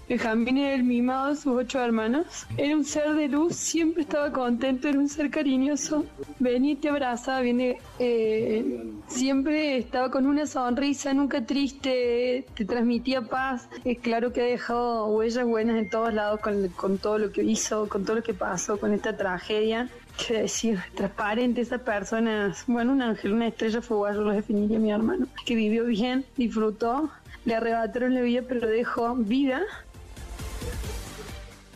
Benjamín 0.09 0.57
era 0.57 0.73
el 0.73 0.83
mimado 0.85 1.29
de 1.29 1.35
sus 1.35 1.47
ocho 1.47 1.81
hermanos. 1.81 2.47
Era 2.55 2.77
un 2.77 2.85
ser 2.85 3.13
de 3.15 3.27
luz, 3.27 3.57
siempre 3.57 4.03
estaba 4.03 4.31
contento, 4.31 4.87
era 4.87 4.97
un 4.97 5.09
ser 5.09 5.29
cariñoso. 5.29 6.05
Venía 6.39 6.71
y 6.71 6.75
te 6.77 6.87
abraza, 6.87 7.41
viene, 7.41 7.77
eh, 7.99 8.89
siempre 9.07 9.77
estaba 9.77 10.09
con 10.09 10.25
una 10.25 10.45
sonrisa, 10.45 11.13
nunca 11.13 11.45
triste, 11.45 12.45
te 12.55 12.65
transmitía 12.65 13.21
paz. 13.21 13.67
Es 13.83 13.99
claro 13.99 14.31
que 14.31 14.41
ha 14.41 14.45
dejado 14.45 15.07
huellas 15.07 15.45
buenas 15.45 15.77
en 15.77 15.89
todos 15.89 16.13
lados 16.13 16.39
con, 16.39 16.69
con 16.69 16.97
todo 16.97 17.17
lo 17.17 17.31
que 17.33 17.43
hizo, 17.43 17.89
con 17.89 18.05
todo 18.05 18.15
lo 18.15 18.23
que 18.23 18.33
pasó, 18.33 18.79
con 18.79 18.93
esta 18.93 19.17
tragedia 19.17 19.89
qué 20.25 20.41
decir, 20.41 20.79
transparente 20.95 21.61
esa 21.61 21.77
persona, 21.77 22.51
bueno, 22.65 22.91
un 22.91 23.03
ángel, 23.03 23.33
una 23.33 23.49
estrella 23.49 23.83
fugaz, 23.83 24.15
yo 24.15 24.23
lo 24.23 24.31
definiría 24.31 24.79
mi 24.79 24.91
hermano, 24.91 25.27
que 25.45 25.53
vivió 25.53 25.85
bien, 25.85 26.25
disfrutó, 26.35 27.11
le 27.45 27.55
arrebataron 27.55 28.13
la 28.13 28.21
vida, 28.21 28.41
pero 28.47 28.67
dejó 28.67 29.15
vida 29.15 29.61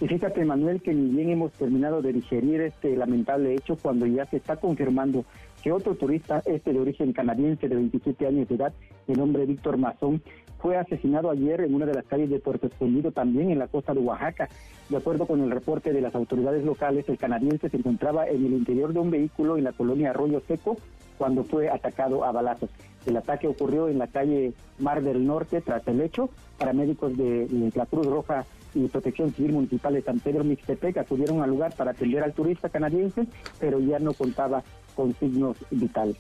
y 0.01 0.07
fíjate, 0.07 0.43
Manuel, 0.43 0.81
que 0.81 0.95
ni 0.95 1.15
bien 1.15 1.29
hemos 1.29 1.51
terminado 1.51 2.01
de 2.01 2.11
digerir 2.11 2.59
este 2.61 2.95
lamentable 2.95 3.53
hecho 3.53 3.77
cuando 3.79 4.07
ya 4.07 4.25
se 4.25 4.37
está 4.37 4.55
confirmando 4.55 5.25
que 5.61 5.71
otro 5.71 5.93
turista, 5.93 6.41
este 6.47 6.73
de 6.73 6.79
origen 6.79 7.13
canadiense 7.13 7.69
de 7.69 7.75
27 7.75 8.25
años 8.25 8.49
de 8.49 8.55
edad, 8.55 8.73
de 9.05 9.15
nombre 9.15 9.45
Víctor 9.45 9.77
Mazón, 9.77 10.23
fue 10.57 10.75
asesinado 10.75 11.29
ayer 11.29 11.61
en 11.61 11.75
una 11.75 11.85
de 11.85 11.93
las 11.93 12.05
calles 12.05 12.31
de 12.31 12.39
Puerto 12.39 12.65
Escondido, 12.65 13.11
también 13.11 13.51
en 13.51 13.59
la 13.59 13.67
costa 13.67 13.93
de 13.93 13.99
Oaxaca. 13.99 14.49
De 14.89 14.97
acuerdo 14.97 15.27
con 15.27 15.39
el 15.41 15.51
reporte 15.51 15.93
de 15.93 16.01
las 16.01 16.15
autoridades 16.15 16.65
locales, 16.65 17.07
el 17.07 17.19
canadiense 17.19 17.69
se 17.69 17.77
encontraba 17.77 18.27
en 18.27 18.43
el 18.43 18.53
interior 18.53 18.93
de 18.93 18.99
un 18.99 19.11
vehículo 19.11 19.57
en 19.57 19.65
la 19.65 19.71
colonia 19.71 20.09
Arroyo 20.09 20.41
Seco 20.47 20.77
cuando 21.19 21.43
fue 21.43 21.69
atacado 21.69 22.25
a 22.25 22.31
balazos. 22.31 22.71
El 23.05 23.17
ataque 23.17 23.47
ocurrió 23.47 23.87
en 23.87 23.99
la 23.99 24.07
calle 24.07 24.53
Mar 24.79 25.03
del 25.03 25.25
Norte 25.25 25.61
tras 25.61 25.87
el 25.87 26.01
hecho. 26.01 26.31
Paramédicos 26.57 27.15
de 27.15 27.71
la 27.75 27.85
Cruz 27.85 28.07
Roja 28.07 28.45
y 28.73 28.87
Protección 28.87 29.33
Civil 29.33 29.53
Municipal 29.53 29.93
de 29.93 30.01
San 30.01 30.19
Pedro 30.19 30.43
Mixtepec 30.43 30.97
acudieron 30.97 31.41
al 31.41 31.49
lugar 31.49 31.75
para 31.75 31.91
atender 31.91 32.23
al 32.23 32.33
turista 32.33 32.69
canadiense, 32.69 33.27
pero 33.59 33.79
ya 33.79 33.99
no 33.99 34.13
contaba 34.13 34.63
con 34.95 35.13
signos 35.15 35.57
vitales. 35.69 36.17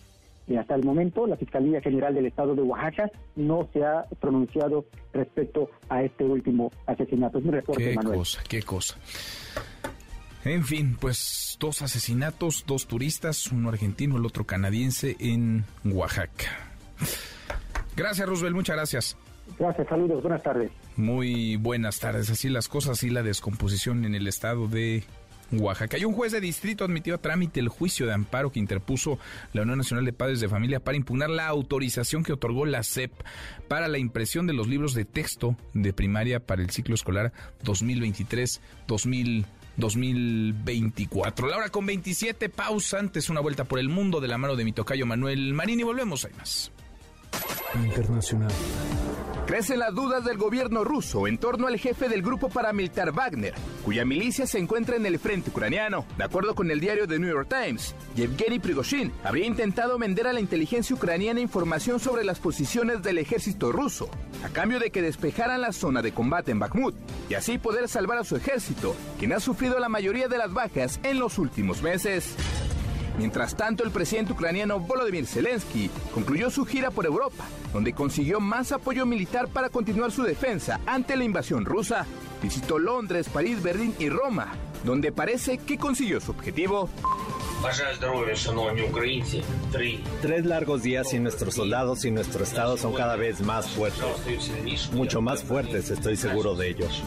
Y 0.47 0.55
hasta 0.55 0.75
el 0.75 0.83
momento, 0.83 1.27
la 1.27 1.37
Fiscalía 1.37 1.81
General 1.81 2.13
del 2.13 2.25
Estado 2.25 2.55
de 2.55 2.61
Oaxaca 2.61 3.09
no 3.35 3.69
se 3.71 3.85
ha 3.85 4.05
pronunciado 4.19 4.85
respecto 5.13 5.69
a 5.87 6.03
este 6.03 6.25
último 6.25 6.71
asesinato. 6.87 7.37
Es 7.37 7.45
mi 7.45 7.51
reporte, 7.51 7.83
qué 7.83 7.95
cosa, 7.95 8.43
qué 8.49 8.61
cosa. 8.63 8.97
En 10.43 10.65
fin, 10.65 10.97
pues 10.99 11.57
dos 11.59 11.81
asesinatos, 11.83 12.65
dos 12.65 12.87
turistas, 12.87 13.51
uno 13.51 13.69
argentino, 13.69 14.17
el 14.17 14.25
otro 14.25 14.45
canadiense 14.45 15.15
en 15.19 15.63
Oaxaca. 15.85 16.73
Gracias, 17.95 18.27
Roosevelt, 18.27 18.55
muchas 18.55 18.75
gracias. 18.75 19.17
Gracias, 19.57 19.87
saludos, 19.87 20.21
buenas 20.21 20.43
tardes. 20.43 20.71
Muy 20.95 21.55
buenas 21.57 21.99
tardes. 21.99 22.29
Así 22.29 22.49
las 22.49 22.67
cosas 22.67 23.03
y 23.03 23.09
la 23.09 23.23
descomposición 23.23 24.05
en 24.05 24.15
el 24.15 24.27
estado 24.27 24.67
de 24.67 25.03
Oaxaca. 25.51 25.97
Y 25.97 26.05
un 26.05 26.13
juez 26.13 26.31
de 26.31 26.41
distrito 26.41 26.85
admitió 26.85 27.15
a 27.15 27.17
trámite 27.17 27.59
el 27.59 27.69
juicio 27.69 28.05
de 28.05 28.13
amparo 28.13 28.51
que 28.51 28.59
interpuso 28.59 29.19
la 29.53 29.63
Unión 29.63 29.77
Nacional 29.77 30.05
de 30.05 30.13
Padres 30.13 30.39
de 30.39 30.49
Familia 30.49 30.79
para 30.79 30.97
impugnar 30.97 31.29
la 31.29 31.47
autorización 31.47 32.23
que 32.23 32.33
otorgó 32.33 32.65
la 32.65 32.83
SEP 32.83 33.11
para 33.67 33.87
la 33.87 33.97
impresión 33.97 34.47
de 34.47 34.53
los 34.53 34.67
libros 34.67 34.93
de 34.93 35.05
texto 35.05 35.55
de 35.73 35.93
primaria 35.93 36.39
para 36.39 36.61
el 36.61 36.69
ciclo 36.69 36.95
escolar 36.95 37.33
2023-2024. 37.63 39.45
2024. 39.77 41.47
La 41.47 41.57
hora 41.57 41.69
con 41.69 41.85
27, 41.85 42.49
pausa 42.49 42.99
antes 42.99 43.29
una 43.29 43.39
vuelta 43.39 43.63
por 43.63 43.79
el 43.79 43.89
mundo 43.89 44.19
de 44.19 44.27
la 44.27 44.37
mano 44.37 44.55
de 44.55 44.65
mi 44.65 44.73
tocayo 44.73 45.05
Manuel 45.05 45.53
Marín 45.53 45.79
y 45.79 45.83
volvemos, 45.83 46.25
hay 46.25 46.33
más. 46.33 46.71
Internacional. 47.75 48.51
Crecen 49.45 49.79
las 49.79 49.93
dudas 49.93 50.23
del 50.23 50.37
gobierno 50.37 50.83
ruso 50.83 51.27
en 51.27 51.37
torno 51.37 51.67
al 51.67 51.77
jefe 51.77 52.07
del 52.07 52.21
grupo 52.21 52.47
paramilitar 52.47 53.11
Wagner, 53.11 53.53
cuya 53.83 54.05
milicia 54.05 54.47
se 54.47 54.59
encuentra 54.59 54.95
en 54.95 55.05
el 55.05 55.19
frente 55.19 55.49
ucraniano. 55.49 56.05
De 56.17 56.23
acuerdo 56.23 56.55
con 56.55 56.71
el 56.71 56.79
diario 56.79 57.07
The 57.07 57.19
New 57.19 57.29
York 57.29 57.49
Times, 57.49 57.93
Yevgeny 58.15 58.59
Prigozhin 58.59 59.11
habría 59.23 59.45
intentado 59.45 59.97
vender 59.97 60.27
a 60.27 60.33
la 60.33 60.39
inteligencia 60.39 60.95
ucraniana 60.95 61.41
información 61.41 61.99
sobre 61.99 62.23
las 62.23 62.39
posiciones 62.39 63.01
del 63.01 63.17
ejército 63.17 63.71
ruso, 63.71 64.09
a 64.45 64.49
cambio 64.49 64.79
de 64.79 64.91
que 64.91 65.01
despejaran 65.01 65.61
la 65.61 65.73
zona 65.73 66.01
de 66.01 66.13
combate 66.13 66.51
en 66.51 66.59
Bakhmut, 66.59 66.95
y 67.29 67.33
así 67.33 67.57
poder 67.57 67.89
salvar 67.89 68.19
a 68.19 68.23
su 68.23 68.37
ejército, 68.37 68.95
quien 69.19 69.33
ha 69.33 69.39
sufrido 69.39 69.79
la 69.79 69.89
mayoría 69.89 70.27
de 70.29 70.37
las 70.37 70.53
bajas 70.53 70.99
en 71.03 71.19
los 71.19 71.37
últimos 71.37 71.81
meses. 71.81 72.35
Mientras 73.17 73.55
tanto, 73.55 73.83
el 73.83 73.91
presidente 73.91 74.33
ucraniano 74.33 74.79
Volodymyr 74.79 75.25
Zelensky 75.25 75.89
concluyó 76.13 76.49
su 76.49 76.65
gira 76.65 76.91
por 76.91 77.05
Europa, 77.05 77.45
donde 77.73 77.93
consiguió 77.93 78.39
más 78.39 78.71
apoyo 78.71 79.05
militar 79.05 79.47
para 79.47 79.69
continuar 79.69 80.11
su 80.11 80.23
defensa 80.23 80.79
ante 80.85 81.15
la 81.15 81.23
invasión 81.23 81.65
rusa. 81.65 82.05
Visitó 82.41 82.79
Londres, 82.79 83.29
París, 83.29 83.61
Berlín 83.61 83.93
y 83.99 84.09
Roma, 84.09 84.47
donde 84.83 85.11
parece 85.11 85.57
que 85.59 85.77
consiguió 85.77 86.19
su 86.19 86.31
objetivo. 86.31 86.89
Tres 90.21 90.45
largos 90.45 90.81
días 90.81 91.13
y 91.13 91.19
nuestros 91.19 91.53
soldados 91.53 92.03
y 92.05 92.11
nuestro 92.11 92.43
Estado 92.43 92.75
son 92.75 92.93
cada 92.93 93.15
vez 93.15 93.41
más 93.41 93.69
fuertes. 93.69 94.03
Mucho 94.93 95.21
más 95.21 95.43
fuertes, 95.43 95.91
estoy 95.91 96.15
seguro 96.15 96.55
de 96.55 96.69
ellos. 96.69 97.03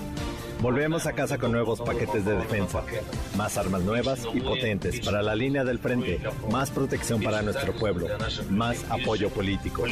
Volvemos 0.61 1.07
a 1.07 1.13
casa 1.13 1.39
con 1.39 1.53
nuevos 1.53 1.81
paquetes 1.81 2.25
de 2.25 2.37
defensa, 2.37 2.83
más 3.37 3.59
armas 3.59 3.83
nuevas 3.83 4.27
y 4.33 4.41
potentes 4.41 5.01
para 5.01 5.23
la 5.23 5.35
línea 5.35 5.65
del 5.65 5.79
frente, 5.79 6.21
más 6.51 6.71
protección 6.71 7.23
para 7.23 7.43
nuestro 7.43 7.75
pueblo, 7.75 8.09
más 8.51 8.85
apoyo 8.89 9.29
político. 9.31 9.85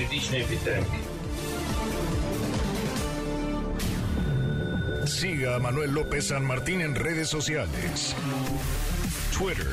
Siga 5.06 5.56
a 5.56 5.58
Manuel 5.58 5.92
López 5.92 6.28
San 6.28 6.44
Martín 6.44 6.80
en 6.80 6.94
redes 6.94 7.28
sociales. 7.28 8.14
Twitter, 9.36 9.66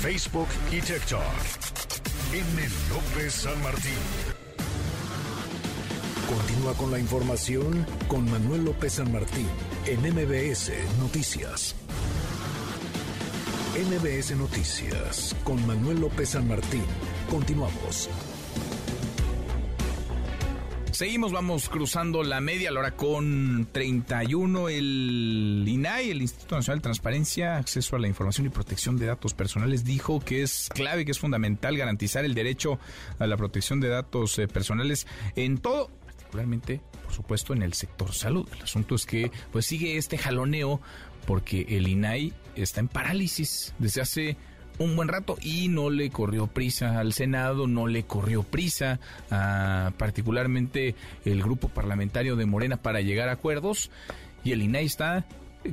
Facebook 0.00 0.48
y 0.70 0.80
TikTok. 0.80 1.22
M. 2.32 2.68
López 2.90 3.32
San 3.32 3.62
Martín. 3.62 4.41
Continúa 6.32 6.72
con 6.74 6.90
la 6.90 6.98
información 6.98 7.84
con 8.08 8.24
Manuel 8.30 8.64
López 8.64 8.94
San 8.94 9.12
Martín 9.12 9.46
en 9.84 10.00
MBS 10.00 10.72
Noticias. 10.98 11.74
MBS 13.76 14.34
Noticias 14.36 15.36
con 15.44 15.66
Manuel 15.66 16.00
López 16.00 16.30
San 16.30 16.48
Martín. 16.48 16.84
Continuamos. 17.28 18.08
Seguimos, 20.92 21.32
vamos 21.32 21.68
cruzando 21.68 22.22
la 22.22 22.40
media, 22.40 22.70
la 22.70 22.80
hora 22.80 22.96
con 22.96 23.68
31. 23.70 24.70
El 24.70 25.64
INAI, 25.66 26.10
el 26.10 26.22
Instituto 26.22 26.56
Nacional 26.56 26.78
de 26.78 26.82
Transparencia, 26.82 27.56
Acceso 27.56 27.96
a 27.96 27.98
la 27.98 28.08
Información 28.08 28.46
y 28.46 28.50
Protección 28.50 28.96
de 28.96 29.06
Datos 29.06 29.34
Personales, 29.34 29.84
dijo 29.84 30.20
que 30.20 30.42
es 30.42 30.70
clave, 30.72 31.04
que 31.04 31.10
es 31.10 31.18
fundamental 31.18 31.76
garantizar 31.76 32.24
el 32.24 32.34
derecho 32.34 32.78
a 33.18 33.26
la 33.26 33.36
protección 33.36 33.80
de 33.80 33.88
datos 33.88 34.38
eh, 34.38 34.48
personales 34.48 35.06
en 35.34 35.58
todo 35.58 35.90
particularmente, 36.32 36.80
por 37.04 37.12
supuesto, 37.12 37.52
en 37.52 37.62
el 37.62 37.74
sector 37.74 38.12
salud. 38.12 38.48
El 38.56 38.62
asunto 38.62 38.94
es 38.94 39.04
que 39.04 39.30
pues 39.52 39.66
sigue 39.66 39.98
este 39.98 40.16
jaloneo 40.16 40.80
porque 41.26 41.66
el 41.68 41.86
INAI 41.86 42.32
está 42.56 42.80
en 42.80 42.88
parálisis 42.88 43.74
desde 43.78 44.00
hace 44.00 44.36
un 44.78 44.96
buen 44.96 45.08
rato 45.08 45.36
y 45.42 45.68
no 45.68 45.90
le 45.90 46.08
corrió 46.08 46.46
prisa 46.46 46.98
al 46.98 47.12
Senado, 47.12 47.66
no 47.66 47.86
le 47.86 48.04
corrió 48.04 48.42
prisa 48.42 48.98
a 49.30 49.92
particularmente 49.98 50.94
el 51.26 51.42
grupo 51.42 51.68
parlamentario 51.68 52.34
de 52.34 52.46
Morena 52.46 52.78
para 52.78 53.02
llegar 53.02 53.28
a 53.28 53.32
acuerdos 53.32 53.90
y 54.42 54.52
el 54.52 54.62
INAI 54.62 54.86
está 54.86 55.26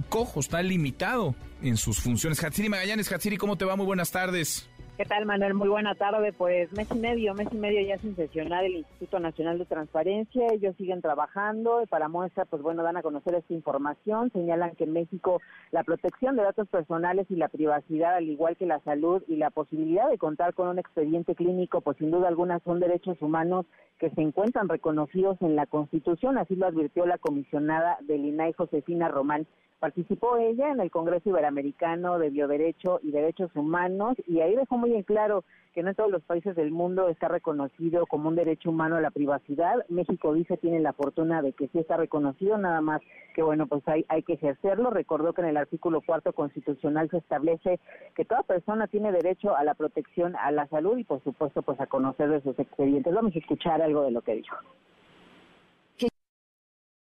cojo, 0.10 0.42
está 0.42 0.62
limitado 0.62 1.36
en 1.62 1.78
sus 1.78 2.00
funciones. 2.00 2.44
Hatsiri 2.44 2.68
Magallanes, 2.68 3.10
Hatsiri, 3.12 3.38
¿cómo 3.38 3.58
te 3.58 3.64
va? 3.64 3.78
Muy 3.78 3.86
buenas 3.86 4.12
tardes. 4.12 4.69
¿Qué 5.00 5.06
tal, 5.06 5.26
Manuel? 5.26 5.54
Muy 5.54 5.70
buena 5.70 5.96
tarde. 5.96 6.34
Pues 6.34 6.74
mes 6.74 6.92
y 6.94 7.00
medio, 7.00 7.34
mes 7.34 7.48
y 7.54 7.58
medio 7.58 7.80
ya 7.80 7.98
sin 8.00 8.18
sesionar 8.18 8.66
el 8.66 8.76
Instituto 8.76 9.22
Nacional 9.22 9.58
de 9.58 9.64
Transparencia. 9.64 10.48
Ellos 10.52 10.76
siguen 10.76 11.02
trabajando. 11.02 11.86
Para 11.90 12.10
muestra, 12.10 12.44
pues 12.44 12.62
bueno, 12.62 12.84
dan 12.84 12.98
a 12.98 13.02
conocer 13.02 13.34
esta 13.34 13.54
información. 13.54 14.30
Señalan 14.34 14.76
que 14.76 14.84
en 14.84 14.92
México 14.92 15.42
la 15.72 15.86
protección 15.86 16.36
de 16.36 16.44
datos 16.44 16.68
personales 16.68 17.28
y 17.30 17.38
la 17.38 17.48
privacidad, 17.48 18.16
al 18.16 18.28
igual 18.28 18.58
que 18.58 18.66
la 18.66 18.82
salud 18.82 19.24
y 19.30 19.38
la 19.38 19.52
posibilidad 19.52 20.10
de 20.10 20.18
contar 20.18 20.54
con 20.54 20.68
un 20.68 20.80
expediente 20.80 21.34
clínico, 21.34 21.80
pues 21.80 21.96
sin 21.96 22.12
duda 22.12 22.28
alguna 22.28 22.60
son 22.66 22.82
derechos 22.82 23.22
humanos 23.22 23.68
que 24.00 24.10
se 24.10 24.22
encuentran 24.22 24.68
reconocidos 24.68 25.38
en 25.42 25.56
la 25.56 25.66
Constitución. 25.66 26.38
Así 26.38 26.58
lo 26.58 26.66
advirtió 26.66 27.06
la 27.06 27.18
comisionada 27.18 28.00
del 28.02 28.26
INAI, 28.26 28.52
Josefina 28.52 29.08
Román. 29.08 29.48
Participó 29.80 30.36
ella 30.36 30.72
en 30.72 30.82
el 30.82 30.92
Congreso 30.92 31.30
Iberoamericano 31.30 32.20
de 32.20 32.30
Bioderecho 32.30 33.00
y 33.02 33.12
Derechos 33.12 33.50
Humanos 33.56 34.18
y 34.28 34.42
ahí 34.42 34.54
dejó 34.54 34.78
muy 34.78 34.89
en 34.94 35.04
claro 35.04 35.44
que 35.74 35.84
no 35.84 35.90
en 35.90 35.96
todos 35.96 36.12
los 36.12 36.24
países 36.24 36.56
del 36.56 36.72
mundo 36.72 37.10
está 37.10 37.28
reconocido 37.28 38.06
como 38.08 38.30
un 38.30 38.36
derecho 38.36 38.70
humano 38.70 38.96
a 38.96 39.02
la 39.02 39.12
privacidad. 39.12 39.86
México 39.88 40.34
dice 40.34 40.58
tiene 40.58 40.80
la 40.80 40.94
fortuna 40.94 41.42
de 41.42 41.54
que 41.54 41.68
sí 41.68 41.80
está 41.80 41.98
reconocido, 41.98 42.58
nada 42.58 42.82
más 42.82 43.02
que 43.36 43.44
bueno, 43.44 43.68
pues 43.68 43.88
hay, 43.88 44.06
hay 44.10 44.24
que 44.24 44.34
ejercerlo. 44.34 44.90
Recordó 44.90 45.34
que 45.34 45.42
en 45.42 45.48
el 45.48 45.58
artículo 45.58 46.02
cuarto 46.02 46.34
constitucional 46.34 47.10
se 47.10 47.18
establece 47.18 47.80
que 48.16 48.26
toda 48.26 48.44
persona 48.44 48.88
tiene 48.88 49.12
derecho 49.12 49.56
a 49.56 49.64
la 49.64 49.76
protección 49.76 50.36
a 50.36 50.52
la 50.52 50.68
salud 50.68 50.98
y 50.98 51.04
por 51.04 51.24
supuesto 51.24 51.62
pues 51.62 51.80
a 51.80 51.88
conocer 51.88 52.30
de 52.30 52.42
sus 52.42 52.58
expedientes. 52.58 53.14
Vamos 53.14 53.36
a 53.36 53.40
escuchar 53.40 53.82
algo 53.82 54.04
de 54.04 54.12
lo 54.12 54.22
que 54.22 54.36
dijo. 54.36 54.56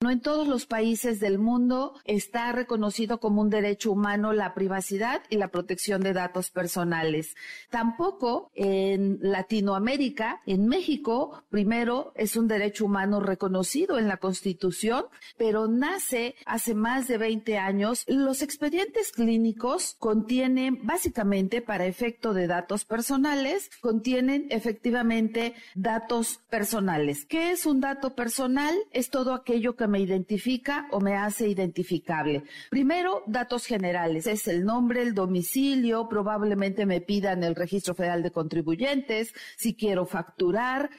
No 0.02 0.12
en 0.12 0.20
todos 0.20 0.46
los 0.46 0.66
países 0.66 1.22
del 1.22 1.40
mundo 1.40 1.94
está 2.04 2.52
reconocido 2.52 3.22
como 3.22 3.42
un 3.42 3.50
derecho 3.50 3.94
humano 3.94 4.34
la 4.34 4.54
privacidad 4.54 5.24
y 5.30 5.38
la 5.38 5.48
protección 5.48 6.02
de 6.02 6.12
datos 6.12 6.52
personales. 6.52 7.34
Tampoco 7.70 8.52
en 8.56 9.20
Latinoamérica, 9.22 10.42
en 10.46 10.68
México, 10.68 11.46
primero 11.50 12.12
es 12.16 12.36
un 12.36 12.50
derecho 12.50 12.86
humano 12.86 13.22
reconocido 13.22 13.98
en 13.98 14.10
la 14.10 14.18
Constitución, 14.18 15.06
pero 15.38 15.70
nace 15.70 16.36
hace 16.46 16.76
más 16.76 17.08
de 17.08 17.18
20 17.18 17.58
años. 17.58 18.04
Los 18.06 18.42
expedientes 18.42 19.14
clínicos 19.14 19.96
contienen 19.98 20.86
básicamente 20.86 21.62
para 21.62 21.86
efecto 21.86 22.34
de 22.34 22.48
datos 22.48 22.84
personales, 22.84 23.70
contienen 23.80 24.48
efectivamente 24.50 25.54
datos 25.74 26.42
personales. 26.50 27.26
¿Qué 27.26 27.52
es 27.52 27.66
un 27.66 27.80
dato 27.80 28.14
personal? 28.14 28.76
Es 28.92 29.10
todo 29.10 29.34
aquello 29.34 29.78
que 29.78 29.86
me 29.88 29.95
identifica 30.00 30.88
o 30.92 31.00
me 31.00 31.14
hace 31.14 31.48
identificable. 31.48 32.44
Primero, 32.70 33.24
datos 33.28 33.66
generales. 33.66 34.28
Es 34.28 34.48
el 34.48 34.66
nombre, 34.66 35.02
el 35.02 35.14
domicilio, 35.14 36.08
probablemente 36.10 36.86
me 36.86 37.02
pidan 37.02 37.44
el 37.44 37.56
registro 37.56 37.96
federal 37.96 38.24
de 38.24 38.32
contribuyentes, 38.32 39.34
si 39.58 39.76
quiero 39.76 40.06
facturar, 40.06 40.90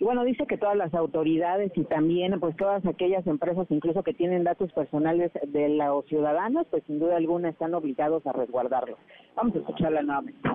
bueno, 0.00 0.22
dice 0.24 0.46
que 0.46 0.56
todas 0.56 0.76
las 0.76 0.94
autoridades 0.94 1.72
y 1.74 1.82
también 1.84 2.38
pues 2.38 2.56
todas 2.56 2.84
aquellas 2.86 3.26
empresas 3.26 3.66
incluso 3.68 4.04
que 4.04 4.14
tienen 4.14 4.44
datos 4.44 4.72
personales 4.72 5.32
de 5.44 5.68
los 5.70 6.06
ciudadanos, 6.06 6.66
pues 6.70 6.84
sin 6.86 7.00
duda 7.00 7.16
alguna 7.16 7.48
están 7.48 7.74
obligados 7.74 8.24
a 8.26 8.32
resguardarlos. 8.32 8.98
Vamos 9.34 9.56
a 9.56 9.58
escucharla 9.58 10.02
nuevamente. 10.02 10.48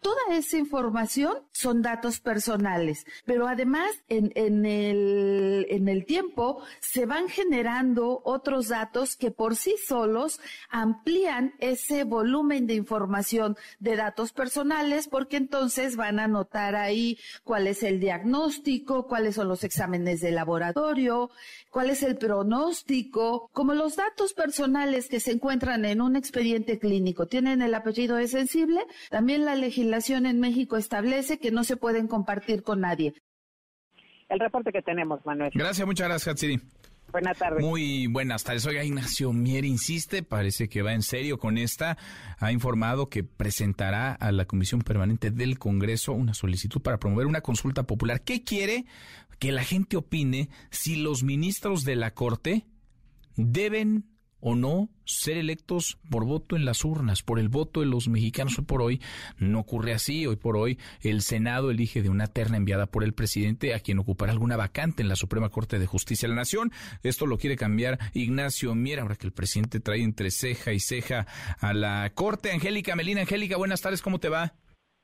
Toda 0.00 0.34
esa 0.34 0.56
información 0.56 1.36
son 1.52 1.82
datos 1.82 2.20
personales, 2.20 3.04
pero 3.26 3.46
además 3.46 3.90
en, 4.08 4.32
el, 4.64 5.66
el 5.68 6.06
tiempo 6.06 6.62
se 6.80 7.04
van 7.04 7.28
generando 7.28 8.22
otros 8.24 8.68
datos 8.68 9.14
que 9.14 9.30
por 9.30 9.56
sí 9.56 9.74
solos 9.86 10.40
amplían 10.70 11.52
ese 11.58 12.04
volumen 12.04 12.66
de 12.66 12.74
información 12.76 13.58
de 13.78 13.96
datos 13.96 14.32
personales 14.32 15.06
porque 15.06 15.36
entonces 15.36 15.96
van 15.96 16.18
a 16.18 16.28
notar 16.28 16.76
ahí 16.76 17.18
cuál 17.44 17.66
es 17.66 17.82
el 17.82 18.00
diagnóstico, 18.00 19.06
cuáles 19.06 19.34
son 19.34 19.48
los 19.48 19.64
exámenes 19.64 20.22
de 20.22 20.30
laboratorio, 20.30 21.30
cuál 21.70 21.90
es 21.90 22.02
el 22.02 22.16
pronóstico, 22.16 23.50
como 23.52 23.74
los 23.74 23.96
datos 23.96 24.32
personales 24.32 25.10
que 25.10 25.20
se 25.20 25.32
encuentran 25.32 25.84
en 25.84 26.00
un 26.00 26.16
expediente 26.16 26.78
clínico. 26.78 27.26
Tienen 27.26 27.60
el 27.60 27.74
apellido 27.74 28.16
de 28.16 28.28
sensible, 28.28 28.80
también 29.10 29.44
la 29.44 29.54
legislación 29.56 29.89
legislación 29.90 30.26
en 30.26 30.40
México 30.40 30.76
establece 30.76 31.38
que 31.38 31.50
no 31.50 31.64
se 31.64 31.76
pueden 31.76 32.06
compartir 32.06 32.62
con 32.62 32.80
nadie. 32.80 33.14
El 34.28 34.38
reporte 34.38 34.70
que 34.72 34.82
tenemos, 34.82 35.20
Manuel. 35.26 35.50
Gracias, 35.54 35.86
muchas 35.86 36.08
gracias, 36.08 36.28
Hatsiri. 36.28 36.60
Buenas 37.10 37.36
tardes. 37.36 37.60
Muy 37.60 38.06
buenas 38.06 38.44
tardes. 38.44 38.64
Oiga, 38.66 38.84
Ignacio 38.84 39.32
Mier 39.32 39.64
insiste, 39.64 40.22
parece 40.22 40.68
que 40.68 40.82
va 40.82 40.92
en 40.92 41.02
serio 41.02 41.40
con 41.40 41.58
esta. 41.58 41.98
Ha 42.38 42.52
informado 42.52 43.08
que 43.08 43.24
presentará 43.24 44.12
a 44.12 44.30
la 44.30 44.44
Comisión 44.44 44.82
Permanente 44.82 45.32
del 45.32 45.58
Congreso 45.58 46.12
una 46.12 46.34
solicitud 46.34 46.80
para 46.80 46.98
promover 46.98 47.26
una 47.26 47.40
consulta 47.40 47.82
popular. 47.82 48.22
¿Qué 48.22 48.44
quiere? 48.44 48.84
Que 49.40 49.50
la 49.50 49.64
gente 49.64 49.96
opine 49.96 50.50
si 50.70 50.94
los 50.94 51.24
ministros 51.24 51.84
de 51.84 51.96
la 51.96 52.12
Corte 52.12 52.66
deben 53.34 54.04
o 54.40 54.54
no 54.54 54.88
ser 55.04 55.36
electos 55.36 55.98
por 56.10 56.24
voto 56.24 56.56
en 56.56 56.64
las 56.64 56.84
urnas, 56.84 57.22
por 57.22 57.38
el 57.38 57.48
voto 57.48 57.80
de 57.80 57.86
los 57.86 58.08
mexicanos. 58.08 58.58
Hoy 58.58 58.64
por 58.64 58.82
hoy 58.82 59.00
no 59.38 59.60
ocurre 59.60 59.92
así. 59.92 60.26
Hoy 60.26 60.36
por 60.36 60.56
hoy 60.56 60.78
el 61.02 61.20
Senado 61.20 61.70
elige 61.70 62.02
de 62.02 62.08
una 62.08 62.26
terna 62.26 62.56
enviada 62.56 62.86
por 62.86 63.04
el 63.04 63.12
presidente 63.12 63.74
a 63.74 63.80
quien 63.80 63.98
ocupará 63.98 64.32
alguna 64.32 64.56
vacante 64.56 65.02
en 65.02 65.08
la 65.08 65.16
Suprema 65.16 65.48
Corte 65.48 65.78
de 65.78 65.86
Justicia 65.86 66.28
de 66.28 66.34
la 66.34 66.40
Nación. 66.40 66.70
Esto 67.02 67.26
lo 67.26 67.38
quiere 67.38 67.56
cambiar 67.56 67.98
Ignacio 68.14 68.74
Mier, 68.74 69.00
ahora 69.00 69.16
que 69.16 69.26
el 69.26 69.32
presidente 69.32 69.80
trae 69.80 70.02
entre 70.02 70.30
ceja 70.30 70.72
y 70.72 70.80
ceja 70.80 71.26
a 71.60 71.72
la 71.72 72.10
Corte. 72.14 72.52
Angélica 72.52 72.96
Melina, 72.96 73.22
Angélica, 73.22 73.56
buenas 73.56 73.80
tardes, 73.80 74.02
¿cómo 74.02 74.18
te 74.18 74.28
va? 74.28 74.54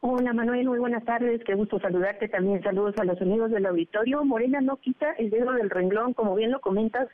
Hola 0.01 0.33
Manuel, 0.33 0.67
muy 0.67 0.79
buenas 0.79 1.05
tardes, 1.05 1.43
qué 1.45 1.55
gusto 1.55 1.81
saludarte 1.81 2.29
también, 2.29 2.63
saludos 2.63 2.95
a 2.99 3.05
los 3.05 3.21
amigos 3.21 3.51
del 3.51 3.67
auditorio. 3.67 4.25
Morena 4.25 4.61
no 4.61 4.77
quita 4.77 5.13
el 5.19 5.31
dedo 5.31 5.53
del 5.53 5.71
renglón, 5.71 6.13
como 6.13 6.35
bien 6.37 6.53
lo 6.53 6.61
comentas, 6.61 7.09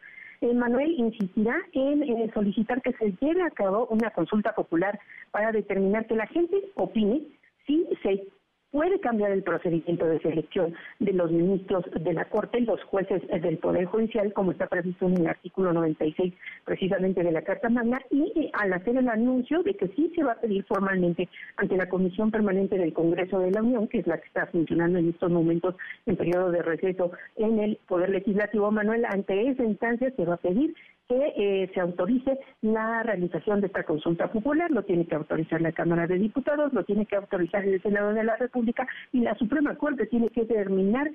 Manuel 0.52 0.92
insistirá 0.98 1.56
en 1.72 2.02
eh, 2.02 2.30
solicitar 2.34 2.82
que 2.82 2.92
se 2.92 3.12
lleve 3.20 3.42
a 3.42 3.50
cabo 3.50 3.86
una 3.90 4.10
consulta 4.10 4.54
popular 4.54 4.98
para 5.30 5.52
determinar 5.52 6.06
que 6.06 6.16
la 6.16 6.26
gente 6.26 6.56
opine 6.74 7.22
si 7.66 7.86
se 8.02 8.26
puede 8.72 8.98
cambiar 9.00 9.30
el 9.30 9.42
procedimiento 9.42 10.06
de 10.06 10.18
selección 10.20 10.74
de 10.98 11.12
los 11.12 11.30
ministros 11.30 11.84
de 11.94 12.12
la 12.14 12.24
Corte, 12.24 12.60
los 12.62 12.82
jueces 12.84 13.22
del 13.28 13.58
Poder 13.58 13.84
Judicial, 13.84 14.32
como 14.32 14.50
está 14.50 14.66
previsto 14.66 15.06
en 15.06 15.18
el 15.18 15.26
artículo 15.26 15.72
96 15.74 16.32
precisamente 16.64 17.22
de 17.22 17.32
la 17.32 17.42
Carta 17.42 17.68
Magna, 17.68 18.00
y 18.10 18.32
eh, 18.34 18.50
al 18.54 18.72
hacer 18.72 18.96
el 18.96 19.08
anuncio 19.08 19.62
de 19.62 19.74
que 19.74 19.88
sí 19.88 20.10
se 20.16 20.24
va 20.24 20.32
a 20.32 20.40
pedir 20.40 20.64
formalmente 20.64 21.28
ante 21.56 21.76
la 21.76 21.88
Comisión 21.88 22.30
Permanente 22.30 22.78
del 22.78 22.94
Congreso 22.94 23.38
de 23.38 23.50
la 23.50 23.62
Unión, 23.62 23.88
que 23.88 23.98
es 23.98 24.06
la 24.06 24.16
que 24.16 24.26
está 24.26 24.46
funcionando 24.46 24.98
en 24.98 25.10
estos 25.10 25.30
momentos 25.30 25.76
en 26.06 26.16
periodo 26.16 26.50
de 26.50 26.62
receso 26.62 27.12
en 27.36 27.58
el 27.58 27.78
Poder 27.86 28.08
Legislativo, 28.08 28.70
Manuel, 28.70 29.04
ante 29.04 29.48
esa 29.48 29.64
instancia 29.64 30.10
se 30.16 30.24
va 30.24 30.34
a 30.34 30.38
pedir 30.38 30.74
que 31.08 31.32
eh, 31.36 31.70
se 31.74 31.80
autorice 31.80 32.38
la 32.60 33.02
realización 33.02 33.60
de 33.60 33.66
esta 33.66 33.84
consulta 33.84 34.30
popular, 34.30 34.70
lo 34.70 34.84
tiene 34.84 35.06
que 35.06 35.14
autorizar 35.14 35.60
la 35.60 35.72
Cámara 35.72 36.06
de 36.06 36.18
Diputados, 36.18 36.72
lo 36.72 36.84
tiene 36.84 37.06
que 37.06 37.16
autorizar 37.16 37.64
el 37.64 37.82
Senado 37.82 38.12
de 38.12 38.24
la 38.24 38.36
República 38.36 38.86
y 39.12 39.20
la 39.20 39.34
Suprema 39.36 39.76
Corte 39.76 40.06
tiene 40.06 40.28
que 40.30 40.44
determinar 40.44 41.10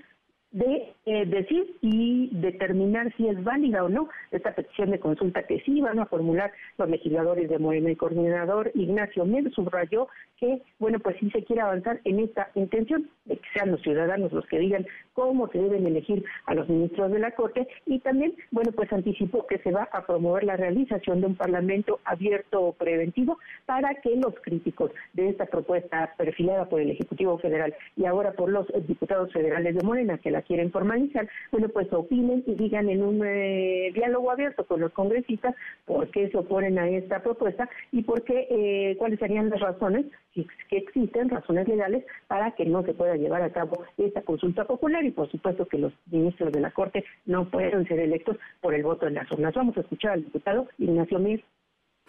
de 0.58 0.92
eh, 1.06 1.26
decir 1.28 1.78
y 1.82 2.30
determinar 2.34 3.14
si 3.16 3.28
es 3.28 3.44
válida 3.44 3.84
o 3.84 3.90
no 3.90 4.10
esta 4.32 4.56
petición 4.56 4.90
de 4.90 5.00
consulta 5.00 5.44
que 5.44 5.62
sí 5.62 5.82
van 5.82 6.00
a 6.00 6.08
formular 6.08 6.52
los 6.80 6.90
legisladores 6.90 7.48
de 7.48 7.60
Morena. 7.60 7.90
El 7.90 7.98
coordinador 7.98 8.72
Ignacio 8.74 9.24
Miel 9.24 9.52
subrayó 9.54 10.08
que, 10.40 10.64
bueno, 10.80 11.00
pues 11.00 11.16
sí 11.20 11.30
se 11.30 11.44
quiere 11.44 11.62
avanzar 11.62 12.00
en 12.06 12.20
esta 12.22 12.50
intención 12.56 13.08
de 13.26 13.38
que 13.38 13.50
sean 13.54 13.72
los 13.72 13.82
ciudadanos 13.82 14.32
los 14.32 14.48
que 14.48 14.58
digan 14.58 14.86
cómo 15.14 15.48
se 15.50 15.60
deben 15.60 15.86
elegir 15.86 16.24
a 16.48 16.56
los 16.56 16.68
ministros 16.68 17.12
de 17.12 17.20
la 17.20 17.32
Corte 17.32 17.68
y 17.86 18.00
también, 18.00 18.34
bueno, 18.50 18.72
pues 18.72 18.92
anticipó 18.92 19.46
que 19.46 19.60
se 19.60 19.72
va 19.72 19.88
a 19.92 20.08
promover 20.08 20.44
la 20.44 20.58
realización 20.58 21.22
de 21.22 21.28
un 21.28 21.36
parlamento 21.36 22.00
abierto 22.04 22.62
o 22.62 22.74
preventivo 22.74 23.38
para 23.68 23.94
que 24.02 24.16
los 24.16 24.34
críticos 24.42 24.92
de 25.14 25.30
esta 25.30 25.46
propuesta 25.46 26.16
perfilada 26.18 26.68
por 26.68 26.82
el 26.82 26.90
Ejecutivo 26.90 27.38
Federal 27.38 27.76
y 27.96 28.06
ahora 28.06 28.32
por 28.32 28.50
los 28.50 28.66
diputados 28.88 29.32
federales 29.32 29.76
de 29.76 29.84
Morena, 29.84 30.18
que 30.18 30.32
la 30.32 30.42
quieren 30.48 30.72
formalizar, 30.72 31.28
bueno, 31.52 31.70
pues 31.70 31.92
opinen 31.92 32.44
y 32.48 32.56
digan 32.56 32.90
en 32.90 33.04
un 33.04 33.22
eh, 33.26 33.92
diálogo 33.94 34.32
abierto 34.32 34.66
con 34.66 34.80
los 34.80 34.92
congresistas 34.94 35.56
por 35.86 36.10
qué 36.10 36.30
se 36.30 36.38
oponen 36.38 36.80
a 36.80 36.90
esta 36.90 37.22
propuesta 37.22 37.70
y 37.92 38.04
por 38.04 38.24
qué, 38.24 38.48
eh, 38.50 38.96
cuáles 38.98 39.20
serían 39.20 39.50
las 39.50 39.60
razones, 39.60 40.06
si 40.34 40.48
que 40.70 40.78
existen 40.78 41.30
razones 41.30 41.68
legales 41.68 42.06
para 42.28 42.52
que 42.52 42.66
no 42.66 42.84
se 42.84 42.94
pueda 42.94 43.16
llevar 43.16 43.42
a 43.42 43.52
cabo 43.52 43.84
esta 43.98 44.22
consulta 44.22 44.66
popular 44.66 45.04
y 45.04 45.12
por 45.12 45.30
supuesto 45.30 45.68
que 45.68 45.78
los 45.78 45.94
ministros 46.10 46.52
de 46.52 46.62
la 46.62 46.72
Corte 46.72 47.04
no 47.26 47.50
pueden 47.50 47.88
ser 47.88 48.00
electos 48.00 48.38
por 48.62 48.74
el 48.74 48.84
voto 48.84 49.06
de 49.06 49.12
las 49.12 49.32
urnas. 49.32 49.54
Vamos 49.54 49.78
a 49.78 49.82
escuchar 49.82 50.14
al 50.14 50.24
diputado 50.24 50.68
Ignacio 50.78 51.20
Mir 51.20 51.44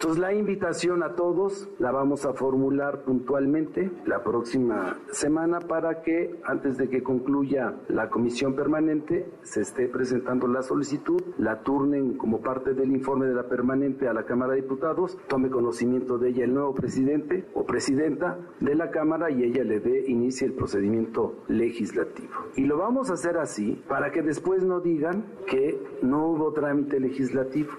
entonces 0.01 0.21
la 0.21 0.33
invitación 0.33 1.03
a 1.03 1.15
todos 1.15 1.67
la 1.77 1.91
vamos 1.91 2.25
a 2.25 2.31
formular 2.31 3.03
puntualmente 3.03 3.91
la 4.05 4.23
próxima 4.23 4.97
semana 5.11 5.59
para 5.59 6.01
que 6.03 6.39
antes 6.45 6.77
de 6.77 6.87
que 6.89 7.03
concluya 7.03 7.75
la 7.89 8.09
comisión 8.09 8.55
permanente 8.55 9.29
se 9.41 9.59
esté 9.59 9.89
presentando 9.89 10.47
la 10.47 10.63
solicitud, 10.63 11.21
la 11.37 11.63
turnen 11.63 12.13
como 12.13 12.39
parte 12.39 12.73
del 12.73 12.93
informe 12.93 13.25
de 13.25 13.33
la 13.33 13.49
permanente 13.49 14.07
a 14.07 14.13
la 14.13 14.23
Cámara 14.23 14.53
de 14.53 14.61
Diputados, 14.61 15.17
tome 15.27 15.49
conocimiento 15.49 16.17
de 16.17 16.29
ella 16.29 16.45
el 16.45 16.53
nuevo 16.53 16.73
presidente 16.73 17.49
o 17.53 17.65
presidenta 17.65 18.39
de 18.61 18.75
la 18.75 18.91
Cámara 18.91 19.29
y 19.29 19.43
ella 19.43 19.65
le 19.65 19.81
dé 19.81 20.05
inicie 20.07 20.47
el 20.47 20.53
procedimiento 20.53 21.43
legislativo. 21.49 22.31
Y 22.55 22.63
lo 22.63 22.77
vamos 22.77 23.09
a 23.09 23.15
hacer 23.15 23.37
así 23.37 23.83
para 23.89 24.13
que 24.13 24.21
después 24.21 24.63
no 24.63 24.79
digan 24.79 25.25
que 25.45 25.77
no 26.01 26.25
hubo 26.27 26.53
trámite 26.53 27.01
legislativo 27.01 27.71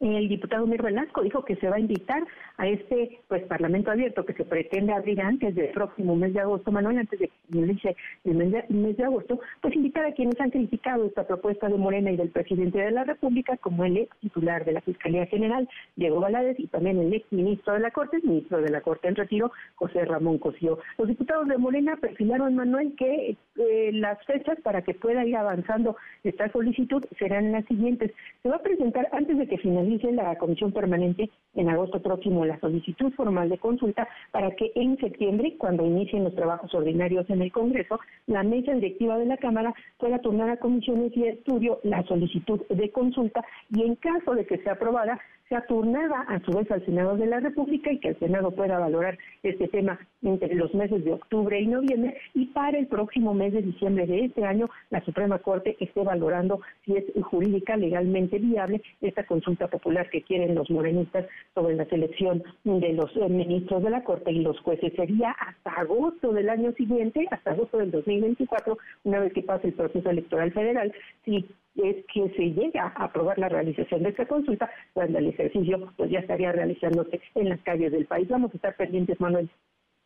el 0.00 0.28
diputado 0.28 0.66
Mir 0.66 0.82
Velasco 0.82 1.22
dijo 1.22 1.44
que 1.44 1.56
se 1.56 1.68
va 1.68 1.76
a 1.76 1.80
invitar 1.80 2.22
a 2.56 2.66
este 2.66 3.20
pues 3.28 3.42
parlamento 3.44 3.90
abierto 3.90 4.24
que 4.24 4.34
se 4.34 4.44
pretende 4.44 4.92
abrir 4.92 5.20
antes 5.20 5.54
del 5.54 5.70
próximo 5.70 6.16
mes 6.16 6.34
de 6.34 6.40
agosto, 6.40 6.72
Manuel, 6.72 6.98
antes 6.98 7.18
de 7.20 7.30
el 7.52 8.34
mes 8.34 8.52
de, 8.52 8.64
mes 8.68 8.96
de 8.96 9.04
agosto, 9.04 9.40
pues 9.60 9.74
invitar 9.74 10.04
a 10.06 10.12
quienes 10.12 10.40
han 10.40 10.50
criticado 10.50 11.06
esta 11.06 11.26
propuesta 11.26 11.68
de 11.68 11.76
Morena 11.76 12.10
y 12.10 12.16
del 12.16 12.30
presidente 12.30 12.78
de 12.78 12.90
la 12.90 13.04
República, 13.04 13.56
como 13.58 13.84
el 13.84 13.96
ex 13.96 14.16
titular 14.18 14.64
de 14.64 14.72
la 14.72 14.80
Fiscalía 14.80 15.26
General, 15.26 15.68
Diego 15.96 16.20
Valadez, 16.20 16.58
y 16.58 16.66
también 16.66 16.98
el 16.98 17.12
ex 17.12 17.30
ministro 17.32 17.74
de 17.74 17.80
la 17.80 17.90
Corte, 17.90 18.18
ministro 18.22 18.60
de 18.60 18.70
la 18.70 18.80
Corte 18.80 19.08
en 19.08 19.16
retiro, 19.16 19.52
José 19.76 20.04
Ramón 20.04 20.38
Cosío. 20.38 20.78
Los 20.98 21.08
diputados 21.08 21.46
de 21.48 21.58
Morena 21.58 21.96
perfilaron, 21.96 22.54
Manuel, 22.54 22.94
que 22.96 23.36
eh, 23.56 23.90
las 23.92 24.24
fechas 24.26 24.58
para 24.62 24.82
que 24.82 24.94
pueda 24.94 25.24
ir 25.24 25.36
avanzando 25.36 25.96
esta 26.24 26.50
solicitud 26.50 27.04
serán 27.18 27.52
las 27.52 27.64
siguientes. 27.66 28.12
Se 28.42 28.48
va 28.48 28.56
a 28.56 28.62
presentar 28.62 29.08
antes 29.12 29.38
de 29.38 29.46
que 29.46 29.58
finalice 29.58 29.83
dice 29.84 30.12
la 30.12 30.36
Comisión 30.36 30.72
Permanente 30.72 31.30
en 31.54 31.68
agosto 31.68 32.00
próximo 32.02 32.44
la 32.44 32.58
solicitud 32.60 33.12
formal 33.12 33.48
de 33.48 33.58
consulta 33.58 34.08
para 34.32 34.50
que 34.52 34.72
en 34.74 34.96
septiembre, 34.98 35.56
cuando 35.58 35.84
inicien 35.84 36.24
los 36.24 36.34
trabajos 36.34 36.74
ordinarios 36.74 37.28
en 37.30 37.42
el 37.42 37.52
Congreso, 37.52 38.00
la 38.26 38.42
mesa 38.42 38.72
directiva 38.72 39.18
de 39.18 39.26
la 39.26 39.36
Cámara 39.36 39.74
pueda 39.98 40.18
turnar 40.20 40.50
a 40.50 40.58
comisiones 40.58 41.16
y 41.16 41.24
estudio 41.24 41.80
la 41.82 42.02
solicitud 42.04 42.60
de 42.68 42.90
consulta 42.90 43.44
y 43.70 43.82
en 43.82 43.96
caso 43.96 44.34
de 44.34 44.46
que 44.46 44.58
sea 44.58 44.72
aprobada, 44.72 45.20
sea 45.48 45.64
turnada 45.66 46.20
a 46.28 46.40
su 46.40 46.52
vez 46.52 46.70
al 46.70 46.84
Senado 46.84 47.16
de 47.16 47.26
la 47.26 47.40
República 47.40 47.92
y 47.92 47.98
que 47.98 48.08
el 48.08 48.18
Senado 48.18 48.50
pueda 48.50 48.78
valorar 48.78 49.18
este 49.42 49.68
tema 49.68 49.98
entre 50.22 50.54
los 50.54 50.72
meses 50.74 51.04
de 51.04 51.12
octubre 51.12 51.60
y 51.60 51.66
noviembre 51.66 52.16
y 52.34 52.46
para 52.46 52.78
el 52.78 52.86
próximo 52.86 53.34
mes 53.34 53.52
de 53.52 53.62
diciembre 53.62 54.06
de 54.06 54.26
este 54.26 54.44
año 54.44 54.68
la 54.90 55.04
Suprema 55.04 55.38
Corte 55.38 55.76
esté 55.80 56.02
valorando 56.02 56.60
si 56.84 56.96
es 56.96 57.04
jurídica 57.22 57.76
legalmente 57.76 58.38
viable 58.38 58.82
esta 59.00 59.24
consulta 59.26 59.68
popular 59.68 60.08
que 60.10 60.22
quieren 60.22 60.54
los 60.54 60.70
morenistas 60.70 61.26
sobre 61.54 61.76
la 61.76 61.84
selección 61.86 62.42
de 62.64 62.92
los 62.92 63.14
eh, 63.16 63.28
ministros 63.28 63.82
de 63.82 63.90
la 63.90 64.04
Corte 64.04 64.32
y 64.32 64.40
los 64.40 64.58
jueces. 64.60 64.92
Sería 64.94 65.30
hasta 65.32 65.70
agosto 65.72 66.32
del 66.32 66.48
año 66.48 66.72
siguiente, 66.72 67.26
hasta 67.30 67.52
agosto 67.52 67.78
del 67.78 67.90
2024, 67.90 68.78
una 69.04 69.20
vez 69.20 69.32
que 69.32 69.42
pase 69.42 69.68
el 69.68 69.74
proceso 69.74 70.10
electoral 70.10 70.52
federal, 70.52 70.92
si 71.24 71.46
es 71.76 72.04
que 72.12 72.28
se 72.36 72.50
llega 72.50 72.92
a 72.96 73.04
aprobar 73.04 73.38
la 73.38 73.48
realización 73.48 74.02
de 74.02 74.10
esta 74.10 74.26
consulta 74.26 74.70
cuando 74.92 75.18
el 75.18 75.28
ejercicio 75.28 75.92
pues 75.96 76.10
ya 76.10 76.20
estaría 76.20 76.52
realizándose 76.52 77.20
en 77.34 77.48
las 77.48 77.60
calles 77.62 77.92
del 77.92 78.06
país. 78.06 78.28
Vamos 78.28 78.52
a 78.52 78.56
estar 78.56 78.76
pendientes, 78.76 79.20
Manuel. 79.20 79.50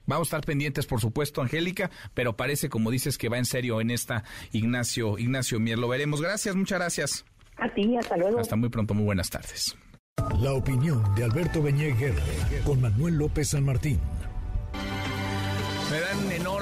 Vamos 0.06 0.32
a 0.32 0.36
estar 0.36 0.46
pendientes, 0.46 0.86
por 0.86 1.00
supuesto, 1.00 1.42
Angélica, 1.42 1.90
pero 2.14 2.34
parece, 2.34 2.70
como 2.70 2.90
dices, 2.90 3.18
que 3.18 3.28
va 3.28 3.36
en 3.36 3.44
serio 3.44 3.82
en 3.82 3.90
esta 3.90 4.24
Ignacio, 4.52 5.18
Ignacio 5.18 5.60
Mier. 5.60 5.78
Lo 5.78 5.88
veremos. 5.88 6.22
Gracias, 6.22 6.56
muchas 6.56 6.78
gracias. 6.78 7.24
A 7.58 7.68
ti, 7.74 7.94
hasta 7.96 8.16
luego. 8.16 8.38
Hasta 8.38 8.56
muy 8.56 8.70
pronto, 8.70 8.94
muy 8.94 9.04
buenas 9.04 9.28
tardes. 9.28 9.76
La 10.40 10.54
opinión 10.54 11.02
de 11.14 11.24
Alberto 11.24 11.62
Beñé 11.62 11.94
con 12.64 12.80
Manuel 12.80 13.16
López 13.16 13.50
San 13.50 13.64
Martín. 13.64 14.00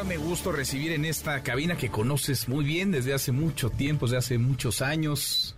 Enorme 0.06 0.24
gusto 0.24 0.52
recibir 0.52 0.92
en 0.92 1.04
esta 1.04 1.42
cabina 1.42 1.76
que 1.76 1.90
conoces 1.90 2.48
muy 2.48 2.64
bien 2.64 2.92
desde 2.92 3.12
hace 3.12 3.32
mucho 3.32 3.70
tiempo, 3.70 4.06
desde 4.06 4.18
hace 4.18 4.38
muchos 4.38 4.80
años. 4.80 5.55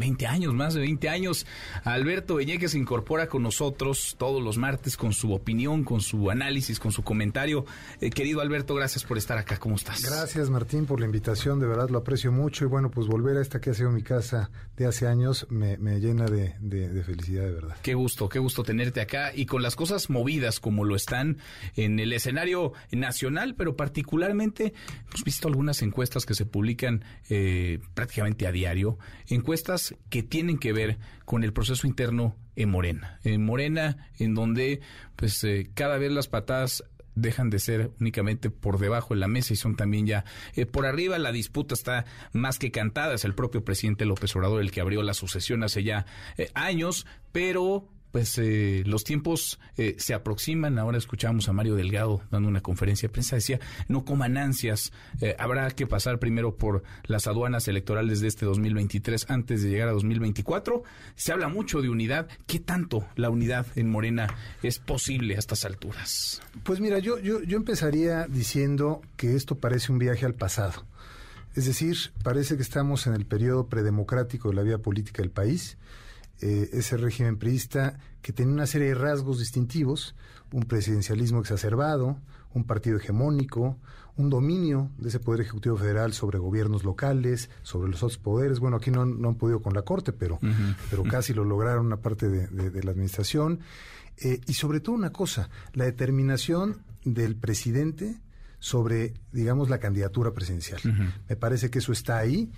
20 0.00 0.26
años, 0.26 0.54
más 0.54 0.74
de 0.74 0.80
20 0.80 1.08
años. 1.08 1.46
Alberto 1.84 2.36
Beñé 2.36 2.58
se 2.68 2.78
incorpora 2.78 3.28
con 3.28 3.42
nosotros 3.42 4.16
todos 4.18 4.42
los 4.42 4.58
martes 4.58 4.96
con 4.96 5.12
su 5.12 5.32
opinión, 5.32 5.84
con 5.84 6.00
su 6.00 6.30
análisis, 6.30 6.80
con 6.80 6.90
su 6.90 7.02
comentario. 7.02 7.64
Eh, 8.00 8.10
querido 8.10 8.40
Alberto, 8.40 8.74
gracias 8.74 9.04
por 9.04 9.18
estar 9.18 9.38
acá. 9.38 9.58
¿Cómo 9.58 9.76
estás? 9.76 10.02
Gracias 10.02 10.50
Martín 10.50 10.86
por 10.86 10.98
la 10.98 11.06
invitación, 11.06 11.60
de 11.60 11.66
verdad 11.66 11.88
lo 11.90 11.98
aprecio 11.98 12.32
mucho 12.32 12.64
y 12.64 12.68
bueno, 12.68 12.90
pues 12.90 13.06
volver 13.06 13.36
a 13.36 13.42
esta 13.42 13.60
que 13.60 13.70
ha 13.70 13.74
sido 13.74 13.90
mi 13.90 14.02
casa 14.02 14.50
de 14.76 14.86
hace 14.86 15.06
años 15.06 15.46
me, 15.50 15.76
llena 16.00 16.24
de, 16.24 16.54
de, 16.60 17.02
felicidad, 17.04 17.44
de 17.44 17.52
verdad. 17.52 17.76
Qué 17.82 17.94
gusto, 17.94 18.28
qué 18.28 18.38
gusto 18.38 18.62
tenerte 18.62 19.00
acá 19.00 19.32
y 19.34 19.46
con 19.46 19.62
las 19.62 19.76
cosas 19.76 20.08
movidas 20.08 20.60
como 20.60 20.84
lo 20.84 20.96
están 20.96 21.38
en 21.76 21.98
el 22.00 22.12
escenario 22.12 22.72
nacional, 22.90 23.54
pero 23.54 23.76
particularmente 23.76 24.72
hemos 25.08 25.24
visto 25.24 25.48
algunas 25.48 25.82
encuestas 25.82 26.24
que 26.24 26.34
se 26.34 26.46
publican 26.46 27.04
eh, 27.28 27.80
prácticamente 27.94 28.46
a 28.46 28.52
diario, 28.52 28.98
encuestas 29.28 29.89
que 30.08 30.22
tienen 30.22 30.58
que 30.58 30.72
ver 30.72 30.98
con 31.24 31.44
el 31.44 31.52
proceso 31.52 31.86
interno 31.86 32.36
en 32.56 32.70
Morena. 32.70 33.18
En 33.24 33.44
Morena, 33.44 34.08
en 34.18 34.34
donde 34.34 34.80
pues 35.16 35.42
eh, 35.44 35.70
cada 35.74 35.98
vez 35.98 36.12
las 36.12 36.28
patadas 36.28 36.84
dejan 37.14 37.50
de 37.50 37.58
ser 37.58 37.90
únicamente 38.00 38.50
por 38.50 38.78
debajo 38.78 39.14
de 39.14 39.20
la 39.20 39.28
mesa 39.28 39.52
y 39.52 39.56
son 39.56 39.76
también 39.76 40.06
ya 40.06 40.24
eh, 40.54 40.66
por 40.66 40.86
arriba. 40.86 41.18
La 41.18 41.32
disputa 41.32 41.74
está 41.74 42.04
más 42.32 42.58
que 42.58 42.70
cantada. 42.70 43.14
Es 43.14 43.24
el 43.24 43.34
propio 43.34 43.64
presidente 43.64 44.04
López 44.04 44.34
Obrador 44.36 44.60
el 44.60 44.70
que 44.70 44.80
abrió 44.80 45.02
la 45.02 45.14
sucesión 45.14 45.62
hace 45.62 45.82
ya 45.82 46.06
eh, 46.36 46.50
años, 46.54 47.06
pero 47.32 47.88
pues 48.12 48.38
eh, 48.38 48.82
los 48.86 49.04
tiempos 49.04 49.58
eh, 49.76 49.96
se 49.98 50.14
aproximan. 50.14 50.78
Ahora 50.78 50.98
escuchamos 50.98 51.48
a 51.48 51.52
Mario 51.52 51.76
Delgado 51.76 52.22
dando 52.30 52.48
una 52.48 52.60
conferencia 52.60 53.08
de 53.08 53.12
prensa. 53.12 53.36
Decía, 53.36 53.60
no 53.88 54.04
coman 54.04 54.36
ansias. 54.36 54.92
Eh, 55.20 55.36
habrá 55.38 55.70
que 55.70 55.86
pasar 55.86 56.18
primero 56.18 56.56
por 56.56 56.82
las 57.04 57.26
aduanas 57.26 57.68
electorales 57.68 58.20
de 58.20 58.28
este 58.28 58.46
2023 58.46 59.30
antes 59.30 59.62
de 59.62 59.70
llegar 59.70 59.88
a 59.88 59.92
2024. 59.92 60.82
Se 61.14 61.32
habla 61.32 61.48
mucho 61.48 61.82
de 61.82 61.88
unidad. 61.88 62.28
¿Qué 62.46 62.58
tanto 62.58 63.06
la 63.16 63.30
unidad 63.30 63.66
en 63.76 63.90
Morena 63.90 64.28
es 64.62 64.78
posible 64.78 65.36
a 65.36 65.38
estas 65.38 65.64
alturas? 65.64 66.42
Pues 66.64 66.80
mira, 66.80 66.98
yo, 66.98 67.18
yo, 67.18 67.42
yo 67.42 67.56
empezaría 67.56 68.26
diciendo 68.26 69.02
que 69.16 69.36
esto 69.36 69.56
parece 69.56 69.92
un 69.92 69.98
viaje 69.98 70.26
al 70.26 70.34
pasado. 70.34 70.84
Es 71.54 71.66
decir, 71.66 71.96
parece 72.22 72.56
que 72.56 72.62
estamos 72.62 73.06
en 73.08 73.14
el 73.14 73.26
periodo 73.26 73.66
predemocrático 73.66 74.50
de 74.50 74.54
la 74.54 74.62
vida 74.62 74.78
política 74.78 75.22
del 75.22 75.32
país 75.32 75.76
eh, 76.40 76.70
ese 76.72 76.96
régimen 76.96 77.36
priista 77.36 77.98
que 78.22 78.32
tenía 78.32 78.54
una 78.54 78.66
serie 78.66 78.88
de 78.88 78.94
rasgos 78.94 79.38
distintivos, 79.38 80.14
un 80.52 80.64
presidencialismo 80.64 81.40
exacerbado, 81.40 82.18
un 82.54 82.64
partido 82.64 82.96
hegemónico, 82.96 83.76
un 84.16 84.30
dominio 84.30 84.90
de 84.98 85.08
ese 85.08 85.20
Poder 85.20 85.42
Ejecutivo 85.42 85.76
Federal 85.76 86.12
sobre 86.12 86.38
gobiernos 86.38 86.84
locales, 86.84 87.48
sobre 87.62 87.90
los 87.90 88.02
otros 88.02 88.18
poderes. 88.18 88.60
Bueno, 88.60 88.76
aquí 88.76 88.90
no, 88.90 89.02
han 89.02 89.34
podido 89.36 89.62
con 89.62 89.74
la 89.74 89.82
Corte, 89.82 90.12
pero, 90.12 90.38
pero 90.90 91.04
casi 91.04 91.32
lo 91.32 91.44
lograron 91.44 91.86
una 91.86 91.98
parte 91.98 92.28
de, 92.28 92.82
la 92.82 92.90
Administración. 92.90 93.60
Eh, 94.18 94.40
y 94.46 94.54
sobre 94.54 94.80
todo 94.80 94.94
una 94.94 95.12
cosa, 95.12 95.48
la 95.72 95.84
determinación 95.84 96.82
del 97.04 97.36
presidente 97.36 98.20
sobre, 98.58 99.14
digamos, 99.32 99.70
la 99.70 99.78
candidatura 99.78 100.32
presidencial. 100.32 100.80
Me 101.28 101.36
parece 101.36 101.70
que 101.70 101.78
eso 101.78 101.92
está 101.92 102.18
ahí 102.18 102.50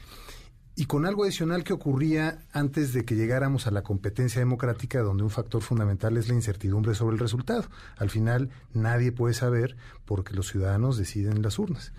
y 0.74 0.86
con 0.86 1.04
algo 1.06 1.24
adicional 1.24 1.64
que 1.64 1.72
ocurría 1.72 2.38
antes 2.52 2.92
de 2.92 3.04
que 3.04 3.14
llegáramos 3.14 3.66
a 3.66 3.70
la 3.70 3.82
competencia 3.82 4.38
democrática, 4.40 5.00
donde 5.00 5.22
un 5.22 5.30
factor 5.30 5.62
fundamental 5.62 6.16
es 6.16 6.28
la 6.28 6.34
incertidumbre 6.34 6.94
sobre 6.94 7.14
el 7.14 7.20
resultado. 7.20 7.64
Al 7.96 8.10
final 8.10 8.50
nadie 8.72 9.12
puede 9.12 9.34
saber 9.34 9.76
porque 10.04 10.34
los 10.34 10.48
ciudadanos 10.48 10.96
deciden 10.96 11.36
en 11.36 11.42
las 11.42 11.58
urnas. 11.58 11.92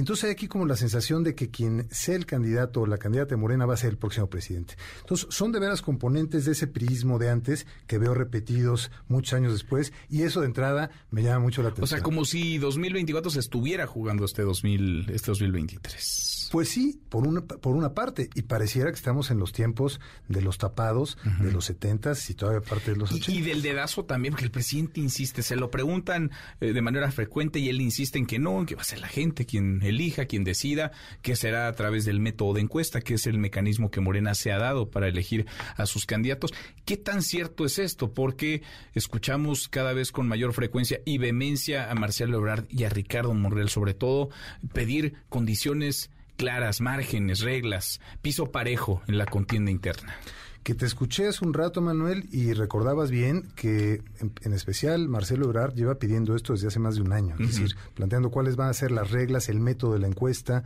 Entonces 0.00 0.24
hay 0.24 0.30
aquí 0.30 0.48
como 0.48 0.66
la 0.66 0.76
sensación 0.76 1.24
de 1.24 1.34
que 1.34 1.50
quien 1.50 1.86
sea 1.90 2.16
el 2.16 2.26
candidato 2.26 2.82
o 2.82 2.86
la 2.86 2.98
candidata 2.98 3.30
de 3.30 3.36
Morena 3.36 3.66
va 3.66 3.74
a 3.74 3.76
ser 3.76 3.90
el 3.90 3.98
próximo 3.98 4.28
presidente. 4.28 4.74
Entonces 5.00 5.28
son 5.30 5.52
de 5.52 5.60
veras 5.60 5.82
componentes 5.82 6.44
de 6.44 6.52
ese 6.52 6.66
prismo 6.66 7.18
de 7.18 7.30
antes 7.30 7.66
que 7.86 7.98
veo 7.98 8.14
repetidos 8.14 8.90
muchos 9.08 9.34
años 9.34 9.52
después 9.52 9.92
y 10.08 10.22
eso 10.22 10.40
de 10.40 10.46
entrada 10.46 10.90
me 11.10 11.22
llama 11.22 11.40
mucho 11.40 11.62
la 11.62 11.68
atención. 11.68 11.84
O 11.84 11.86
sea, 11.86 12.02
como 12.02 12.24
si 12.24 12.58
2024 12.58 13.30
se 13.30 13.40
estuviera 13.40 13.86
jugando 13.86 14.24
este, 14.24 14.42
2000, 14.42 15.10
este 15.10 15.26
2023. 15.30 16.36
Pues 16.52 16.68
sí, 16.68 17.00
por 17.08 17.26
una, 17.26 17.42
por 17.42 17.74
una 17.74 17.92
parte, 17.92 18.30
y 18.34 18.42
pareciera 18.42 18.90
que 18.90 18.96
estamos 18.96 19.30
en 19.30 19.38
los 19.38 19.52
tiempos 19.52 20.00
de 20.28 20.42
los 20.42 20.58
tapados 20.58 21.18
de 21.40 21.50
los 21.50 21.64
70 21.64 22.12
y 22.28 22.34
todavía 22.34 22.60
parte 22.60 22.92
de 22.92 22.96
los 22.96 23.10
80. 23.10 23.32
Y, 23.32 23.42
del 23.42 23.62
dedazo 23.62 24.04
también, 24.04 24.32
porque 24.32 24.44
el 24.44 24.50
presidente 24.50 25.00
insiste, 25.00 25.42
se 25.42 25.56
lo 25.56 25.70
preguntan 25.70 26.30
eh, 26.60 26.72
de 26.72 26.82
manera 26.82 27.10
frecuente 27.10 27.58
y 27.58 27.68
él 27.68 27.80
insiste 27.80 28.18
en 28.18 28.26
que 28.26 28.38
no, 28.38 28.60
en 28.60 28.66
que 28.66 28.74
va 28.74 28.82
a 28.82 28.84
ser 28.84 29.00
la 29.00 29.08
gente 29.08 29.44
quien 29.44 29.82
elija, 29.88 30.26
quien 30.26 30.44
decida, 30.44 30.92
que 31.22 31.36
será 31.36 31.68
a 31.68 31.72
través 31.72 32.04
del 32.04 32.20
método 32.20 32.54
de 32.54 32.60
encuesta, 32.62 33.00
que 33.00 33.14
es 33.14 33.26
el 33.26 33.38
mecanismo 33.38 33.90
que 33.90 34.00
Morena 34.00 34.34
se 34.34 34.52
ha 34.52 34.58
dado 34.58 34.90
para 34.90 35.08
elegir 35.08 35.46
a 35.76 35.86
sus 35.86 36.06
candidatos. 36.06 36.52
¿Qué 36.84 36.96
tan 36.96 37.22
cierto 37.22 37.64
es 37.64 37.78
esto? 37.78 38.12
Porque 38.12 38.62
escuchamos 38.94 39.68
cada 39.68 39.92
vez 39.92 40.12
con 40.12 40.28
mayor 40.28 40.52
frecuencia 40.52 41.00
y 41.04 41.18
vehemencia 41.18 41.90
a 41.90 41.94
Marcelo 41.94 42.38
Ebrard 42.38 42.66
y 42.68 42.84
a 42.84 42.88
Ricardo 42.88 43.34
Monreal, 43.34 43.68
sobre 43.68 43.94
todo, 43.94 44.30
pedir 44.72 45.14
condiciones 45.28 46.10
claras, 46.36 46.80
márgenes, 46.80 47.40
reglas, 47.40 48.00
piso 48.22 48.52
parejo 48.52 49.02
en 49.08 49.18
la 49.18 49.26
contienda 49.26 49.70
interna 49.70 50.16
que 50.66 50.74
te 50.74 50.84
escuché 50.84 51.28
hace 51.28 51.44
un 51.44 51.54
rato, 51.54 51.80
Manuel, 51.80 52.28
y 52.32 52.52
recordabas 52.52 53.08
bien 53.08 53.44
que, 53.54 54.02
en, 54.18 54.52
especial, 54.52 55.08
Marcelo 55.08 55.44
Ebrard 55.44 55.74
lleva 55.74 55.94
pidiendo 55.94 56.34
esto 56.34 56.54
desde 56.54 56.66
hace 56.66 56.80
más 56.80 56.96
de 56.96 57.02
un 57.02 57.12
año, 57.12 57.36
es 57.38 57.54
decir, 57.54 57.76
planteando 57.94 58.32
cuáles 58.32 58.56
van 58.56 58.68
a 58.68 58.72
ser 58.72 58.90
las 58.90 59.12
reglas, 59.12 59.48
el 59.48 59.60
método 59.60 59.92
de 59.92 60.00
la 60.00 60.08
encuesta. 60.08 60.64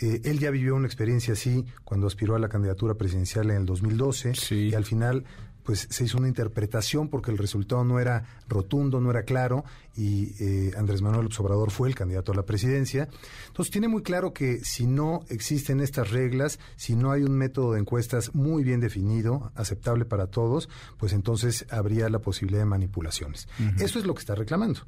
Eh, 0.00 0.20
él 0.26 0.38
ya 0.38 0.52
vivió 0.52 0.76
una 0.76 0.86
experiencia 0.86 1.32
así 1.32 1.66
cuando 1.82 2.06
aspiró 2.06 2.36
a 2.36 2.38
la 2.38 2.48
candidatura 2.48 2.94
presidencial 2.94 3.50
en 3.50 3.56
el 3.56 3.66
2012 3.66 4.32
y 4.54 4.74
al 4.74 4.84
final 4.84 5.24
pues 5.62 5.86
se 5.90 6.04
hizo 6.04 6.18
una 6.18 6.28
interpretación 6.28 7.08
porque 7.08 7.30
el 7.30 7.38
resultado 7.38 7.84
no 7.84 8.00
era 8.00 8.24
rotundo, 8.48 9.00
no 9.00 9.10
era 9.10 9.22
claro, 9.22 9.64
y 9.96 10.34
eh, 10.40 10.72
Andrés 10.76 11.02
Manuel 11.02 11.28
Obrador 11.38 11.70
fue 11.70 11.88
el 11.88 11.94
candidato 11.94 12.32
a 12.32 12.34
la 12.34 12.44
presidencia. 12.44 13.08
Entonces 13.48 13.70
tiene 13.70 13.88
muy 13.88 14.02
claro 14.02 14.32
que 14.32 14.64
si 14.64 14.86
no 14.86 15.20
existen 15.28 15.80
estas 15.80 16.10
reglas, 16.10 16.58
si 16.76 16.96
no 16.96 17.12
hay 17.12 17.22
un 17.22 17.32
método 17.32 17.72
de 17.72 17.80
encuestas 17.80 18.34
muy 18.34 18.64
bien 18.64 18.80
definido, 18.80 19.52
aceptable 19.54 20.04
para 20.04 20.26
todos, 20.26 20.68
pues 20.98 21.12
entonces 21.12 21.66
habría 21.70 22.08
la 22.08 22.20
posibilidad 22.20 22.62
de 22.62 22.66
manipulaciones. 22.66 23.48
Eso 23.78 23.98
es 23.98 24.06
lo 24.06 24.14
que 24.14 24.20
está 24.20 24.34
reclamando. 24.34 24.80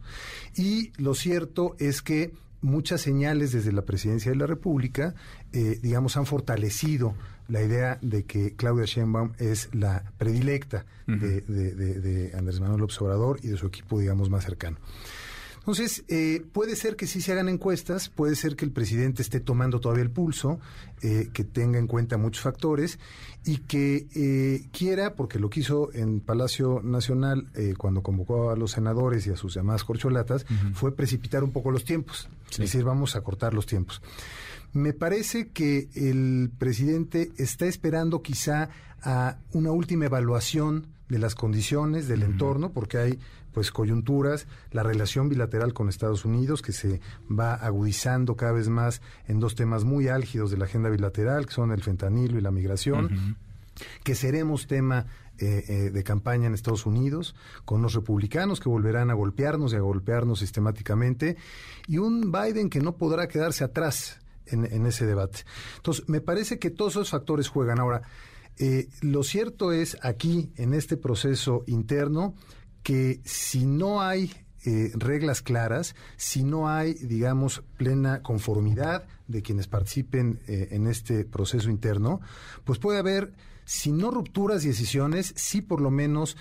Y 0.57 0.93
lo 1.01 1.15
cierto 1.15 1.77
es 1.79 2.03
que 2.03 2.33
muchas 2.65 3.03
señales 3.03 3.53
desde 3.53 3.73
la 3.73 3.83
presidencia 3.83 4.33
de 4.33 4.39
la 4.39 4.47
República, 4.47 5.15
eh, 5.53 5.79
digamos, 5.83 6.17
han 6.17 6.27
fortalecido 6.27 7.15
la 7.49 7.63
idea 7.63 7.99
de 8.01 8.25
que 8.25 8.55
Claudia 8.55 8.85
Sheinbaum 8.85 9.33
es 9.39 9.69
la 9.73 10.05
predilecta 10.19 10.87
de, 11.07 12.33
Andrés 12.37 12.61
Manuel 12.61 12.81
López 12.81 13.01
Obrador 13.01 13.39
y 13.43 13.49
de 13.49 13.57
su 13.57 13.67
equipo, 13.67 13.99
digamos, 13.99 14.31
más 14.31 14.45
cercano. 14.45 14.79
Entonces, 15.65 16.05
eh, 16.09 16.45
puede 16.53 16.77
ser 16.77 16.95
que 16.95 17.07
sí 17.07 17.23
se 17.23 17.33
hagan 17.33 17.49
encuestas, 17.49 18.11
puede 18.11 18.37
ser 18.37 18.55
que 18.55 18.67
el 18.67 18.71
presidente 18.71 19.23
esté 19.23 19.41
tomando 19.41 19.81
todavía 19.81 20.03
el 20.05 20.11
pulso, 20.11 20.61
eh, 21.01 21.31
que 21.33 21.43
tenga 21.43 21.79
en 21.79 21.87
cuenta 21.87 22.19
muchos 22.19 22.43
factores 22.43 22.99
y 23.47 23.59
que 23.59 24.07
eh, 24.15 24.69
quiera, 24.73 25.15
porque 25.15 25.39
lo 25.39 25.49
quiso 25.49 25.91
en 25.95 26.21
Palacio 26.21 26.83
Nacional 26.85 27.47
cuando 27.79 28.03
convocó 28.03 28.51
a 28.51 28.57
los 28.57 28.73
senadores 28.73 29.27
y 29.27 29.31
a 29.31 29.37
sus 29.37 29.55
llamadas 29.55 29.85
corcholatas, 29.85 30.45
fue 30.75 30.95
precipitar 30.95 31.43
un 31.43 31.51
poco 31.51 31.71
los 31.71 31.85
tiempos, 31.85 32.29
es 32.51 32.59
decir, 32.59 32.85
vamos 32.85 33.17
a 33.17 33.23
cortar 33.23 33.55
los 33.55 33.65
tiempos. 33.65 34.03
Me 34.75 34.93
parece 34.93 35.51
que 35.51 35.89
el 35.95 36.51
presidente 36.59 37.31
está 37.37 37.67
esperando 37.67 38.23
quizá 38.23 38.71
a 39.03 39.39
una 39.53 39.71
última 39.71 40.07
evaluación 40.07 40.89
de 41.09 41.21
las 41.21 41.37
condiciones 41.37 42.09
del 42.09 42.25
entorno, 42.25 42.73
porque 42.73 42.99
hay 42.99 43.19
pues 43.53 43.71
coyunturas, 43.71 44.49
la 44.73 44.83
relación 44.83 45.29
bilateral 45.29 45.73
con 45.75 45.89
Estados 45.89 46.25
Unidos 46.25 46.61
que 46.61 46.73
se 46.73 47.01
va 47.31 47.55
agudizando 47.55 48.37
cada 48.37 48.51
vez 48.51 48.69
más 48.69 49.01
en 49.29 49.39
dos 49.39 49.55
temas 49.55 49.85
muy 49.85 50.09
álgidos 50.09 50.51
de 50.51 50.57
la 50.57 50.65
agenda 50.65 50.91
bilateral, 50.91 51.47
que 51.47 51.53
son 51.53 51.71
el 51.71 51.81
fentanilo 51.81 52.37
y 52.37 52.43
la 52.43 52.51
migración, 52.51 53.37
que 54.03 54.17
seremos 54.17 54.67
tema 54.67 55.07
eh, 55.39 55.65
eh, 55.69 55.91
de 55.91 56.03
campaña 56.03 56.49
en 56.49 56.55
Estados 56.55 56.85
Unidos, 56.85 57.37
con 57.65 57.81
los 57.81 57.95
republicanos 57.95 58.59
que 58.59 58.69
volverán 58.69 59.11
a 59.11 59.15
golpearnos 59.15 59.73
y 59.73 59.77
a 59.77 59.81
golpearnos 59.81 60.41
sistemáticamente, 60.41 61.37
y 61.87 61.99
un 61.99 62.33
Biden 62.33 62.69
que 62.71 62.81
no 62.81 62.97
podrá 62.97 63.29
quedarse 63.29 63.63
atrás 63.63 64.19
en, 64.47 64.87
ese 64.87 65.07
debate. 65.07 65.41
Entonces, 65.77 66.09
me 66.09 66.21
parece 66.21 66.59
que 66.59 66.71
todos 66.71 66.93
esos 66.93 67.11
factores 67.11 67.49
juegan. 67.49 67.79
Ahora, 67.81 68.03
eh, 68.59 68.89
lo 69.01 69.23
cierto 69.23 69.73
es 69.73 69.97
aquí, 70.03 70.53
en 70.57 70.75
este 70.75 70.97
proceso 70.97 71.65
interno, 71.67 72.35
que 72.83 73.21
si 73.25 73.67
no 73.67 74.03
hay 74.03 74.33
eh, 74.65 74.93
reglas 74.95 75.43
claras, 75.43 75.95
si 76.17 76.45
no 76.45 76.69
hay, 76.69 76.95
digamos, 76.95 77.63
plena 77.77 78.23
conformidad 78.23 79.07
de 79.27 79.43
quienes 79.43 79.67
participen 79.67 80.41
eh, 80.47 80.69
en 80.71 80.87
este 80.87 81.25
proceso 81.25 81.71
interno, 81.71 82.21
pues 82.65 82.79
puede 82.79 82.99
haber, 82.99 83.33
si 83.65 83.93
no 83.93 84.11
rupturas 84.11 84.65
y 84.65 84.69
decisiones, 84.69 85.33
sí 85.37 85.61
por 85.63 85.81
lo 85.81 85.91
menos 85.91 86.37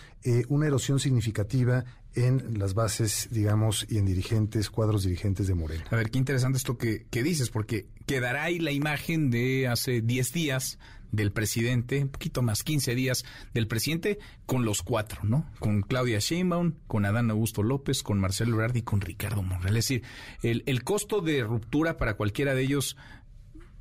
una 0.48 0.68
erosión 0.68 1.00
significativa 1.00 1.84
en 2.16 2.60
las 2.60 2.74
bases, 2.74 3.28
digamos, 3.32 3.86
y 3.90 3.98
en 3.98 4.06
dirigentes, 4.06 4.70
cuadros 4.70 5.04
dirigentes 5.04 5.48
de 5.48 5.56
Morena. 5.56 5.84
A 5.90 5.96
ver, 5.96 6.12
qué 6.12 6.20
interesante 6.20 6.58
esto 6.58 6.78
que, 6.78 7.06
que 7.10 7.24
dices, 7.24 7.50
porque 7.50 7.88
quedará 8.06 8.44
ahí 8.44 8.60
la 8.60 8.72
imagen 8.72 9.32
de 9.32 9.68
hace 9.68 10.02
10 10.02 10.34
días 10.34 10.80
del 11.14 11.32
presidente, 11.32 12.02
un 12.02 12.10
poquito 12.10 12.42
más, 12.42 12.64
15 12.64 12.96
días 12.96 13.24
del 13.54 13.68
presidente, 13.68 14.18
con 14.48 14.66
los 14.66 14.82
cuatro, 14.82 15.22
¿no? 15.24 15.46
Con 15.60 15.84
Claudia 15.84 16.18
Sheinbaum, 16.20 16.74
con 16.88 17.06
Adán 17.06 17.30
Augusto 17.30 17.62
López, 17.62 18.02
con 18.02 18.20
Marcelo 18.20 18.56
Ebrard 18.56 18.76
y 18.76 18.82
con 18.82 19.00
Ricardo 19.00 19.44
Monreal. 19.44 19.78
Es 19.78 19.88
decir, 19.88 20.04
el, 20.42 20.64
el 20.66 20.84
costo 20.84 21.22
de 21.22 21.44
ruptura 21.44 21.98
para 21.98 22.16
cualquiera 22.16 22.56
de 22.56 22.64
ellos 22.64 22.98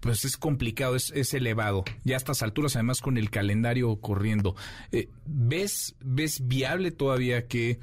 pues 0.01 0.25
es 0.25 0.37
complicado, 0.37 0.97
es, 0.97 1.13
es, 1.15 1.33
elevado. 1.33 1.85
Ya 2.05 2.17
a 2.17 2.19
estas 2.19 2.43
alturas, 2.43 2.75
además 2.75 3.01
con 3.01 3.17
el 3.17 3.31
calendario 3.31 3.97
corriendo, 4.01 4.57
eh, 4.91 5.09
¿ves, 5.25 5.95
¿ves 6.01 6.47
viable 6.49 6.91
todavía 6.91 7.47
que 7.47 7.79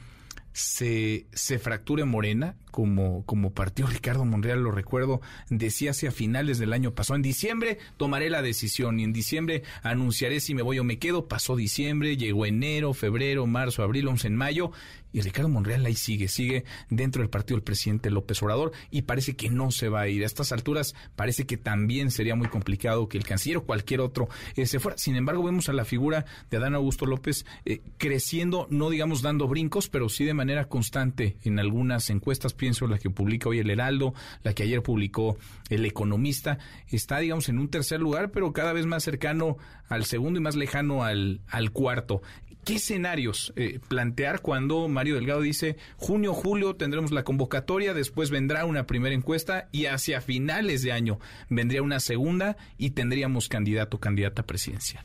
se, 0.52 1.28
se 1.32 1.58
fracture 1.58 2.04
Morena 2.04 2.58
como, 2.72 3.26
como 3.26 3.52
partido. 3.52 3.88
Ricardo 3.88 4.26
Monreal, 4.26 4.62
lo 4.62 4.72
recuerdo, 4.72 5.22
decía 5.50 5.92
hacia 5.92 6.12
finales 6.12 6.60
del 6.60 6.74
año 6.74 6.94
pasado. 6.94 7.16
En 7.16 7.22
diciembre 7.22 7.78
tomaré 7.98 8.30
la 8.30 8.42
decisión 8.42 9.00
y 9.00 9.04
en 9.04 9.14
diciembre 9.14 9.64
anunciaré 9.84 10.40
si 10.40 10.56
me 10.56 10.62
voy 10.62 10.80
o 10.80 10.84
me 10.84 11.00
quedo. 11.00 11.28
Pasó 11.28 11.56
diciembre, 11.56 12.18
llegó 12.18 12.46
enero, 12.46 12.94
febrero, 12.94 13.46
marzo, 13.48 13.84
abril, 13.84 14.08
11 14.08 14.28
en 14.28 14.36
mayo 14.36 14.72
y 15.12 15.22
Ricardo 15.22 15.50
Monreal 15.50 15.86
ahí 15.86 15.96
sigue, 15.96 16.28
sigue 16.28 16.66
dentro 16.90 17.22
del 17.22 17.30
partido 17.30 17.58
del 17.58 17.64
presidente 17.64 18.10
López 18.10 18.42
Obrador 18.44 18.72
y 18.92 19.04
parece 19.04 19.36
que 19.36 19.50
no 19.50 19.72
se 19.72 19.90
va 19.90 20.02
a 20.02 20.08
ir. 20.08 20.24
A 20.24 20.26
estas 20.26 20.52
alturas 20.52 20.94
parece 21.16 21.46
que 21.46 21.58
también 21.58 22.12
sería 22.12 22.36
muy 22.36 22.48
complicado 22.48 23.10
que 23.10 23.18
el 23.18 23.24
canciller 23.24 23.58
o 23.58 23.66
cualquier 23.66 24.02
otro 24.02 24.30
eh, 24.56 24.66
se 24.66 24.80
fuera. 24.80 24.98
Sin 24.98 25.16
embargo, 25.16 25.44
vemos 25.44 25.70
a 25.70 25.74
la 25.74 25.86
figura 25.86 26.26
de 26.50 26.58
Adán 26.58 26.76
Augusto 26.76 27.06
López 27.06 27.46
eh, 27.66 27.82
creciendo, 27.98 28.68
no 28.70 28.90
digamos 28.90 29.22
dando 29.22 29.48
brincos, 29.48 29.90
pero 29.90 30.10
sí 30.10 30.26
de 30.26 30.34
manera 30.34 30.68
constante 30.68 31.38
en 31.44 31.60
algunas 31.60 32.10
encuestas 32.10 32.54
pienso 32.60 32.86
la 32.86 33.00
que 33.00 33.10
publica 33.10 33.50
hoy 33.50 33.58
el 33.58 33.72
Heraldo, 33.72 34.14
la 34.44 34.54
que 34.54 34.62
ayer 34.62 34.84
publicó 34.84 35.38
el 35.70 35.86
Economista, 35.86 36.60
está, 36.90 37.18
digamos, 37.18 37.50
en 37.50 37.58
un 37.58 37.70
tercer 37.70 38.00
lugar, 38.00 38.30
pero 38.30 38.54
cada 38.54 38.74
vez 38.74 38.86
más 38.86 39.04
cercano 39.04 39.58
al 39.88 40.06
segundo 40.06 40.40
y 40.40 40.44
más 40.44 40.56
lejano 40.56 41.04
al, 41.04 41.42
al 41.48 41.72
cuarto. 41.72 42.22
¿Qué 42.66 42.76
escenarios 42.76 43.54
eh, 43.56 43.80
plantear 43.88 44.42
cuando 44.42 44.88
Mario 44.90 45.16
Delgado 45.16 45.42
dice 45.42 45.78
junio, 45.96 46.34
julio 46.34 46.76
tendremos 46.76 47.12
la 47.12 47.24
convocatoria, 47.24 47.94
después 47.94 48.30
vendrá 48.30 48.66
una 48.66 48.86
primera 48.86 49.16
encuesta 49.16 49.70
y 49.72 49.86
hacia 49.86 50.22
finales 50.22 50.84
de 50.84 50.92
año 50.92 51.20
vendría 51.50 51.82
una 51.82 52.00
segunda 52.00 52.58
y 52.78 52.92
tendríamos 52.92 53.48
candidato 53.48 53.98
o 53.98 54.00
candidata 54.00 54.44
presidencial? 54.44 55.04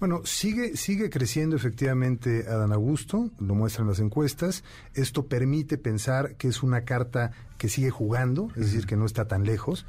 Bueno, 0.00 0.22
sigue, 0.24 0.78
sigue 0.78 1.10
creciendo 1.10 1.56
efectivamente 1.56 2.46
Adán 2.48 2.72
Augusto, 2.72 3.30
lo 3.38 3.54
muestran 3.54 3.86
las 3.86 4.00
encuestas. 4.00 4.64
Esto 4.94 5.26
permite 5.26 5.76
pensar 5.76 6.36
que 6.36 6.48
es 6.48 6.62
una 6.62 6.86
carta 6.86 7.32
que 7.58 7.68
sigue 7.68 7.90
jugando, 7.90 8.48
es 8.56 8.72
decir, 8.72 8.86
que 8.86 8.96
no 8.96 9.04
está 9.04 9.28
tan 9.28 9.44
lejos. 9.44 9.84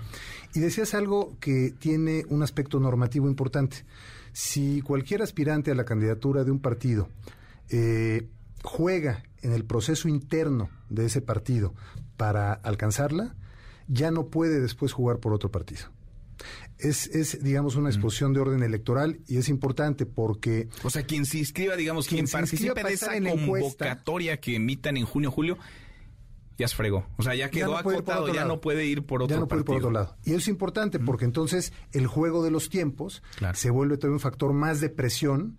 Y 0.53 0.59
decías 0.59 0.95
algo 0.95 1.37
que 1.39 1.73
tiene 1.79 2.25
un 2.27 2.43
aspecto 2.43 2.77
normativo 2.81 3.29
importante. 3.29 3.85
Si 4.33 4.81
cualquier 4.81 5.21
aspirante 5.21 5.71
a 5.71 5.75
la 5.75 5.85
candidatura 5.85 6.43
de 6.43 6.51
un 6.51 6.59
partido 6.59 7.07
eh, 7.69 8.27
juega 8.63 9.23
en 9.41 9.53
el 9.53 9.63
proceso 9.63 10.09
interno 10.09 10.69
de 10.89 11.05
ese 11.05 11.21
partido 11.21 11.73
para 12.17 12.51
alcanzarla, 12.51 13.33
ya 13.87 14.11
no 14.11 14.27
puede 14.27 14.59
después 14.59 14.91
jugar 14.91 15.19
por 15.19 15.31
otro 15.31 15.51
partido 15.51 15.85
es, 16.81 17.07
es 17.07 17.43
digamos, 17.43 17.75
una 17.75 17.89
exposición 17.89 18.33
de 18.33 18.39
orden 18.39 18.63
electoral 18.63 19.19
y 19.27 19.37
es 19.37 19.49
importante 19.49 20.05
porque... 20.05 20.69
O 20.83 20.89
sea, 20.89 21.03
quien 21.03 21.25
se 21.25 21.39
inscriba, 21.39 21.75
digamos, 21.75 22.07
quien, 22.07 22.27
participe 22.27 22.83
de 22.83 22.93
esa 22.93 23.11
convocatoria 23.19 24.37
que 24.37 24.55
emitan 24.55 24.97
en 24.97 25.05
junio 25.05 25.31
julio, 25.31 25.57
ya 26.57 26.67
se 26.67 26.75
fregó. 26.75 27.05
O 27.17 27.23
sea, 27.23 27.35
ya 27.35 27.49
quedó 27.49 27.77
acotado, 27.77 28.33
ya 28.33 28.45
no 28.45 28.61
puede 28.61 28.85
ir 28.85 29.05
por 29.05 29.23
otro 29.23 29.35
Ya 29.35 29.39
no 29.39 29.47
puede 29.47 29.61
ir 29.61 29.65
por 29.65 29.77
otro 29.77 29.91
lado. 29.91 30.15
Y 30.23 30.31
eso 30.31 30.39
es 30.39 30.47
importante 30.47 30.99
porque 30.99 31.25
entonces 31.25 31.73
el 31.91 32.07
juego 32.07 32.43
de 32.43 32.51
los 32.51 32.69
tiempos 32.69 33.23
se 33.53 33.69
vuelve 33.69 33.97
todavía 33.97 34.15
un 34.15 34.19
factor 34.19 34.53
más 34.53 34.81
de 34.81 34.89
presión 34.89 35.57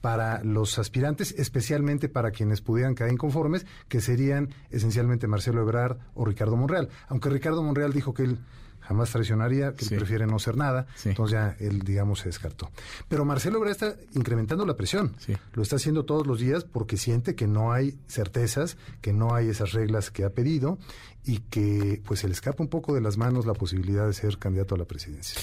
para 0.00 0.44
los 0.44 0.78
aspirantes, 0.78 1.34
especialmente 1.38 2.10
para 2.10 2.30
quienes 2.30 2.60
pudieran 2.60 2.94
quedar 2.94 3.10
inconformes, 3.10 3.64
que 3.88 4.02
serían 4.02 4.50
esencialmente 4.68 5.26
Marcelo 5.26 5.62
Ebrard 5.62 5.96
o 6.12 6.26
Ricardo 6.26 6.56
Monreal. 6.56 6.90
Aunque 7.08 7.30
Ricardo 7.30 7.62
Monreal 7.62 7.94
dijo 7.94 8.12
que 8.12 8.24
él 8.24 8.38
jamás 8.86 9.10
traicionaría, 9.10 9.74
que 9.74 9.86
prefiere 9.86 10.26
no 10.26 10.38
ser 10.38 10.56
nada, 10.56 10.86
entonces 11.04 11.32
ya 11.32 11.56
él, 11.58 11.80
digamos, 11.80 12.20
se 12.20 12.28
descartó. 12.28 12.70
Pero 13.08 13.24
Marcelo 13.24 13.58
Ebrard 13.58 13.72
está 13.72 13.96
incrementando 14.12 14.66
la 14.66 14.76
presión, 14.76 15.16
lo 15.52 15.62
está 15.62 15.76
haciendo 15.76 16.04
todos 16.04 16.26
los 16.26 16.38
días 16.38 16.64
porque 16.64 16.96
siente 16.96 17.34
que 17.34 17.46
no 17.46 17.72
hay 17.72 17.98
certezas, 18.08 18.76
que 19.00 19.12
no 19.12 19.34
hay 19.34 19.48
esas 19.48 19.72
reglas 19.72 20.10
que 20.10 20.24
ha 20.24 20.30
pedido 20.30 20.78
y 21.24 21.38
que 21.38 22.02
pues 22.04 22.20
se 22.20 22.28
le 22.28 22.34
escapa 22.34 22.62
un 22.62 22.68
poco 22.68 22.94
de 22.94 23.00
las 23.00 23.16
manos 23.16 23.46
la 23.46 23.54
posibilidad 23.54 24.06
de 24.06 24.12
ser 24.12 24.38
candidato 24.38 24.74
a 24.74 24.78
la 24.78 24.84
presidencia. 24.84 25.40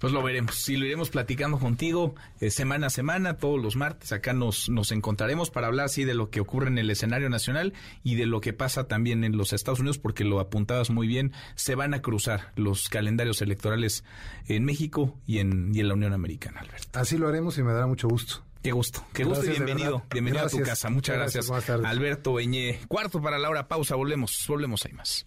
Pues 0.00 0.14
lo 0.14 0.22
veremos, 0.22 0.66
y 0.70 0.78
lo 0.78 0.86
iremos 0.86 1.10
platicando 1.10 1.58
contigo 1.58 2.14
eh, 2.40 2.50
semana 2.50 2.86
a 2.86 2.90
semana, 2.90 3.36
todos 3.36 3.62
los 3.62 3.76
martes. 3.76 4.12
Acá 4.12 4.32
nos, 4.32 4.70
nos 4.70 4.92
encontraremos 4.92 5.50
para 5.50 5.66
hablar 5.66 5.86
así 5.86 6.04
de 6.04 6.14
lo 6.14 6.30
que 6.30 6.40
ocurre 6.40 6.68
en 6.68 6.78
el 6.78 6.88
escenario 6.88 7.28
nacional 7.28 7.74
y 8.02 8.14
de 8.14 8.24
lo 8.24 8.40
que 8.40 8.54
pasa 8.54 8.88
también 8.88 9.24
en 9.24 9.36
los 9.36 9.52
Estados 9.52 9.80
Unidos, 9.80 9.98
porque 9.98 10.24
lo 10.24 10.40
apuntabas 10.40 10.88
muy 10.88 11.06
bien, 11.06 11.32
se 11.54 11.74
van 11.74 11.92
a 11.92 12.00
cruzar 12.00 12.52
los 12.56 12.88
calendarios 12.88 13.42
electorales 13.42 14.02
en 14.46 14.64
México 14.64 15.18
y 15.26 15.38
en, 15.38 15.70
y 15.74 15.80
en 15.80 15.88
la 15.88 15.94
Unión 15.94 16.14
Americana, 16.14 16.60
Alberto. 16.60 16.98
Así 16.98 17.18
lo 17.18 17.28
haremos 17.28 17.58
y 17.58 17.62
me 17.62 17.74
dará 17.74 17.86
mucho 17.86 18.08
gusto. 18.08 18.42
Qué 18.62 18.72
gusto, 18.72 19.04
qué 19.12 19.24
gusto 19.24 19.44
y 19.44 19.50
bienvenido, 19.50 20.02
bienvenido 20.10 20.46
a 20.46 20.48
tu 20.48 20.60
casa. 20.60 20.88
Muchas 20.88 21.16
gracias, 21.16 21.50
Alberto 21.50 22.34
Beñé. 22.34 22.80
Cuarto 22.88 23.20
para 23.20 23.38
la 23.38 23.50
hora, 23.50 23.68
pausa, 23.68 23.96
volvemos, 23.96 24.44
volvemos, 24.48 24.84
hay 24.86 24.92
más. 24.92 25.26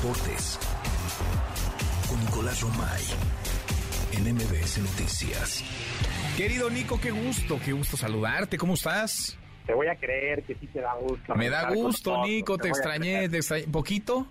Deportes. 0.00 0.58
Con 2.08 2.20
Nicolás 2.20 2.60
Romay. 2.60 3.02
En 4.12 4.32
MBS 4.32 4.78
Noticias. 4.78 5.64
Querido 6.36 6.70
Nico, 6.70 7.00
qué 7.00 7.10
gusto, 7.10 7.58
qué 7.64 7.72
gusto 7.72 7.96
saludarte. 7.96 8.56
¿Cómo 8.58 8.74
estás? 8.74 9.36
Te 9.66 9.74
voy 9.74 9.88
a 9.88 9.96
creer 9.96 10.44
que 10.44 10.54
sí 10.54 10.68
te 10.68 10.80
da 10.80 10.94
gusto. 10.94 11.34
Me 11.34 11.50
da 11.50 11.70
gusto, 11.70 12.24
Nico, 12.24 12.58
te, 12.58 12.68
extrañé, 12.68 13.28
te 13.28 13.38
extrañé, 13.38 13.66
poquito 13.66 14.28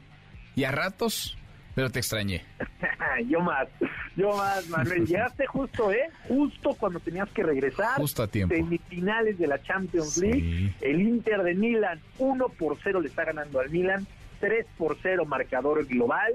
y 0.56 0.64
a 0.64 0.72
ratos, 0.72 1.38
pero 1.76 1.90
te 1.90 2.00
extrañé. 2.00 2.46
yo 3.28 3.42
más, 3.42 3.68
yo 4.16 4.30
más, 4.38 4.70
Manuel. 4.70 5.06
Llegaste 5.06 5.48
justo, 5.48 5.92
¿eh? 5.92 6.10
Justo 6.30 6.76
cuando 6.80 7.02
tenías 7.02 7.30
que 7.32 7.44
regresar. 7.44 7.98
Justo 7.98 8.24
a 8.24 8.28
tiempo. 8.28 8.56
Semifinales 8.56 9.38
de 9.38 9.48
la 9.48 9.62
Champions 9.62 10.18
League. 10.18 10.74
El 10.80 11.02
Inter 11.02 11.44
de 11.44 11.56
Milan, 11.56 12.00
1 12.20 12.50
por 12.58 12.78
0 12.82 13.02
le 13.02 13.10
está 13.10 13.26
ganando 13.26 13.60
al 13.60 13.70
Milan. 13.70 14.08
3 14.40 14.66
por 14.78 14.98
0 15.02 15.26
marcador 15.26 15.86
global 15.86 16.34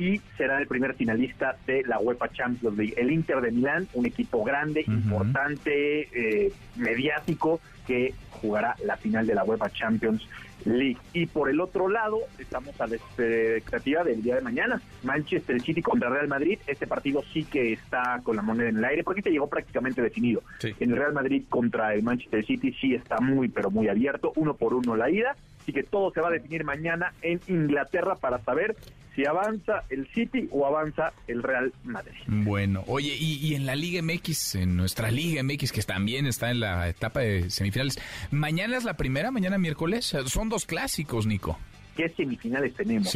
y 0.00 0.18
será 0.38 0.58
el 0.58 0.66
primer 0.66 0.94
finalista 0.94 1.56
de 1.66 1.82
la 1.82 1.98
UEFA 1.98 2.32
Champions 2.32 2.76
League. 2.76 2.94
El 2.96 3.12
Inter 3.12 3.42
de 3.42 3.50
Milán, 3.50 3.86
un 3.92 4.06
equipo 4.06 4.42
grande, 4.42 4.82
importante, 4.86 6.08
eh, 6.14 6.52
mediático, 6.76 7.60
que 7.86 8.14
jugará 8.30 8.76
la 8.84 8.96
final 8.96 9.26
de 9.26 9.34
la 9.34 9.44
UEFA 9.44 9.68
Champions 9.68 10.26
League. 10.64 10.96
Y 11.12 11.26
por 11.26 11.50
el 11.50 11.60
otro 11.60 11.90
lado, 11.90 12.18
estamos 12.38 12.80
a 12.80 12.86
la 12.86 12.96
expectativa 12.96 14.02
del 14.02 14.22
día 14.22 14.36
de 14.36 14.40
mañana. 14.40 14.80
Manchester 15.02 15.60
City 15.60 15.82
contra 15.82 16.08
Real 16.08 16.28
Madrid. 16.28 16.58
Este 16.66 16.86
partido 16.86 17.22
sí 17.34 17.44
que 17.44 17.74
está 17.74 18.20
con 18.22 18.36
la 18.36 18.42
moneda 18.42 18.70
en 18.70 18.78
el 18.78 18.84
aire, 18.86 19.04
porque 19.04 19.20
te 19.20 19.30
llegó 19.30 19.48
prácticamente 19.48 20.00
definido. 20.00 20.42
En 20.62 20.92
el 20.92 20.96
Real 20.96 21.12
Madrid 21.12 21.44
contra 21.46 21.92
el 21.92 22.02
Manchester 22.02 22.42
City 22.46 22.74
sí 22.80 22.94
está 22.94 23.20
muy, 23.20 23.48
pero 23.48 23.70
muy 23.70 23.88
abierto. 23.88 24.32
Uno 24.36 24.54
por 24.54 24.72
uno 24.72 24.96
la 24.96 25.10
ida 25.10 25.36
Así 25.60 25.72
que 25.72 25.82
todo 25.82 26.12
se 26.12 26.20
va 26.20 26.28
a 26.28 26.32
definir 26.32 26.64
mañana 26.64 27.12
en 27.22 27.40
Inglaterra 27.48 28.16
para 28.16 28.42
saber 28.42 28.76
si 29.14 29.26
avanza 29.26 29.84
el 29.90 30.06
City 30.08 30.48
o 30.50 30.66
avanza 30.66 31.12
el 31.26 31.42
Real 31.42 31.72
Madrid. 31.84 32.14
Bueno, 32.26 32.84
oye, 32.86 33.14
y, 33.18 33.54
en 33.54 33.66
la 33.66 33.74
Liga 33.74 34.02
MX, 34.02 34.54
en 34.56 34.76
nuestra 34.76 35.10
Liga 35.10 35.42
MX, 35.42 35.72
que 35.72 35.82
también 35.82 36.26
está 36.26 36.50
en 36.50 36.60
la 36.60 36.88
etapa 36.88 37.20
de 37.20 37.50
semifinales, 37.50 37.98
mañana 38.30 38.76
es 38.76 38.84
la 38.84 38.96
primera, 38.96 39.30
mañana 39.30 39.58
miércoles, 39.58 40.16
son 40.26 40.48
dos 40.48 40.64
clásicos, 40.64 41.26
Nico. 41.26 41.58
¿Qué 41.96 42.08
semifinales 42.08 42.74
tenemos? 42.74 43.14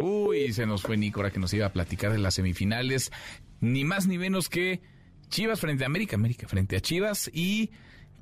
Uy, 0.00 0.52
se 0.52 0.66
nos 0.66 0.82
fue 0.82 0.96
Nico 0.96 1.20
ahora 1.20 1.30
que 1.30 1.40
nos 1.40 1.52
iba 1.52 1.66
a 1.66 1.72
platicar 1.72 2.12
de 2.12 2.18
las 2.18 2.34
semifinales, 2.34 3.10
ni 3.60 3.84
más 3.84 4.06
ni 4.06 4.18
menos 4.18 4.48
que 4.48 4.80
Chivas 5.28 5.60
frente 5.60 5.84
a 5.84 5.86
América, 5.86 6.16
América 6.16 6.46
frente 6.46 6.76
a 6.76 6.80
Chivas 6.80 7.30
y 7.34 7.70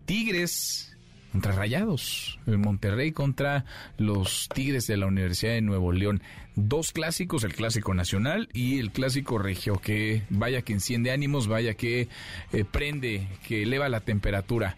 Tigres 0.06 0.93
contra 1.34 1.50
Rayados, 1.50 2.38
el 2.46 2.58
Monterrey 2.58 3.10
contra 3.10 3.64
los 3.98 4.48
Tigres 4.54 4.86
de 4.86 4.96
la 4.96 5.06
Universidad 5.06 5.54
de 5.54 5.62
Nuevo 5.62 5.90
León. 5.90 6.22
Dos 6.54 6.92
clásicos, 6.92 7.42
el 7.42 7.52
clásico 7.52 7.92
nacional 7.92 8.48
y 8.52 8.78
el 8.78 8.92
clásico 8.92 9.36
regio, 9.36 9.80
que 9.80 10.22
vaya 10.30 10.62
que 10.62 10.74
enciende 10.74 11.10
ánimos, 11.10 11.48
vaya 11.48 11.74
que 11.74 12.06
eh, 12.52 12.64
prende, 12.64 13.26
que 13.48 13.64
eleva 13.64 13.88
la 13.88 13.98
temperatura. 13.98 14.76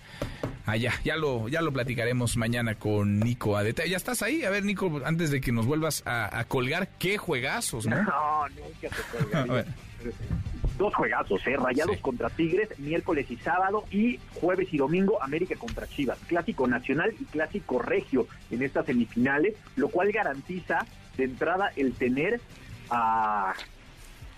Allá, 0.65 0.95
ya 1.05 1.17
lo, 1.17 1.47
ya 1.51 1.61
lo 1.61 1.75
platicaremos 1.75 2.39
mañana 2.39 2.77
con 2.77 3.21
Nico 3.21 3.59
a 3.59 3.63
detalle. 3.63 3.91
Ya 3.91 3.99
estás 3.99 4.23
ahí, 4.23 4.43
a 4.43 4.49
ver 4.49 4.65
Nico, 4.65 5.03
antes 5.05 5.31
de 5.31 5.43
que 5.43 5.53
nos 5.53 5.67
vuelvas 5.67 6.03
a, 6.07 6.43
colgar, 6.49 6.89
qué 6.99 7.19
juegazos, 7.19 7.87
¿no? 7.87 7.97
No, 8.03 8.49
nunca 8.49 8.97
te 9.53 9.67
dos 10.77 10.95
juegazos, 10.95 11.47
¿eh? 11.47 11.57
Rayados 11.57 11.99
contra 11.99 12.31
Tigres, 12.31 12.79
miércoles 12.79 13.31
y 13.31 13.37
sábado, 13.37 13.85
y 13.91 14.19
jueves 14.35 14.69
y 14.73 14.79
domingo, 14.79 15.23
América 15.23 15.57
contra 15.57 15.87
Chivas. 15.87 16.19
Clásico 16.27 16.67
nacional 16.67 17.15
y 17.19 17.25
clásico 17.25 17.79
regio 17.79 18.27
en 18.51 18.63
estas 18.63 18.87
semifinales, 18.87 19.55
lo 19.77 19.89
cual 19.89 20.13
garantiza 20.13 20.87
de 21.17 21.25
entrada 21.25 21.73
el 21.77 21.93
tener 21.95 22.41
a 22.91 23.55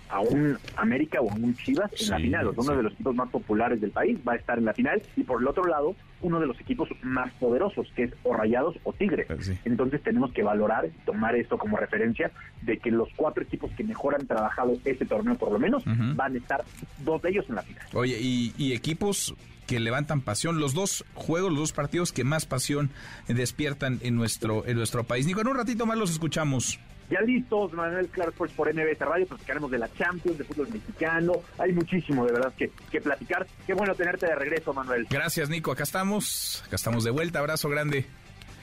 a 0.09 0.19
un 0.19 0.57
América 0.75 1.21
o 1.21 1.31
a 1.31 1.35
un 1.35 1.55
Chivas 1.55 1.91
en 2.01 2.09
la 2.09 2.17
final. 2.17 2.49
Uno 2.55 2.75
de 2.75 2.83
los 2.83 2.93
equipos 2.93 3.15
más 3.15 3.29
populares 3.29 3.79
del 3.81 3.91
país 3.91 4.17
va 4.27 4.33
a 4.33 4.35
estar 4.35 4.57
en 4.57 4.65
la 4.65 4.73
final 4.73 5.01
y 5.15 5.23
por 5.23 5.41
el 5.41 5.47
otro 5.47 5.65
lado 5.65 5.95
uno 6.21 6.39
de 6.39 6.47
los 6.47 6.59
equipos 6.59 6.89
más 7.01 7.31
poderosos 7.33 7.87
que 7.95 8.03
es 8.03 8.13
o 8.23 8.33
Rayados 8.33 8.75
o 8.83 8.93
Tigres. 8.93 9.27
Pues 9.27 9.51
Entonces 9.65 10.01
tenemos 10.03 10.33
que 10.33 10.43
valorar 10.43 10.85
y 10.85 11.05
tomar 11.05 11.35
esto 11.35 11.57
como 11.57 11.77
referencia 11.77 12.31
de 12.61 12.77
que 12.77 12.91
los 12.91 13.09
cuatro 13.15 13.43
equipos 13.43 13.71
que 13.77 13.83
mejor 13.83 14.15
han 14.15 14.27
trabajado 14.27 14.73
este 14.83 15.05
torneo 15.05 15.35
por 15.35 15.51
lo 15.51 15.59
menos 15.59 15.83
van 16.15 16.35
a 16.35 16.37
estar 16.37 16.63
dos 17.05 17.21
de 17.21 17.29
ellos 17.29 17.45
en 17.49 17.55
la 17.55 17.61
final. 17.61 17.83
Oye, 17.93 18.17
y, 18.19 18.53
y 18.57 18.73
equipos 18.73 19.35
que 19.69 19.79
levantan 19.79 20.21
pasión, 20.21 20.59
los 20.59 20.73
dos 20.73 21.05
juegos, 21.13 21.51
los 21.51 21.59
dos 21.59 21.73
partidos 21.73 22.11
que 22.11 22.23
más 22.23 22.47
pasión 22.47 22.89
despiertan 23.27 23.99
en 24.01 24.15
nuestro 24.15 24.65
en 24.65 24.77
nuestro 24.77 25.03
país. 25.03 25.27
Nico, 25.27 25.41
en 25.41 25.47
un 25.47 25.55
ratito 25.55 25.85
más 25.85 25.95
los 25.95 26.09
escuchamos. 26.09 26.79
Ya 27.09 27.21
listos, 27.21 27.73
Manuel 27.73 28.07
Claro 28.09 28.31
pues 28.37 28.51
por 28.51 28.73
NBS 28.73 28.99
Radio, 28.99 29.25
platicaremos 29.25 29.71
de 29.71 29.79
la 29.79 29.91
Champions, 29.93 30.37
de 30.37 30.43
fútbol 30.43 30.69
mexicano. 30.69 31.33
Hay 31.57 31.73
muchísimo, 31.73 32.25
de 32.25 32.33
verdad, 32.33 32.53
que, 32.57 32.71
que 32.91 33.01
platicar. 33.01 33.47
Qué 33.65 33.73
bueno 33.73 33.95
tenerte 33.95 34.27
de 34.27 34.35
regreso, 34.35 34.73
Manuel. 34.73 35.07
Gracias, 35.09 35.49
Nico. 35.49 35.71
Acá 35.71 35.83
estamos. 35.83 36.63
Acá 36.67 36.75
estamos 36.75 37.03
de 37.03 37.11
vuelta. 37.11 37.39
Abrazo 37.39 37.69
grande. 37.69 38.05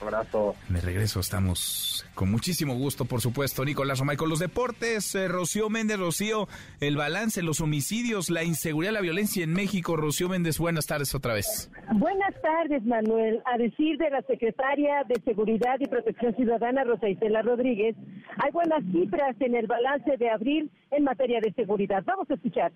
Abrazo. 0.01 0.55
De 0.69 0.81
regreso 0.81 1.19
estamos 1.19 2.05
con 2.15 2.31
muchísimo 2.31 2.75
gusto, 2.75 3.05
por 3.05 3.21
supuesto, 3.21 3.63
Nicolás 3.63 3.99
Romay. 3.99 4.17
Con 4.17 4.29
los 4.29 4.39
deportes, 4.39 5.13
eh, 5.15 5.27
Rocío 5.27 5.69
Méndez, 5.69 5.99
Rocío, 5.99 6.47
el 6.79 6.97
balance, 6.97 7.41
los 7.41 7.61
homicidios, 7.61 8.29
la 8.29 8.43
inseguridad, 8.43 8.93
la 8.93 9.01
violencia 9.01 9.43
en 9.43 9.53
México. 9.53 9.95
Rocío 9.95 10.29
Méndez, 10.29 10.59
buenas 10.59 10.85
tardes 10.87 11.13
otra 11.15 11.33
vez. 11.33 11.71
Buenas 11.95 12.33
tardes, 12.41 12.83
Manuel. 12.85 13.41
A 13.45 13.57
decir 13.57 13.97
de 13.97 14.09
la 14.09 14.21
secretaria 14.23 15.03
de 15.07 15.21
Seguridad 15.21 15.77
y 15.79 15.87
Protección 15.87 16.35
Ciudadana, 16.35 16.83
Rosa 16.83 17.09
Isela 17.09 17.41
Rodríguez, 17.41 17.95
hay 18.43 18.51
buenas 18.51 18.83
cifras 18.91 19.35
en 19.39 19.55
el 19.55 19.67
balance 19.67 20.17
de 20.17 20.29
abril 20.29 20.71
en 20.91 21.03
materia 21.03 21.39
de 21.41 21.53
seguridad. 21.53 22.03
Vamos 22.05 22.29
a 22.29 22.33
escuchar. 22.33 22.71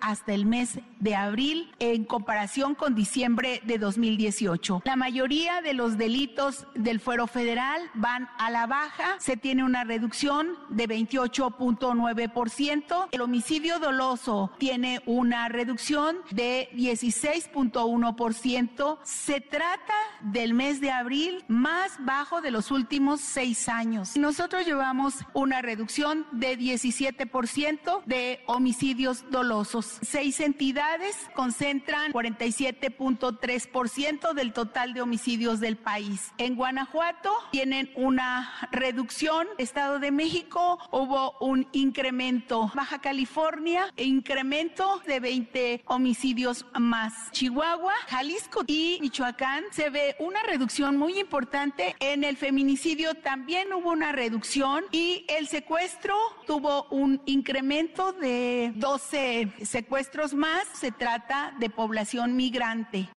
Hasta 0.00 0.34
el 0.34 0.46
mes 0.46 0.78
de 1.00 1.14
abril 1.14 1.72
en 1.78 2.04
comparación 2.04 2.74
con 2.74 2.94
diciembre 2.94 3.60
de 3.64 3.78
2018. 3.78 4.82
La 4.84 4.96
mayoría 4.96 5.62
de 5.62 5.72
los 5.74 5.98
delitos 5.98 6.66
del 6.74 7.00
fuero 7.00 7.26
federal 7.26 7.82
van 7.94 8.28
a 8.38 8.50
la 8.50 8.66
baja, 8.66 9.16
se 9.18 9.36
tiene 9.36 9.64
una 9.64 9.84
reducción 9.84 10.58
de 10.68 10.88
28.9%, 10.88 13.08
el 13.12 13.20
homicidio 13.20 13.78
doloso 13.78 14.50
tiene 14.58 15.02
una 15.06 15.48
reducción 15.48 16.16
de 16.30 16.68
16.1%, 16.74 18.98
se 19.02 19.40
trata 19.40 19.94
del 20.20 20.54
mes 20.54 20.80
de 20.80 20.90
abril 20.90 21.44
más 21.48 21.92
bajo 22.04 22.40
de 22.40 22.50
los 22.50 22.70
últimos 22.70 23.20
seis 23.20 23.68
años. 23.68 24.16
Nosotros 24.16 24.66
llevamos 24.66 25.14
una 25.32 25.62
reducción 25.62 26.26
de 26.32 26.58
17% 26.58 28.04
de 28.04 28.40
homicidios 28.46 29.24
dolosos. 29.30 29.93
Seis 30.02 30.40
entidades 30.40 31.16
concentran 31.34 32.12
47.3% 32.12 34.34
del 34.34 34.52
total 34.52 34.94
de 34.94 35.02
homicidios 35.02 35.60
del 35.60 35.76
país. 35.76 36.32
En 36.38 36.56
Guanajuato 36.56 37.30
tienen 37.50 37.90
una 37.94 38.68
reducción. 38.72 39.46
Estado 39.58 39.98
de 39.98 40.10
México 40.10 40.78
hubo 40.90 41.36
un 41.40 41.68
incremento. 41.72 42.70
Baja 42.74 43.00
California, 43.00 43.92
incremento 43.96 45.02
de 45.06 45.20
20 45.20 45.82
homicidios 45.86 46.66
más. 46.78 47.30
Chihuahua, 47.32 47.94
Jalisco 48.08 48.62
y 48.66 48.98
Michoacán 49.00 49.64
se 49.70 49.90
ve 49.90 50.16
una 50.18 50.42
reducción 50.42 50.96
muy 50.96 51.18
importante. 51.18 51.94
En 52.00 52.24
el 52.24 52.36
feminicidio 52.36 53.14
también 53.14 53.72
hubo 53.72 53.90
una 53.90 54.12
reducción 54.12 54.84
y 54.92 55.24
el 55.28 55.48
secuestro 55.48 56.14
tuvo 56.46 56.84
un 56.90 57.20
incremento 57.26 58.12
de 58.12 58.72
12 58.76 59.48
secuestros 59.74 60.34
más, 60.34 60.68
se 60.72 60.92
trata 60.92 61.52
de 61.58 61.68
población 61.68 62.36
migrante. 62.36 63.08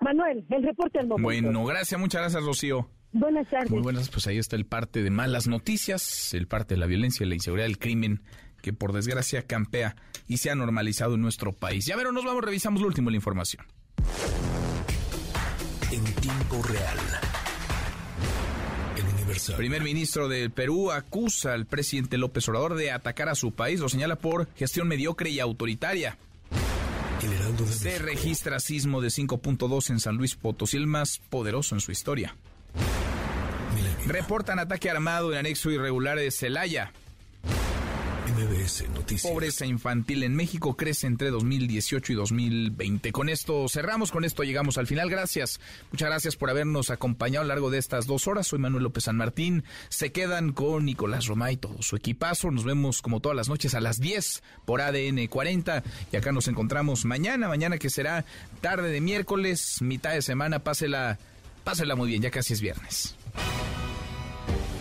Manuel, 0.00 0.46
el 0.48 0.62
reporte 0.62 1.00
al 1.00 1.08
momento. 1.08 1.24
Bueno, 1.24 1.64
gracias, 1.64 2.00
muchas 2.00 2.20
gracias, 2.20 2.44
Rocío. 2.44 2.88
Buenas 3.10 3.50
tardes. 3.50 3.72
Muy 3.72 3.82
buenas, 3.82 4.08
pues 4.08 4.28
ahí 4.28 4.38
está 4.38 4.54
el 4.54 4.66
parte 4.66 5.02
de 5.02 5.10
malas 5.10 5.48
noticias, 5.48 6.32
el 6.32 6.46
parte 6.46 6.74
de 6.74 6.80
la 6.80 6.86
violencia, 6.86 7.26
la 7.26 7.34
inseguridad, 7.34 7.66
el 7.66 7.78
crimen 7.78 8.22
que 8.62 8.72
por 8.72 8.92
desgracia 8.92 9.42
campea 9.48 9.96
y 10.28 10.36
se 10.36 10.48
ha 10.48 10.54
normalizado 10.54 11.16
en 11.16 11.22
nuestro 11.22 11.52
país. 11.52 11.86
Ya 11.86 11.96
verán, 11.96 12.14
nos 12.14 12.24
vamos, 12.24 12.44
revisamos 12.44 12.80
lo 12.80 12.86
último 12.86 13.08
de 13.08 13.12
la 13.12 13.16
información. 13.16 13.66
En 15.90 16.04
tiempo 16.04 16.62
real. 16.62 16.98
El 19.34 19.40
Universal. 19.40 19.56
Primer 19.56 19.82
ministro 19.82 20.28
del 20.28 20.50
Perú 20.50 20.90
acusa 20.90 21.52
al 21.52 21.66
presidente 21.66 22.18
López 22.18 22.48
Obrador 22.48 22.74
de 22.74 22.92
atacar 22.92 23.28
a 23.28 23.34
su 23.34 23.52
país, 23.52 23.80
lo 23.80 23.88
señala 23.88 24.16
por 24.16 24.48
gestión 24.54 24.88
mediocre 24.88 25.30
y 25.30 25.40
autoritaria. 25.40 26.16
Se 27.70 27.98
registra 27.98 28.60
sismo 28.60 29.00
de 29.00 29.08
5.2 29.08 29.90
en 29.90 30.00
San 30.00 30.16
Luis 30.16 30.34
Potosí, 30.34 30.76
el 30.76 30.86
más 30.86 31.20
poderoso 31.30 31.74
en 31.74 31.80
su 31.80 31.90
historia. 31.90 32.36
Reportan 34.06 34.58
ataque 34.58 34.90
armado 34.90 35.32
en 35.32 35.38
anexo 35.38 35.70
irregular 35.70 36.18
de 36.18 36.30
Celaya. 36.30 36.92
MBS 38.24 38.88
Noticias. 38.94 39.30
Pobreza 39.30 39.66
infantil 39.66 40.22
en 40.22 40.34
México 40.34 40.76
crece 40.76 41.06
entre 41.06 41.30
2018 41.30 42.12
y 42.12 42.16
2020. 42.16 43.12
Con 43.12 43.28
esto 43.28 43.68
cerramos, 43.68 44.10
con 44.10 44.24
esto 44.24 44.44
llegamos 44.44 44.78
al 44.78 44.86
final. 44.86 45.10
Gracias. 45.10 45.60
Muchas 45.92 46.08
gracias 46.08 46.36
por 46.36 46.48
habernos 46.48 46.88
acompañado 46.88 47.42
a 47.42 47.44
lo 47.44 47.48
largo 47.48 47.70
de 47.70 47.78
estas 47.78 48.06
dos 48.06 48.26
horas. 48.26 48.46
Soy 48.46 48.58
Manuel 48.58 48.84
López 48.84 49.04
San 49.04 49.16
Martín. 49.16 49.64
Se 49.90 50.10
quedan 50.10 50.52
con 50.52 50.86
Nicolás 50.86 51.26
Roma 51.26 51.52
y 51.52 51.58
todo 51.58 51.82
su 51.82 51.96
equipazo. 51.96 52.50
Nos 52.50 52.64
vemos 52.64 53.02
como 53.02 53.20
todas 53.20 53.36
las 53.36 53.50
noches 53.50 53.74
a 53.74 53.80
las 53.80 54.00
10 54.00 54.42
por 54.64 54.80
ADN 54.80 55.26
40. 55.26 55.82
Y 56.10 56.16
acá 56.16 56.32
nos 56.32 56.48
encontramos 56.48 57.04
mañana, 57.04 57.48
mañana 57.48 57.76
que 57.76 57.90
será 57.90 58.24
tarde 58.62 58.90
de 58.90 59.02
miércoles, 59.02 59.82
mitad 59.82 60.12
de 60.12 60.22
semana. 60.22 60.60
Pásela, 60.60 61.18
pásela 61.62 61.94
muy 61.94 62.08
bien, 62.08 62.22
ya 62.22 62.30
casi 62.30 62.54
es 62.54 62.62
viernes. 62.62 63.16